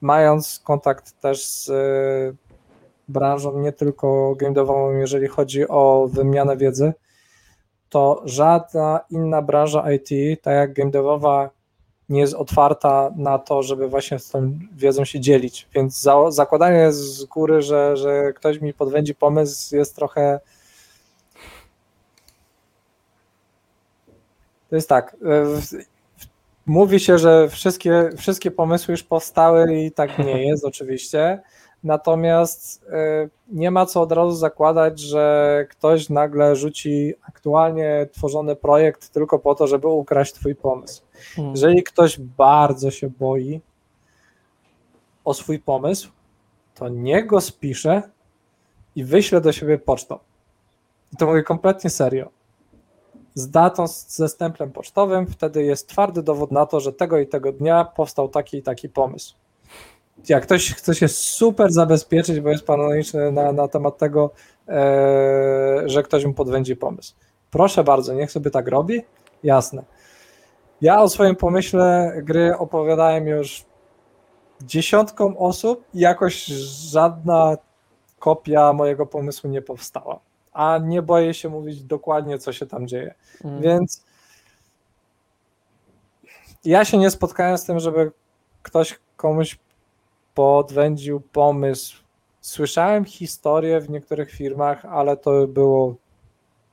mając 0.00 0.60
kontakt 0.64 1.20
też 1.20 1.46
z 1.46 1.70
e, 1.70 2.36
branżą 3.08 3.58
nie 3.58 3.72
tylko 3.72 4.34
gamedową, 4.34 4.92
jeżeli 4.92 5.26
chodzi 5.26 5.68
o 5.68 6.08
wymianę 6.12 6.56
wiedzy, 6.56 6.92
to 7.88 8.22
żadna 8.24 9.00
inna 9.10 9.42
branża 9.42 9.92
IT, 9.92 10.42
tak 10.42 10.54
jak 10.54 10.72
gamedevowa, 10.72 11.50
nie 12.08 12.20
jest 12.20 12.34
otwarta 12.34 13.10
na 13.16 13.38
to, 13.38 13.62
żeby 13.62 13.88
właśnie 13.88 14.18
z 14.18 14.30
tą 14.30 14.58
wiedzą 14.72 15.04
się 15.04 15.20
dzielić. 15.20 15.68
Więc 15.74 16.00
za, 16.00 16.30
zakładanie 16.30 16.92
z 16.92 17.24
góry, 17.24 17.62
że, 17.62 17.96
że 17.96 18.32
ktoś 18.32 18.60
mi 18.60 18.74
podwędzi 18.74 19.14
pomysł, 19.14 19.76
jest 19.76 19.96
trochę. 19.96 20.40
To 24.70 24.76
jest 24.76 24.88
tak. 24.88 25.16
E, 25.24 25.86
Mówi 26.66 27.00
się, 27.00 27.18
że 27.18 27.48
wszystkie, 27.48 28.10
wszystkie 28.16 28.50
pomysły 28.50 28.92
już 28.92 29.02
powstały 29.02 29.80
i 29.80 29.92
tak 29.92 30.18
nie 30.18 30.44
jest 30.48 30.64
oczywiście. 30.64 31.42
Natomiast 31.84 32.82
y, 32.82 33.30
nie 33.48 33.70
ma 33.70 33.86
co 33.86 34.00
od 34.00 34.12
razu 34.12 34.36
zakładać, 34.36 35.00
że 35.00 35.66
ktoś 35.70 36.08
nagle 36.08 36.56
rzuci 36.56 37.14
aktualnie 37.28 38.08
tworzony 38.12 38.56
projekt 38.56 39.08
tylko 39.08 39.38
po 39.38 39.54
to, 39.54 39.66
żeby 39.66 39.88
ukraść 39.88 40.32
twój 40.32 40.54
pomysł. 40.54 41.02
Hmm. 41.36 41.54
Jeżeli 41.54 41.82
ktoś 41.82 42.20
bardzo 42.20 42.90
się 42.90 43.10
boi 43.10 43.60
o 45.24 45.34
swój 45.34 45.58
pomysł, 45.58 46.10
to 46.74 46.88
niech 46.88 47.26
go 47.26 47.40
spisze 47.40 48.02
i 48.96 49.04
wyśle 49.04 49.40
do 49.40 49.52
siebie 49.52 49.78
pocztą. 49.78 50.18
I 51.12 51.16
to 51.16 51.26
mówię 51.26 51.42
kompletnie 51.42 51.90
serio 51.90 52.35
z 53.36 53.50
datą, 53.50 53.86
ze 53.88 54.28
stemplem 54.28 54.72
pocztowym, 54.72 55.26
wtedy 55.26 55.64
jest 55.64 55.88
twardy 55.88 56.22
dowód 56.22 56.52
na 56.52 56.66
to, 56.66 56.80
że 56.80 56.92
tego 56.92 57.18
i 57.18 57.26
tego 57.26 57.52
dnia 57.52 57.84
powstał 57.84 58.28
taki 58.28 58.56
i 58.56 58.62
taki 58.62 58.88
pomysł. 58.88 59.34
Jak 60.28 60.42
ktoś 60.42 60.74
chce 60.74 60.94
się 60.94 61.08
super 61.08 61.72
zabezpieczyć, 61.72 62.40
bo 62.40 62.48
jest 62.48 62.66
paranoiczny 62.66 63.32
na, 63.32 63.52
na 63.52 63.68
temat 63.68 63.98
tego, 63.98 64.30
e, 64.68 65.82
że 65.84 66.02
ktoś 66.02 66.24
mu 66.24 66.34
podwędzi 66.34 66.76
pomysł. 66.76 67.14
Proszę 67.50 67.84
bardzo, 67.84 68.14
niech 68.14 68.32
sobie 68.32 68.50
tak 68.50 68.68
robi, 68.68 69.02
jasne. 69.42 69.84
Ja 70.80 71.02
o 71.02 71.08
swoim 71.08 71.36
pomyśle 71.36 72.12
gry 72.22 72.56
opowiadałem 72.58 73.26
już 73.26 73.64
dziesiątkom 74.60 75.36
osób 75.38 75.84
i 75.94 75.98
jakoś 76.00 76.44
żadna 76.90 77.56
kopia 78.18 78.72
mojego 78.72 79.06
pomysłu 79.06 79.50
nie 79.50 79.62
powstała 79.62 80.25
a 80.56 80.78
nie 80.78 81.02
boję 81.02 81.34
się 81.34 81.48
mówić 81.48 81.82
dokładnie, 81.82 82.38
co 82.38 82.52
się 82.52 82.66
tam 82.66 82.88
dzieje. 82.88 83.14
Mm. 83.44 83.62
Więc 83.62 84.04
ja 86.64 86.84
się 86.84 86.98
nie 86.98 87.10
spotkałem 87.10 87.58
z 87.58 87.64
tym, 87.64 87.80
żeby 87.80 88.12
ktoś 88.62 88.98
komuś 89.16 89.58
podwędził 90.34 91.20
pomysł. 91.20 91.96
Słyszałem 92.40 93.04
historię 93.04 93.80
w 93.80 93.90
niektórych 93.90 94.30
firmach, 94.30 94.84
ale 94.84 95.16
to 95.16 95.46
było 95.46 95.94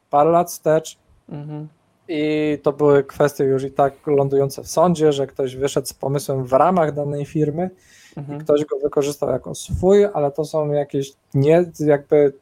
parę 0.10 0.32
lat 0.32 0.50
wstecz. 0.50 0.98
Mm-hmm. 1.30 1.66
I 2.08 2.58
to 2.64 2.74
były 2.74 3.04
kwestie 3.04 3.44
już 3.44 3.64
i 3.64 3.72
tak 3.72 4.08
lądujące 4.08 4.64
w 4.64 4.68
sądzie, 4.68 5.14
że 5.14 5.28
ktoś 5.28 5.56
wyszedł 5.56 5.88
z 5.88 5.94
pomysłem 5.94 6.46
w 6.46 6.54
ramach 6.54 6.94
danej 6.94 7.26
firmy 7.26 7.70
i 8.18 8.20
mhm. 8.20 8.40
ktoś 8.40 8.66
go 8.66 8.80
wykorzystał 8.80 9.30
jako 9.30 9.56
swój, 9.56 10.06
ale 10.06 10.32
to 10.32 10.46
są 10.46 10.72
jakieś 10.72 11.14
nie, 11.34 11.66
jakby 11.80 12.34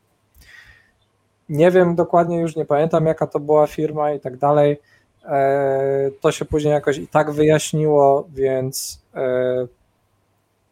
nie 1.52 1.72
wiem 1.72 1.96
dokładnie, 1.96 2.40
już 2.40 2.56
nie 2.56 2.66
pamiętam 2.66 3.06
jaka 3.06 3.28
to 3.28 3.40
była 3.40 3.68
firma 3.68 4.12
i 4.12 4.20
tak 4.20 4.38
dalej. 4.38 4.80
E, 5.26 6.12
to 6.22 6.32
się 6.32 6.46
później 6.46 6.74
jakoś 6.74 6.98
i 6.98 7.08
tak 7.08 7.32
wyjaśniło, 7.32 8.28
więc 8.34 9.02
e, 9.16 9.68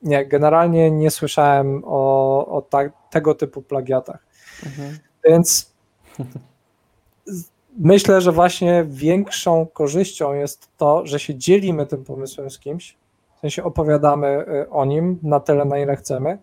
nie, 0.03 0.25
generalnie 0.25 0.91
nie 0.91 1.11
słyszałem 1.11 1.83
o, 1.85 2.47
o 2.47 2.61
ta, 2.61 2.79
tego 3.09 3.35
typu 3.35 3.61
plagiatach. 3.61 4.25
Mhm. 4.65 4.97
Więc 5.25 5.73
myślę, 7.79 8.21
że 8.21 8.31
właśnie 8.31 8.85
większą 8.87 9.65
korzyścią 9.65 10.33
jest 10.33 10.69
to, 10.77 11.05
że 11.05 11.19
się 11.19 11.35
dzielimy 11.35 11.85
tym 11.85 12.05
pomysłem 12.05 12.49
z 12.49 12.59
kimś, 12.59 12.97
w 13.37 13.39
sensie 13.39 13.63
opowiadamy 13.63 14.27
e, 14.27 14.69
o 14.69 14.85
nim 14.85 15.19
na 15.23 15.39
tyle, 15.39 15.65
na 15.65 15.79
ile 15.79 15.95
chcemy, 15.95 16.37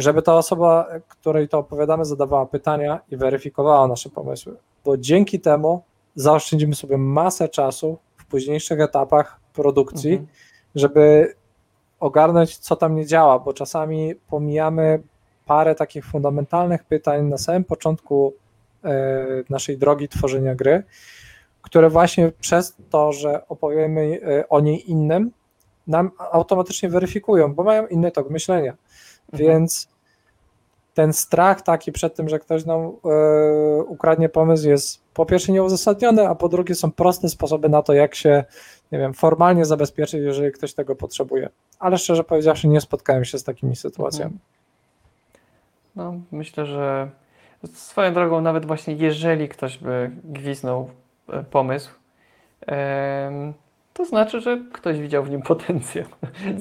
żeby 0.00 0.22
ta 0.22 0.36
osoba, 0.36 0.88
której 1.08 1.48
to 1.48 1.58
opowiadamy, 1.58 2.04
zadawała 2.04 2.46
pytania 2.46 3.00
i 3.10 3.16
weryfikowała 3.16 3.88
nasze 3.88 4.10
pomysły, 4.10 4.56
bo 4.84 4.96
dzięki 4.96 5.40
temu 5.40 5.82
zaoszczędzimy 6.14 6.74
sobie 6.74 6.98
masę 6.98 7.48
czasu 7.48 7.98
w 8.16 8.26
późniejszych 8.26 8.80
etapach 8.80 9.40
produkcji, 9.52 10.12
mhm. 10.12 10.28
żeby 10.74 11.34
ogarnąć, 12.00 12.58
co 12.58 12.76
tam 12.76 12.94
nie 12.94 13.06
działa, 13.06 13.38
bo 13.38 13.52
czasami 13.52 14.14
pomijamy 14.14 15.02
parę 15.46 15.74
takich 15.74 16.04
fundamentalnych 16.04 16.84
pytań 16.84 17.26
na 17.26 17.38
samym 17.38 17.64
początku 17.64 18.34
e, 18.84 19.26
naszej 19.50 19.78
drogi 19.78 20.08
tworzenia 20.08 20.54
gry, 20.54 20.82
które 21.62 21.90
właśnie 21.90 22.32
przez 22.40 22.76
to, 22.90 23.12
że 23.12 23.48
opowiemy 23.48 24.20
e, 24.22 24.48
o 24.48 24.60
niej 24.60 24.90
innym, 24.90 25.30
nam 25.86 26.10
automatycznie 26.32 26.88
weryfikują, 26.88 27.54
bo 27.54 27.64
mają 27.64 27.86
inny 27.86 28.10
tok 28.10 28.30
myślenia. 28.30 28.76
Mhm. 29.32 29.48
Więc 29.48 29.88
ten 30.94 31.12
strach 31.12 31.62
taki 31.62 31.92
przed 31.92 32.14
tym, 32.14 32.28
że 32.28 32.38
ktoś 32.38 32.64
nam 32.64 32.80
e, 32.80 32.90
ukradnie 33.82 34.28
pomysł 34.28 34.68
jest 34.68 35.00
po 35.14 35.26
pierwsze 35.26 35.52
nieuzasadniony, 35.52 36.28
a 36.28 36.34
po 36.34 36.48
drugie 36.48 36.74
są 36.74 36.92
proste 36.92 37.28
sposoby 37.28 37.68
na 37.68 37.82
to, 37.82 37.92
jak 37.92 38.14
się, 38.14 38.44
nie 38.92 38.98
wiem, 38.98 39.14
formalnie 39.14 39.64
zabezpieczyć, 39.64 40.20
jeżeli 40.20 40.52
ktoś 40.52 40.74
tego 40.74 40.96
potrzebuje. 40.96 41.48
Ale 41.78 41.98
szczerze 41.98 42.24
powiedziawszy, 42.24 42.68
nie 42.68 42.80
spotkałem 42.80 43.24
się 43.24 43.38
z 43.38 43.44
takimi 43.44 43.76
sytuacjami. 43.76 44.32
Mhm. 44.32 44.40
No, 45.96 46.14
myślę, 46.32 46.66
że 46.66 47.10
swoją 47.72 48.14
drogą, 48.14 48.40
nawet 48.40 48.66
właśnie 48.66 48.94
jeżeli 48.94 49.48
ktoś 49.48 49.78
by 49.78 50.10
gwiznął 50.24 50.90
e, 51.28 51.44
pomysł, 51.44 51.90
to 53.94 54.04
znaczy, 54.04 54.40
że 54.40 54.60
ktoś 54.72 55.00
widział 55.00 55.24
w 55.24 55.30
nim 55.30 55.42
potencjał. 55.52 56.06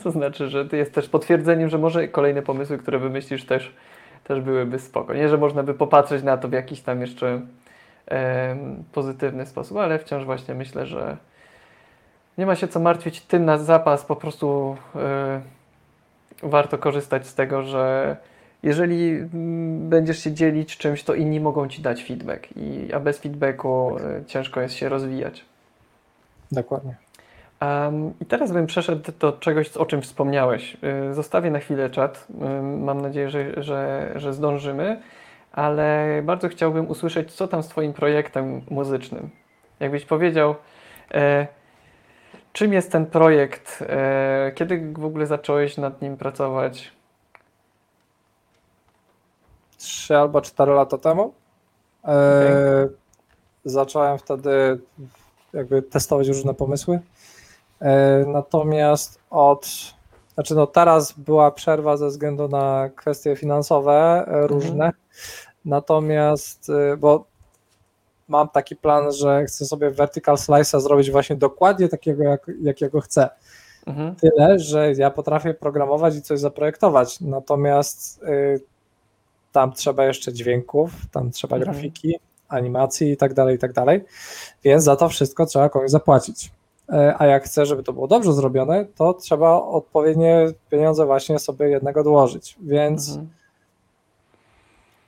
To 0.03 0.11
znaczy, 0.11 0.49
że 0.49 0.67
jest 0.71 0.93
też 0.93 1.09
potwierdzeniem, 1.09 1.69
że 1.69 1.77
może 1.77 2.07
kolejne 2.07 2.41
pomysły, 2.41 2.77
które 2.77 2.99
wymyślisz 2.99 3.45
też, 3.45 3.75
też 4.29 4.41
byłyby 4.41 4.79
spoko. 4.79 5.13
Nie, 5.13 5.29
że 5.29 5.37
można 5.37 5.63
by 5.63 5.73
popatrzeć 5.73 6.23
na 6.23 6.37
to 6.37 6.47
w 6.47 6.51
jakiś 6.51 6.81
tam 6.81 7.01
jeszcze 7.01 7.41
e, 8.11 8.55
pozytywny 8.91 9.45
sposób, 9.45 9.77
ale 9.77 9.99
wciąż 9.99 10.25
właśnie 10.25 10.55
myślę, 10.55 10.85
że 10.85 11.17
nie 12.37 12.45
ma 12.45 12.55
się 12.55 12.67
co 12.67 12.79
martwić 12.79 13.21
tym 13.21 13.45
na 13.45 13.57
zapas, 13.57 14.05
po 14.05 14.15
prostu 14.15 14.77
e, 14.95 15.41
warto 16.43 16.77
korzystać 16.77 17.27
z 17.27 17.35
tego, 17.35 17.63
że 17.63 18.17
jeżeli 18.63 19.09
mm, 19.11 19.89
będziesz 19.89 20.23
się 20.23 20.31
dzielić 20.31 20.77
czymś, 20.77 21.03
to 21.03 21.13
inni 21.13 21.39
mogą 21.39 21.67
ci 21.67 21.81
dać 21.81 22.03
feedback, 22.03 22.47
i, 22.55 22.93
a 22.93 22.99
bez 22.99 23.19
feedbacku 23.19 23.97
y, 23.97 24.25
ciężko 24.25 24.61
jest 24.61 24.75
się 24.75 24.89
rozwijać. 24.89 25.45
Dokładnie. 26.51 27.08
Um, 27.61 28.13
I 28.21 28.25
teraz 28.25 28.51
bym 28.51 28.67
przeszedł 28.67 29.11
do 29.19 29.31
czegoś, 29.31 29.77
o 29.77 29.85
czym 29.85 30.01
wspomniałeś. 30.01 30.77
Y, 31.09 31.13
Zostawię 31.13 31.51
na 31.51 31.59
chwilę 31.59 31.89
czat. 31.89 32.27
Y, 32.29 32.61
Mam 32.63 33.01
nadzieję, 33.01 33.29
że, 33.29 33.63
że, 33.63 34.11
że 34.15 34.33
zdążymy, 34.33 35.01
ale 35.51 36.21
bardzo 36.25 36.49
chciałbym 36.49 36.89
usłyszeć, 36.89 37.33
co 37.33 37.47
tam 37.47 37.63
z 37.63 37.67
Twoim 37.67 37.93
projektem 37.93 38.61
muzycznym. 38.69 39.29
Jakbyś 39.79 40.05
powiedział, 40.05 40.55
e, 41.13 41.47
czym 42.53 42.73
jest 42.73 42.91
ten 42.91 43.05
projekt, 43.05 43.83
e, 43.89 44.51
kiedy 44.55 44.93
w 44.93 45.05
ogóle 45.05 45.27
zacząłeś 45.27 45.77
nad 45.77 46.01
nim 46.01 46.17
pracować? 46.17 46.91
Trzy 49.77 50.17
albo 50.17 50.41
cztery 50.41 50.71
lata 50.71 50.97
temu. 50.97 51.33
E, 52.05 52.87
Zacząłem 53.65 54.17
wtedy 54.17 54.79
jakby 55.53 55.81
testować 55.81 56.27
różne 56.27 56.53
pomysły. 56.53 56.99
E, 57.81 58.25
Natomiast 58.27 59.19
od, 59.29 59.67
znaczy 60.33 60.55
no 60.55 60.67
teraz 60.67 61.11
była 61.11 61.51
przerwa 61.51 61.97
ze 61.97 62.07
względu 62.07 62.47
na 62.47 62.89
kwestie 62.95 63.35
finansowe 63.35 64.25
e, 64.27 64.47
różne. 64.47 64.91
Natomiast, 65.65 66.69
e, 66.69 66.97
bo 66.97 67.25
mam 68.27 68.49
taki 68.49 68.75
plan, 68.75 69.11
że 69.11 69.45
chcę 69.45 69.65
sobie 69.65 69.91
vertical 69.91 70.35
slice'a 70.35 70.79
zrobić 70.79 71.11
właśnie 71.11 71.35
dokładnie 71.35 71.89
takiego, 71.89 72.23
jak, 72.23 72.51
jakiego 72.61 73.01
chcę. 73.01 73.29
Mhm. 73.87 74.15
Tyle, 74.15 74.59
że 74.59 74.93
ja 74.93 75.11
potrafię 75.11 75.53
programować 75.53 76.15
i 76.15 76.21
coś 76.21 76.39
zaprojektować, 76.39 77.21
natomiast 77.21 78.23
y, 78.23 78.61
tam 79.51 79.73
trzeba 79.73 80.05
jeszcze 80.05 80.33
dźwięków, 80.33 80.91
tam 81.11 81.31
trzeba 81.31 81.57
Mhm. 81.57 81.73
grafiki, 81.73 82.19
animacji 82.47 83.11
i 83.11 83.17
tak 83.17 83.33
dalej, 83.33 83.55
i 83.55 83.59
tak 83.59 83.73
dalej, 83.73 84.05
więc 84.63 84.83
za 84.83 84.95
to 84.95 85.09
wszystko 85.09 85.45
trzeba 85.45 85.69
komuś 85.69 85.91
zapłacić. 85.91 86.51
E, 86.91 87.15
A 87.17 87.25
jak 87.25 87.43
chcę, 87.43 87.65
żeby 87.65 87.83
to 87.83 87.93
było 87.93 88.07
dobrze 88.07 88.33
zrobione, 88.33 88.85
to 88.95 89.13
trzeba 89.13 89.61
odpowiednie 89.61 90.47
pieniądze 90.69 91.05
właśnie 91.05 91.39
sobie 91.39 91.69
jednego 91.69 92.03
dołożyć, 92.03 92.55
więc 92.61 93.09
Mhm. 93.09 93.29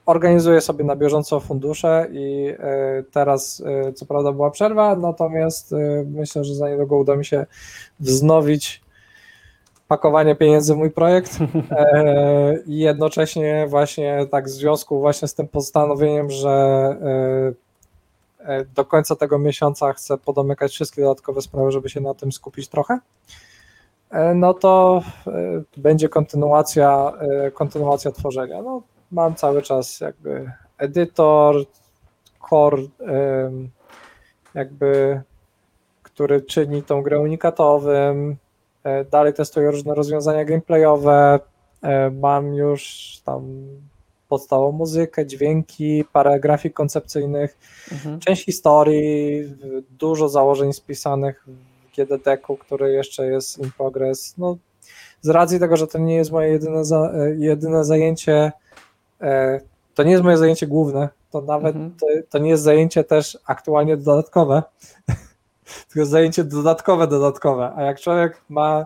organizuję 0.05 0.61
sobie 0.61 0.83
na 0.85 0.95
bieżąco 0.95 1.39
fundusze 1.39 2.07
i 2.11 2.53
e, 2.59 3.03
teraz 3.11 3.63
e, 3.65 3.93
co 3.93 4.05
prawda 4.05 4.31
była 4.31 4.51
przerwa, 4.51 4.95
natomiast 4.95 5.75
myślę, 6.05 6.43
że 6.43 6.55
za 6.55 6.69
niedługo 6.69 6.97
uda 6.97 7.15
mi 7.15 7.25
się 7.25 7.45
wznowić 7.99 8.81
pakowanie 9.87 10.35
pieniędzy 10.35 10.73
w 10.73 10.77
mój 10.77 10.91
projekt 10.91 11.37
i 12.67 12.77
jednocześnie 12.77 13.65
właśnie 13.69 14.27
tak 14.31 14.45
w 14.45 14.49
związku 14.49 14.99
właśnie 14.99 15.27
z 15.27 15.33
tym 15.33 15.47
postanowieniem, 15.47 16.29
że 16.29 16.95
do 18.75 18.85
końca 18.85 19.15
tego 19.15 19.39
miesiąca 19.39 19.93
chcę 19.93 20.17
podomykać 20.17 20.71
wszystkie 20.71 21.01
dodatkowe 21.01 21.41
sprawy, 21.41 21.71
żeby 21.71 21.89
się 21.89 22.01
na 22.01 22.13
tym 22.13 22.31
skupić 22.31 22.67
trochę, 22.67 22.99
e, 24.09 24.33
no 24.33 24.53
to 24.53 25.01
e, 25.27 25.31
będzie 25.77 26.09
kontynuacja, 26.09 27.13
e, 27.19 27.51
kontynuacja 27.51 28.11
tworzenia. 28.11 28.61
No, 28.61 28.81
mam 29.11 29.35
cały 29.35 29.61
czas 29.61 29.99
jakby 29.99 30.51
edytor, 30.77 31.55
core, 32.49 32.81
jakby, 34.53 35.21
który 36.03 36.41
czyni 36.41 36.83
tą 36.83 37.01
grę 37.01 37.19
unikatowym. 37.19 38.37
E, 38.83 39.05
Dalej 39.05 39.33
testuję 39.33 39.71
różne 39.71 39.95
rozwiązania 39.95 40.45
gameplayowe. 40.45 41.39
E, 41.81 42.09
Mam 42.09 42.53
już 42.53 43.11
tam 43.25 43.41
podstawową 44.31 44.71
muzykę, 44.71 45.25
dźwięki, 45.25 46.03
parę 46.13 46.39
grafik 46.39 46.73
koncepcyjnych, 46.73 47.57
Mhm. 47.91 48.19
część 48.19 48.45
historii, 48.45 49.43
dużo 49.99 50.29
założeń 50.29 50.73
spisanych 50.73 51.45
w 51.47 51.95
GDD-ku, 51.95 52.57
który 52.57 52.91
jeszcze 52.91 53.25
jest 53.27 53.59
in 53.59 53.71
progress. 53.77 54.33
No, 54.37 54.57
z 55.21 55.29
racji 55.29 55.59
tego, 55.59 55.77
że 55.77 55.87
to 55.87 55.97
nie 55.97 56.15
jest 56.15 56.31
moje 56.31 56.51
jedyne, 56.51 56.85
za, 56.85 57.11
jedyne 57.37 57.85
zajęcie, 57.85 58.51
e, 59.21 59.59
to 59.95 60.03
nie 60.03 60.11
jest 60.11 60.23
moje 60.23 60.37
zajęcie 60.37 60.67
główne, 60.67 61.09
to 61.31 61.41
nawet 61.41 61.75
Mhm. 61.75 61.93
to, 61.99 62.07
to 62.29 62.37
nie 62.37 62.49
jest 62.49 62.63
zajęcie 62.63 63.03
też 63.03 63.37
aktualnie 63.45 63.97
dodatkowe, 63.97 64.63
tylko 65.93 66.05
zajęcie 66.05 66.43
dodatkowe, 66.43 67.07
dodatkowe. 67.07 67.71
A 67.75 67.81
jak 67.83 67.99
człowiek 67.99 68.41
ma 68.49 68.85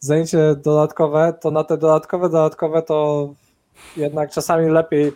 zajęcie 0.00 0.54
dodatkowe, 0.62 1.34
to 1.40 1.50
na 1.50 1.64
te 1.64 1.78
dodatkowe, 1.78 2.28
dodatkowe 2.28 2.82
to 2.82 3.28
jednak 3.96 4.30
czasami 4.30 4.70
lepiej 4.70 5.12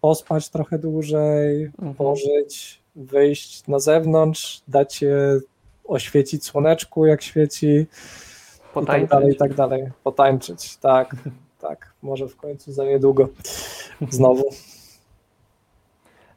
pospać 0.00 0.48
trochę 0.48 0.78
dłużej, 0.78 1.64
Mhm. 1.64 1.94
pożyć, 1.94 2.80
wyjść 2.96 3.66
na 3.66 3.78
zewnątrz, 3.78 4.62
dać 4.68 4.94
się 4.94 5.40
oświecić 5.84 6.44
słoneczku, 6.44 7.06
jak 7.06 7.22
świeci 7.22 7.66
i 7.66 7.86
tak 7.86 8.72
Potańczyć. 8.74 9.10
dalej, 9.10 9.32
i 9.32 9.36
tak 9.36 9.54
dalej. 9.54 9.88
Potańczyć, 10.04 10.76
tak, 10.76 11.16
tak, 11.68 11.92
może 12.02 12.28
w 12.28 12.36
końcu 12.36 12.72
za 12.72 12.84
niedługo 12.84 13.28
znowu. 14.10 14.44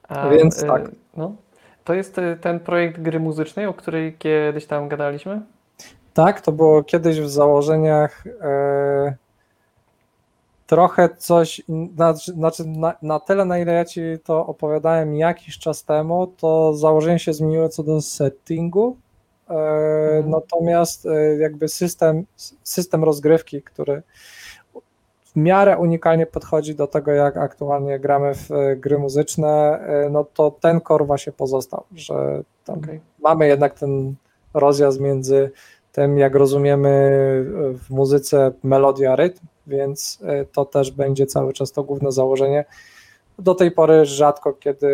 A, 0.08 0.30
Więc 0.30 0.64
y, 0.64 0.68
tak. 0.68 0.92
No, 1.18 1.36
to 1.84 1.94
jest 1.94 2.18
y, 2.18 2.38
ten 2.42 2.60
projekt 2.60 3.02
gry 3.02 3.20
muzycznej, 3.20 3.66
o 3.66 3.74
której 3.74 4.14
kiedyś 4.18 4.66
tam 4.66 4.90
gadaliśmy? 4.90 5.42
Tak, 6.14 6.42
to 6.42 6.52
było 6.52 6.84
kiedyś 6.84 7.22
w 7.22 7.30
założeniach 7.30 8.24
e, 8.42 9.16
trochę 10.72 11.10
coś, 11.18 11.62
znaczy, 12.36 12.68
na, 12.68 12.94
na 13.02 13.20
tyle, 13.20 13.46
na 13.46 13.60
ile 13.60 13.74
ja 13.74 13.86
Ci 13.86 14.02
to 14.24 14.46
opowiadałem 14.46 15.16
jakiś 15.16 15.60
czas 15.60 15.84
temu, 15.84 16.28
to 16.28 16.74
założenia 16.74 17.20
się 17.20 17.34
zmieniły 17.34 17.70
co 17.70 17.84
do 17.84 18.02
settingu, 18.02 18.98
e, 19.50 19.54
Mhm. 19.54 20.30
natomiast 20.30 21.06
e, 21.06 21.38
jakby 21.38 21.68
system, 21.68 22.26
system 22.64 23.04
rozgrywki, 23.04 23.62
który 23.62 24.04
w 25.24 25.36
miarę 25.36 25.78
unikalnie 25.78 26.26
podchodzi 26.26 26.76
do 26.76 26.88
tego, 26.88 27.12
jak 27.12 27.38
aktualnie 27.38 28.00
gramy 28.00 28.36
w 28.36 28.52
e, 28.52 28.76
gry 28.76 28.98
muzyczne, 28.98 29.80
e, 29.80 30.10
no 30.10 30.26
to 30.34 30.52
ten 30.52 30.82
core 30.82 31.06
właśnie 31.06 31.34
pozostał, 31.34 31.84
że 31.96 32.44
Okej. 32.68 33.00
mamy 33.20 33.48
jednak 33.48 33.80
ten 33.80 34.16
rozjazd 34.54 35.00
między 35.00 35.52
tym, 35.92 36.18
jak 36.18 36.36
rozumiemy 36.36 36.90
w 37.74 37.90
muzyce 37.90 38.52
melodia, 38.64 39.16
rytm, 39.16 39.46
więc 39.68 40.20
e, 40.24 40.46
to 40.46 40.66
też 40.66 40.92
będzie 40.92 41.26
cały 41.26 41.54
czas 41.54 41.72
to 41.72 41.84
główne 41.84 42.12
założenie. 42.12 42.66
Do 43.40 43.56
tej 43.56 43.72
pory 43.72 44.06
rzadko 44.06 44.54
kiedy 44.54 44.88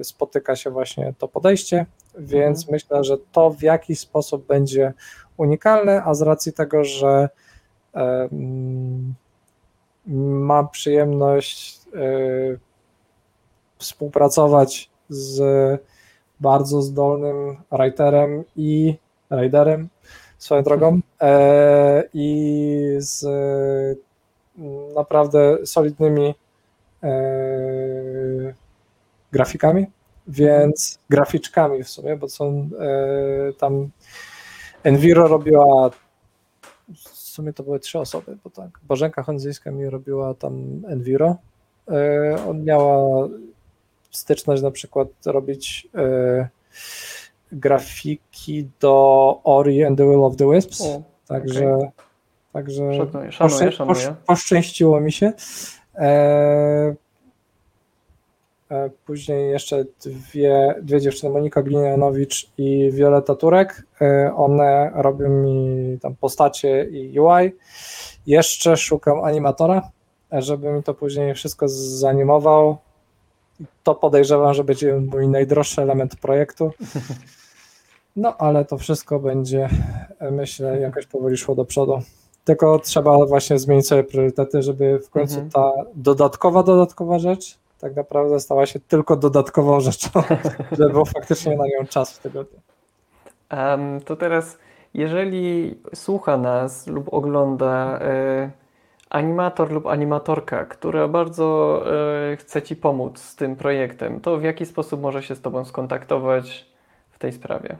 e, 0.00 0.04
spotyka 0.04 0.56
się 0.56 0.70
właśnie 0.70 1.14
to 1.18 1.28
podejście, 1.28 1.86
więc 2.18 2.58
Mhm. 2.58 2.72
myślę, 2.72 3.04
że 3.04 3.16
to 3.32 3.50
w 3.50 3.62
jakiś 3.62 4.00
sposób 4.00 4.46
będzie 4.46 4.92
unikalne, 5.36 6.02
a 6.04 6.14
z 6.14 6.22
racji 6.22 6.52
tego, 6.52 6.84
że 6.84 7.28
mam 10.06 10.68
przyjemność 10.68 11.80
e, 11.94 11.98
współpracować 13.78 14.90
z 15.08 15.40
bardzo 16.40 16.82
zdolnym 16.82 17.56
writerem 17.72 18.44
i 18.56 18.96
riderem 19.30 19.88
swoją 20.38 20.62
drogą. 20.62 21.00
E, 21.20 22.02
i 22.14 22.96
z 22.98 23.24
mm, 24.58 24.94
naprawdę 24.94 25.66
solidnymi 25.66 26.34
e, 27.02 28.54
grafikami, 29.32 29.86
więc 30.28 30.98
graficzkami 31.10 31.84
w 31.84 31.88
sumie, 31.88 32.16
bo 32.16 32.28
są 32.28 32.68
e, 32.80 33.52
tam 33.52 33.90
Enviro 34.82 35.28
robiła 35.28 35.90
w 36.88 37.08
sumie 37.08 37.52
to 37.52 37.62
były 37.62 37.80
trzy 37.80 37.98
osoby, 37.98 38.36
bo 38.44 38.50
tak, 38.50 38.80
Bożenka 38.82 39.22
Honzyjska 39.22 39.70
mi 39.70 39.90
robiła 39.90 40.34
tam 40.34 40.82
Enviro, 40.88 41.36
on 42.48 42.64
miała 42.64 43.28
styczność 44.10 44.62
na 44.62 44.70
przykład 44.70 45.08
robić 45.26 45.88
grafiki 47.52 48.68
do 48.80 49.40
Ori 49.44 49.84
and 49.84 49.98
the 49.98 50.04
Will 50.04 50.24
of 50.24 50.36
the 50.36 50.50
Wisps, 50.50 50.80
O, 50.80 51.02
także, 51.28 51.78
także 52.52 52.94
szanuję, 52.94 53.32
szanuję, 53.32 53.72
szanuję. 53.72 53.94
posz- 53.96 54.14
poszczęściło 54.26 55.00
mi 55.00 55.12
się. 55.12 55.32
E, 55.94 56.94
e, 58.70 58.90
później 59.06 59.50
jeszcze 59.50 59.84
dwie, 60.04 60.74
dwie 60.82 61.00
dziewczyny, 61.00 61.32
Monika 61.32 61.62
Glinianowicz 61.62 62.50
i 62.58 62.90
Wioleta 62.92 63.34
Turek. 63.34 63.86
E, 64.00 64.32
one 64.36 64.90
robią 64.94 65.28
mi 65.28 65.98
tam 66.02 66.16
postacie 66.16 66.84
i 66.84 67.20
UI. 67.20 67.52
Jeszcze 68.26 68.76
szukam 68.76 69.24
animatora, 69.24 69.90
żeby 70.32 70.72
mi 70.72 70.82
to 70.82 70.94
później 70.94 71.34
wszystko 71.34 71.68
zanimował. 71.68 72.76
To 73.82 73.94
podejrzewam, 73.94 74.54
że 74.54 74.64
będzie 74.64 74.96
mój 74.96 75.28
najdroższy 75.28 75.82
element 75.82 76.16
projektu. 76.16 76.70
No, 78.16 78.36
ale 78.36 78.64
to 78.64 78.78
wszystko 78.78 79.18
będzie, 79.18 79.68
myślę, 80.30 80.80
jakoś 80.80 81.06
powoli 81.06 81.36
szło 81.36 81.54
do 81.54 81.64
przodu. 81.64 82.02
tylko 82.44 82.78
trzeba 82.78 83.26
właśnie 83.26 83.58
zmienić 83.58 83.86
sobie 83.86 84.04
priorytety, 84.04 84.62
żeby 84.62 84.98
w 84.98 85.10
końcu 85.10 85.34
Mhm. 85.34 85.50
ta 85.50 85.72
dodatkowa, 85.94 86.62
dodatkowa 86.62 87.18
rzecz 87.18 87.58
tak 87.80 87.96
naprawdę 87.96 88.40
stała 88.40 88.66
się 88.66 88.80
tylko 88.80 89.16
dodatkową 89.16 89.80
rzeczą, 89.80 90.08
żeby 90.78 90.90
było 90.90 91.04
faktycznie 91.04 91.56
na 91.56 91.64
nią 91.64 91.86
czas 91.88 92.12
w 92.12 92.18
tygodniu. 92.18 92.58
To 94.04 94.16
teraz, 94.16 94.58
jeżeli 94.94 95.78
słucha 95.94 96.36
nas 96.36 96.86
lub 96.86 97.14
ogląda 97.14 97.98
e, 98.00 98.50
animator 99.10 99.72
lub 99.72 99.86
animatorka, 99.86 100.64
która 100.64 101.08
bardzo 101.08 101.82
e, 102.32 102.36
chce 102.36 102.62
Ci 102.62 102.76
pomóc 102.76 103.18
z 103.18 103.36
tym 103.36 103.56
projektem, 103.56 104.20
to 104.20 104.38
w 104.38 104.42
jaki 104.42 104.66
sposób 104.66 105.00
może 105.00 105.22
się 105.22 105.34
z 105.34 105.40
Tobą 105.40 105.64
skontaktować 105.64 106.66
w 107.10 107.18
tej 107.18 107.32
sprawie? 107.32 107.76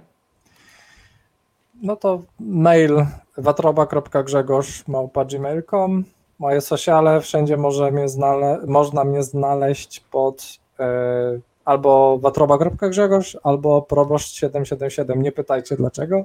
No 1.82 1.96
to 1.96 2.22
mail 2.40 3.06
watroba.grzegorz.gmail.com 3.38 6.04
Moje 6.38 6.60
sociale, 6.60 7.20
wszędzie 7.20 7.56
może 7.56 7.90
mnie 7.90 8.08
znale, 8.08 8.58
można 8.66 9.04
mnie 9.04 9.22
znaleźć 9.22 10.00
pod 10.00 10.58
e, 10.80 11.38
albo 11.64 12.18
watroba.grzegorz, 12.18 13.38
albo 13.42 13.86
proboszcz777, 13.90 15.16
nie 15.16 15.32
pytajcie 15.32 15.76
dlaczego, 15.76 16.24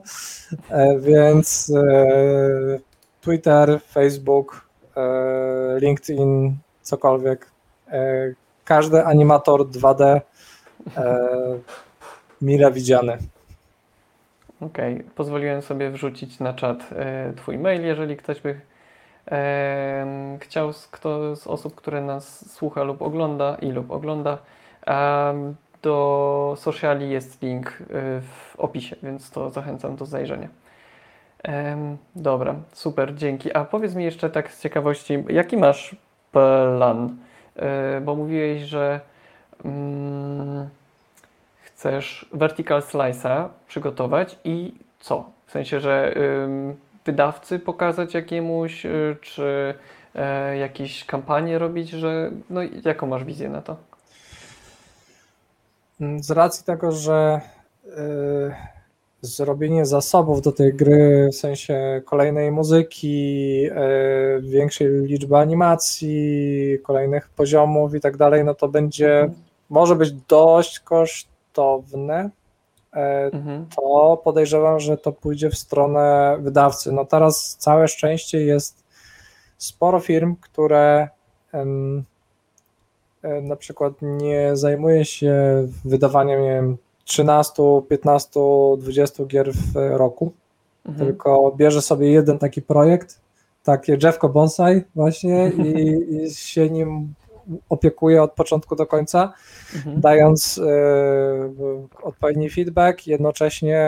e, 0.69 0.99
więc 0.99 1.73
Twitter, 3.21 3.79
Facebook, 3.91 4.70
LinkedIn, 5.81 6.57
cokolwiek, 6.81 7.51
e, 7.87 8.33
każdy 8.65 9.05
animator 9.05 9.61
2D 9.61 10.03
e, 10.03 10.21
mile 12.41 12.71
widziany. 12.71 13.17
Okej, 14.61 15.03
pozwoliłem 15.15 15.61
sobie 15.61 15.91
wrzucić 15.91 16.39
na 16.39 16.53
czat 16.53 16.89
e, 16.95 17.33
Twój 17.33 17.57
mail, 17.57 17.85
jeżeli 17.85 18.17
ktoś 18.17 18.41
by 18.41 18.61
chciał, 20.39 20.73
z, 20.73 20.87
kto 20.87 21.35
z 21.35 21.47
osób, 21.47 21.75
które 21.75 22.01
nas 22.01 22.53
słucha 22.53 22.83
lub 22.83 23.01
ogląda 23.01 23.55
i 23.55 23.71
lub 23.71 23.91
ogląda, 23.91 24.37
do 25.81 26.55
sociali 26.57 27.09
jest 27.09 27.41
link 27.41 27.67
e, 27.67 27.83
w 28.21 28.55
opisie, 28.57 28.95
więc 29.03 29.31
to 29.31 29.49
zachęcam 29.49 29.95
do 29.95 30.05
zajrzenia. 30.05 30.47
Dobra, 32.15 32.55
super, 32.73 33.15
dzięki. 33.15 33.53
A 33.53 33.65
powiedz 33.65 33.95
mi 33.95 34.03
jeszcze 34.03 34.29
tak 34.29 34.51
z 34.51 34.61
ciekawości, 34.61 35.23
jaki 35.29 35.57
masz 35.57 35.95
plan? 36.31 37.17
E, 37.55 38.01
bo 38.01 38.15
mówiłeś, 38.15 38.61
że 38.61 38.99
mm, 39.65 40.69
chcesz 41.63 42.29
vertical 42.33 42.81
slice'a 42.81 43.47
przygotować 43.67 44.39
i 44.43 44.73
co? 44.99 45.29
W 45.47 45.51
sensie, 45.51 45.79
że 45.79 46.13
ym, 46.17 46.75
wydawcy 47.05 47.59
pokazać 47.59 48.13
jakiemuś, 48.13 48.85
y, 48.85 49.17
czy 49.21 49.73
e, 50.15 50.57
jakieś 50.57 51.05
kampanie 51.05 51.59
robić, 51.59 51.89
że 51.89 52.31
no 52.49 52.61
jaką 52.85 53.07
masz 53.07 53.23
wizję 53.23 53.49
na 53.49 53.61
to? 53.61 53.77
Z 56.17 56.31
racji 56.31 56.65
tego, 56.65 56.91
że 56.91 57.41
y, 57.85 58.80
zrobienie 59.21 59.85
zasobów 59.85 60.41
do 60.41 60.51
tej 60.51 60.73
gry, 60.73 61.29
w 61.31 61.35
sensie 61.35 62.01
kolejnej 62.05 62.51
muzyki, 62.51 63.65
y, 63.65 64.41
większej 64.41 64.87
liczby 64.87 65.37
animacji, 65.37 66.77
kolejnych 66.83 67.29
poziomów 67.29 67.95
i 67.95 67.99
tak 68.01 68.17
dalej, 68.17 68.45
no 68.45 68.55
to 68.55 68.67
będzie, 68.67 69.31
może 69.69 69.95
być 69.95 70.11
dość 70.11 70.79
kosztowne. 70.79 72.29
E, 72.93 73.29
Mhm. 73.33 73.65
to 73.75 74.21
podejrzewam, 74.23 74.79
że 74.79 74.97
to 74.97 75.11
pójdzie 75.11 75.49
w 75.49 75.57
stronę 75.57 76.37
wydawcy. 76.39 76.91
No 76.91 77.05
teraz 77.05 77.55
całe 77.59 77.87
szczęście 77.87 78.41
jest 78.41 78.83
sporo 79.57 79.99
firm, 79.99 80.35
które 80.35 81.07
e, 81.53 81.65
na 83.41 83.55
przykład 83.55 83.93
nie 84.01 84.55
zajmuje 84.55 85.05
się 85.05 85.35
wydawaniem 85.85 86.41
nie 86.41 86.49
wiem, 86.49 86.77
13, 87.11 87.63
15, 87.89 88.39
20 88.77 89.25
gier 89.25 89.51
w 89.53 89.75
roku, 89.75 90.31
Mhm. 90.85 91.05
tylko 91.07 91.53
bierze 91.57 91.81
sobie 91.81 92.11
jeden 92.11 92.39
taki 92.39 92.61
projekt, 92.61 93.19
takie 93.63 93.97
drzewko 93.97 94.29
bonsai 94.29 94.81
właśnie 94.95 95.49
i, 95.49 95.97
i 96.15 96.31
się 96.35 96.69
nim 96.69 97.13
opiekuje 97.69 98.23
od 98.23 98.31
początku 98.31 98.75
do 98.75 98.85
końca 98.87 99.33
Mhm. 99.75 100.01
dając 100.01 100.57
e, 100.57 100.63
odpowiedni 102.03 102.49
feedback, 102.49 103.07
jednocześnie 103.07 103.79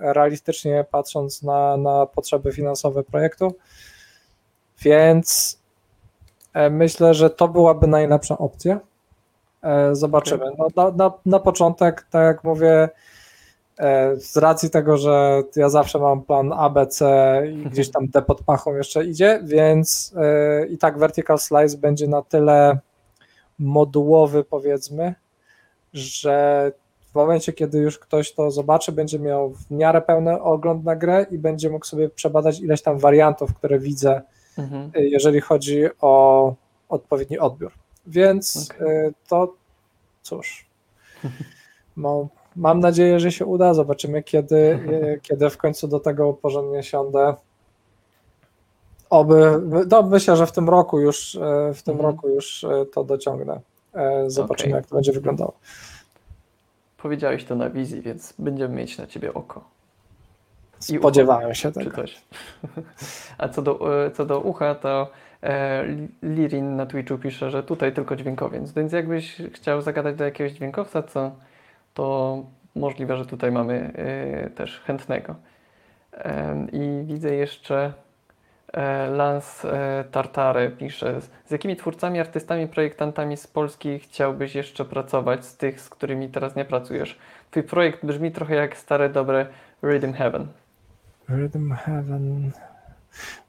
realistycznie 0.00 0.84
patrząc 0.90 1.42
na, 1.42 1.76
na 1.76 2.06
potrzeby 2.06 2.52
finansowe 2.52 3.02
projektu. 3.02 3.54
Więc 4.82 5.58
e, 6.54 6.70
myślę, 6.70 7.14
że 7.14 7.30
to 7.30 7.48
byłaby 7.48 7.86
najlepsza 7.86 8.38
opcja. 8.38 8.80
E, 9.62 9.94
Zobaczymy. 9.94 10.44
No, 10.58 10.68
na, 10.76 10.90
na, 10.90 11.12
na 11.26 11.38
początek, 11.38 12.06
tak 12.10 12.24
jak 12.24 12.44
mówię, 12.44 12.88
e, 13.78 14.16
z 14.16 14.36
racji 14.36 14.70
tego, 14.70 14.96
że 14.96 15.42
ja 15.56 15.68
zawsze 15.68 15.98
mam 15.98 16.22
plan 16.22 16.52
ABC 16.52 17.06
i 17.52 17.56
gdzieś 17.70 17.90
tam 17.90 18.08
D 18.08 18.22
pod 18.22 18.42
pachą 18.42 18.74
jeszcze 18.74 19.04
idzie, 19.04 19.40
więc 19.44 20.14
e, 20.16 20.66
i 20.66 20.78
tak 20.78 20.98
Vertical 20.98 21.38
Slice 21.38 21.78
będzie 21.78 22.08
na 22.08 22.22
tyle 22.22 22.78
modułowy, 23.58 24.44
powiedzmy, 24.44 25.14
że 25.92 26.72
w 27.12 27.14
momencie, 27.14 27.52
kiedy 27.52 27.78
już 27.78 27.98
ktoś 27.98 28.32
to 28.34 28.50
zobaczy, 28.50 28.92
będzie 28.92 29.18
miał 29.18 29.50
w 29.50 29.70
miarę 29.70 30.02
pełny 30.02 30.42
ogląd 30.42 30.84
na 30.84 30.96
grę 30.96 31.26
i 31.30 31.38
będzie 31.38 31.70
mógł 31.70 31.86
sobie 31.86 32.08
przebadać 32.08 32.60
ileś 32.60 32.82
tam 32.82 32.98
wariantów, 32.98 33.54
które 33.54 33.78
widzę, 33.78 34.22
Mhm. 34.58 34.90
jeżeli 34.94 35.40
chodzi 35.40 35.84
o 36.00 36.54
odpowiedni 36.88 37.38
odbiór. 37.38 37.72
Więc 38.06 38.70
Okej. 38.70 38.88
y, 39.06 39.14
to 39.28 39.54
cóż, 40.22 40.66
no, 41.96 42.28
mam 42.56 42.80
nadzieję, 42.80 43.20
że 43.20 43.32
się 43.32 43.46
uda. 43.46 43.74
Zobaczymy, 43.74 44.22
kiedy, 44.22 44.56
y, 44.56 45.20
kiedy 45.22 45.50
w 45.50 45.56
końcu 45.56 45.88
do 45.88 46.00
tego 46.00 46.32
porządnie 46.32 46.82
siądę. 46.82 47.34
Oby, 49.10 49.60
no 49.90 50.02
myślę, 50.02 50.36
że 50.36 50.46
w 50.46 50.52
tym 50.52 50.68
roku 50.68 51.00
już, 51.00 51.34
y, 51.34 51.40
w 51.74 51.82
tym 51.82 51.94
Mhm. 51.94 52.10
roku 52.14 52.28
już 52.28 52.66
to 52.92 53.04
dociągnę. 53.04 53.60
Zobaczymy, 54.26 54.68
Okej. 54.72 54.76
jak 54.80 54.86
to 54.86 54.94
będzie 54.94 55.12
wyglądało. 55.12 55.52
Powiedziałeś 56.98 57.44
to 57.44 57.54
na 57.54 57.70
wizji, 57.70 58.02
więc 58.02 58.34
będziemy 58.38 58.74
mieć 58.74 58.98
na 58.98 59.06
ciebie 59.06 59.34
oko. 59.34 59.64
I 60.90 60.92
ucho. 60.92 61.02
Spodziewałem 61.02 61.54
się 61.54 61.72
czy 61.72 61.74
tego. 61.80 61.96
coś. 61.96 62.22
A 63.38 63.48
co 63.48 63.62
do, 63.62 64.04
e, 64.06 64.10
co 64.10 64.26
do 64.26 64.40
ucha, 64.40 64.74
to 64.74 65.02
e, 65.02 65.06
Lirin 66.22 66.76
na 66.76 66.86
Twitchu 66.86 67.18
pisze, 67.18 67.50
że 67.50 67.62
tutaj 67.62 67.92
tylko 67.92 68.16
dźwiękowiec. 68.16 68.72
Więc 68.72 68.92
jakbyś 68.92 69.36
chciał 69.52 69.82
zagadać 69.82 70.16
do 70.16 70.24
jakiegoś 70.24 70.52
dźwiękowca, 70.52 71.02
co, 71.02 71.32
to 71.94 72.44
możliwe, 72.74 73.16
że 73.16 73.26
tutaj 73.26 73.52
mamy 73.52 73.92
e, 73.94 74.50
też 74.50 74.80
chętnego. 74.80 75.34
Em, 76.12 76.70
I 76.72 77.04
widzę 77.04 77.34
jeszcze 77.34 77.92
e, 78.72 79.10
Lance 79.10 79.72
e, 79.72 80.04
Tartare 80.04 80.70
pisze, 80.70 81.20
z 81.20 81.50
jakimi 81.50 81.76
twórcami, 81.76 82.20
artystami, 82.20 82.68
projektantami 82.68 83.36
z 83.36 83.46
Polski 83.46 83.98
chciałbyś 83.98 84.54
jeszcze 84.54 84.84
pracować, 84.84 85.44
z 85.44 85.56
tych, 85.56 85.80
z 85.80 85.88
którymi 85.88 86.28
teraz 86.28 86.56
nie 86.56 86.64
pracujesz? 86.64 87.18
Twój 87.50 87.62
projekt 87.62 88.06
brzmi 88.06 88.32
trochę 88.32 88.54
jak 88.54 88.76
stare, 88.76 89.08
dobre 89.08 89.46
Rhythm 89.82 90.12
Heaven. 90.12 90.46
Rhythm 91.28 91.72
Heaven. 91.72 92.52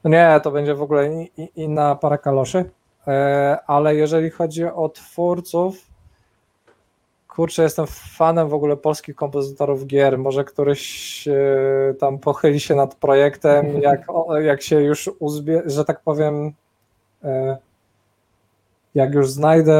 No 0.04 0.10
nie, 0.10 0.40
to 0.42 0.50
będzie 0.50 0.74
w 0.74 0.82
ogóle 0.82 1.10
inna 1.56 1.94
para 1.94 2.18
kaloszy. 2.18 2.70
E, 3.06 3.58
Ale 3.66 3.94
jeżeli 3.94 4.30
chodzi 4.30 4.64
o 4.64 4.88
twórców, 4.88 5.86
kurczę, 7.28 7.62
jestem 7.62 7.86
fanem 8.16 8.48
w 8.48 8.54
ogóle 8.54 8.76
polskich 8.76 9.16
kompozytorów 9.16 9.86
gier. 9.86 10.18
Może 10.18 10.44
któryś 10.44 11.28
e, 11.28 11.94
tam 12.00 12.18
pochyli 12.18 12.60
się 12.60 12.74
nad 12.74 12.94
projektem, 12.94 13.66
jak, 13.82 14.00
o- 14.08 14.40
jak 14.40 14.62
się 14.62 14.80
już 14.80 15.10
uzbie, 15.18 15.62
że 15.66 15.84
tak 15.84 16.00
powiem, 16.00 16.52
e, 17.24 17.58
jak 18.98 19.14
już 19.14 19.30
znajdę 19.30 19.76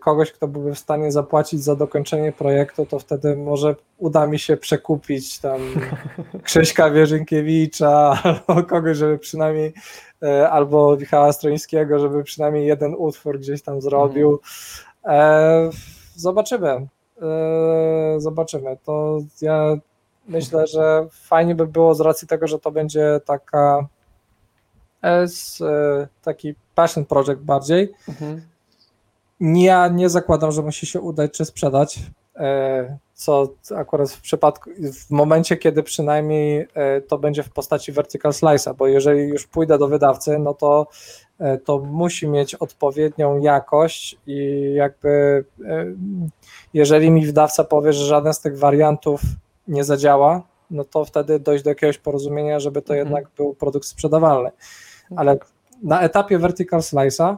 kogoś, 0.00 0.32
kto 0.32 0.48
byłby 0.48 0.74
w 0.74 0.78
stanie 0.78 1.12
zapłacić 1.12 1.64
za 1.64 1.76
dokończenie 1.76 2.32
projektu, 2.32 2.86
to 2.86 2.98
wtedy 2.98 3.36
może 3.36 3.76
uda 3.98 4.26
mi 4.26 4.38
się 4.38 4.56
przekupić 4.56 5.38
tam 5.38 5.60
Krzyśka 6.44 6.90
Wierzynkiewicza 6.90 8.22
albo 8.22 8.62
kogoś, 8.62 8.96
żeby 8.96 9.18
przynajmniej 9.18 9.74
e, 10.22 10.50
albo 10.50 10.96
Michała 10.96 11.32
Strońskiego, 11.32 11.98
żeby 11.98 12.24
przynajmniej 12.24 12.66
jeden 12.66 12.94
utwór 12.98 13.38
gdzieś 13.38 13.62
tam 13.62 13.80
zrobił. 13.80 14.40
E, 15.04 15.70
zobaczymy. 16.14 16.68
E, 16.68 16.86
zobaczymy. 18.18 18.76
To 18.84 19.18
ja 19.42 19.76
myślę, 20.28 20.66
że 20.66 21.06
fajnie 21.10 21.54
by 21.54 21.66
było 21.66 21.94
z 21.94 22.00
racji 22.00 22.28
tego, 22.28 22.46
że 22.46 22.58
to 22.58 22.70
będzie 22.70 23.20
taka 23.24 23.86
e, 25.02 25.26
e, 25.60 26.08
taki 26.22 26.54
passion 26.74 27.04
project 27.04 27.40
bardziej. 27.40 27.92
Mhm. 28.08 28.42
Ja 29.40 29.88
nie 29.88 30.08
zakładam, 30.08 30.52
że 30.52 30.62
musi 30.62 30.86
się 30.86 31.00
udać 31.00 31.32
czy 31.32 31.44
sprzedać. 31.44 31.98
e, 32.36 32.98
co 33.14 33.48
akurat 33.76 34.10
w 34.10 34.20
przypadku, 34.20 34.70
w 34.92 35.10
momencie, 35.10 35.56
kiedy 35.56 35.82
przynajmniej 35.82 36.68
e, 36.74 37.00
to 37.00 37.18
będzie 37.18 37.42
w 37.42 37.50
postaci 37.50 37.92
vertical 37.92 38.32
slice'a, 38.32 38.74
bo 38.74 38.86
jeżeli 38.86 39.28
już 39.28 39.46
pójdę 39.46 39.78
do 39.78 39.88
wydawcy, 39.88 40.38
no 40.38 40.54
to 40.54 40.86
to 41.64 41.78
musi 41.78 42.28
mieć 42.28 42.54
odpowiednią 42.54 43.38
jakość 43.38 44.18
i 44.26 44.72
jakby 44.74 45.44
jeżeli 46.74 47.10
mi 47.10 47.26
wydawca 47.26 47.64
powie, 47.64 47.92
że 47.92 48.04
żaden 48.04 48.34
z 48.34 48.40
tych 48.40 48.58
wariantów 48.58 49.20
nie 49.68 49.84
zadziała, 49.84 50.42
no 50.70 50.84
to 50.84 51.04
wtedy 51.04 51.38
dojść 51.38 51.64
do 51.64 51.70
jakiegoś 51.70 51.98
porozumienia, 51.98 52.60
żeby 52.60 52.82
to 52.82 52.94
mhm. 52.94 53.06
jednak 53.06 53.30
był 53.36 53.54
produkt 53.54 53.86
sprzedawalny. 53.86 54.50
Ale 55.16 55.38
na 55.82 56.00
etapie 56.00 56.38
vertical 56.38 56.80
slice'a 56.80 57.36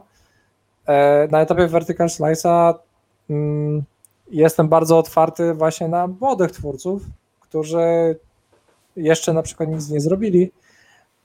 e, 0.87 1.27
na 1.31 1.41
etapie 1.41 1.67
vertical 1.67 2.07
slice'a 2.07 2.73
mm, 3.29 3.83
jestem 4.31 4.69
bardzo 4.69 4.99
otwarty 4.99 5.53
właśnie 5.53 5.87
na 5.87 6.07
młodych 6.07 6.51
twórców, 6.51 7.01
którzy 7.39 8.15
jeszcze 8.95 9.33
na 9.33 9.41
przykład 9.41 9.69
nic 9.69 9.89
nie 9.89 9.99
zrobili, 10.01 10.51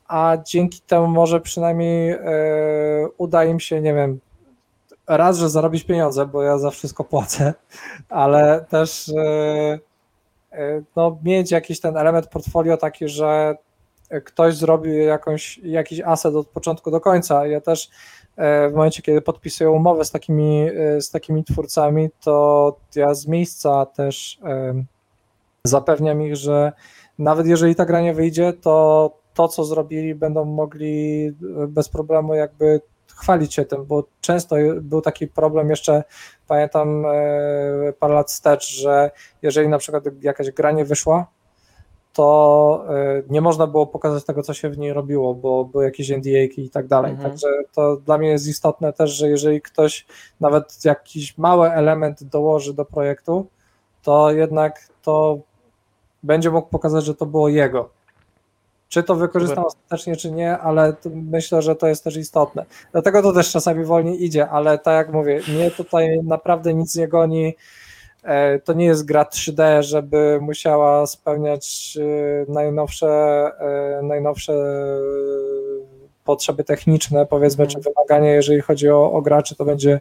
a 0.09 0.37
dzięki 0.47 0.81
temu 0.81 1.07
może 1.07 1.41
przynajmniej 1.41 2.11
e, 2.11 2.19
uda 3.19 3.45
im 3.45 3.61
się, 3.61 3.81
nie 3.81 3.95
wiem, 3.95 4.21
raz, 5.07 5.39
że 5.39 5.51
zarobić 5.51 5.85
pieniądze, 5.85 6.27
bo 6.27 6.43
ja 6.43 6.59
za 6.59 6.71
wszystko 6.71 7.05
płacę, 7.05 7.55
ale 8.09 8.65
też 8.69 9.09
e, 9.09 10.81
no, 10.97 11.19
mieć 11.25 11.51
jakiś 11.51 11.81
ten 11.81 11.97
element 11.97 12.27
portfolio 12.27 12.77
taki, 12.77 13.09
że 13.09 13.57
ktoś 14.25 14.55
zrobił 14.55 14.95
jakąś, 14.95 15.59
jakiś 15.59 16.01
aset 16.01 16.35
od 16.35 16.49
początku 16.49 16.91
do 16.91 17.01
końca. 17.01 17.47
Ja 17.47 17.61
też 17.61 17.91
e, 18.37 18.69
w 18.69 18.75
momencie, 18.75 19.03
kiedy 19.03 19.21
podpisuję 19.21 19.71
umowę 19.71 20.05
z 20.05 20.11
takimi, 20.11 20.69
e, 20.69 21.01
z 21.01 21.11
takimi 21.11 21.45
twórcami, 21.45 22.09
to 22.21 22.77
ja 22.95 23.15
z 23.15 23.27
miejsca 23.27 23.87
też 23.87 24.41
e, 24.45 24.85
zapewniam 25.65 26.23
ich, 26.23 26.37
że 26.37 26.73
nawet 27.19 27.47
jeżeli 27.47 27.75
ta 27.75 27.85
gra 27.85 28.01
nie 28.01 28.15
wyjdzie, 28.15 28.53
to 28.53 29.21
to, 29.35 29.49
co 29.49 29.65
zrobili, 29.65 30.15
będą 30.15 30.45
mogli 30.45 31.33
bez 31.69 31.89
problemu 31.89 32.35
jakby 32.35 32.81
chwalić 33.17 33.55
się 33.55 33.65
tym, 33.65 33.85
bo 33.85 34.05
często 34.21 34.57
był 34.81 35.01
taki 35.01 35.29
problem 35.29 35.71
jeszcze, 35.71 36.05
pamiętam 36.49 37.05
parę 37.99 38.15
lat 38.15 38.29
wstecz, 38.29 38.71
że 38.71 39.11
jeżeli 39.43 39.69
na 39.69 39.79
przykład 39.79 40.05
jakaś 40.23 40.51
gra 40.51 40.71
nie 40.71 40.85
wyszła, 40.85 41.27
to 42.13 42.85
e, 42.89 43.23
nie 43.31 43.41
można 43.41 43.67
było 43.67 43.87
pokazać 43.87 44.25
tego, 44.25 44.43
co 44.43 44.55
się 44.55 44.71
w 44.71 44.79
niej 44.79 44.93
robiło, 44.93 45.35
bo 45.35 45.65
były 45.65 45.85
jakieś 45.85 46.11
NDA 46.11 46.43
i 46.57 46.71
tak 46.71 46.87
dalej. 46.87 47.11
Mhm. 47.11 47.31
Także 47.31 47.49
to 47.75 47.97
dla 47.97 48.19
mnie 48.19 48.29
jest 48.29 48.49
istotne 48.49 48.93
też, 48.93 49.11
że 49.11 49.29
jeżeli 49.29 49.63
ktoś 49.63 50.07
nawet 50.41 50.85
jakiś 50.85 51.39
mały 51.39 51.71
element 51.71 52.25
dołoży 52.25 52.75
do 52.75 52.85
projektu, 52.85 53.47
to 54.03 54.33
jednak 54.33 54.89
to 55.03 55.39
będzie 56.23 56.51
mógł 56.51 56.69
pokazać, 56.69 57.05
że 57.05 57.15
to 57.15 57.27
było 57.27 57.49
jego. 57.49 57.91
Czy 58.89 59.03
to 59.03 59.15
wykorzystał 59.15 59.67
ostatecznie, 59.67 60.17
czy 60.17 60.33
nie, 60.33 60.59
ale 60.59 60.97
myślę, 61.15 61.63
że 61.63 61.77
to 61.77 61.87
jest 61.87 62.05
też 62.05 62.17
istotne. 62.17 62.67
Dlatego 62.93 63.23
to 63.23 63.33
też 63.33 63.51
czasami 63.51 63.85
wolniej 63.85 64.25
idzie, 64.25 64.49
ale 64.49 64.79
tak 64.79 64.95
jak 64.95 65.15
mówię, 65.15 65.41
mnie 65.49 65.71
tutaj 65.71 66.21
naprawdę 66.25 66.75
nic 66.75 66.97
nie 66.97 67.09
goni 67.09 67.55
to 68.65 68.73
nie 68.73 68.85
jest 68.85 69.05
gra 69.05 69.23
3D, 69.23 69.83
żeby 69.83 70.39
musiała 70.43 71.07
spełniać 71.07 71.99
e, 72.01 72.53
najnowsze, 72.53 73.09
e, 73.09 74.03
najnowsze 74.03 74.53
potrzeby 76.25 76.65
techniczne, 76.65 77.27
powiedzmy, 77.27 77.67
czy 77.67 77.79
mhm. 77.79 77.95
wymagania, 77.95 78.35
jeżeli 78.35 78.61
chodzi 78.61 78.91
o, 78.91 79.13
o 79.13 79.23
graczy, 79.23 79.57
to 79.57 79.65
będzie 79.65 80.01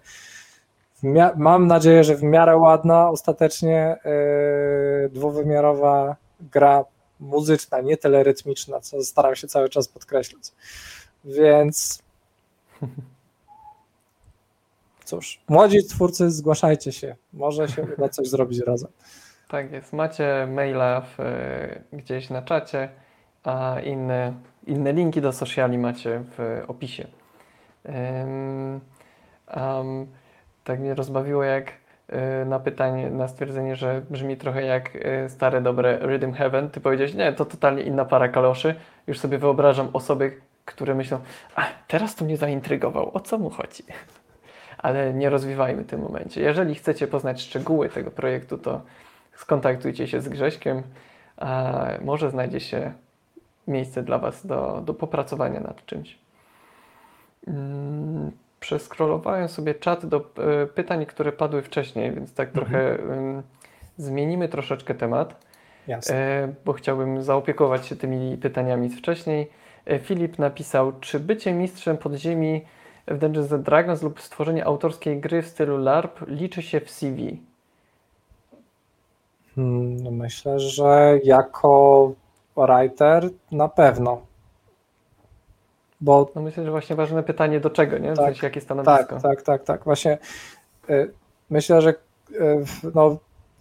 mam 1.35 1.67
nadzieję, 1.67 2.03
że 2.03 2.15
w 2.15 2.23
miarę 2.23 2.57
ładna, 2.57 3.09
ostatecznie 3.09 3.97
dwuwymiarowa 5.09 6.15
gra 6.41 6.85
muzyczna, 7.19 7.81
nie 7.81 7.97
telerytmiczna, 7.97 8.79
co 8.79 9.03
staram 9.03 9.35
się 9.35 9.47
cały 9.47 9.69
czas 9.69 9.87
podkreślać. 9.87 10.43
Więc 11.25 12.03
cóż, 15.10 15.41
młodzi 15.49 15.84
twórcy, 15.84 16.31
zgłaszajcie 16.31 16.91
się. 16.91 17.15
Może 17.34 17.68
się 17.68 17.88
uda 17.98 18.10
coś 18.10 18.27
zrobić 18.27 18.60
razem. 18.60 18.91
Tak 19.48 19.72
jest. 19.72 19.94
Macie 19.94 20.48
maila 20.52 21.02
w, 21.02 21.18
gdzieś 21.94 22.30
na 22.30 22.41
czacie, 22.41 22.90
a 23.44 23.76
inne, 23.84 24.34
inne 24.68 24.94
linki 24.94 25.22
do 25.22 25.31
sociali 25.31 25.77
macie 25.77 26.23
w 26.38 26.64
opisie. 26.68 27.07
Um, 27.86 28.80
um, 29.56 30.07
tak 30.64 30.80
mnie 30.80 30.95
rozbawiło, 30.95 31.44
jak 31.44 31.72
y, 31.72 32.45
na 32.45 32.60
pytanie, 32.60 33.10
na 33.10 33.27
stwierdzenie, 33.27 33.76
że 33.76 34.02
brzmi 34.10 34.38
trochę 34.38 34.64
jak 34.64 34.95
y, 34.95 35.30
stare, 35.30 35.61
dobre 35.61 35.99
Rhythm 35.99 36.34
Heaven, 36.34 36.69
ty 36.69 36.81
powiedziałeś, 36.81 37.14
nie, 37.14 37.34
to 37.34 37.45
totalnie 37.45 37.84
inna 37.84 38.06
para 38.06 38.27
kaloszy. 38.27 38.76
Już 39.07 39.19
sobie 39.19 39.38
wyobrażam 39.38 39.90
osoby, 39.94 40.41
które 40.65 40.95
myślą, 40.95 41.19
a 41.56 41.65
teraz 41.88 42.15
to 42.15 42.26
mnie 42.26 42.38
zaintrygował, 42.38 43.11
o 43.14 43.19
co 43.19 43.38
mu 43.38 43.49
chodzi? 43.49 43.84
Ale 44.81 45.14
nie 45.14 45.30
rozwijajmy 45.30 45.84
w 45.84 45.88
tym 45.88 46.01
momencie. 46.01 46.41
Jeżeli 46.41 46.76
chcecie 46.76 47.07
poznać 47.07 47.41
szczegóły 47.41 47.89
tego 47.89 48.11
projektu, 48.11 48.57
to 48.57 48.81
skontaktujcie 49.35 50.07
się 50.07 50.22
z 50.22 50.30
Grześkiem, 50.30 50.84
a 51.38 51.84
może 52.01 52.30
znajdzie 52.30 52.60
się 52.60 52.93
miejsce 53.68 54.03
dla 54.03 54.18
Was 54.18 54.45
do, 54.45 54.81
do 54.85 54.93
popracowania 54.93 55.60
nad 55.60 55.85
czymś. 55.85 56.18
Hmm, 57.45 58.31
przeskrolowałem 58.60 59.47
sobie 59.47 59.76
czat 59.76 60.06
do 60.06 60.18
e, 60.18 60.65
pytań, 60.68 61.06
które 61.06 61.31
padły 61.31 61.61
wcześniej, 61.61 62.11
więc 62.11 62.34
tak 62.34 62.47
mhm. 62.47 62.65
trochę 62.65 62.97
zmienimy 63.97 64.49
troszeczkę 64.49 64.95
temat, 64.95 65.45
e, 66.10 66.53
bo 66.65 66.73
chciałbym 66.73 67.23
zaopiekować 67.23 67.88
się 67.88 67.95
tymi 67.95 68.38
pytaniami 68.38 68.89
z 68.89 68.97
wcześniej. 68.97 69.49
E, 69.85 69.99
Filip 69.99 70.39
napisał, 70.39 70.93
czy 70.99 71.19
bycie 71.19 71.53
mistrzem 71.53 71.97
podziemi 71.97 72.65
w 73.10 73.18
Dungeons 73.18 73.52
and 73.52 73.65
Dragons 73.65 74.02
lub 74.02 74.22
stworzenie 74.22 74.65
autorskiej 74.65 75.19
gry 75.19 75.41
w 75.41 75.48
stylu 75.48 75.77
LARP 75.77 76.27
liczy 76.27 76.61
się 76.61 76.80
w 76.80 76.91
CV? 76.91 77.41
Hmm, 79.56 80.03
no 80.03 80.11
myślę, 80.11 80.60
że 80.60 81.19
jako 81.23 82.11
writer 82.57 83.30
na 83.52 83.68
pewno. 83.68 84.22
Bo... 86.02 86.31
No 86.36 86.41
myślę, 86.41 86.65
że 86.65 86.72
właśnie 86.72 86.95
ważne 86.95 87.23
pytanie 87.23 87.60
do 87.60 87.69
czego, 87.69 87.98
nie? 87.98 88.14
W 88.14 88.18
tak, 88.18 88.26
sensie 88.26 88.48
jakie 88.48 88.61
stanowisko. 88.61 88.95
Tak, 88.95 89.22
tak, 89.22 89.41
tak, 89.41 89.64
tak. 89.64 89.84
Właśnie 89.84 90.18
y, 90.90 91.11
myślę, 91.49 91.81
że 91.81 91.90
y, 91.90 91.95
no, 92.95 93.18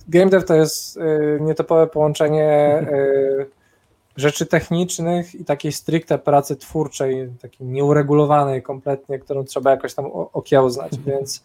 game 0.08 0.26
dev 0.26 0.46
to 0.46 0.54
jest 0.54 0.96
y, 0.96 1.38
nietypowe 1.40 1.86
połączenie 1.86 2.78
y, 2.92 3.57
rzeczy 4.18 4.46
technicznych 4.46 5.34
i 5.34 5.44
takiej 5.44 5.72
stricte 5.72 6.18
pracy 6.18 6.56
twórczej, 6.56 7.32
takiej 7.42 7.66
nieuregulowanej 7.66 8.62
kompletnie, 8.62 9.18
którą 9.18 9.44
trzeba 9.44 9.70
jakoś 9.70 9.94
tam 9.94 10.06
okiełznać, 10.12 10.92
mhm. 10.92 11.16
więc 11.16 11.44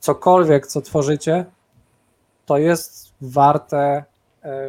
cokolwiek, 0.00 0.66
co 0.66 0.80
tworzycie, 0.80 1.44
to 2.46 2.58
jest 2.58 3.12
warte 3.20 3.78
e, 3.78 4.04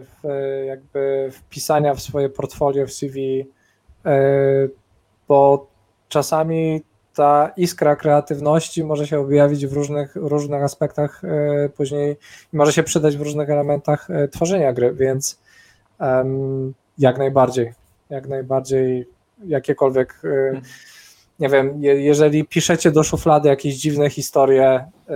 w, 0.02 0.28
jakby 0.68 1.30
wpisania 1.32 1.94
w 1.94 2.02
swoje 2.02 2.30
portfolio, 2.30 2.88
w 2.88 2.94
CV, 2.94 3.48
e, 4.06 4.18
bo 5.28 5.68
czasami 6.10 6.82
ta 7.14 7.52
iskra 7.58 7.96
kreatywności 7.96 8.84
może 8.84 9.08
się 9.08 9.20
objawić 9.20 9.68
w 9.68 9.74
różnych, 9.74 10.16
różnych 10.16 10.64
aspektach 10.64 11.22
e, 11.24 11.70
później 11.70 12.18
i 12.54 12.58
może 12.58 12.74
się 12.74 12.84
przydać 12.84 13.18
w 13.18 13.22
różnych 13.22 13.50
elementach 13.50 14.08
tworzenia 14.32 14.74
gry, 14.74 14.94
więc 14.94 15.45
jak 16.98 17.18
najbardziej, 17.18 17.74
jak 18.10 18.28
najbardziej 18.28 19.08
jakiekolwiek, 19.48 20.22
y, 20.24 20.28
hmm. 20.28 20.62
nie 21.40 21.50
wiem, 21.50 21.84
jeżeli 21.84 22.46
piszecie 22.46 22.92
do 22.92 23.04
szuflady 23.04 23.50
jakieś 23.50 23.76
dziwne 23.76 24.10
historie, 24.10 24.86
y, 25.10 25.14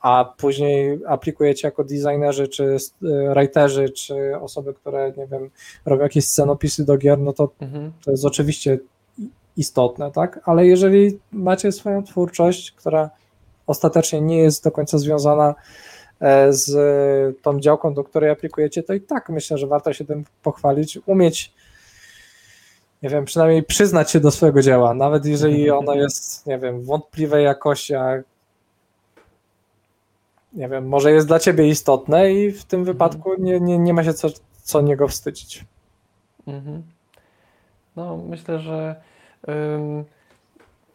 a 0.00 0.34
później 0.36 0.98
aplikujecie 1.06 1.68
jako 1.68 1.84
designerzy, 1.84 2.48
czy 2.48 2.64
y, 2.64 2.78
writerzy, 3.34 3.90
czy 3.90 4.40
osoby, 4.40 4.74
które, 4.74 5.12
nie 5.16 5.26
wiem, 5.26 5.50
robią 5.86 6.02
jakieś 6.02 6.26
scenopisy 6.26 6.84
do 6.84 6.98
gier, 6.98 7.18
no 7.18 7.32
to 7.32 7.50
mhm. 7.60 7.92
to 8.04 8.10
jest 8.10 8.24
oczywiście 8.24 8.78
istotne, 9.56 10.10
tak? 10.10 10.40
Ale 10.44 10.66
jeżeli 10.66 11.18
macie 11.32 11.72
swoją 11.72 12.04
twórczość, 12.04 12.72
która 12.72 13.10
ostatecznie 13.66 14.20
nie 14.20 14.38
jest 14.38 14.64
do 14.64 14.70
końca 14.70 14.98
związana 14.98 15.54
z 16.48 17.42
tą 17.42 17.60
działką, 17.60 17.94
do 17.94 18.04
której 18.04 18.30
aplikujecie, 18.30 18.82
to 18.82 18.94
i 18.94 19.00
tak 19.00 19.28
myślę, 19.28 19.58
że 19.58 19.66
warto 19.66 19.92
się 19.92 20.04
tym 20.04 20.24
pochwalić, 20.42 20.98
umieć, 21.06 21.52
nie 23.02 23.08
wiem, 23.08 23.24
przynajmniej 23.24 23.62
przyznać 23.62 24.10
się 24.10 24.20
do 24.20 24.30
swojego 24.30 24.62
dzieła, 24.62 24.94
nawet 24.94 25.26
jeżeli 25.26 25.70
ono 25.80 25.94
jest, 25.94 26.46
nie 26.46 26.58
wiem, 26.58 26.82
wątpliwej 26.82 27.44
jakości, 27.44 27.94
a 27.94 28.22
nie 30.52 30.68
wiem, 30.68 30.88
może 30.88 31.12
jest 31.12 31.26
dla 31.26 31.38
ciebie 31.38 31.68
istotne 31.68 32.32
i 32.32 32.52
w 32.52 32.64
tym 32.64 32.84
wypadku 32.84 33.34
nie, 33.38 33.60
nie, 33.60 33.78
nie 33.78 33.94
ma 33.94 34.04
się 34.04 34.14
co, 34.14 34.28
co 34.62 34.80
niego 34.80 35.08
wstydzić. 35.08 35.64
Mhm. 36.46 36.82
No, 37.96 38.16
myślę, 38.16 38.58
że, 38.58 38.96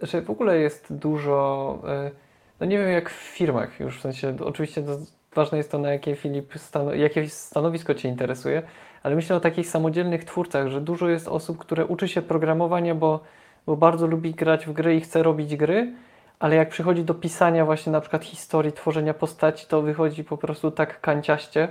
że 0.02 0.22
w 0.22 0.30
ogóle 0.30 0.58
jest 0.58 0.94
dużo. 0.94 1.80
Y 2.08 2.31
no 2.62 2.68
nie 2.68 2.78
wiem 2.78 2.92
jak 2.92 3.10
w 3.10 3.14
firmach 3.14 3.80
już, 3.80 3.98
w 3.98 4.02
sensie 4.02 4.36
oczywiście 4.46 4.84
to 4.84 4.98
ważne 5.36 5.58
jest 5.58 5.72
to, 5.72 5.78
na 5.78 5.92
jakie 5.92 6.16
Filip 6.16 6.54
jakie 6.94 7.30
stanowisko 7.30 7.94
Cię 7.94 8.10
interesuje, 8.10 8.64
ale 9.04 9.16
myślę 9.16 9.36
o 9.36 9.40
takich 9.40 9.68
samodzielnych 9.68 10.26
twórcach, 10.26 10.68
że 10.68 10.82
dużo 10.82 11.10
jest 11.10 11.28
osób, 11.28 11.58
które 11.58 11.86
uczy 11.86 12.08
się 12.08 12.22
programowania, 12.22 12.96
bo, 12.96 13.20
bo 13.66 13.78
bardzo 13.78 14.08
lubi 14.08 14.34
grać 14.34 14.66
w 14.66 14.74
gry 14.74 14.96
i 14.96 15.02
chce 15.02 15.24
robić 15.24 15.56
gry, 15.56 15.94
ale 16.40 16.56
jak 16.56 16.70
przychodzi 16.70 17.04
do 17.04 17.14
pisania 17.14 17.66
właśnie 17.66 17.92
na 17.92 18.02
przykład 18.02 18.24
historii, 18.24 18.72
tworzenia 18.72 19.14
postaci, 19.14 19.68
to 19.68 19.82
wychodzi 19.82 20.24
po 20.24 20.38
prostu 20.38 20.72
tak 20.72 21.02
kanciaście, 21.02 21.68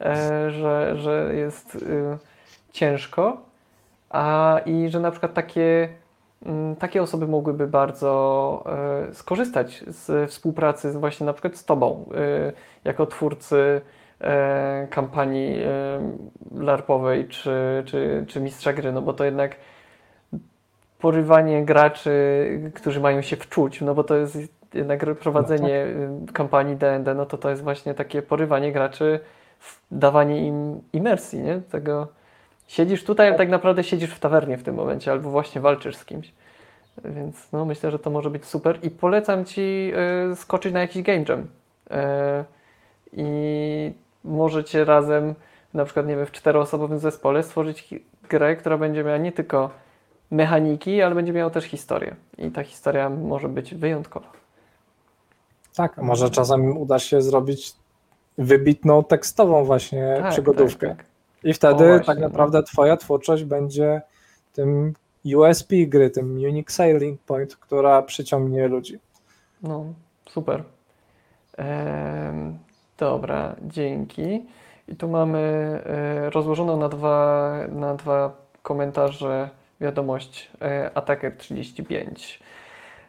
e, 0.00 0.50
że, 0.50 0.96
że 0.96 1.30
jest 1.34 1.74
y, 1.74 2.18
ciężko. 2.72 3.42
A 4.10 4.60
i 4.66 4.88
że 4.88 5.00
na 5.00 5.10
przykład 5.10 5.34
takie, 5.34 5.88
takie 6.78 7.02
osoby 7.02 7.28
mogłyby 7.28 7.66
bardzo 7.66 8.64
e, 9.10 9.14
skorzystać 9.14 9.84
z 9.86 10.30
współpracy 10.30 10.92
właśnie 10.92 11.26
na 11.26 11.32
przykład 11.32 11.56
z 11.56 11.64
Tobą, 11.64 12.10
e, 12.14 12.52
jako 12.84 13.06
twórcy 13.06 13.80
e, 14.20 14.86
kampanii 14.90 15.56
larpowej 16.54 17.28
czy, 17.28 17.82
czy, 17.86 18.24
czy 18.28 18.40
mistrza 18.40 18.72
gry, 18.72 18.92
no 18.92 19.02
bo 19.02 19.12
to 19.12 19.24
jednak 19.24 19.56
porywanie 20.98 21.64
graczy, 21.64 22.72
którzy 22.74 23.00
mają 23.00 23.22
się 23.22 23.36
wczuć, 23.36 23.80
no 23.80 23.94
bo 23.94 24.04
to 24.04 24.16
jest 24.16 24.38
jednak 24.74 25.18
prowadzenie 25.18 25.86
y, 26.28 26.32
kampanii 26.32 26.76
D&D, 26.76 27.14
no 27.14 27.26
to 27.26 27.38
to 27.38 27.50
jest 27.50 27.62
właśnie 27.62 27.94
takie 27.94 28.22
porywanie 28.22 28.72
graczy, 28.72 29.20
dawanie 29.90 30.46
im 30.46 30.80
imersji, 30.92 31.38
nie? 31.38 31.60
Tego 31.70 32.08
siedzisz 32.66 33.04
tutaj, 33.04 33.28
ale 33.28 33.36
tak 33.36 33.48
naprawdę 33.48 33.84
siedzisz 33.84 34.10
w 34.10 34.20
tawernie 34.20 34.58
w 34.58 34.62
tym 34.62 34.74
momencie, 34.74 35.12
albo 35.12 35.30
właśnie 35.30 35.60
walczysz 35.60 35.96
z 35.96 36.04
kimś. 36.04 36.32
Więc 37.04 37.52
no 37.52 37.64
myślę, 37.64 37.90
że 37.90 37.98
to 37.98 38.10
może 38.10 38.30
być 38.30 38.44
super 38.44 38.78
i 38.82 38.90
polecam 38.90 39.44
Ci 39.44 39.92
y, 40.32 40.36
skoczyć 40.36 40.72
na 40.72 40.80
jakiś 40.80 41.02
game 41.02 41.24
jam. 41.28 41.40
Y, 41.40 41.44
I 43.12 43.92
możecie 44.24 44.84
razem, 44.84 45.34
na 45.74 45.84
przykład, 45.84 46.06
nie 46.06 46.16
wiem, 46.16 46.26
w 46.26 46.32
czteroosobowym 46.32 46.98
zespole 46.98 47.42
stworzyć 47.42 47.94
grę, 48.28 48.56
która 48.56 48.78
będzie 48.78 49.04
miała 49.04 49.18
nie 49.18 49.32
tylko 49.32 49.70
mechaniki, 50.30 51.02
ale 51.02 51.14
będzie 51.14 51.32
miała 51.32 51.50
też 51.50 51.64
historię. 51.64 52.16
I 52.38 52.50
ta 52.50 52.64
historia 52.64 53.10
może 53.10 53.48
być 53.48 53.74
wyjątkowa. 53.74 54.32
Tak, 55.76 55.98
a 55.98 56.02
może 56.02 56.30
czasem 56.30 56.76
uda 56.78 56.98
się 56.98 57.22
zrobić 57.22 57.72
wybitną 58.38 59.04
tekstową 59.04 59.64
właśnie 59.64 60.16
Tak, 60.22 60.32
przygodówkę. 60.32 60.88
tak, 60.88 60.96
tak. 60.96 61.06
I 61.44 61.54
wtedy 61.54 61.84
właśnie, 61.84 62.06
tak 62.06 62.18
no. 62.18 62.28
naprawdę 62.28 62.62
twoja 62.62 62.96
twórczość 62.96 63.44
będzie 63.44 64.02
tym 64.52 64.94
USP 65.36 65.74
gry, 65.86 66.10
tym 66.10 66.36
Unique 66.36 66.72
Selling 66.72 67.20
Point, 67.20 67.56
która 67.56 68.02
przyciągnie 68.02 68.68
ludzi. 68.68 68.98
No, 69.62 69.84
super. 70.28 70.64
Em, 71.56 72.58
dobra, 72.98 73.56
dzięki. 73.62 74.46
I 74.88 74.96
tu 74.96 75.08
mamy 75.08 75.38
e, 75.86 76.30
rozłożoną 76.30 76.76
na 76.76 76.88
dwa, 76.88 77.54
na 77.68 77.94
dwa 77.94 78.36
komentarze 78.62 79.50
wiadomość 79.80 80.50
e, 80.62 80.90
Attacker 80.94 81.36
35. 81.36 82.40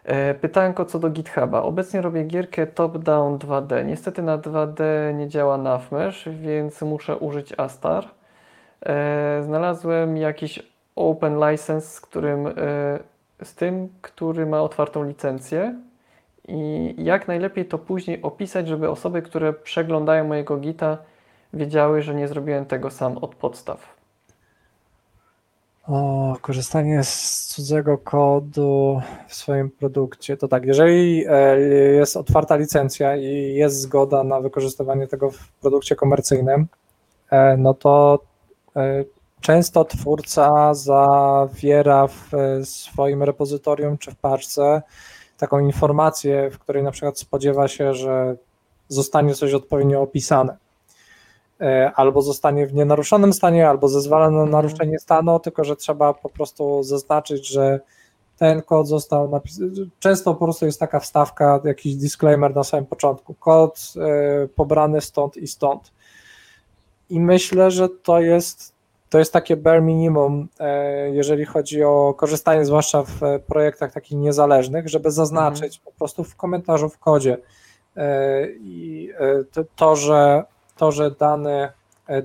E, 0.03 0.33
Pytanko 0.33 0.85
co 0.85 0.99
do 0.99 1.09
GitHuba. 1.09 1.61
Obecnie 1.61 2.01
robię 2.01 2.23
gierkę 2.23 2.67
top-down 2.67 3.37
2D. 3.37 3.85
Niestety 3.85 4.21
na 4.21 4.37
2D 4.37 4.79
nie 5.13 5.27
działa 5.27 5.57
Navmesh, 5.57 6.29
więc 6.29 6.81
muszę 6.81 7.17
użyć 7.17 7.53
Astar. 7.57 8.07
E, 8.81 9.43
Znalazłem 9.43 10.17
jakiś 10.17 10.63
open 10.95 11.39
license, 11.49 11.87
z 11.87 12.01
którym, 12.01 12.47
e, 12.47 12.53
z 13.43 13.55
tym, 13.55 13.89
który 14.01 14.45
ma 14.45 14.61
otwartą 14.61 15.03
licencję 15.03 15.75
i 16.47 16.95
jak 16.97 17.27
najlepiej 17.27 17.65
to 17.65 17.77
później 17.77 18.21
opisać, 18.21 18.67
żeby 18.67 18.89
osoby, 18.89 19.21
które 19.21 19.53
przeglądają 19.53 20.27
mojego 20.27 20.57
gita, 20.57 20.97
wiedziały, 21.53 22.01
że 22.01 22.15
nie 22.15 22.27
zrobiłem 22.27 22.65
tego 22.65 22.91
sam 22.91 23.17
od 23.17 23.35
podstaw. 23.35 23.95
O, 25.87 26.35
korzystanie 26.41 27.03
z 27.03 27.45
cudzego 27.47 27.97
kodu 27.97 29.01
w 29.27 29.35
swoim 29.35 29.69
produkcie. 29.69 30.37
To 30.37 30.47
tak, 30.47 30.65
jeżeli 30.65 31.25
e, 31.27 31.59
jest 31.95 32.17
otwarta 32.17 32.55
licencja 32.55 33.15
i 33.15 33.53
jest 33.53 33.81
zgoda 33.81 34.23
na 34.23 34.41
wykorzystywanie 34.41 35.07
tego 35.07 35.31
w 35.31 35.51
produkcie 35.51 35.95
komercyjnym, 35.95 36.67
no 37.57 37.73
to 37.73 38.19
często 39.41 39.85
twórca 39.85 40.73
zawiera 40.73 42.07
w 42.07 42.33
e, 42.33 42.65
swoim 42.65 43.23
repozytorium 43.23 43.97
czy 43.97 44.11
w 44.11 44.15
paczce 44.15 44.81
taką 45.37 45.59
informację, 45.59 46.51
w 46.51 46.59
której 46.59 46.83
na 46.83 46.91
przykład 46.91 47.19
spodziewa 47.19 47.67
się, 47.67 47.93
że 47.93 48.35
zostanie 48.87 49.35
coś 49.35 49.53
odpowiednio 49.53 50.01
opisane. 50.01 50.57
E, 51.61 51.91
Albo 51.95 52.21
zostanie 52.21 52.67
w 52.67 52.73
nienaruszonym 52.73 53.33
stanie, 53.33 53.69
albo 53.69 53.87
zezwala 53.87 54.29
na 54.29 54.41
Mhm. 54.41 54.51
naruszenie 54.51 54.99
stanu, 54.99 55.39
tylko 55.39 55.63
że 55.63 55.75
trzeba 55.75 56.13
po 56.13 56.29
prostu 56.29 56.83
zaznaczyć, 56.83 57.47
że 57.47 57.79
ten 58.37 58.61
kod 58.61 58.87
został 58.87 59.29
napisany. 59.29 59.69
Często 59.99 60.33
po 60.33 60.45
prostu 60.45 60.65
jest 60.65 60.79
taka 60.79 60.99
wstawka, 60.99 61.61
jakiś 61.63 61.95
disclaimer 61.95 62.55
na 62.55 62.63
samym 62.63 62.85
początku. 62.85 63.33
Kod 63.33 63.93
e, 63.97 64.47
pobrany 64.47 65.01
stąd 65.01 65.37
i 65.37 65.47
stąd. 65.47 65.91
I 67.09 67.19
myślę, 67.19 67.71
że 67.71 67.89
to 67.89 68.19
jest, 68.19 68.75
to 69.09 69.19
jest 69.19 69.33
takie 69.33 69.57
bare 69.57 69.81
minimum, 69.81 70.47
e, 70.59 71.09
jeżeli 71.09 71.45
chodzi 71.45 71.83
o 71.83 72.13
korzystanie, 72.17 72.65
zwłaszcza 72.65 73.03
w 73.03 73.23
e, 73.23 73.39
projektach 73.39 73.91
takich 73.91 74.17
niezależnych, 74.17 74.89
żeby 74.89 75.11
zaznaczyć 75.11 75.79
po 75.79 75.91
prostu 75.91 76.23
w 76.23 76.35
komentarzu 76.35 76.89
w 76.89 76.99
kodzie. 76.99 77.37
E, 77.97 78.47
I 78.51 79.09
to, 79.75 79.95
że, 79.95 80.43
to, 80.77 80.91
że 80.91 81.11
dany, 81.11 81.69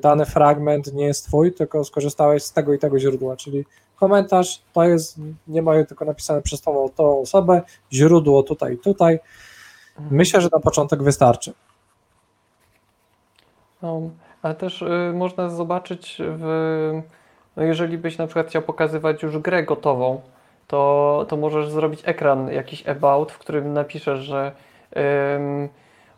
dany 0.00 0.26
fragment 0.26 0.92
nie 0.92 1.04
jest 1.04 1.26
twój, 1.26 1.52
tylko 1.52 1.84
skorzystałeś 1.84 2.42
z 2.42 2.52
tego 2.52 2.74
i 2.74 2.78
tego 2.78 2.98
źródła, 2.98 3.36
czyli 3.36 3.64
komentarz 3.96 4.62
to 4.72 4.84
jest, 4.84 5.16
nie 5.48 5.62
mają 5.62 5.86
tylko 5.86 6.04
napisane 6.04 6.42
przez 6.42 6.60
tą, 6.60 6.88
tą 6.96 7.20
osobę, 7.20 7.62
źródło 7.92 8.42
tutaj 8.42 8.74
i 8.74 8.78
tutaj. 8.78 9.20
Myślę, 10.10 10.40
że 10.40 10.48
na 10.52 10.60
początek 10.60 11.02
wystarczy. 11.02 11.52
No, 13.82 14.10
ale 14.42 14.54
też 14.54 14.82
y, 14.82 15.12
można 15.14 15.48
zobaczyć 15.48 16.16
w, 16.24 17.02
no 17.56 17.62
jeżeli 17.62 17.98
byś 17.98 18.18
na 18.18 18.26
przykład 18.26 18.46
chciał 18.46 18.62
pokazywać 18.62 19.22
już 19.22 19.38
grę 19.38 19.62
gotową, 19.62 20.20
to, 20.66 21.26
to 21.28 21.36
możesz 21.36 21.68
zrobić 21.70 22.00
ekran 22.04 22.52
jakiś 22.52 22.88
about, 22.88 23.32
w 23.32 23.38
którym 23.38 23.72
napiszesz, 23.72 24.20
że 24.20 24.52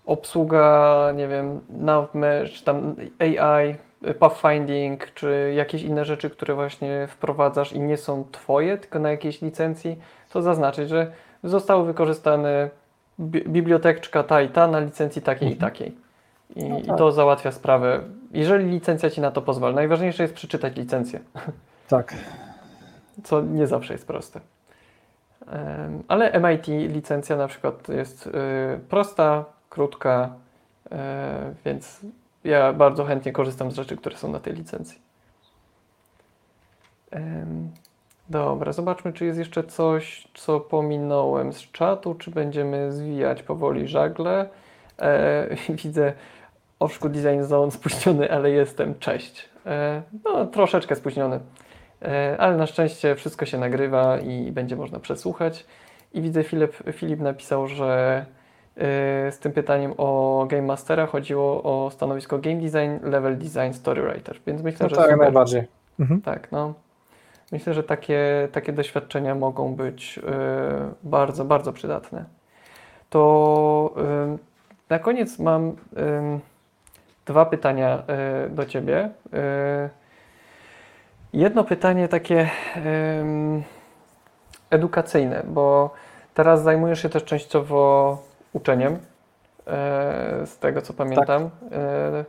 obsługa, 0.07 1.13
nie 1.17 1.29
wiem, 1.29 1.61
Navmesh, 1.71 2.53
czy 2.53 2.65
tam 2.65 2.95
AI, 3.19 3.75
pathfinding, 4.19 5.15
czy 5.15 5.53
jakieś 5.57 5.83
inne 5.83 6.05
rzeczy, 6.05 6.31
które 6.31 6.55
właśnie 6.55 7.07
wprowadzasz 7.11 7.73
i 7.73 7.81
nie 7.81 7.97
są 7.97 8.25
twoje, 8.33 8.79
tylko 8.79 8.99
na 8.99 9.11
jakiejś 9.11 9.43
licencji, 9.43 9.99
to 10.33 10.43
zaznaczyć, 10.43 10.89
że 10.89 11.13
zostały 11.45 11.87
wykorzystane 11.87 12.71
bi- 13.21 13.45
biblioteczka 13.49 14.23
ta 14.23 14.43
i 14.43 14.49
ta 14.49 14.67
na 14.69 14.81
licencji 14.81 15.23
takiej 15.23 15.49
i 15.49 15.53
Mhm. 15.53 15.71
takiej. 15.71 15.97
I, 16.57 16.65
No 16.65 16.79
I 16.79 16.83
tak. 16.83 16.99
to 16.99 17.13
załatwia 17.13 17.53
sprawę, 17.53 18.01
jeżeli 18.33 18.71
licencja 18.71 19.11
ci 19.11 19.21
na 19.21 19.31
to 19.31 19.43
pozwala. 19.43 19.75
Najważniejsze 19.75 20.23
jest 20.23 20.35
przeczytać 20.35 20.77
licencję, 20.77 21.21
Tak. 21.89 22.15
co 23.25 23.41
nie 23.43 23.67
zawsze 23.67 23.93
jest 23.93 24.07
proste. 24.07 24.41
Ale 26.09 26.41
MIT 26.41 26.67
licencja 26.69 27.37
na 27.37 27.49
przykład 27.49 27.89
jest 27.89 28.27
y, 28.27 28.31
prosta, 28.89 29.45
krótka, 29.71 30.35
y, 30.87 30.97
więc 31.65 32.01
ja 32.45 32.73
bardzo 32.73 33.05
chętnie 33.05 33.33
korzystam 33.33 33.71
z 33.71 33.75
rzeczy, 33.75 33.97
które 33.97 34.17
są 34.17 34.31
na 34.31 34.41
tej 34.41 34.55
licencji. 34.55 35.01
Dobra, 38.29 38.73
zobaczmy, 38.73 39.13
czy 39.13 39.25
jest 39.25 39.39
jeszcze 39.39 39.65
coś, 39.65 40.29
co 40.35 40.61
pominąłem 40.61 41.53
z 41.53 41.61
czatu, 41.61 42.15
czy 42.15 42.31
będziemy 42.31 42.93
zwijać 42.93 43.43
powoli 43.43 43.89
żagle. 43.89 44.49
E, 44.99 45.49
widzę 45.85 46.13
Oszku 46.83 47.09
Design 47.09 47.43
Zone 47.43 47.71
spóźniony, 47.71 48.31
ale 48.33 48.51
jestem. 48.51 48.95
Cześć. 48.99 49.49
E, 49.67 50.03
no, 50.25 50.47
troszeczkę 50.47 50.97
spóźniony, 50.97 51.41
e, 52.03 52.37
ale 52.39 52.57
na 52.57 52.67
szczęście 52.67 53.15
wszystko 53.15 53.47
się 53.47 53.59
nagrywa 53.59 54.19
i 54.19 54.53
będzie 54.53 54.77
można 54.77 54.99
przesłuchać. 54.99 55.67
I 56.15 56.23
widzę, 56.23 56.45
Filip, 56.45 56.73
Filip 56.93 57.21
napisał, 57.21 57.69
że 57.69 58.25
e, 58.77 59.33
z 59.33 59.39
tym 59.39 59.53
pytaniem 59.53 59.95
o 59.97 60.45
Game 60.49 60.63
Mastera 60.63 61.07
chodziło 61.07 61.63
o 61.63 61.91
stanowisko 61.91 62.39
Game 62.39 62.57
Design, 62.57 63.11
Level 63.11 63.39
Design, 63.39 63.73
Story 63.73 64.03
Writer, 64.03 64.41
więc 64.47 64.63
myślę, 64.63 64.79
No 64.85 64.89
że 64.89 64.97
tak, 64.97 65.05
super. 65.05 65.19
najbardziej. 65.19 65.63
Mhm. 66.01 66.23
Tak, 66.23 66.53
no. 66.53 66.75
Myślę, 67.53 67.75
że 67.75 67.83
takie, 67.83 68.49
takie 68.53 68.73
doświadczenia 68.73 69.35
mogą 69.35 69.75
być 69.75 70.21
bardzo, 71.03 71.45
bardzo 71.45 71.73
przydatne. 71.73 72.25
To 73.11 73.95
na 74.91 74.99
koniec 74.99 75.39
mam 75.39 75.77
dwa 77.27 77.45
pytania 77.47 78.03
y, 78.47 78.51
do 78.51 78.67
Ciebie. 78.67 79.05
Y, 79.05 79.91
jedno 81.33 81.65
pytanie 81.65 82.09
takie 82.09 82.51
edukacyjne, 84.71 85.43
bo 85.47 85.91
teraz 86.35 86.63
zajmujesz 86.63 87.03
się 87.03 87.09
też 87.09 87.25
częściowo 87.25 88.19
uczeniem. 88.53 88.99
e, 89.67 90.47
z 90.47 90.59
tego 90.59 90.83
co 90.83 90.93
pamiętam, 90.93 91.51
e, 91.73 92.25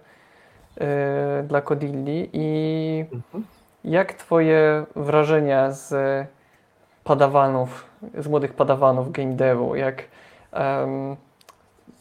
e, 0.82 1.44
dla 1.44 1.62
Kodilli. 1.62 2.30
I 2.34 3.06
Mhm. 3.12 3.44
jak 3.84 4.14
twoje 4.14 4.86
wrażenia 4.96 5.72
z 5.72 5.94
padawanów, 7.04 7.86
z 8.18 8.28
młodych 8.28 8.54
padawanów 8.54 9.12
game 9.12 9.34
devu, 9.34 9.76
jak 9.76 10.04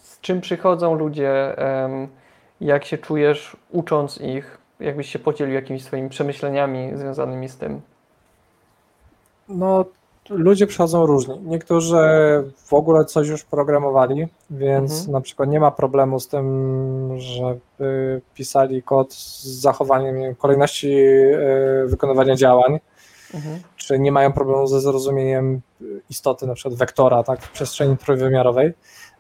z 0.02 0.20
czym 0.20 0.40
przychodzą 0.40 0.94
ludzie, 0.94 1.56
jak 2.67 2.85
się 2.85 2.99
czujesz 2.99 3.57
ucząc 3.71 4.21
ich, 4.21 4.59
jakbyś 4.81 5.09
się 5.09 5.19
podzielił 5.19 5.55
jakimiś 5.55 5.85
swoimi 5.85 6.09
przemyśleniami 6.09 6.91
związanymi 6.95 7.49
z 7.49 7.57
tym? 7.57 7.81
No, 9.49 9.85
ludzie 10.31 10.67
przychodzą 10.67 11.07
różni. 11.07 11.41
Niektórzy 11.41 11.97
w 12.67 12.73
ogóle 12.73 13.05
coś 13.05 13.29
już 13.29 13.45
programowali, 13.45 14.27
więc 14.51 14.93
Mhm. 14.93 15.13
na 15.13 15.21
przykład 15.21 15.49
nie 15.49 15.61
ma 15.61 15.71
problemu 15.71 16.21
z 16.21 16.29
tym, 16.29 17.15
żeby 17.19 18.21
pisali 18.35 18.83
kod 18.83 19.15
z 19.15 19.45
zachowaniem 19.45 20.35
kolejności 20.35 20.93
e, 20.95 21.87
wykonywania 21.87 22.37
działań, 22.37 22.79
Mhm. 23.35 23.61
czy 23.77 23.99
nie 23.99 24.13
mają 24.13 24.33
problemu 24.33 24.67
ze 24.67 24.81
zrozumieniem 24.81 25.61
istoty 26.11 26.47
na 26.47 26.55
przykład 26.55 26.75
wektora 26.75 27.23
tak, 27.23 27.41
w 27.43 27.51
przestrzeni 27.53 27.97
trójwymiarowej. 27.97 28.73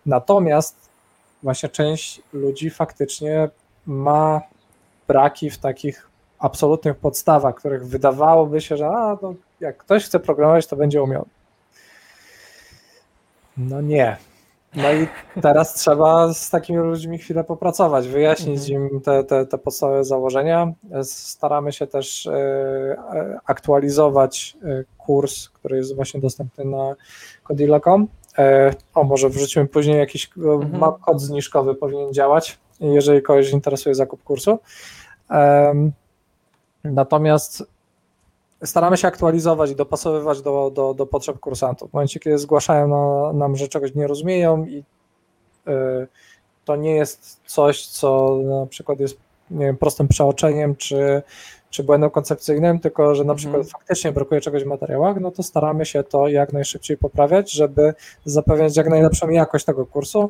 Natomiast 0.06 0.91
właśnie 1.42 1.68
część 1.68 2.22
ludzi 2.32 2.70
faktycznie 2.70 3.48
ma 3.86 4.40
braki 5.08 5.50
w 5.50 5.58
takich 5.58 6.08
absolutnych 6.38 6.96
podstawach, 6.96 7.54
których 7.54 7.86
wydawałoby 7.86 8.60
się, 8.60 8.76
że 8.76 8.86
a, 8.86 9.18
no, 9.22 9.34
jak 9.60 9.76
ktoś 9.76 10.04
chce 10.04 10.20
programować, 10.20 10.66
to 10.66 10.76
będzie 10.76 11.02
umiał. 11.02 11.26
No 13.56 13.80
nie. 13.80 14.16
No 14.74 14.92
i 14.92 15.08
teraz 15.42 15.74
trzeba 15.74 16.34
z 16.34 16.50
takimi 16.50 16.78
ludźmi 16.78 17.18
chwilę 17.18 17.44
popracować, 17.44 18.08
wyjaśnić 18.08 18.68
im 18.68 19.00
te, 19.04 19.24
te, 19.24 19.46
te 19.46 19.58
podstawowe 19.58 20.04
założenia. 20.04 20.72
Staramy 21.02 21.72
się 21.72 21.86
też 21.86 22.26
e, 22.26 22.32
e, 22.32 23.38
aktualizować 23.46 24.56
e, 24.64 24.84
kurs, 24.98 25.48
który 25.48 25.76
jest 25.76 25.96
właśnie 25.96 26.20
dostępny 26.20 26.64
na 26.64 26.94
Codilla.com. 27.44 28.08
E, 28.38 28.74
O, 28.94 29.04
może 29.04 29.28
wrzucimy 29.28 29.66
później 29.66 29.98
jakiś 29.98 30.30
Mhm. 30.36 30.78
ma 30.78 30.92
kod 30.92 31.20
zniżkowy 31.20 31.74
powinien 31.74 32.12
działać, 32.12 32.58
jeżeli 32.80 33.22
kogoś 33.22 33.50
interesuje 33.50 33.94
zakup 33.94 34.24
kursu. 34.24 34.58
Natomiast 36.84 37.64
staramy 38.64 38.96
się 38.96 39.08
aktualizować 39.08 39.70
i 39.70 39.76
dopasowywać 39.76 40.42
do, 40.42 40.70
do, 40.74 40.94
do 40.94 41.06
potrzeb 41.06 41.38
kursantów. 41.38 41.90
W 41.90 41.92
momencie, 41.92 42.20
kiedy 42.20 42.38
zgłaszają 42.38 42.88
na, 42.88 43.32
nam, 43.32 43.56
że 43.56 43.68
czegoś 43.68 43.94
nie 43.94 44.06
rozumieją 44.06 44.64
i 44.64 44.84
y, 45.68 46.06
to 46.64 46.76
nie 46.76 46.94
jest 46.94 47.40
coś, 47.46 47.86
co 47.86 48.38
na 48.44 48.66
przykład 48.66 49.00
jest 49.00 49.18
nie 49.52 49.66
wiem, 49.66 49.76
prostym 49.76 50.08
przeoczeniem 50.08 50.76
czy, 50.76 51.22
czy 51.70 51.84
błędem 51.84 52.10
koncepcyjnym, 52.10 52.80
tylko 52.80 53.14
że 53.14 53.24
na 53.24 53.32
Mhm. 53.32 53.38
przykład 53.38 53.70
faktycznie 53.70 54.12
brakuje 54.12 54.40
czegoś 54.40 54.64
w 54.64 54.66
materiałach, 54.66 55.20
no 55.20 55.30
to 55.30 55.42
staramy 55.42 55.86
się 55.86 56.02
to 56.04 56.28
jak 56.28 56.52
najszybciej 56.52 56.96
poprawiać, 56.96 57.52
żeby 57.52 57.94
zapewniać 58.24 58.76
jak 58.76 58.88
najlepszą 58.88 59.28
jakość 59.28 59.64
tego 59.64 59.86
kursu, 59.86 60.28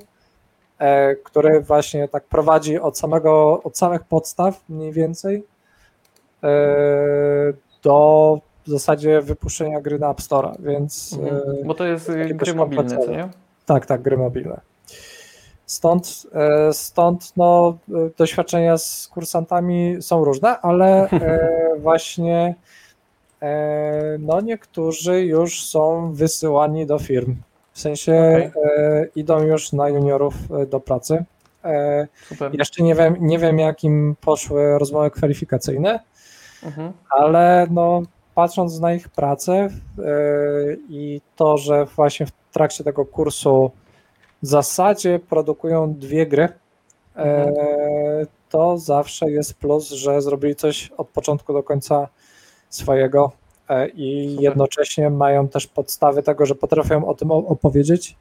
e, 0.78 1.15
który 1.16 1.61
właśnie 1.61 2.09
tak 2.09 2.24
prowadzi 2.24 2.78
od 2.81 2.99
samego, 2.99 3.62
od 3.62 3.78
samych 3.78 4.05
podstaw 4.05 4.61
mniej 4.69 4.93
więcej 4.93 5.44
e, 6.44 6.49
do 7.82 8.39
w 8.66 8.70
zasadzie 8.70 9.20
wypuszczenia 9.20 9.81
gry 9.81 9.99
na 9.99 10.11
App 10.11 10.20
Store, 10.23 10.53
więc 10.59 11.19
e, 11.62 11.65
Bo 11.65 11.74
to 11.74 11.85
jest 11.85 12.11
gry 12.35 12.55
mobilne, 12.55 12.99
co 12.99 13.11
nie? 13.11 13.28
tak, 13.66 13.86
tak, 13.86 14.03
gry 14.03 14.16
mobilne. 14.16 14.61
Stąd, 15.73 16.27
e, 16.35 16.73
stąd 16.73 17.32
no, 17.36 17.78
e, 17.89 17.93
doświadczenia 18.16 18.78
z 18.78 19.09
kursantami 19.09 19.97
są 20.01 20.24
różne, 20.24 20.61
ale 20.61 21.11
e, 21.11 21.49
właśnie 21.81 22.55
no, 24.19 24.40
niektórzy 24.40 25.24
już 25.24 25.65
są 25.65 26.12
wysyłani 26.12 26.86
do 26.86 26.99
firm. 26.99 27.36
W 27.73 27.81
sensie 27.81 28.12
e, 28.12 28.51
idą 29.16 29.43
już 29.43 29.73
na 29.73 29.89
juniorów 29.89 30.35
do 30.70 30.81
pracy. 30.81 31.24
Super. 32.28 32.55
jeszcze 32.59 32.82
nie 32.82 32.94
wiem, 32.94 33.16
nie 33.20 33.39
wiem, 33.39 33.59
jak 33.59 33.85
im 33.85 34.16
poszły 34.20 34.78
rozmowy 34.78 35.11
kwalifikacyjne, 35.11 36.01
Mhm. 36.62 36.93
ale 37.11 37.66
no, 37.70 38.03
patrząc 38.35 38.81
na 38.81 38.94
ich 38.94 39.09
pracę 39.09 39.69
i 40.89 41.20
to, 41.36 41.57
że 41.59 41.85
właśnie 41.85 42.27
w 42.27 42.32
trakcie 42.53 42.85
tego 42.85 43.05
kursu 43.05 43.70
w 44.43 44.47
zasadzie 44.47 45.19
produkują 45.28 45.94
dwie 45.94 46.27
gry, 46.27 46.43
yy, 47.16 47.23
Mhm. 47.23 47.55
to 48.48 48.78
zawsze 48.78 49.31
jest 49.31 49.55
plus, 49.55 49.89
że 49.90 50.23
zrobili 50.23 50.56
coś 50.56 50.90
od 50.97 51.09
początku 51.09 51.52
do 51.52 51.62
końca 51.62 52.09
swojego 52.69 53.32
yy, 53.70 53.89
i 53.94 54.28
Super. 54.31 54.43
jednocześnie 54.44 55.10
mają 55.10 55.48
też 55.48 55.66
podstawy 55.66 56.23
tego, 56.23 56.47
że 56.47 56.55
potrafią 56.55 57.06
o 57.06 57.14
tym 57.14 57.31
opowiedzieć. 57.31 58.16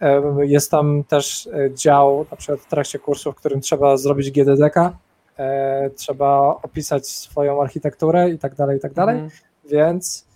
Yy, 0.00 0.46
Jest 0.46 0.70
tam 0.70 1.04
też 1.04 1.48
dział, 1.74 2.26
na 2.30 2.36
przykład 2.36 2.60
w 2.60 2.66
trakcie 2.68 2.98
kursu, 2.98 3.32
w 3.32 3.34
którym 3.36 3.60
trzeba 3.60 3.96
zrobić 3.96 4.30
GDDK, 4.30 4.98
e, 5.38 5.90
trzeba 5.90 6.60
opisać 6.62 7.08
swoją 7.08 7.62
architekturę 7.62 8.30
i 8.30 8.38
tak 8.38 8.54
dalej, 8.54 8.76
i 8.76 8.80
tak 8.80 8.92
dalej, 8.92 9.14
Mhm. 9.18 9.30
więc 9.70 10.26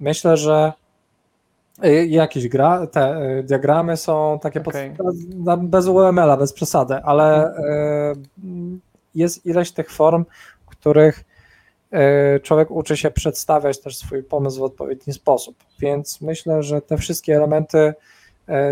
myślę, 0.00 0.36
że 0.36 0.54
e, 0.54 0.83
jakieś 2.06 2.48
gra, 2.48 2.86
te 2.86 3.00
e, 3.00 3.42
diagramy 3.42 3.96
są 3.96 4.38
takie 4.42 4.62
Okej. 4.62 4.94
pod, 5.44 5.66
bez 5.66 5.86
UML-a, 5.86 6.36
bez 6.36 6.52
przesady, 6.52 6.94
ale 6.94 7.56
e, 7.56 8.12
m, 8.44 8.80
jest 9.14 9.46
ileś 9.46 9.72
tych 9.72 9.90
form, 9.90 10.24
w 10.66 10.66
których 10.66 11.24
człowiek 12.42 12.70
uczy 12.70 12.96
się 12.96 13.10
przedstawiać 13.10 13.80
też 13.80 13.96
swój 13.96 14.22
pomysł 14.22 14.60
w 14.60 14.62
odpowiedni 14.62 15.12
sposób, 15.12 15.56
więc 15.78 16.20
myślę, 16.20 16.62
że 16.62 16.82
te 16.82 16.96
wszystkie 16.96 17.36
elementy 17.36 17.94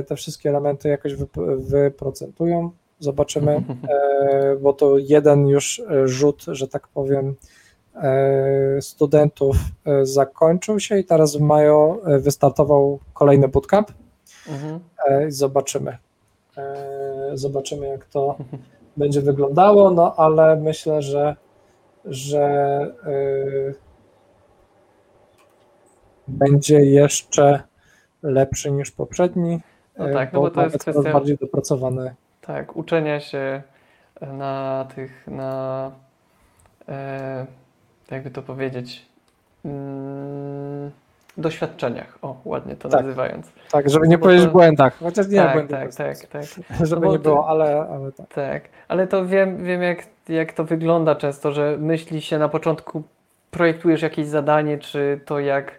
te 0.06 0.16
wszystkie 0.16 0.48
elementy 0.48 0.88
jakoś 0.88 1.14
wyp- 1.14 1.60
wyprocentują. 1.60 2.70
Zobaczymy, 3.00 3.62
e, 3.88 4.56
bo 4.60 4.72
to 4.72 4.98
jeden 4.98 5.48
już 5.48 5.82
rzut, 6.04 6.44
że 6.48 6.68
tak 6.68 6.88
powiem, 6.88 7.34
studentów 8.80 9.56
e, 9.86 10.06
zakończył 10.06 10.80
się 10.80 10.98
i 10.98 11.04
teraz 11.04 11.36
w 11.36 11.40
maju 11.40 12.00
e, 12.06 12.18
wystartował 12.18 12.98
kolejny 13.14 13.48
bootcamp 13.48 13.92
Mhm. 14.48 14.80
e, 15.08 15.30
zobaczymy. 15.30 15.98
E, 16.56 16.92
Zobaczymy, 17.34 17.86
jak 17.88 18.04
to 18.04 18.36
będzie 18.96 19.20
wyglądało, 19.20 19.90
no 19.90 20.14
ale 20.16 20.56
myślę, 20.56 21.02
że, 21.02 21.36
że 22.04 22.40
e, 23.06 23.74
będzie 26.28 26.84
jeszcze 26.84 27.62
lepszy 28.22 28.70
niż 28.70 28.90
poprzedni. 28.90 29.60
No 29.98 30.08
e, 30.10 30.12
tak, 30.12 30.32
no 30.32 30.40
bo 30.40 30.50
to 30.50 30.62
jest 30.64 30.78
kwestia- 30.78 31.12
bardziej 31.12 31.36
dopracowany. 31.36 32.14
Tak, 32.40 32.76
uczenia 32.76 33.20
się 33.20 33.62
na 34.20 34.86
tych, 34.94 35.26
na 35.26 35.90
e, 36.88 37.46
jakby 38.12 38.30
to 38.30 38.42
powiedzieć, 38.42 39.06
mm, 39.64 40.90
doświadczeniach, 41.36 42.18
o 42.22 42.36
ładnie 42.44 42.76
to 42.76 42.88
Tak. 42.88 43.00
nazywając. 43.00 43.52
Tak, 43.70 43.90
żeby 43.90 44.08
nie 44.08 44.18
bo 44.18 44.22
powiedzieć 44.24 44.44
to- 44.46 44.52
błędach, 44.52 44.98
chociaż 44.98 45.28
nie 45.28 45.38
tak, 45.38 45.52
błędy, 45.52 45.72
tak, 45.74 45.94
tak, 45.94 46.18
tak, 46.26 46.42
żeby 46.86 47.00
No 47.00 47.06
bo 47.06 47.12
nie 47.12 47.18
było, 47.18 47.48
ale, 47.48 47.86
ale 47.92 48.12
tak. 48.12 48.26
tak, 48.34 48.62
ale 48.88 49.06
to 49.06 49.26
wiem, 49.26 49.64
wiem 49.64 49.82
jak, 49.82 49.98
jak 50.28 50.52
to 50.52 50.64
wygląda 50.64 51.14
często, 51.14 51.52
że 51.52 51.76
myśli 51.78 52.22
się 52.22 52.38
na 52.38 52.48
początku, 52.48 53.02
projektujesz 53.50 54.02
jakieś 54.02 54.26
zadanie, 54.26 54.78
czy 54.78 55.20
to 55.24 55.40
jak, 55.40 55.72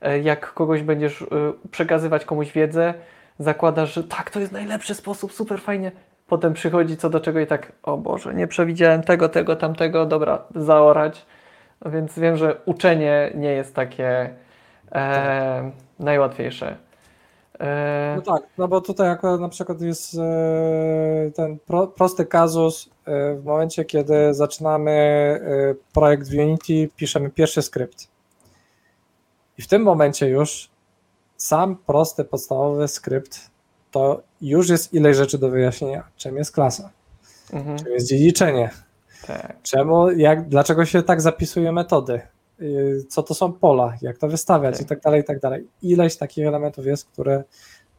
e, 0.00 0.18
jak 0.18 0.54
kogoś 0.54 0.82
będziesz 0.82 1.22
e, 1.22 1.26
przekazywać 1.70 2.24
komuś 2.24 2.52
wiedzę, 2.52 2.94
zakładasz, 3.38 3.94
że 3.94 4.04
tak, 4.04 4.30
to 4.30 4.40
jest 4.40 4.52
najlepszy 4.52 4.94
sposób, 4.94 5.32
super 5.32 5.60
fajnie, 5.60 5.92
potem 6.26 6.52
przychodzi 6.52 6.96
co 6.96 7.10
do 7.10 7.20
czego 7.20 7.40
i 7.40 7.46
tak, 7.46 7.72
o 7.82 7.96
Boże, 7.96 8.34
nie 8.34 8.46
przewidziałem 8.46 9.02
tego, 9.02 9.28
tego, 9.28 9.56
tamtego, 9.56 10.06
dobra, 10.06 10.42
zaorać. 10.54 11.26
Więc 11.86 12.18
wiem, 12.18 12.36
że 12.36 12.60
uczenie 12.64 13.32
nie 13.34 13.52
jest 13.52 13.74
takie 13.74 14.34
e, 14.92 15.70
najłatwiejsze. 15.98 16.76
E, 17.60 18.14
No 18.16 18.22
tak, 18.22 18.42
no 18.58 18.68
bo 18.68 18.80
tutaj 18.80 19.08
akurat 19.08 19.40
na 19.40 19.48
przykład 19.48 19.80
jest 19.80 20.14
e, 20.18 21.30
ten 21.34 21.58
pro, 21.58 21.86
prosty 21.86 22.26
kazus 22.26 22.90
e, 23.04 23.34
w 23.34 23.44
momencie, 23.44 23.84
kiedy 23.84 24.34
zaczynamy 24.34 24.90
e, 24.90 25.74
projekt 25.92 26.28
w 26.28 26.38
Unity, 26.38 26.88
piszemy 26.96 27.30
pierwszy 27.30 27.62
skrypt. 27.62 28.08
I 29.58 29.62
w 29.62 29.66
tym 29.68 29.82
momencie 29.82 30.28
już 30.28 30.70
sam 31.36 31.76
prosty, 31.76 32.24
podstawowy 32.24 32.88
skrypt 32.88 33.50
to 33.90 34.22
już 34.40 34.68
jest 34.68 34.94
ileś 34.94 35.16
rzeczy 35.16 35.38
do 35.38 35.48
wyjaśnienia. 35.50 36.04
Czym 36.16 36.36
jest 36.36 36.52
klasa? 36.52 36.90
mhm, 37.52 37.78
Czym 37.78 37.92
jest 37.92 38.08
dziedziczenie? 38.08 38.70
Tak, 39.32 39.56
Czemu, 39.62 40.10
jak, 40.10 40.48
dlaczego 40.48 40.84
się 40.84 41.02
tak 41.02 41.20
zapisuje 41.20 41.72
metody? 41.72 42.20
Yy, 42.58 43.04
Co 43.08 43.22
to 43.22 43.34
są 43.34 43.52
pola, 43.52 43.94
jak 44.02 44.18
to 44.18 44.28
wystawiać 44.28 44.74
Tak. 44.76 44.86
i 44.86 44.88
tak 44.88 45.00
dalej, 45.00 45.20
i 45.20 45.24
tak 45.24 45.40
dalej. 45.40 45.66
Ileś 45.82 46.16
takich 46.16 46.46
elementów 46.46 46.86
jest, 46.86 47.04
które 47.08 47.44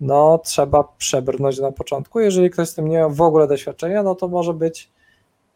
no 0.02 0.38
trzeba 0.44 0.84
przebrnąć 0.98 1.60
na 1.60 1.72
początku. 1.72 2.20
Jeżeli 2.20 2.50
ktoś 2.50 2.70
z 2.70 2.76
tym 2.76 2.88
nie 2.88 3.00
ma 3.02 3.10
w 3.10 3.22
ogóle 3.22 3.48
doświadczenia, 3.48 4.04
no 4.04 4.16
to 4.16 4.28
może 4.28 4.54
być 4.54 4.90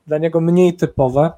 dla 0.07 0.17
niego 0.17 0.41
mniej 0.41 0.73
typowe, 0.73 1.31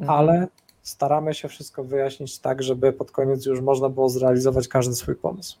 Mhm. 0.00 0.18
ale 0.18 0.46
staramy 0.82 1.34
się 1.34 1.48
wszystko 1.48 1.84
wyjaśnić 1.84 2.38
tak, 2.38 2.62
żeby 2.62 2.92
pod 2.92 3.10
koniec 3.10 3.46
już 3.46 3.60
można 3.60 3.88
było 3.88 4.08
zrealizować 4.08 4.68
każdy 4.68 4.94
swój 4.94 5.14
pomysł. 5.16 5.56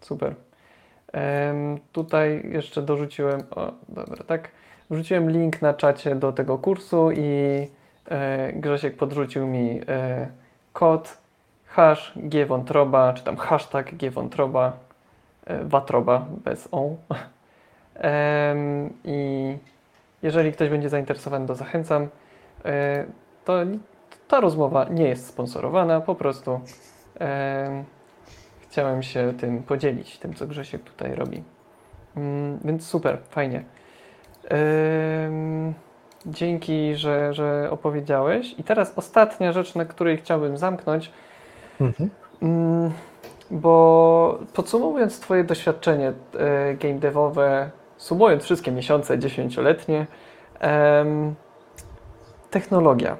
Super. 0.00 0.34
Em, 1.12 1.78
tutaj 1.92 2.50
jeszcze 2.52 2.82
dorzuciłem, 2.82 3.42
o 3.50 3.72
dobra, 3.88 4.24
tak, 4.26 4.48
wrzuciłem 4.90 5.30
link 5.30 5.62
na 5.62 5.74
czacie 5.74 6.14
do 6.14 6.32
tego 6.32 6.58
kursu 6.58 7.10
i 7.12 7.68
e, 8.08 8.52
Grzesiek 8.52 8.96
podrzucił 8.96 9.46
mi 9.46 9.80
e, 9.88 10.28
kod 10.72 11.18
hash 11.66 12.12
gwątroba, 12.16 13.12
czy 13.12 13.24
tam 13.24 13.36
hashtag 13.36 13.94
gwątroba, 13.94 14.72
e, 15.46 15.64
watroba 15.64 16.26
bez 16.44 16.68
o. 16.72 16.90
Em, 17.94 18.92
I 19.04 19.56
jeżeli 20.22 20.52
ktoś 20.52 20.68
będzie 20.68 20.88
zainteresowany, 20.88 21.46
to 21.46 21.54
zachęcam. 21.54 22.08
E, 22.64 23.04
to 23.44 23.52
ta 24.28 24.40
rozmowa 24.40 24.84
nie 24.84 25.08
jest 25.08 25.26
sponsorowana, 25.26 26.00
po 26.00 26.14
prostu 26.14 26.60
em, 27.18 27.84
chciałem 28.60 29.02
się 29.02 29.32
tym 29.40 29.62
podzielić, 29.62 30.18
tym 30.18 30.34
co 30.34 30.46
Grzesiek 30.46 30.82
tutaj 30.82 31.14
robi. 31.14 31.42
Mm, 32.16 32.58
więc 32.64 32.86
super, 32.86 33.18
fajnie. 33.30 33.64
Dzięki, 36.26 36.96
że, 36.96 37.34
że 37.34 37.68
opowiedziałeś. 37.70 38.54
I 38.58 38.64
teraz 38.64 38.92
ostatnia 38.96 39.52
rzecz, 39.52 39.74
na 39.74 39.84
której 39.84 40.16
chciałbym 40.16 40.56
zamknąć, 40.56 41.12
mm, 42.42 42.92
bo 43.50 44.38
podsumowując 44.54 45.20
Twoje 45.20 45.44
doświadczenie 45.44 46.12
e, 46.38 46.74
game 46.74 46.98
devowe, 46.98 47.70
sumując 47.96 48.42
wszystkie 48.44 48.72
miesiące 48.72 49.18
dziesięcioletnie, 49.18 50.06
technologia. 52.50 53.16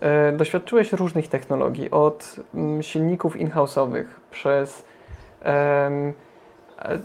E, 0.00 0.32
Doświadczyłeś 0.32 0.92
różnych 0.92 1.28
technologii, 1.28 1.90
od 1.90 2.36
mm, 2.54 2.82
silników 2.82 3.36
in-house'owych 3.36 4.04
przez 4.30 4.84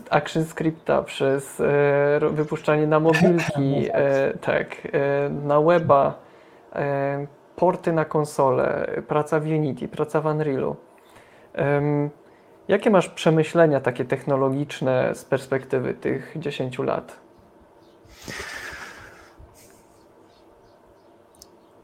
Action 0.09 0.45
Scripta, 0.45 1.03
przez 1.03 1.59
e, 1.59 2.19
wypuszczanie 2.31 2.87
na 2.95 2.99
mobilki, 2.99 3.89
e, 3.91 4.33
tak, 4.41 4.87
e, 4.93 5.29
na 5.29 5.61
weba, 5.61 6.27
porty 7.55 7.93
na 7.93 8.05
konsole, 8.05 8.87
praca 9.07 9.39
w 9.39 9.43
Unity, 9.43 9.87
praca 9.87 10.21
w 10.21 10.25
Unrealu. 10.25 10.75
Jakie 12.67 12.89
masz 12.89 13.09
przemyślenia 13.09 13.81
takie 13.81 14.05
technologiczne 14.05 15.15
z 15.15 15.25
perspektywy 15.25 15.93
tych 15.93 16.33
10 16.35 16.79
lat? 16.79 17.19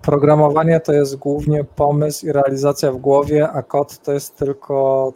Programowanie 0.02 0.80
to 0.80 0.94
jest 0.94 1.16
głównie 1.16 1.64
pomysł 1.64 2.26
i 2.26 2.32
realizacja 2.32 2.92
w 2.92 2.98
głowie, 2.98 3.50
a 3.50 3.64
kod 3.64 4.00
to 4.00 4.14
jest 4.14 4.38
tylko 4.38 5.14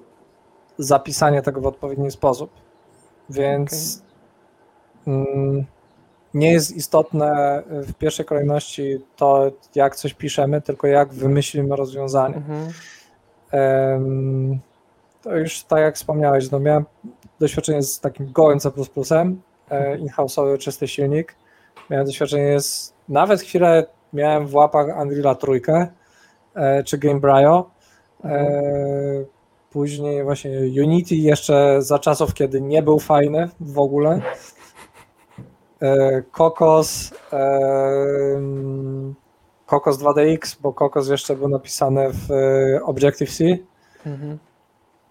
zapisanie 0.78 1.42
tego 1.42 1.62
w 1.62 1.68
odpowiedni 1.68 2.12
sposób. 2.12 2.67
Więc 3.30 4.02
mm, 5.08 5.66
nie 6.34 6.52
jest 6.52 6.76
istotne 6.76 7.64
w 7.70 7.94
pierwszej 7.94 8.26
kolejności 8.26 9.00
to, 9.16 9.52
jak 9.76 9.96
coś 9.96 10.14
piszemy, 10.14 10.62
tylko 10.62 10.88
jak 10.88 11.14
wymyślimy 11.14 11.76
rozwiązanie. 11.76 12.36
Mhm. 12.36 12.70
Em, 13.52 14.60
To 15.22 15.36
już 15.36 15.64
tak 15.64 15.80
jak 15.80 15.96
wspomniałeś, 15.96 16.52
no 16.52 16.60
miałem 16.60 16.86
doświadczenie 17.40 17.84
z 17.84 18.00
takim 18.00 18.32
gołym 18.32 18.60
C++, 18.60 18.72
e, 19.70 19.98
in-house'owy 19.98 20.58
czysty 20.58 20.88
silnik. 20.88 21.36
Miałem 21.90 22.06
doświadczenie 22.06 22.60
z, 22.60 22.94
nawet 23.10 23.42
chwilę 23.42 23.86
miałem 24.14 24.48
w 24.48 24.56
łapach 24.56 24.88
Unreal'a 24.88 25.36
trójkę 25.36 25.88
e, 26.56 26.84
czy 26.84 26.98
Gamebryo. 26.98 27.70
E, 28.24 28.52
Później 29.78 30.24
właśnie 30.24 30.52
Unity 30.84 31.16
jeszcze 31.16 31.82
za 31.82 32.00
czasów, 32.00 32.34
kiedy 32.34 32.62
nie 32.62 32.84
był 32.84 33.00
fajny 33.00 33.50
w 33.60 33.80
ogóle. 33.80 34.22
E, 35.82 36.22
Kokos, 36.32 37.14
em, 37.32 39.16
Kokos 39.66 39.98
2DX, 40.00 40.58
bo 40.62 40.74
Kokos 40.74 41.10
jeszcze 41.10 41.36
był 41.36 41.50
napisany 41.50 42.10
w 42.14 42.32
e, 42.32 42.84
Objective-C. 42.84 43.44
Mhm. 44.06 44.38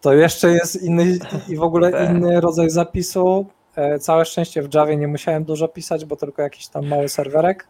To 0.01 0.12
jeszcze 0.12 0.48
jest 0.48 0.82
inny 0.82 1.18
i 1.48 1.56
w 1.56 1.62
ogóle 1.62 1.93
Tak. 1.93 2.10
inny 2.10 2.40
rodzaj 2.40 2.70
zapisu. 2.70 3.47
E, 3.76 3.98
Całe 3.98 4.24
szczęście 4.24 4.62
w 4.62 4.74
Javie 4.74 4.97
nie 4.97 5.09
musiałem 5.09 5.44
dużo 5.44 5.68
pisać, 5.68 6.05
bo 6.05 6.16
tylko 6.16 6.43
jakiś 6.43 6.68
tam 6.68 6.86
mały 6.86 7.09
serwerek. 7.09 7.68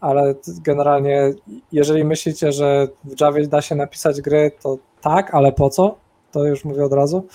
Ale 0.00 0.34
generalnie, 0.64 1.30
jeżeli 1.72 2.04
myślicie, 2.04 2.52
że 2.52 2.88
w 3.04 3.20
Javie 3.20 3.46
da 3.46 3.62
się 3.62 3.74
napisać 3.74 4.20
gry, 4.20 4.50
to 4.62 4.78
tak, 5.02 5.34
ale 5.34 5.52
po 5.52 5.70
co? 5.70 5.94
To 6.32 6.44
już 6.44 6.64
mówię 6.64 6.84
od 6.84 6.92
razu. 6.92 7.26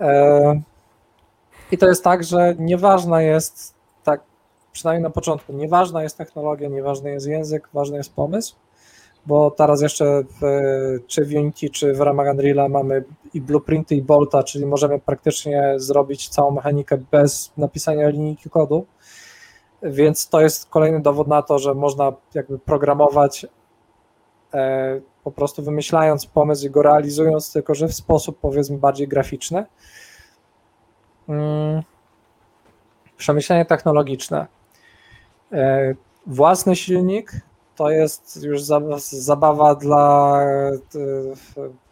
E, 0.00 0.60
I 1.70 1.78
to 1.78 1.88
jest 1.88 2.04
tak, 2.04 2.24
że 2.24 2.54
nieważna 2.58 3.22
jest, 3.22 3.74
tak 4.04 4.20
przynajmniej 4.72 5.02
na 5.02 5.10
początku, 5.10 5.52
nieważna 5.52 6.02
jest 6.02 6.18
technologia, 6.18 6.68
nieważny 6.68 7.10
jest 7.10 7.26
język, 7.26 7.68
ważny 7.72 7.96
jest 7.96 8.14
pomysł 8.14 8.56
bo 9.26 9.50
teraz 9.50 9.82
jeszcze 9.82 10.22
w, 10.22 10.44
czy 11.06 11.24
w 11.24 11.34
Unity, 11.34 11.70
czy 11.70 11.94
w 11.94 12.00
ramach 12.00 12.26
Unreal'a 12.26 12.70
mamy 12.70 13.04
i 13.34 13.40
blueprinty, 13.40 13.94
i 13.94 14.02
Bolta, 14.02 14.42
czyli 14.42 14.66
możemy 14.66 14.98
praktycznie 14.98 15.74
zrobić 15.76 16.28
całą 16.28 16.50
mechanikę 16.50 16.98
bez 17.10 17.52
napisania 17.56 18.08
linijki 18.08 18.50
kodu, 18.50 18.86
więc 19.82 20.28
to 20.28 20.40
jest 20.40 20.66
kolejny 20.66 21.00
dowód 21.00 21.28
na 21.28 21.42
to, 21.42 21.58
że 21.58 21.74
można 21.74 22.12
jakby 22.34 22.58
programować 22.58 23.46
e, 24.54 25.00
po 25.26 25.32
prostu 25.32 25.62
wymyślając 25.62 26.26
pomysł 26.26 26.66
i 26.66 26.70
go 26.70 26.82
realizując, 26.82 27.52
tylko 27.52 27.74
że 27.74 27.88
w 27.88 27.94
sposób 27.94 28.38
powiedzmy 28.40 28.78
bardziej 28.78 29.08
graficzny. 29.08 29.64
Mm. 31.28 31.82
Przemyślenie 33.16 33.64
technologiczne. 33.64 34.46
E, 35.52 35.94
własny 36.26 36.76
silnik 36.76 37.32
to 37.76 37.90
jest 37.90 38.42
już 38.42 38.62
za- 38.62 38.80
zabawa 38.98 39.74
dla 39.74 40.38
e, 40.42 40.78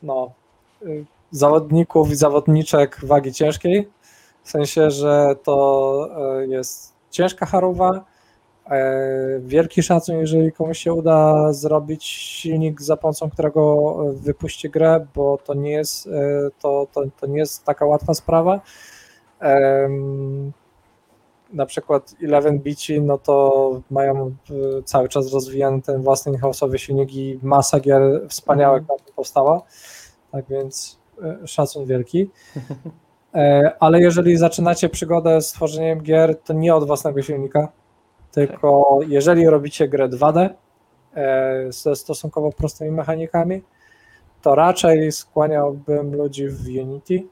no, 0.03 0.33
e, 0.83 0.87
zawodników 1.31 2.11
i 2.11 2.17
zawodniczek 2.17 3.01
wagi 3.03 3.33
ciężkiej. 3.33 3.91
W 4.43 4.51
sensie, 4.51 4.91
że 4.91 5.37
to 5.43 6.09
jest 6.49 6.93
ciężka 7.11 7.47
charowa. 7.47 8.05
E, 8.71 9.41
Wielki 9.41 9.83
szacun, 9.83 10.17
jeżeli 10.17 10.53
komuś 10.53 10.79
się 10.79 10.93
uda 10.93 11.53
zrobić 11.53 12.05
silnik, 12.05 12.83
za 12.83 12.97
pomocą 12.97 13.31
którego 13.31 13.95
wypuści 14.13 14.71
grę, 14.71 15.07
bo 15.15 15.39
to 15.45 15.55
nie 15.55 15.71
jest, 15.71 16.07
e, 16.07 16.11
to, 16.61 16.87
to, 16.93 17.03
to 17.21 17.27
nie 17.27 17.39
jest 17.39 17.65
taka 17.65 17.87
łatwa 17.87 18.15
sprawa. 18.15 18.61
Na 21.53 21.67
przykład 21.67 22.15
11 22.21 22.53
bici, 22.59 23.01
no 23.01 23.19
to 23.19 23.81
mają 23.91 24.27
y, 24.51 24.83
cały 24.85 25.09
czas 25.09 25.33
rozwijany 25.33 25.83
ten 25.83 26.03
własny 26.03 26.33
in-house'owy 26.33 26.77
silnik 26.77 27.15
i 27.15 27.39
masa 27.43 27.81
gier 27.81 28.03
wspaniałych 28.29 28.83
Mhm. 28.83 28.99
na 28.99 29.05
tym 29.05 29.15
powstała. 29.15 29.63
Tak 30.33 30.45
więc 30.51 30.99
szacun 31.47 31.87
wielki. 31.87 32.31
E, 33.35 33.73
Ale 33.81 34.01
jeżeli 34.01 34.37
zaczynacie 34.37 34.89
przygodę 34.89 35.41
z 35.43 35.53
tworzeniem 35.53 36.03
gier, 36.03 36.41
to 36.45 36.53
nie 36.53 36.75
od 36.75 36.87
własnego 36.87 37.23
silnika, 37.23 37.69
tylko 38.35 38.99
jeżeli 39.09 39.47
robicie 39.47 39.89
grę 39.89 40.09
2D 40.09 40.49
e, 41.15 41.73
ze 41.73 41.97
stosunkowo 41.97 42.53
prostymi 42.53 42.91
mechanikami, 42.91 43.63
to 44.43 44.55
raczej 44.55 45.13
skłaniałbym 45.13 46.17
ludzi 46.17 46.49
w 46.49 46.67
Unity, 46.67 47.25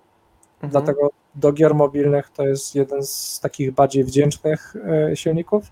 Mhm. 0.62 0.70
Dlatego 0.70 1.11
do 1.35 1.53
gier 1.53 1.74
mobilnych 1.74 2.31
to 2.31 2.47
jest 2.47 2.74
jeden 2.74 3.03
z 3.03 3.41
takich 3.41 3.73
bardziej 3.73 4.05
wdzięcznych 4.05 4.74
e, 5.11 5.16
silników. 5.16 5.65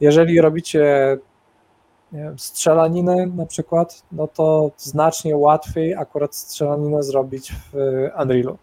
Jeżeli 0.00 0.40
robicie 0.40 1.16
wiem, 2.12 2.38
strzelaninę 2.38 3.26
na 3.26 3.46
przykład, 3.46 4.02
no 4.12 4.28
to 4.28 4.70
znacznie 4.76 5.36
łatwiej 5.36 5.94
akurat 5.94 6.34
strzelaninę 6.34 7.02
zrobić 7.02 7.52
w 7.72 7.74
Unrealu, 8.22 8.58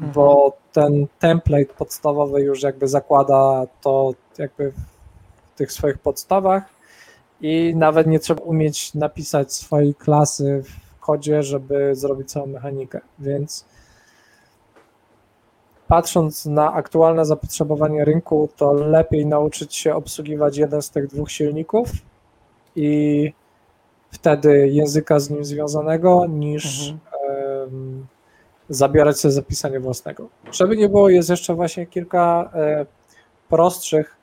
Mhm. 0.00 0.12
bo 0.12 0.56
ten 0.72 1.06
template 1.18 1.74
podstawowy 1.74 2.40
już 2.40 2.62
jakby 2.62 2.88
zakłada 2.88 3.66
to 3.80 4.12
jakby 4.38 4.72
tych 5.54 5.72
swoich 5.72 5.98
podstawach 5.98 6.62
i 7.40 7.72
nawet 7.76 8.06
nie 8.06 8.18
trzeba 8.18 8.42
umieć 8.42 8.94
napisać 8.94 9.52
swojej 9.52 9.94
klasy 9.94 10.62
w 10.66 11.00
kodzie, 11.00 11.42
żeby 11.42 11.94
zrobić 11.94 12.30
całą 12.30 12.46
mechanikę, 12.46 13.00
więc 13.18 13.64
patrząc 15.88 16.46
na 16.46 16.72
aktualne 16.72 17.24
zapotrzebowanie 17.24 18.04
rynku, 18.04 18.48
to 18.56 18.72
lepiej 18.72 19.26
nauczyć 19.26 19.74
się 19.76 19.94
obsługiwać 19.94 20.56
jeden 20.56 20.82
z 20.82 20.90
tych 20.90 21.06
dwóch 21.06 21.30
silników 21.30 21.88
i 22.76 23.32
wtedy 24.10 24.68
języka 24.68 25.20
z 25.20 25.30
nim 25.30 25.44
związanego, 25.44 26.26
niż 26.26 26.90
Mhm. 26.90 27.00
em, 27.68 28.06
zabierać 28.68 29.20
sobie 29.20 29.32
zapisanie 29.32 29.80
własnego. 29.80 30.28
Żeby 30.52 30.76
nie 30.76 30.88
było, 30.88 31.08
jest 31.08 31.30
jeszcze 31.30 31.54
właśnie 31.54 31.86
kilka 31.86 32.50
e, 32.54 32.86
prostszych, 33.48 34.16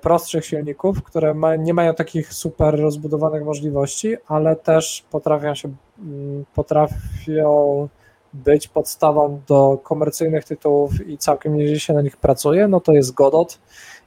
prostszych 0.00 0.44
silników, 0.44 1.02
które 1.02 1.34
ma, 1.34 1.56
nie 1.56 1.74
mają 1.74 1.94
takich 1.94 2.32
super 2.32 2.80
rozbudowanych 2.80 3.44
możliwości, 3.44 4.16
ale 4.26 4.56
też 4.56 5.04
potrafią 5.10 5.54
się, 5.54 5.74
mm, 5.98 6.44
potrafią 6.54 7.88
być 8.32 8.68
podstawą 8.68 9.40
do 9.48 9.78
komercyjnych 9.82 10.44
tytułów 10.44 11.08
i 11.08 11.18
całkiem 11.18 11.56
nieźle 11.56 11.80
się 11.80 11.94
na 11.94 12.02
nich 12.02 12.16
pracuje, 12.16 12.68
no 12.68 12.80
to 12.80 12.92
jest 12.92 13.14
Godot, 13.14 13.58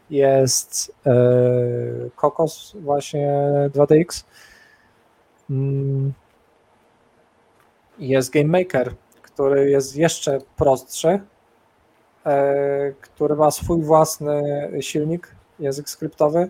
jest 0.10 0.96
e, 1.06 1.14
Kokos 2.16 2.76
właśnie 2.76 3.34
2DX, 3.74 4.24
mm, 5.50 6.14
jest 8.00 8.34
Game 8.34 8.60
Maker, 8.60 8.94
który 9.22 9.70
jest 9.70 9.96
jeszcze 9.96 10.40
prostszy, 10.58 11.20
e, 12.26 12.91
który 13.02 13.36
ma 13.36 13.52
swój 13.52 13.82
własny 13.82 14.72
silnik, 14.82 15.39
język 15.60 15.90
skryptowy. 15.90 16.49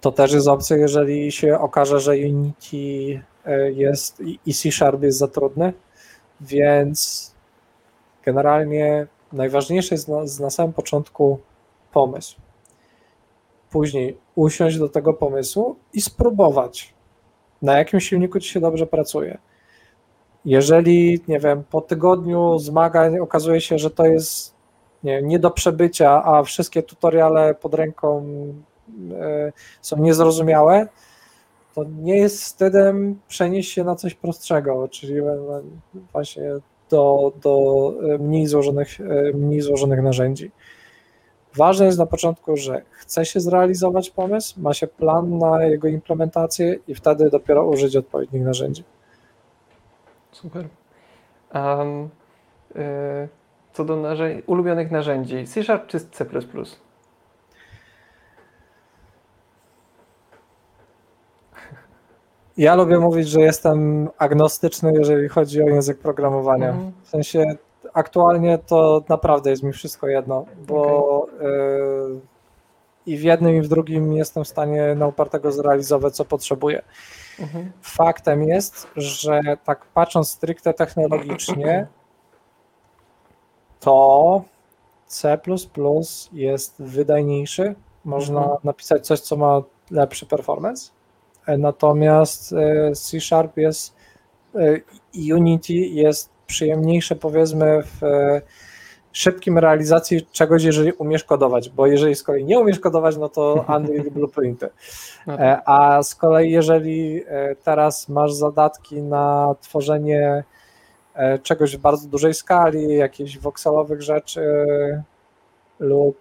To 0.00 0.12
też 0.12 0.32
jest 0.32 0.48
opcja, 0.48 0.76
jeżeli 0.76 1.32
się 1.32 1.58
okaże, 1.58 2.00
że 2.00 2.12
Unity 2.12 3.22
e, 3.44 3.72
jest 3.72 4.22
i 4.46 4.54
C 4.54 4.72
Sharp 4.72 5.02
jest 5.02 5.18
za 5.18 5.28
trudny, 5.28 5.72
więc 6.40 7.30
generalnie 8.24 9.06
najważniejsze 9.32 9.94
jest 9.94 10.08
na, 10.08 10.16
na 10.40 10.50
samym 10.50 10.72
początku 10.72 11.38
pomysł. 11.92 12.36
Później 13.70 14.18
usiąść 14.34 14.78
do 14.78 14.88
tego 14.88 15.14
pomysłu 15.14 15.76
i 15.92 16.00
spróbować, 16.00 16.94
na 17.62 17.78
jakim 17.78 18.00
silniku 18.00 18.40
ci 18.40 18.48
się 18.48 18.60
dobrze 18.60 18.86
pracuje. 18.86 19.38
Jeżeli, 20.44 21.20
nie 21.28 21.38
wiem, 21.38 21.64
po 21.70 21.80
tygodniu 21.80 22.58
zmagań 22.58 23.18
okazuje 23.18 23.60
się, 23.60 23.78
że 23.78 23.90
to 23.90 24.06
jest 24.06 24.54
nie, 25.04 25.22
nie 25.22 25.38
do 25.38 25.50
przebycia, 25.50 26.24
a 26.24 26.42
wszystkie 26.42 26.82
tutoriale 26.82 27.54
pod 27.54 27.74
ręką 27.74 28.24
y, 28.88 29.52
są 29.80 29.98
niezrozumiałe, 29.98 30.88
to 31.74 31.84
nie 31.84 32.16
jest 32.16 32.42
wstydem 32.42 33.20
przenieść 33.28 33.72
się 33.72 33.84
na 33.84 33.94
coś 33.94 34.14
prostszego, 34.14 34.88
czyli 34.88 35.14
właśnie 36.12 36.52
do, 36.90 37.32
do 37.42 37.92
mniej, 38.18 38.46
złożonych, 38.46 39.00
e, 39.00 39.32
mniej 39.32 39.60
złożonych 39.60 40.02
narzędzi. 40.02 40.50
Ważne 41.56 41.86
jest 41.86 41.98
na 41.98 42.06
początku, 42.06 42.56
że 42.56 42.82
chce 42.90 43.24
się 43.24 43.40
zrealizować 43.40 44.10
pomysł, 44.10 44.60
ma 44.60 44.74
się 44.74 44.86
plan 44.86 45.38
na 45.38 45.64
jego 45.64 45.88
implementację 45.88 46.78
i 46.88 46.94
wtedy 46.94 47.30
dopiero 47.30 47.66
użyć 47.66 47.96
odpowiednich 47.96 48.42
narzędzi. 48.42 48.84
Super. 50.32 50.68
Um, 51.54 52.08
y, 52.76 53.28
co 53.72 53.84
do 53.84 53.96
narzędzi, 53.96 54.42
ulubionych 54.46 54.90
narzędzi, 54.90 55.46
C 55.46 55.62
Sharp 55.62 55.86
czy 55.86 56.00
C++? 56.00 56.24
Ja 62.56 62.74
lubię 62.74 62.98
mówić, 62.98 63.28
że 63.28 63.40
jestem 63.40 64.08
agnostyczny, 64.18 64.92
jeżeli 64.98 65.28
chodzi 65.28 65.62
o 65.62 65.68
język 65.68 65.98
programowania. 65.98 66.68
Mhm. 66.68 66.92
W 67.02 67.08
sensie 67.08 67.44
aktualnie 67.94 68.58
to 68.58 69.02
naprawdę 69.08 69.50
jest 69.50 69.62
mi 69.62 69.72
wszystko 69.72 70.08
jedno, 70.08 70.46
bo 70.66 71.06
okay. 71.22 71.46
y, 71.46 72.20
i 73.06 73.16
w 73.16 73.22
jednym 73.22 73.56
i 73.56 73.60
w 73.60 73.68
drugim 73.68 74.12
jestem 74.12 74.44
w 74.44 74.48
stanie 74.48 74.94
na 74.94 75.06
upartego 75.06 75.52
zrealizować, 75.52 76.16
co 76.16 76.24
potrzebuję. 76.24 76.82
Mhm. 77.40 77.72
Faktem 77.82 78.42
jest, 78.42 78.88
że 78.96 79.40
tak 79.64 79.86
patrząc 79.94 80.30
stricte 80.30 80.74
technologicznie, 80.74 81.86
to 83.80 84.42
C 85.06 85.38
jest 86.32 86.74
wydajniejszy. 86.78 87.74
Można 88.04 88.40
mhm. 88.40 88.58
napisać 88.64 89.06
coś, 89.06 89.20
co 89.20 89.36
ma 89.36 89.62
lepszy 89.90 90.26
performance. 90.26 90.90
Natomiast 91.58 92.52
e, 92.52 92.92
C 92.94 93.20
Sharp 93.20 93.56
jest, 93.56 93.96
e, 94.54 94.80
Unity 95.34 95.72
jest 95.72 96.30
przyjemniejsze 96.46 97.16
powiedzmy 97.16 97.82
w 97.82 98.04
e, 98.04 98.42
szybkim 99.12 99.58
realizacji 99.58 100.26
czegoś, 100.32 100.62
jeżeli 100.62 100.92
umiesz 100.92 101.24
kodować, 101.24 101.68
bo 101.70 101.86
jeżeli 101.86 102.14
z 102.14 102.22
kolei 102.22 102.44
nie 102.44 102.58
umiesz 102.58 102.80
kodować, 102.80 103.16
no 103.16 103.28
to 103.28 103.52
Unreal 103.76 104.10
Blueprinty. 104.10 104.68
No 105.26 105.36
tak. 105.36 105.62
A 105.66 106.02
z 106.02 106.14
kolei 106.14 106.50
jeżeli 106.50 107.24
teraz 107.64 108.08
masz 108.08 108.32
zadatki 108.32 109.02
na 109.02 109.54
tworzenie 109.60 110.44
czegoś 111.42 111.76
w 111.76 111.80
bardzo 111.80 112.08
dużej 112.08 112.34
skali, 112.34 112.94
jakichś 112.94 113.38
voxelowych 113.38 114.02
rzeczy 114.02 114.42
lub 115.78 116.16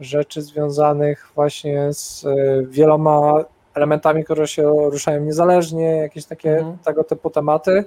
rzeczy 0.00 0.42
związanych 0.42 1.30
właśnie 1.34 1.92
z 1.92 2.24
e, 2.26 2.62
wieloma 2.66 3.44
elementami, 3.74 4.24
które 4.24 4.48
się 4.48 4.62
ruszają 4.90 5.24
niezależnie, 5.24 5.96
jakieś 5.96 6.24
takie 6.24 6.56
mhm. 6.56 6.78
tego 6.78 7.04
typu 7.04 7.30
tematy, 7.30 7.84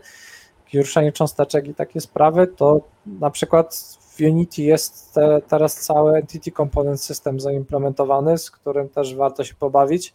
ruszanie 0.73 1.11
cząsteczek 1.11 1.68
i 1.68 1.76
takie 1.76 2.02
sprawy, 2.02 2.48
to 2.48 2.81
na 3.06 3.30
przykład 3.30 3.76
w 3.99 4.22
Unity 4.22 4.61
jest 4.61 5.14
te, 5.14 5.41
teraz 5.48 5.76
cały 5.76 6.18
Entity 6.18 6.52
Component 6.52 7.02
System 7.02 7.39
zaimplementowany, 7.39 8.38
z 8.38 8.52
którym 8.52 8.89
też 8.89 9.15
warto 9.15 9.44
się 9.44 9.56
pobawić, 9.56 10.14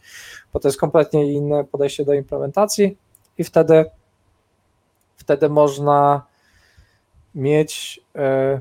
bo 0.53 0.61
to 0.61 0.69
jest 0.69 0.81
kompletnie 0.81 1.33
inne 1.33 1.65
podejście 1.65 2.05
do 2.05 2.15
implementacji 2.15 2.97
i 3.39 3.45
wtedy 3.45 3.85
wtedy 5.23 5.49
można 5.49 6.23
mieć 7.35 8.01
y, 8.17 8.61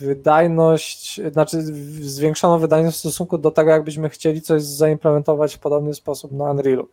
wydajność, 0.00 1.20
znaczy 1.32 1.62
zwiększoną 2.02 2.58
wydajność 2.58 2.96
w 2.96 3.00
stosunku 3.00 3.38
do 3.38 3.50
tego, 3.50 3.70
jakbyśmy 3.70 4.08
chcieli 4.08 4.42
coś 4.42 4.62
zaimplementować 4.62 5.54
w 5.54 5.58
podobny 5.58 5.94
sposób 5.94 6.32
na 6.32 6.50
Unrealu. 6.50 6.88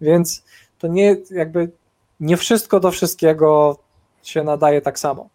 Więc 0.00 0.44
to 0.78 0.88
nie 0.88 1.16
jakby 1.30 1.70
nie 2.20 2.36
wszystko 2.36 2.80
do 2.80 2.90
wszystkiego 2.90 3.78
się 4.22 4.42
nadaje 4.42 4.80
tak 4.80 4.98
samo. 4.98 5.28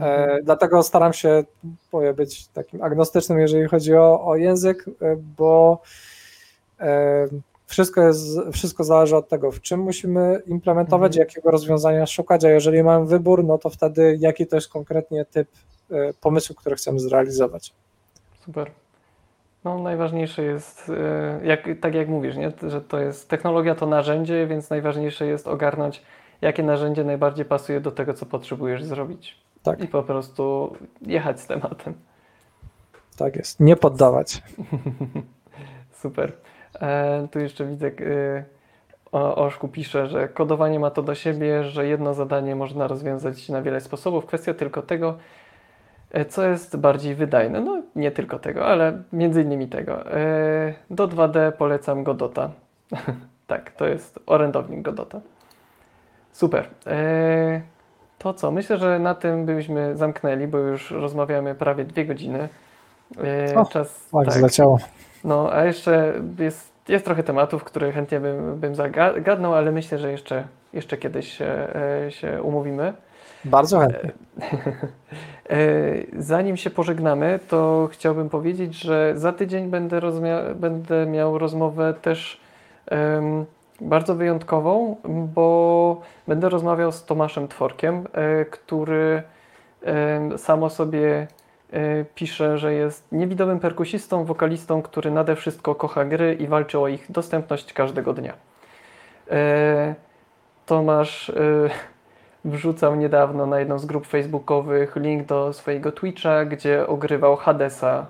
E, 0.00 0.04
mhm. 0.04 0.44
dlatego 0.44 0.82
staram 0.82 1.12
się 1.12 1.44
powiem, 1.90 2.14
być 2.14 2.48
takim 2.48 2.82
agnostycznym, 2.82 3.38
jeżeli 3.40 3.68
chodzi 3.68 3.94
o, 3.94 4.26
o 4.26 4.36
język, 4.36 4.84
e, 4.88 5.16
bo 5.16 5.82
e, 6.80 7.26
wszystko, 7.72 8.02
jest, 8.02 8.38
wszystko 8.52 8.84
zależy 8.84 9.16
od 9.16 9.28
tego, 9.28 9.52
w 9.52 9.60
czym 9.60 9.80
musimy 9.80 10.42
implementować, 10.46 11.12
mhm. 11.12 11.28
jakiego 11.28 11.50
rozwiązania 11.50 12.06
szukać, 12.06 12.44
a 12.44 12.50
jeżeli 12.50 12.82
mamy 12.82 13.06
wybór, 13.06 13.44
no 13.44 13.58
to 13.58 13.70
wtedy 13.70 14.16
jaki 14.20 14.46
to 14.46 14.56
jest 14.56 14.68
konkretnie 14.68 15.24
typ 15.24 15.48
E, 15.92 16.12
pomysły, 16.20 16.56
które 16.56 16.76
chcemy 16.76 17.00
zrealizować. 17.00 17.74
Super. 18.44 18.70
No, 19.64 19.78
najważniejsze 19.78 20.42
jest, 20.42 20.90
e, 20.90 21.40
jak, 21.46 21.68
tak 21.80 21.94
jak 21.94 22.08
mówisz, 22.08 22.36
nie? 22.36 22.52
że 22.62 22.80
to 22.80 22.98
jest 22.98 23.28
technologia 23.28 23.74
to 23.74 23.86
narzędzie, 23.86 24.46
więc 24.46 24.70
najważniejsze 24.70 25.26
jest 25.26 25.48
ogarnąć, 25.48 26.02
jakie 26.40 26.62
narzędzie 26.62 27.04
najbardziej 27.04 27.44
pasuje 27.44 27.80
do 27.80 27.92
tego, 27.92 28.14
co 28.14 28.26
potrzebujesz 28.26 28.84
zrobić. 28.84 29.38
Tak. 29.62 29.80
I 29.80 29.88
po 29.88 30.02
prostu 30.02 30.76
jechać 31.02 31.40
z 31.40 31.46
tematem. 31.46 31.94
Tak 33.16 33.36
jest, 33.36 33.60
nie 33.60 33.76
poddawać. 33.76 34.42
Super. 36.02 36.32
E, 36.82 37.28
tu 37.30 37.40
jeszcze 37.40 37.66
widzę, 37.66 37.86
e, 37.86 38.44
Oszku 39.12 39.68
pisze, 39.68 40.06
że 40.06 40.28
kodowanie 40.28 40.80
ma 40.80 40.90
to 40.90 41.02
do 41.02 41.14
siebie, 41.14 41.64
że 41.64 41.86
jedno 41.86 42.14
zadanie 42.14 42.56
można 42.56 42.86
rozwiązać 42.86 43.48
na 43.48 43.62
wiele 43.62 43.80
sposobów. 43.80 44.26
Kwestia 44.26 44.54
tylko 44.54 44.82
tego, 44.82 45.14
E, 46.12 46.24
co 46.24 46.44
jest 46.44 46.76
bardziej 46.76 47.14
wydajne? 47.14 47.60
No 47.60 47.82
nie 47.96 48.10
tylko 48.10 48.38
tego, 48.38 48.66
ale 48.66 49.02
między 49.12 49.42
innymi 49.42 49.68
tego. 49.68 50.04
Do 50.90 51.08
2D 51.08 51.52
polecam 51.52 52.04
Godota. 52.04 52.50
tak, 53.46 53.70
to 53.70 53.86
jest 53.86 54.18
orędownik 54.26 54.82
Godota. 54.82 55.20
Super. 56.32 56.68
To 58.18 58.34
co? 58.34 58.50
Myślę, 58.50 58.78
że 58.78 58.98
na 58.98 59.14
tym 59.14 59.46
byśmy 59.46 59.96
zamknęli, 59.96 60.46
bo 60.46 60.58
już 60.58 60.90
rozmawiamy 60.90 61.54
prawie 61.54 61.84
dwie 61.84 62.06
godziny. 62.06 62.48
O, 63.56 63.64
Czas. 63.64 64.08
Tak, 64.12 64.24
tak. 64.24 64.34
zleciało. 64.34 64.78
No, 65.24 65.52
a 65.52 65.64
jeszcze 65.64 66.12
jest, 66.38 66.71
jest 66.88 67.04
trochę 67.04 67.22
tematów, 67.22 67.64
które 67.64 67.92
chętnie 67.92 68.20
bym, 68.20 68.60
bym 68.60 68.74
zagadnął, 68.74 69.54
ale 69.54 69.72
myślę, 69.72 69.98
że 69.98 70.12
jeszcze, 70.12 70.44
jeszcze 70.72 70.96
kiedyś 70.96 71.32
się, 71.32 71.68
się 72.08 72.42
umówimy. 72.42 72.92
Bardzo 73.44 73.78
chętnie. 73.78 74.12
E, 75.50 75.56
zanim 76.18 76.56
się 76.56 76.70
pożegnamy, 76.70 77.40
to 77.48 77.88
chciałbym 77.92 78.28
powiedzieć, 78.28 78.74
że 78.74 79.12
za 79.16 79.32
tydzień 79.32 79.68
będę, 79.68 80.00
będę 80.54 81.06
miał 81.06 81.38
rozmowę 81.38 81.94
też 82.02 82.40
um, 82.90 83.44
bardzo 83.80 84.14
wyjątkową, 84.14 84.96
bo 85.34 86.00
będę 86.28 86.48
rozmawiał 86.48 86.92
z 86.92 87.04
Tomaszem 87.04 87.48
Tworkiem, 87.48 88.06
e, 88.12 88.44
który 88.44 89.22
um, 89.82 90.38
sam 90.38 90.62
o 90.62 90.70
sobie 90.70 91.08
e, 91.08 91.26
pisze, 92.14 92.58
że 92.58 92.74
jest 92.74 93.12
niewidomym 93.12 93.60
perkusistą, 93.60 94.24
wokalistą, 94.24 94.82
który 94.82 95.10
nade 95.10 95.36
wszystko 95.36 95.74
kocha 95.74 96.04
gry 96.04 96.34
i 96.34 96.46
walczy 96.46 96.78
o 96.78 96.88
ich 96.88 97.12
dostępność 97.12 97.72
każdego 97.72 98.12
dnia. 98.12 98.32
Tomasz 100.66 101.28
y, 101.28 101.70
wrzucał 102.44 102.96
niedawno 102.96 103.46
na 103.46 103.58
jedną 103.58 103.78
z 103.78 103.86
grup 103.86 104.06
facebookowych 104.06 104.96
link 104.96 105.26
do 105.26 105.52
swojego 105.52 105.92
Twitcha, 105.92 106.44
gdzie 106.44 106.86
ogrywał 106.86 107.36
Hadesa, 107.36 108.06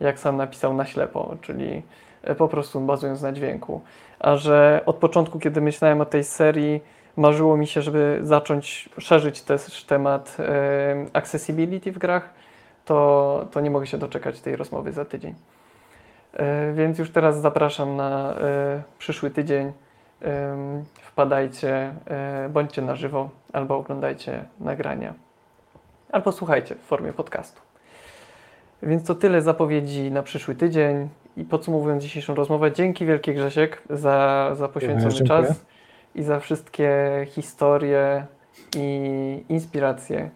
y, 0.00 0.04
jak 0.04 0.18
sam 0.18 0.36
napisał, 0.36 0.74
na 0.74 0.86
ślepo, 0.86 1.36
czyli 1.40 1.82
y, 2.30 2.34
po 2.34 2.48
prostu 2.48 2.80
bazując 2.80 3.22
na 3.22 3.32
dźwięku. 3.32 3.80
A 4.18 4.36
że 4.36 4.80
od 4.86 4.96
początku, 4.96 5.38
kiedy 5.38 5.60
myślałem 5.60 6.00
o 6.00 6.04
tej 6.04 6.24
serii, 6.24 6.80
marzyło 7.16 7.56
mi 7.56 7.66
się, 7.66 7.82
żeby 7.82 8.18
zacząć 8.22 8.88
szerzyć 8.98 9.42
też 9.42 9.84
temat 9.84 10.36
y, 10.40 10.44
accessibility 11.12 11.92
w 11.92 11.98
grach, 11.98 12.30
to, 12.90 13.46
to 13.50 13.60
nie 13.60 13.70
mogę 13.70 13.86
się 13.86 13.98
doczekać 13.98 14.40
tej 14.40 14.56
rozmowy 14.56 14.92
za 14.92 15.04
tydzień. 15.04 15.34
E, 16.32 16.72
Więc 16.72 16.98
już 16.98 17.10
teraz 17.10 17.40
zapraszam 17.40 17.96
na 17.96 18.34
e, 18.34 18.82
przyszły 18.98 19.30
tydzień. 19.30 19.72
Wpadajcie, 21.02 21.94
e, 22.06 22.48
bądźcie 22.48 22.82
na 22.82 22.94
żywo, 22.94 23.30
albo 23.52 23.76
oglądajcie 23.76 24.44
nagrania, 24.60 25.14
albo 26.12 26.32
słuchajcie 26.32 26.74
w 26.74 26.80
formie 26.80 27.12
podcastu. 27.12 27.60
Więc 28.82 29.04
to 29.06 29.14
tyle 29.14 29.42
zapowiedzi 29.42 30.10
na 30.10 30.22
przyszły 30.22 30.54
tydzień. 30.54 31.08
I 31.36 31.44
podsumowując 31.44 32.02
dzisiejszą 32.02 32.34
rozmowę, 32.34 32.72
dzięki 32.72 33.06
wielkie 33.06 33.34
Grzesiek 33.34 33.82
za, 33.90 34.50
za 34.54 34.68
poświęcony 34.68 35.12
Dziękuję. 35.12 35.28
czas 35.28 35.64
i 36.14 36.22
za 36.22 36.40
wszystkie 36.40 36.90
historie 37.28 38.26
i 38.76 39.44
inspiracje. 39.48 40.30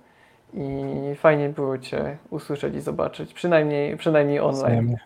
I 0.54 1.14
fajnie 1.14 1.48
było 1.48 1.78
Cię 1.78 2.16
usłyszeć 2.30 2.74
i 2.74 2.80
zobaczyć, 2.80 3.34
przynajmniej, 3.34 3.96
przynajmniej 3.96 4.40
online. 4.40 4.96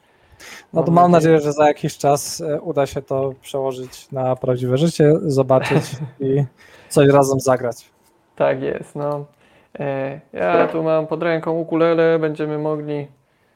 No 0.73 0.83
to 0.83 0.91
Mam 0.93 1.11
nadzieję. 1.11 1.41
że 1.41 1.53
za 1.53 1.69
jakiś 1.69 1.99
czas 1.99 2.41
e, 2.41 2.61
uda 2.61 2.87
się 2.87 3.03
to 3.03 3.33
przełożyć 3.41 4.13
na 4.13 4.37
prawdziwe 4.37 4.79
życie, 4.79 5.13
zobaczyć 5.23 5.83
i 6.21 6.45
coś 6.89 7.09
razem 7.09 7.41
zagrać. 7.41 7.91
Tak 8.37 8.63
jest, 8.63 8.97
no. 8.97 9.25
E, 9.79 10.21
Ja 10.33 10.69
tu 10.69 10.83
mam 10.83 11.07
pod 11.07 11.23
ręką 11.23 11.53
ukulele, 11.53 12.19
będziemy 12.19 12.59
mogli 12.59 13.07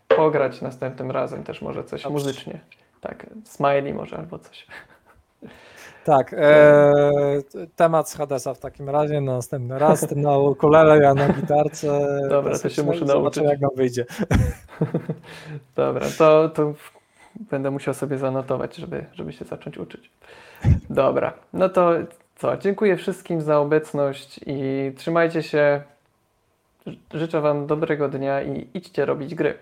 pograć 0.09 0.61
następnym 0.63 1.11
razem 1.11 1.45
też 1.45 1.63
może 1.63 1.85
coś 1.85 2.07
muzycznie. 2.09 2.61
Tak, 3.01 3.27
smiley 3.45 3.95
może 3.95 4.17
albo 4.19 4.39
coś. 4.39 4.67
Tak, 6.05 6.35
e, 6.39 6.93
temat 7.77 8.11
z 8.11 8.15
Hadesa 8.15 8.55
w 8.55 8.59
takim 8.59 8.91
razie 8.91 9.21
na 9.21 9.33
następny 9.33 9.79
raz, 9.79 10.01
ty 10.01 10.17
na 10.29 10.39
ukulele, 10.39 10.99
ja 11.03 11.15
na 11.15 11.29
gitarce. 11.29 12.19
Dobra, 12.29 12.59
to 12.59 12.69
się 12.69 12.83
muszę 12.83 13.05
nauczyć. 13.05 13.45
jak 13.45 13.61
nam 13.61 13.71
wyjdzie. 13.77 14.07
Dobra, 15.77 16.07
to, 16.19 16.49
to 16.49 16.75
będę 17.51 17.71
musiał 17.71 17.95
sobie 17.95 18.19
zanotować, 18.19 18.77
żeby, 18.77 19.05
żeby 19.13 19.33
się 19.33 19.45
zacząć 19.45 19.79
uczyć. 19.79 20.11
Dobra, 20.91 21.33
no 21.53 21.69
to 21.69 21.93
co, 22.37 22.57
dziękuję 22.57 22.97
wszystkim 22.97 23.41
za 23.41 23.59
obecność 23.59 24.41
i 24.47 24.93
trzymajcie 24.97 25.43
się. 25.43 25.83
Życzę 27.15 27.41
Wam 27.41 27.67
dobrego 27.67 28.09
dnia 28.09 28.43
i 28.43 28.69
idźcie 28.75 29.05
robić 29.05 29.35
gry. 29.35 29.55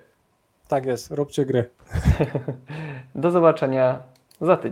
Tak 0.69 0.87
jest, 0.87 1.11
róbcie 1.11 1.45
gry. 1.45 1.71
Do 3.15 3.31
zobaczenia 3.31 3.99
za 4.41 4.57
tydzień. 4.57 4.69